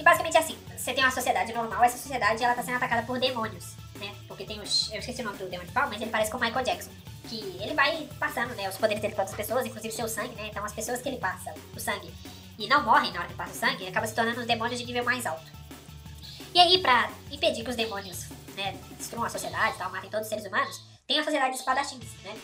E 0.00 0.02
basicamente 0.02 0.34
é 0.38 0.40
assim, 0.40 0.56
você 0.74 0.94
tem 0.94 1.04
uma 1.04 1.10
sociedade 1.10 1.52
normal, 1.52 1.84
essa 1.84 1.98
sociedade 1.98 2.42
ela 2.42 2.54
tá 2.54 2.62
sendo 2.62 2.76
atacada 2.76 3.02
por 3.02 3.20
demônios, 3.20 3.74
né? 3.96 4.14
Porque 4.26 4.46
tem 4.46 4.58
os. 4.58 4.90
Eu 4.90 4.98
esqueci 4.98 5.20
o 5.20 5.24
nome 5.26 5.36
do 5.36 5.44
demônio 5.44 5.66
de 5.66 5.74
pau, 5.74 5.86
mas 5.90 6.00
ele 6.00 6.10
parece 6.10 6.30
com 6.30 6.38
o 6.38 6.40
Michael 6.40 6.64
Jackson. 6.64 6.90
Que 7.28 7.38
ele 7.60 7.74
vai 7.74 8.08
passando, 8.18 8.54
né? 8.54 8.66
Os 8.66 8.78
poderes 8.78 9.02
dele 9.02 9.14
para 9.14 9.24
outras 9.24 9.36
pessoas, 9.36 9.66
inclusive 9.66 9.92
o 9.92 9.96
seu 9.96 10.08
sangue, 10.08 10.34
né? 10.36 10.48
Então 10.48 10.64
as 10.64 10.72
pessoas 10.72 11.02
que 11.02 11.08
ele 11.10 11.18
passa 11.18 11.52
o 11.76 11.78
sangue 11.78 12.10
e 12.58 12.66
não 12.66 12.82
morrem 12.82 13.12
na 13.12 13.20
hora 13.20 13.28
que 13.28 13.34
passa 13.34 13.52
o 13.52 13.54
sangue, 13.54 13.86
acaba 13.86 14.06
se 14.06 14.14
tornando 14.14 14.40
os 14.40 14.46
demônios 14.46 14.80
de 14.80 14.86
nível 14.86 15.04
mais 15.04 15.26
alto. 15.26 15.52
E 16.54 16.58
aí, 16.58 16.78
pra 16.78 17.10
impedir 17.30 17.62
que 17.62 17.68
os 17.68 17.76
demônios 17.76 18.30
né, 18.56 18.74
destruam 18.96 19.26
a 19.26 19.28
sociedade 19.28 19.74
e 19.74 19.78
tal, 19.78 19.90
matem 19.90 20.08
todos 20.08 20.24
os 20.24 20.30
seres 20.30 20.46
humanos, 20.46 20.80
tem 21.06 21.18
a 21.18 21.24
sociedade 21.24 21.52
de 21.52 21.58
espadachins, 21.58 22.06
né? 22.24 22.34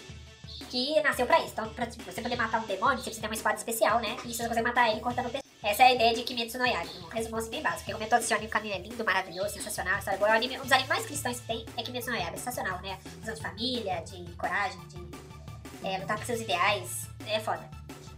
Que 0.68 1.00
nasceu 1.00 1.26
pra 1.26 1.38
isso. 1.38 1.52
Então, 1.52 1.70
pra 1.70 1.86
tipo, 1.86 2.04
você 2.04 2.20
poder 2.20 2.36
matar 2.36 2.62
um 2.62 2.66
demônio, 2.66 2.98
você 2.98 3.04
precisa 3.04 3.22
ter 3.22 3.28
uma 3.28 3.34
espada 3.34 3.56
especial, 3.56 3.98
né? 3.98 4.14
E 4.26 4.34
você 4.34 4.46
consegue 4.46 4.66
matar 4.66 4.90
ele 4.90 5.00
cortando. 5.00 5.45
Essa 5.66 5.82
é 5.82 5.86
a 5.86 5.94
ideia 5.94 6.14
de 6.14 6.22
Kimetsu 6.22 6.58
no 6.58 6.64
Yaiba. 6.64 6.92
Um 7.04 7.08
resumo 7.08 7.36
assim 7.38 7.50
bem 7.50 7.60
básico. 7.60 7.90
Comentou 7.90 8.16
assistir 8.16 8.34
o 8.34 8.36
anime, 8.36 8.48
porque 8.52 8.68
o 8.68 8.70
anime 8.70 8.86
é 8.86 8.88
lindo, 8.88 9.04
maravilhoso, 9.04 9.54
sensacional, 9.54 9.98
história 9.98 10.16
boa. 10.16 10.30
O 10.30 10.32
anime, 10.32 10.58
um 10.58 10.62
dos 10.62 10.70
animes 10.70 10.88
mais 10.88 11.04
cristãos 11.04 11.40
que 11.40 11.46
tem 11.48 11.66
é 11.76 11.82
Kimetsu 11.82 12.10
no 12.10 12.16
Yaiba. 12.16 12.36
Sensacional, 12.36 12.80
né? 12.82 12.96
Visão 13.18 13.34
de 13.34 13.42
família, 13.42 14.00
de 14.02 14.32
coragem, 14.36 14.78
de 14.86 15.88
é, 15.88 15.98
lutar 15.98 16.18
por 16.18 16.24
seus 16.24 16.40
ideais. 16.40 17.08
É 17.26 17.40
foda. 17.40 17.68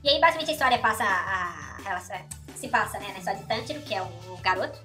E 0.04 0.10
aí, 0.10 0.20
basicamente, 0.20 0.50
a 0.50 0.52
história 0.52 0.78
passa 0.78 1.04
a, 1.04 1.78
se 2.54 2.68
passa, 2.68 2.98
né, 2.98 3.12
na 3.12 3.18
história 3.18 3.40
de 3.40 3.46
Tantiro, 3.46 3.80
que 3.80 3.94
é 3.94 4.02
o, 4.02 4.04
o 4.04 4.36
garoto, 4.42 4.78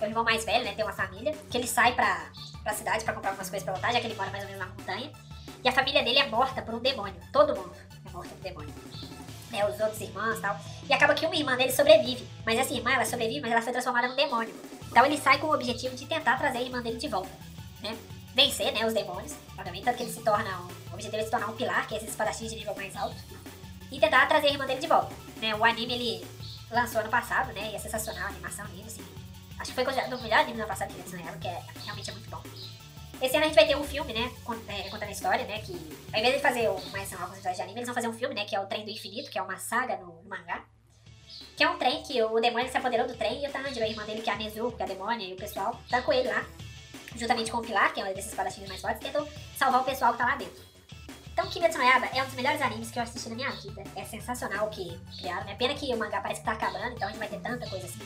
é 0.00 0.04
o 0.04 0.08
irmão 0.08 0.24
mais 0.24 0.44
velho, 0.44 0.64
né, 0.64 0.74
tem 0.74 0.84
uma 0.84 0.92
família, 0.92 1.32
que 1.48 1.56
ele 1.56 1.68
sai 1.68 1.94
pra, 1.94 2.30
pra 2.64 2.74
cidade 2.74 3.04
pra 3.04 3.14
comprar 3.14 3.30
algumas 3.30 3.48
coisas 3.48 3.64
pra 3.64 3.74
voltar, 3.74 3.92
já 3.92 4.00
que 4.00 4.06
ele 4.06 4.16
mora 4.16 4.30
mais 4.30 4.42
ou 4.42 4.50
menos 4.50 4.66
na 4.66 4.74
montanha. 4.74 5.12
E 5.62 5.68
a 5.68 5.72
família 5.72 6.02
dele 6.02 6.18
é 6.18 6.26
morta 6.26 6.62
por 6.62 6.74
um 6.74 6.80
demônio. 6.80 7.20
Todo 7.32 7.54
mundo 7.54 7.72
é 8.06 8.10
morto 8.10 8.28
por 8.28 8.38
um 8.38 8.40
demônio. 8.40 8.74
Né, 9.50 9.66
os 9.66 9.80
outros 9.80 10.00
irmãos 10.00 10.38
e 10.38 10.40
tal. 10.42 10.60
E 10.88 10.92
acaba 10.92 11.14
que 11.14 11.24
uma 11.24 11.34
irmã 11.34 11.56
dele 11.56 11.72
sobrevive. 11.72 12.26
Mas 12.44 12.58
essa 12.58 12.74
irmã, 12.74 12.92
ela 12.92 13.04
sobrevive, 13.04 13.40
mas 13.40 13.52
ela 13.52 13.62
foi 13.62 13.72
transformada 13.72 14.08
num 14.08 14.16
demônio. 14.16 14.54
Então 14.90 15.04
ele 15.06 15.16
sai 15.16 15.38
com 15.38 15.46
o 15.46 15.54
objetivo 15.54 15.96
de 15.96 16.06
tentar 16.06 16.36
trazer 16.36 16.58
a 16.58 16.62
irmã 16.62 16.82
dele 16.82 16.98
de 16.98 17.08
volta. 17.08 17.30
Né? 17.80 17.96
Vencer, 18.34 18.72
né, 18.72 18.84
os 18.86 18.92
demônios. 18.92 19.34
Obviamente, 19.56 19.84
tanto 19.84 19.96
que 19.96 20.02
ele 20.02 20.12
se 20.12 20.20
torna 20.20 20.50
um... 20.60 20.66
O 20.90 20.94
objetivo 20.94 21.12
dele 21.12 21.22
é 21.22 21.24
se 21.24 21.30
tornar 21.30 21.48
um 21.48 21.56
pilar, 21.56 21.86
que 21.86 21.94
é 21.94 21.96
esses 21.96 22.10
espadachins 22.10 22.50
de 22.50 22.56
nível 22.56 22.74
mais 22.74 22.94
alto. 22.94 23.16
E 23.90 23.98
tentar 23.98 24.26
trazer 24.26 24.48
a 24.48 24.50
irmã 24.50 24.66
dele 24.66 24.80
de 24.80 24.86
volta. 24.86 25.14
Né? 25.36 25.54
O 25.54 25.64
anime, 25.64 25.94
ele 25.94 26.26
lançou 26.70 27.00
ano 27.00 27.10
passado, 27.10 27.52
né? 27.52 27.70
E 27.72 27.76
é 27.76 27.78
sensacional, 27.78 28.26
a 28.26 28.28
animação 28.28 28.66
lindo, 28.66 28.86
assim. 28.86 29.04
Acho 29.58 29.72
que 29.72 29.74
foi 29.74 29.84
o 29.84 30.22
melhor 30.22 30.40
anime 30.40 30.56
do 30.56 30.60
ano 30.60 30.68
passado 30.68 30.92
que 30.92 31.00
eles 31.00 31.10
ganharam, 31.10 31.38
que 31.38 31.48
é, 31.48 31.62
realmente 31.84 32.10
é 32.10 32.12
muito 32.12 32.30
bom. 32.30 32.42
Esse 33.20 33.34
ano 33.36 33.44
a 33.44 33.48
gente 33.48 33.56
vai 33.56 33.66
ter 33.66 33.76
um 33.76 33.82
filme, 33.84 34.12
né? 34.12 34.30
é, 34.68 34.82
contando 34.84 35.08
a 35.08 35.10
história, 35.10 35.44
né? 35.44 35.60
Que 35.60 35.72
ao 36.12 36.20
invés 36.20 36.36
de 36.36 36.40
fazer 36.40 36.68
o- 36.68 36.80
mais 36.90 37.08
são 37.08 37.20
alguns 37.20 37.40
de 37.40 37.48
anime, 37.48 37.78
eles 37.78 37.86
vão 37.86 37.94
fazer 37.94 38.08
um 38.08 38.12
filme, 38.12 38.34
né? 38.34 38.44
Que 38.44 38.54
é 38.54 38.60
o 38.60 38.66
Trem 38.66 38.84
do 38.84 38.90
Infinito, 38.90 39.30
que 39.30 39.38
é 39.38 39.42
uma 39.42 39.58
saga 39.58 39.96
no, 39.96 40.22
no 40.22 40.28
mangá. 40.28 40.64
Que 41.56 41.64
é 41.64 41.68
um 41.68 41.76
trem 41.76 42.02
que 42.04 42.22
o 42.22 42.38
demônio 42.40 42.70
se 42.70 42.76
apoderou 42.76 43.06
do 43.06 43.14
trem 43.16 43.44
e 43.44 43.48
o 43.48 43.50
Tanjiro, 43.52 43.84
a 43.84 43.88
irmã 43.88 44.04
dele, 44.04 44.22
que 44.22 44.30
é 44.30 44.32
a 44.32 44.36
Nezu, 44.36 44.72
que 44.72 44.82
é 44.82 44.84
a 44.84 44.88
demônia, 44.88 45.26
e 45.26 45.32
o 45.32 45.36
pessoal, 45.36 45.78
tá 45.90 46.00
com 46.02 46.12
ele 46.12 46.28
lá. 46.28 46.44
Juntamente 47.16 47.50
com 47.50 47.58
o 47.58 47.62
Pilar, 47.62 47.92
que 47.92 48.00
é 48.00 48.04
um 48.04 48.14
desses 48.14 48.30
espadachins 48.30 48.68
mais 48.68 48.80
fortes, 48.80 49.00
tentam 49.00 49.26
salvar 49.56 49.80
o 49.82 49.84
pessoal 49.84 50.12
que 50.12 50.18
tá 50.18 50.24
lá 50.26 50.36
dentro. 50.36 50.62
Então, 51.32 51.46
Kimetsu 51.48 51.78
no 51.78 51.84
Yaiba 51.84 52.06
é 52.06 52.22
um 52.22 52.26
dos 52.26 52.34
melhores 52.34 52.62
animes 52.62 52.90
que 52.90 52.98
eu 52.98 53.02
assisti 53.02 53.28
na 53.28 53.34
minha 53.36 53.50
vida. 53.50 53.82
É 53.96 54.04
sensacional 54.04 54.66
o 54.66 54.70
que 54.70 54.98
criaram, 55.18 55.44
né? 55.46 55.54
Pena 55.56 55.74
que 55.74 55.92
o 55.92 55.96
mangá 55.98 56.20
parece 56.20 56.40
que 56.40 56.46
tá 56.46 56.52
acabando, 56.52 56.94
então 56.94 57.06
a 57.08 57.10
gente 57.10 57.18
vai 57.20 57.28
ter 57.28 57.40
tanta 57.40 57.68
coisa 57.68 57.86
assim. 57.86 58.00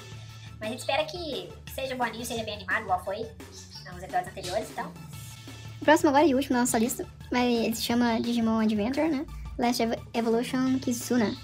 Mas 0.63 0.69
a 0.69 0.73
gente 0.75 0.81
espera 0.81 1.05
que, 1.05 1.49
que 1.67 1.73
seja 1.73 1.97
anime, 2.01 2.25
seja 2.25 2.45
bem 2.45 2.55
animado, 2.55 2.83
igual 2.85 3.05
foi 3.05 3.27
nos 3.93 4.01
episódios 4.03 4.29
anteriores, 4.29 4.71
então... 4.71 4.93
O 5.81 5.85
próximo 5.85 6.11
agora 6.11 6.25
e 6.25 6.37
último 6.37 6.55
da 6.55 6.61
nossa 6.61 6.79
lista, 6.79 7.05
mas 7.33 7.43
ele 7.53 7.75
se 7.75 7.83
chama 7.83 8.21
Digimon 8.21 8.61
Adventure, 8.61 9.09
né? 9.09 9.27
Last 9.59 9.83
Ev- 9.83 9.99
Evolution 10.15 10.79
Kizuna. 10.79 11.35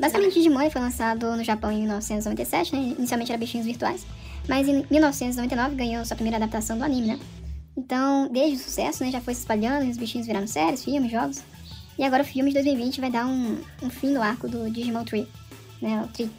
Basicamente, 0.00 0.32
Digimon 0.32 0.70
foi 0.70 0.80
lançado 0.80 1.36
no 1.36 1.44
Japão 1.44 1.70
em 1.70 1.80
1997, 1.80 2.74
né? 2.74 2.94
Inicialmente 2.98 3.30
era 3.30 3.38
bichinhos 3.38 3.66
virtuais, 3.66 4.06
mas 4.48 4.66
em 4.66 4.86
1999 4.90 5.76
ganhou 5.76 6.02
sua 6.06 6.16
primeira 6.16 6.38
adaptação 6.38 6.78
do 6.78 6.84
anime, 6.84 7.08
né? 7.08 7.20
Então, 7.76 8.26
desde 8.32 8.56
o 8.56 8.58
sucesso, 8.64 9.04
né, 9.04 9.10
já 9.10 9.20
foi 9.20 9.34
se 9.34 9.40
espalhando, 9.40 9.84
e 9.84 9.90
os 9.90 9.98
bichinhos 9.98 10.26
viraram 10.26 10.46
séries, 10.46 10.82
filmes, 10.82 11.12
jogos. 11.12 11.42
E 11.98 12.04
agora 12.04 12.22
o 12.22 12.26
filme 12.26 12.48
de 12.50 12.54
2020 12.54 13.02
vai 13.02 13.10
dar 13.10 13.26
um, 13.26 13.60
um 13.82 13.90
fim 13.90 14.14
do 14.14 14.22
arco 14.22 14.48
do 14.48 14.70
Digimon 14.70 15.04
Tree, 15.04 15.28
né? 15.82 16.02
O 16.02 16.08
Tree, 16.08 16.30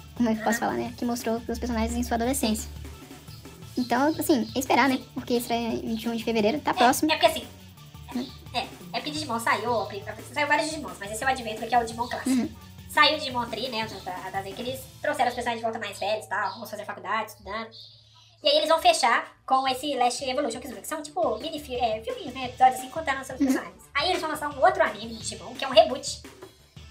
posso 0.43 0.59
falar, 0.59 0.73
né? 0.73 0.93
Que 0.97 1.05
mostrou 1.05 1.41
os 1.47 1.59
personagens 1.59 1.93
em 1.93 2.03
sua 2.03 2.15
adolescência. 2.15 2.69
Então, 3.77 4.07
assim, 4.17 4.49
é 4.55 4.59
esperar, 4.59 4.87
né? 4.87 4.99
Porque 5.13 5.33
estreia 5.33 5.67
em 5.67 5.95
21 5.95 6.15
de 6.15 6.23
fevereiro, 6.23 6.59
tá 6.61 6.73
próximo. 6.73 7.11
É, 7.11 7.15
é 7.15 7.17
porque 7.17 7.25
assim. 7.25 7.47
É, 8.53 8.59
é 8.59 8.65
porque 8.93 9.11
Digimon 9.11 9.39
saiu, 9.39 9.71
saiu 10.33 10.47
vários 10.47 10.69
Digimons, 10.69 10.97
mas 10.99 11.11
esse 11.11 11.23
é 11.23 11.27
o 11.27 11.29
Adventure, 11.29 11.67
que 11.67 11.75
é 11.75 11.79
o 11.79 11.83
Digimon 11.83 12.07
clássico. 12.07 12.29
Uhum. 12.29 12.49
Saiu 12.87 13.17
o 13.17 13.19
Digimon 13.19 13.45
Tree, 13.47 13.67
né? 13.67 13.85
Da, 14.05 14.29
da 14.29 14.41
que 14.43 14.61
eles 14.61 14.79
trouxeram 15.01 15.27
os 15.29 15.35
personagens 15.35 15.59
de 15.59 15.63
volta 15.63 15.79
mais 15.79 15.99
velhos 15.99 16.25
e 16.25 16.29
tal, 16.29 16.53
vamos 16.53 16.69
fazer 16.69 16.85
faculdade, 16.85 17.31
estudando. 17.31 17.69
E 18.41 18.47
aí 18.47 18.57
eles 18.57 18.69
vão 18.69 18.79
fechar 18.79 19.35
com 19.45 19.67
esse 19.67 19.95
Last 19.95 20.23
Evolution 20.23 20.59
Kizuna, 20.59 20.79
que 20.79 20.87
são 20.87 21.01
tipo 21.01 21.37
mini 21.39 21.57
é, 21.57 22.01
filminhos, 22.01 22.33
né? 22.33 22.45
Episódios 22.45 22.79
assim, 22.79 22.89
contando 22.89 23.25
sobre 23.25 23.43
os 23.43 23.53
personagens. 23.53 23.83
Aí 23.93 24.09
eles 24.09 24.21
vão 24.21 24.29
lançar 24.29 24.49
um 24.49 24.63
outro 24.63 24.83
anime 24.83 25.15
de 25.15 25.19
Digimon, 25.19 25.53
que 25.55 25.65
é 25.65 25.67
um 25.67 25.71
reboot. 25.71 26.21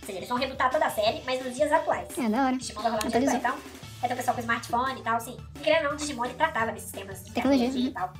Ou 0.04 0.06
seja, 0.06 0.18
eles 0.18 0.28
vão 0.28 0.36
rebootar 0.36 0.70
toda 0.70 0.84
a 0.84 0.90
série, 0.90 1.22
mas 1.24 1.42
nos 1.42 1.54
dias 1.54 1.72
atuais. 1.72 2.08
É, 2.18 2.28
da 2.28 2.44
hora. 2.44 2.56
Digimon 2.58 2.82
vai 2.82 2.90
rolar 2.90 3.04
no 3.04 3.10
dia 3.10 3.34
então 3.36 3.58
vai 4.04 4.08
ter 4.08 4.14
o 4.14 4.16
pessoal 4.18 4.34
com 4.34 4.40
smartphone 4.40 5.00
e 5.00 5.02
tal, 5.02 5.16
assim. 5.16 5.36
E 5.56 5.58
querendo 5.60 5.84
ou 5.84 5.90
não, 5.90 5.96
Digimon 5.96 6.26
ele 6.26 6.34
tratava 6.34 6.72
desses 6.72 6.92
temas 6.92 7.24
de 7.24 7.32
Tecnologia, 7.32 7.68
e 7.68 7.90
tal. 7.90 8.12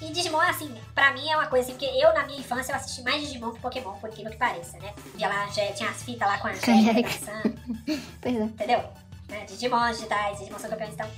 E 0.00 0.10
Digimon, 0.10 0.40
assim, 0.40 0.74
pra 0.94 1.12
mim 1.12 1.28
é 1.28 1.36
uma 1.36 1.46
coisa 1.48 1.68
assim, 1.68 1.78
porque 1.78 1.86
eu 2.02 2.14
na 2.14 2.24
minha 2.24 2.40
infância 2.40 2.72
eu 2.72 2.76
assisti 2.76 3.02
mais 3.02 3.20
Digimon 3.20 3.52
que 3.52 3.60
Pokémon, 3.60 3.92
por 3.98 4.08
incrível 4.08 4.32
que 4.32 4.38
pareça, 4.38 4.78
né? 4.78 4.94
Via 5.14 5.28
lá, 5.28 5.46
já 5.48 5.70
tinha 5.72 5.90
as 5.90 6.02
fitas 6.02 6.26
lá 6.26 6.38
com 6.38 6.48
a 6.48 6.50
Angélica 6.52 7.10
dançando, 7.10 7.58
Pois 8.22 8.36
é. 8.36 8.42
entendeu? 8.42 8.84
Né? 9.28 9.44
Digimon 9.46 9.90
digitais, 9.90 10.38
Digimon 10.38 10.58
são 10.58 10.70
campeões, 10.70 10.94
então. 10.94 11.10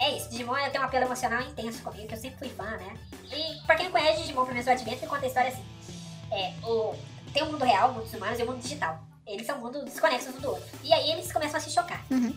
É 0.00 0.16
isso, 0.16 0.28
Digimon 0.30 0.54
tem 0.70 0.80
um 0.80 0.84
apelo 0.84 1.04
emocional 1.04 1.40
intenso 1.42 1.82
comigo, 1.82 2.06
que 2.06 2.14
eu 2.14 2.18
sempre 2.18 2.38
fui 2.38 2.48
fã, 2.48 2.64
né? 2.76 2.96
E 3.32 3.60
pra 3.66 3.74
quem 3.74 3.86
não 3.86 3.92
conhece 3.92 4.22
Digimon, 4.22 4.42
pelo 4.42 4.54
menos 4.54 4.66
o 4.66 4.70
Adventure, 4.70 5.06
conta 5.06 5.24
a 5.24 5.28
história 5.28 5.50
assim. 5.50 5.64
É, 6.32 6.52
o, 6.64 6.94
tem 7.34 7.42
o 7.42 7.52
mundo 7.52 7.64
real, 7.64 7.90
o 7.90 7.92
mundo 7.94 8.04
dos 8.04 8.14
humanos 8.14 8.38
e 8.38 8.42
o 8.42 8.46
mundo 8.46 8.62
digital. 8.62 8.98
Eles 9.26 9.46
são 9.46 9.58
mundos 9.58 9.84
desconexos 9.84 10.34
um 10.34 10.40
do 10.40 10.50
outro. 10.50 10.78
E 10.82 10.92
aí 10.92 11.10
eles 11.10 11.30
começam 11.32 11.56
a 11.56 11.60
se 11.60 11.70
chocar. 11.70 12.02
Uhum. 12.10 12.34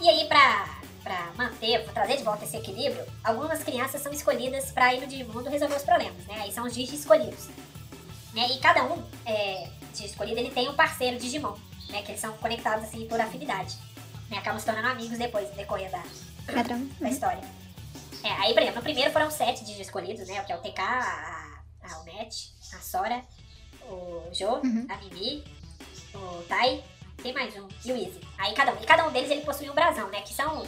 E 0.00 0.08
aí, 0.08 0.28
pra, 0.28 0.78
pra 1.02 1.32
manter, 1.36 1.82
pra 1.84 1.92
trazer 1.92 2.16
de 2.18 2.22
volta 2.22 2.44
esse 2.44 2.56
equilíbrio, 2.56 3.04
algumas 3.24 3.62
crianças 3.62 4.00
são 4.00 4.12
escolhidas 4.12 4.70
pra 4.70 4.94
ir 4.94 5.00
no 5.00 5.06
Digimundo 5.06 5.50
resolver 5.50 5.74
os 5.76 5.82
problemas, 5.82 6.24
né? 6.26 6.40
Aí 6.40 6.52
são 6.52 6.64
os 6.64 6.72
Digi 6.74 6.94
escolhidos. 6.94 7.48
Né? 8.34 8.46
E 8.52 8.58
cada 8.60 8.84
um 8.84 9.02
é, 9.26 9.68
de 9.94 10.06
escolhido, 10.06 10.38
ele 10.38 10.50
tem 10.50 10.68
um 10.68 10.74
parceiro 10.74 11.18
Digimon, 11.18 11.56
né? 11.88 12.02
Que 12.02 12.12
eles 12.12 12.20
são 12.20 12.32
conectados, 12.34 12.84
assim, 12.84 13.06
por 13.08 13.20
afinidade. 13.20 13.76
Né? 14.30 14.38
Acabam 14.38 14.60
se 14.60 14.66
tornando 14.66 14.88
amigos 14.88 15.18
depois, 15.18 15.48
decorrer 15.50 15.90
da, 15.90 16.02
Vai 16.52 16.62
tra- 16.62 16.78
da 17.00 17.08
história. 17.08 17.42
É, 18.22 18.30
aí, 18.32 18.52
por 18.52 18.62
exemplo, 18.62 18.76
no 18.78 18.82
primeiro 18.82 19.10
foram 19.10 19.30
sete 19.30 19.64
Digi 19.64 19.80
escolhidos, 19.82 20.28
né? 20.28 20.42
Que 20.44 20.52
é 20.52 20.56
o 20.56 20.60
TK, 20.60 20.80
a, 20.80 21.58
a 21.82 21.98
a 22.76 22.80
Sora, 22.80 23.24
o 23.88 24.28
Jo, 24.32 24.60
Uhum. 24.64 24.86
a 24.88 24.96
Mimi, 24.98 25.44
o 26.14 26.42
Tai, 26.48 26.82
tem 27.22 27.32
mais 27.32 27.54
um, 27.56 27.66
e 27.84 27.92
o 27.92 27.96
Easy. 27.96 28.20
Aí 28.38 28.54
cada 28.54 28.72
um, 28.72 28.82
e 28.82 28.86
cada 28.86 29.06
um 29.06 29.10
deles 29.12 29.30
ele 29.30 29.40
possui 29.42 29.68
um 29.70 29.74
brasão, 29.74 30.08
né? 30.08 30.20
Que 30.22 30.32
são 30.34 30.66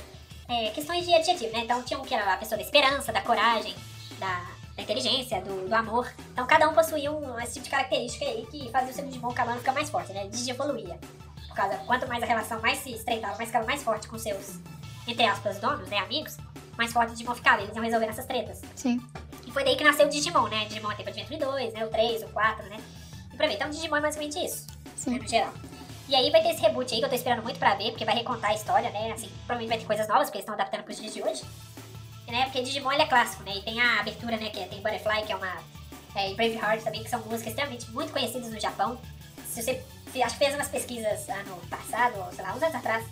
é, 0.49 0.71
questões 0.71 1.05
de 1.05 1.15
adjetivo, 1.15 1.53
né? 1.53 1.61
Então 1.65 1.83
tinha 1.83 1.99
um 1.99 2.03
que 2.03 2.15
era 2.15 2.33
a 2.33 2.37
pessoa 2.37 2.57
da 2.59 2.65
esperança, 2.65 3.13
da 3.13 3.21
coragem, 3.23 3.75
da, 4.19 4.47
da 4.77 4.83
inteligência, 4.83 5.41
do, 5.43 5.69
do 5.69 5.75
amor. 5.75 6.13
Então 6.33 6.47
cada 6.47 6.69
um 6.69 6.75
possuía 6.75 7.11
um, 7.13 7.39
esse 7.41 7.55
tipo 7.55 7.65
de 7.65 7.71
característica 7.71 8.25
aí 8.25 8.47
que 8.51 8.69
fazia 8.71 8.91
o 8.91 8.95
seu 8.95 9.05
Digimon 9.07 9.31
acabando 9.31 9.59
ficar 9.59 9.73
mais 9.73 9.89
forte, 9.91 10.13
né? 10.13 10.27
Digievoluía. 10.29 10.99
Por 11.47 11.55
causa, 11.55 11.77
quanto 11.79 12.07
mais 12.09 12.23
a 12.23 12.27
relação 12.27 12.61
mais 12.61 12.79
se 12.79 12.93
estreitava, 12.93 13.37
mais 13.37 13.49
ficava 13.49 13.67
mais 13.67 13.83
forte 13.83 14.09
com 14.09 14.17
seus, 14.19 14.59
entre 15.07 15.25
aspas, 15.25 15.59
donos, 15.59 15.89
né? 15.89 15.99
Amigos, 15.99 16.37
mais 16.77 16.93
forte 16.93 17.11
o 17.11 17.13
Digimon 17.13 17.35
ficava. 17.35 17.63
Eles 17.63 17.75
iam 17.75 17.85
resolver 17.85 18.07
essas 18.07 18.25
tretas. 18.27 18.61
Sim. 18.75 19.01
E 19.47 19.51
foi 19.53 19.65
daí 19.65 19.77
que 19.77 19.85
nasceu 19.85 20.07
o 20.07 20.09
Digimon, 20.11 20.49
né? 20.49 20.65
Digimon 20.67 20.91
tem 20.95 21.05
o 21.07 21.09
Adventure 21.09 21.39
2, 21.39 21.73
né? 21.75 21.85
O 21.85 21.89
3, 21.89 22.23
o 22.23 22.29
4, 22.29 22.69
né? 22.69 22.77
E 23.41 23.43
pra 23.43 23.49
ver, 23.49 23.55
então 23.55 23.69
o 23.69 23.71
Digimon 23.71 23.97
é 23.97 24.01
basicamente 24.03 24.45
isso, 24.45 24.67
né? 24.67 24.75
Sim. 24.97 25.19
No 25.19 25.27
geral. 25.27 25.55
E 26.09 26.15
aí 26.15 26.31
vai 26.31 26.43
ter 26.43 26.51
esse 26.51 26.61
reboot 26.61 26.93
aí 26.93 26.99
que 27.01 27.05
eu 27.07 27.09
tô 27.09 27.15
esperando 27.15 27.43
muito 27.43 27.59
pra 27.59 27.75
ver, 27.75 27.91
porque 27.91 28.05
vai 28.05 28.15
recontar 28.15 28.51
a 28.51 28.55
história, 28.55 28.91
né? 28.91 29.13
Assim, 29.13 29.29
provavelmente 29.47 29.69
vai 29.69 29.79
ter 29.79 29.87
coisas 29.87 30.09
novas, 30.09 30.25
porque 30.25 30.39
eles 30.39 30.43
estão 30.43 30.55
adaptando 30.55 30.83
pros 30.83 30.99
dias 30.99 31.15
de 31.15 31.23
hoje. 31.23 31.43
Né? 32.29 32.45
Porque 32.45 32.63
Digimon 32.63 32.93
ele 32.93 33.03
é 33.03 33.07
clássico, 33.07 33.43
né? 33.45 33.57
E 33.57 33.63
tem 33.63 33.81
a 33.81 34.01
abertura, 34.01 34.37
né? 34.37 34.51
Que 34.51 34.61
é- 34.61 34.67
tem 34.67 34.83
Butterfly, 34.83 35.23
que 35.25 35.33
é 35.33 35.37
uma. 35.37 35.57
É, 36.15 36.31
e 36.31 36.35
Braveheart 36.35 36.83
também, 36.83 37.03
que 37.03 37.09
são 37.09 37.21
músicas 37.21 37.49
extremamente 37.49 37.91
muito 37.93 38.13
conhecidas 38.13 38.51
no 38.51 38.61
Japão. 38.61 39.01
Se 39.47 39.63
você 39.63 39.83
acho 40.23 40.37
que 40.39 40.45
fez 40.45 40.55
umas 40.55 40.69
pesquisas 40.69 41.29
ano 41.29 41.57
passado, 41.71 42.19
ou 42.19 42.33
sei 42.33 42.45
lá, 42.45 42.55
uns 42.55 42.63
anos 42.63 42.75
atrás, 42.75 43.07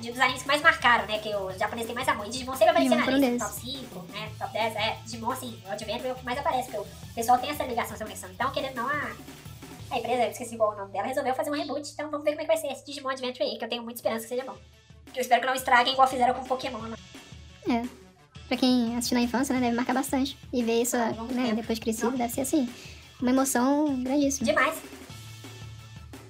de 0.00 0.10
dos 0.10 0.20
animes 0.20 0.42
que 0.42 0.48
mais 0.48 0.60
marcaram, 0.60 1.06
né? 1.06 1.18
Que 1.20 1.34
os 1.34 1.56
japoneses 1.56 1.86
têm 1.86 1.94
mais 1.94 2.08
amor. 2.08 2.26
E 2.26 2.30
Digimon 2.30 2.52
sempre 2.56 2.70
aparecia 2.70 2.96
na 2.96 3.06
lista, 3.06 3.46
top 3.48 3.60
5, 3.60 3.98
né? 4.12 4.30
Top 4.38 4.52
10, 4.52 4.76
é. 4.76 4.98
Digimon, 5.04 5.30
assim, 5.30 5.58
o 5.66 5.70
Adventure 5.70 6.08
é 6.08 6.12
o 6.12 6.16
que 6.16 6.24
mais 6.24 6.38
aparece, 6.38 6.70
porque 6.70 6.88
o 6.88 7.14
pessoal 7.14 7.38
tem 7.38 7.50
essa 7.50 7.64
ligação, 7.64 7.94
essa 7.94 8.04
conexão. 8.04 8.30
Então, 8.30 8.50
querendo 8.50 8.78
ou 8.78 8.84
não, 8.84 8.90
a, 8.90 9.12
a 9.94 9.98
empresa, 9.98 10.22
eu 10.24 10.30
esqueci 10.30 10.56
qual 10.56 10.72
é 10.72 10.76
o 10.76 10.78
nome 10.80 10.92
dela, 10.92 11.06
resolveu 11.06 11.34
fazer 11.34 11.50
um 11.50 11.54
reboot. 11.54 11.88
Então, 11.92 12.10
vamos 12.10 12.24
ver 12.24 12.32
como 12.32 12.42
é 12.42 12.44
que 12.44 12.52
vai 12.52 12.56
ser 12.56 12.68
esse 12.72 12.84
Digimon 12.84 13.10
Adventure 13.10 13.44
aí, 13.44 13.58
que 13.58 13.64
eu 13.64 13.68
tenho 13.68 13.82
muita 13.82 13.98
esperança 13.98 14.22
que 14.24 14.28
seja 14.28 14.44
bom. 14.44 14.56
Eu 15.14 15.20
espero 15.20 15.40
que 15.40 15.46
não 15.46 15.54
estraguem 15.54 15.92
igual 15.92 16.08
fizeram 16.08 16.34
com 16.34 16.44
Pokémon. 16.44 16.78
né? 16.78 16.96
É. 17.68 17.82
Pra 18.48 18.56
quem 18.58 18.94
assistiu 18.96 19.16
na 19.16 19.24
infância, 19.24 19.54
né, 19.54 19.60
deve 19.60 19.76
marcar 19.76 19.94
bastante. 19.94 20.36
E 20.52 20.62
ver 20.62 20.82
isso, 20.82 20.96
Ah, 20.96 21.10
né, 21.30 21.46
ver. 21.46 21.54
depois 21.56 21.78
de 21.78 21.82
crescido, 21.82 22.10
deve 22.16 22.32
ser 22.32 22.42
assim, 22.42 22.68
uma 23.20 23.30
emoção 23.30 24.02
grandíssima. 24.02 24.46
Demais. 24.46 24.82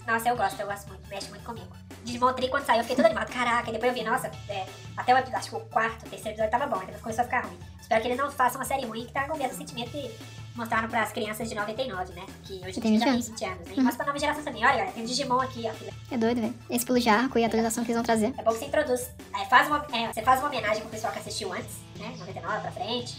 Nossa, 0.06 0.28
eu 0.28 0.36
gosto, 0.36 0.60
eu 0.60 0.66
gosto 0.66 0.86
muito, 0.88 1.08
mexe 1.08 1.28
muito 1.30 1.44
comigo. 1.44 1.68
Digimon 2.04 2.32
Tree, 2.34 2.50
quando 2.50 2.66
saiu, 2.66 2.78
eu 2.78 2.84
fiquei 2.84 2.96
todo 2.96 3.06
animado. 3.06 3.32
Caraca, 3.32 3.70
e 3.70 3.72
depois 3.72 3.90
eu 3.96 3.98
vi, 4.04 4.08
nossa, 4.08 4.30
é, 4.48 4.66
até 4.96 5.14
o 5.14 5.18
episódio, 5.18 5.38
acho 5.38 5.50
que 5.50 5.56
o 5.56 5.60
quarto, 5.60 6.06
o 6.06 6.10
terceiro 6.10 6.30
episódio 6.38 6.50
tava 6.50 6.66
bom, 6.66 6.78
depois 6.80 7.00
começou 7.00 7.22
a 7.22 7.24
ficar 7.24 7.40
ruim. 7.46 7.58
Espero 7.80 8.02
que 8.02 8.08
eles 8.08 8.18
não 8.18 8.30
façam 8.30 8.60
uma 8.60 8.66
série 8.66 8.84
ruim 8.84 9.06
que 9.06 9.12
tá 9.12 9.26
com 9.26 9.34
o 9.34 9.38
mesmo 9.38 9.56
sentimento 9.56 9.90
que 9.90 10.14
mostraram 10.54 10.88
pras 10.88 11.12
crianças 11.12 11.48
de 11.48 11.54
99, 11.54 12.12
né? 12.14 12.22
Que 12.44 12.54
hoje 12.64 12.78
em 12.78 12.82
Tem 12.82 12.96
dia 12.96 13.00
já 13.00 13.04
20 13.04 13.04
tem 13.06 13.12
anos. 13.12 13.28
20 13.28 13.44
anos, 13.44 13.58
né? 13.68 13.74
Uhum. 13.76 13.82
mostra 13.84 13.96
pra 13.96 14.06
nova 14.06 14.18
geração 14.18 14.42
também. 14.44 14.64
Olha, 14.64 14.82
olha, 14.82 14.92
tem 14.92 15.04
Digimon 15.04 15.40
aqui, 15.40 15.64
ó. 15.66 16.14
É 16.14 16.16
doido, 16.18 16.40
velho. 16.40 16.54
Esse 16.70 16.84
pulo 16.86 17.00
de 17.00 17.08
arco 17.08 17.38
e 17.38 17.44
a 17.44 17.46
atualização 17.46 17.84
que 17.84 17.90
eles 17.90 17.96
vão 17.96 18.04
trazer. 18.04 18.34
É 18.38 18.42
bom 18.42 18.52
que 18.52 18.58
você 18.58 18.64
introduz. 18.66 19.10
é, 19.40 19.44
faz 19.46 19.66
uma, 19.66 19.86
é, 19.92 20.12
você 20.12 20.22
faz 20.22 20.40
uma 20.40 20.48
homenagem 20.48 20.80
pro 20.82 20.90
pessoal 20.90 21.12
que 21.12 21.18
assistiu 21.18 21.52
antes, 21.52 21.76
né? 21.98 22.14
99 22.18 22.60
pra 22.60 22.72
frente. 22.72 23.16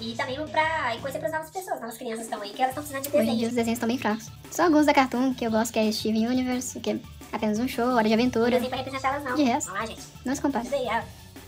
E 0.00 0.14
também 0.14 0.36
pra 0.48 0.96
e 0.96 0.98
conhecer 1.00 1.18
pras 1.18 1.32
novas 1.32 1.50
pessoas, 1.50 1.78
novas 1.78 1.98
crianças 1.98 2.24
estão 2.24 2.40
aí, 2.40 2.50
que 2.54 2.62
elas 2.62 2.70
estão 2.70 2.82
precisando 2.82 3.02
de 3.02 3.08
Hoje 3.10 3.18
em 3.18 3.22
dia 3.24 3.32
desenho. 3.32 3.48
os 3.50 3.54
desenhos 3.54 3.76
estão 3.76 3.86
bem 3.88 3.98
fracos. 3.98 4.30
Só 4.50 4.62
alguns 4.64 4.86
da 4.86 4.94
Cartoon 4.94 5.34
que 5.34 5.44
eu 5.46 5.50
gosto, 5.50 5.72
que 5.74 5.78
é 5.78 5.92
Steven 5.92 6.26
Universe, 6.26 6.80
que 6.80 6.90
é 6.92 6.98
apenas 7.30 7.58
um 7.58 7.68
show, 7.68 7.84
Hora 7.86 8.04
de 8.08 8.08
Não 8.08 8.14
Aventura. 8.14 8.50
desenho 8.52 8.70
pra 8.70 8.78
representar 8.78 9.08
elas, 9.14 9.24
não. 9.24 9.34
De 9.36 9.42
resto. 9.42 9.66
Vamos 9.70 9.80
lá, 9.82 9.86
gente. 9.94 10.02
Não 10.24 10.34
se 10.34 10.40
compara. 10.40 10.64
Isso 10.64 10.74
aí, 10.74 10.86
é. 10.88 11.04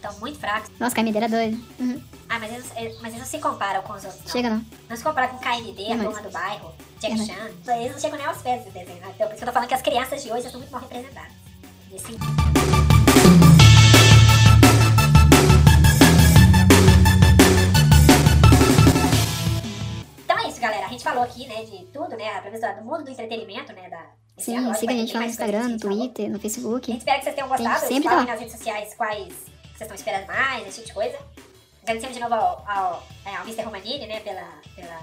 Estão 0.07 0.19
muito 0.21 0.39
fracos. 0.39 0.71
Nossa, 0.79 0.95
KMD 0.95 1.17
era 1.17 1.29
doido. 1.29 1.63
Uhum. 1.79 2.03
Ah, 2.29 2.39
mas 2.39 2.53
eles, 2.53 2.73
eles- 2.77 2.97
mas 3.01 3.09
eles 3.13 3.19
não 3.19 3.27
se 3.27 3.39
comparam 3.39 3.83
com 3.83 3.93
os 3.93 4.05
outros, 4.05 4.23
não. 4.25 4.31
Chega 4.33 4.51
não. 4.51 4.65
Não 4.89 4.97
se 4.97 5.03
compara 5.03 5.29
com 5.29 5.39
KMD, 5.39 5.93
a 5.93 5.97
Não, 5.97 6.05
turma 6.07 6.23
do 6.23 6.31
bairro, 6.31 6.73
Jack 7.01 7.15
Não. 7.17 7.27
Chan. 7.27 7.75
Eles 7.77 7.93
não 7.93 8.01
chegam 8.01 8.19
nem 8.19 8.27
aos 8.27 8.39
pés 8.43 8.65
do 8.65 8.71
desenho, 8.71 9.01
né? 9.01 9.13
Então, 9.15 9.27
por 9.29 9.35
isso 9.35 9.37
que 9.37 9.43
eu 9.43 9.47
tô 9.49 9.53
falando 9.53 9.69
que 9.69 9.75
as 9.75 9.83
crianças 9.83 10.23
de 10.23 10.33
hoje 10.33 10.47
estão 10.47 10.61
muito 10.61 10.71
mal 10.73 10.81
representadas. 10.81 11.33
Nesse 11.91 12.13
Então 20.25 20.39
é 20.39 20.49
isso, 20.49 20.61
galera. 20.61 20.87
A 20.87 20.89
gente 20.89 21.03
falou 21.05 21.23
aqui, 21.23 21.47
né, 21.47 21.65
de 21.65 21.85
tudo, 21.87 22.17
né, 22.17 22.41
pelo 22.41 22.57
menos 22.59 22.77
do 22.79 22.85
mundo 22.85 23.05
do 23.05 23.11
entretenimento, 23.11 23.73
né, 23.73 23.89
da... 23.91 24.01
Sim, 24.39 24.73
siga 24.75 24.93
a 24.93 24.97
gente 24.97 25.13
lá 25.15 25.21
no 25.21 25.27
Instagram, 25.27 25.61
a 25.65 25.69
no. 25.69 25.79
Twitter, 25.79 26.31
no 26.31 26.37
A 26.37 26.41
Facebook. 26.41 26.87
gente 26.91 26.99
espera 27.01 27.19
que 27.19 27.25
vocês 27.25 27.35
tenham 27.35 27.49
gostado. 27.49 27.87
Sempre 27.87 28.09
lá. 28.09 28.25
nas 28.25 28.41
redes 28.41 28.53
sociais 28.57 28.95
quais 28.95 29.35
vocês 29.87 30.01
estão 30.01 30.13
esperando 30.13 30.27
mais, 30.27 30.67
esse 30.67 30.83
tipo 30.83 30.89
de 30.89 30.95
coisa. 30.95 31.19
Agradecemos 31.83 32.15
de 32.15 32.23
novo 32.23 32.35
ao, 32.35 32.65
ao, 32.69 33.09
é, 33.27 33.35
ao 33.35 33.43
Mr. 33.45 33.63
Romanini, 33.63 34.07
né, 34.07 34.21
pela, 34.21 34.47
pela 34.77 35.01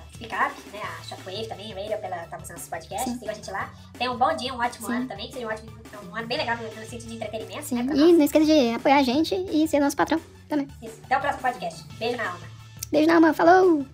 Up, 0.47 0.69
né, 0.71 0.80
a 0.82 1.03
Shockwave 1.03 1.47
também, 1.47 1.73
Radio, 1.73 1.97
pela 1.97 2.23
estar 2.23 2.38
tá 2.38 2.38
nossos 2.38 2.69
podcasts. 2.69 3.11
Sim. 3.11 3.19
Sigam 3.19 3.32
a 3.32 3.34
gente 3.34 3.51
lá. 3.51 3.73
Tenham 3.97 4.13
um 4.13 4.17
bom 4.17 4.34
dia, 4.36 4.53
um 4.53 4.59
ótimo 4.59 4.88
Sim. 4.88 4.93
ano 4.93 5.07
também, 5.07 5.30
seja 5.32 5.45
um, 5.45 5.49
ótimo, 5.49 5.71
um 6.09 6.15
ano 6.15 6.27
bem 6.27 6.38
legal 6.38 6.55
no, 6.55 6.63
no 6.63 6.86
sentido 6.86 7.09
de 7.09 7.15
entretenimento, 7.15 7.63
Sim. 7.63 7.75
né, 7.75 7.84
pra 7.84 7.95
E 7.95 7.99
nós. 7.99 8.17
não 8.17 8.23
esqueça 8.25 8.45
de 8.45 8.73
apoiar 8.73 8.97
a 8.97 9.03
gente 9.03 9.36
e 9.36 9.67
ser 9.67 9.82
nosso 9.82 9.97
patrão 9.97 10.21
também. 10.47 10.67
Isso. 10.82 10.99
Até 11.03 11.17
o 11.17 11.19
próximo 11.19 11.41
podcast. 11.41 11.84
Beijo 11.97 12.15
na 12.15 12.27
alma. 12.32 12.47
Beijo 12.91 13.07
na 13.07 13.15
alma, 13.15 13.34
falou! 13.34 13.86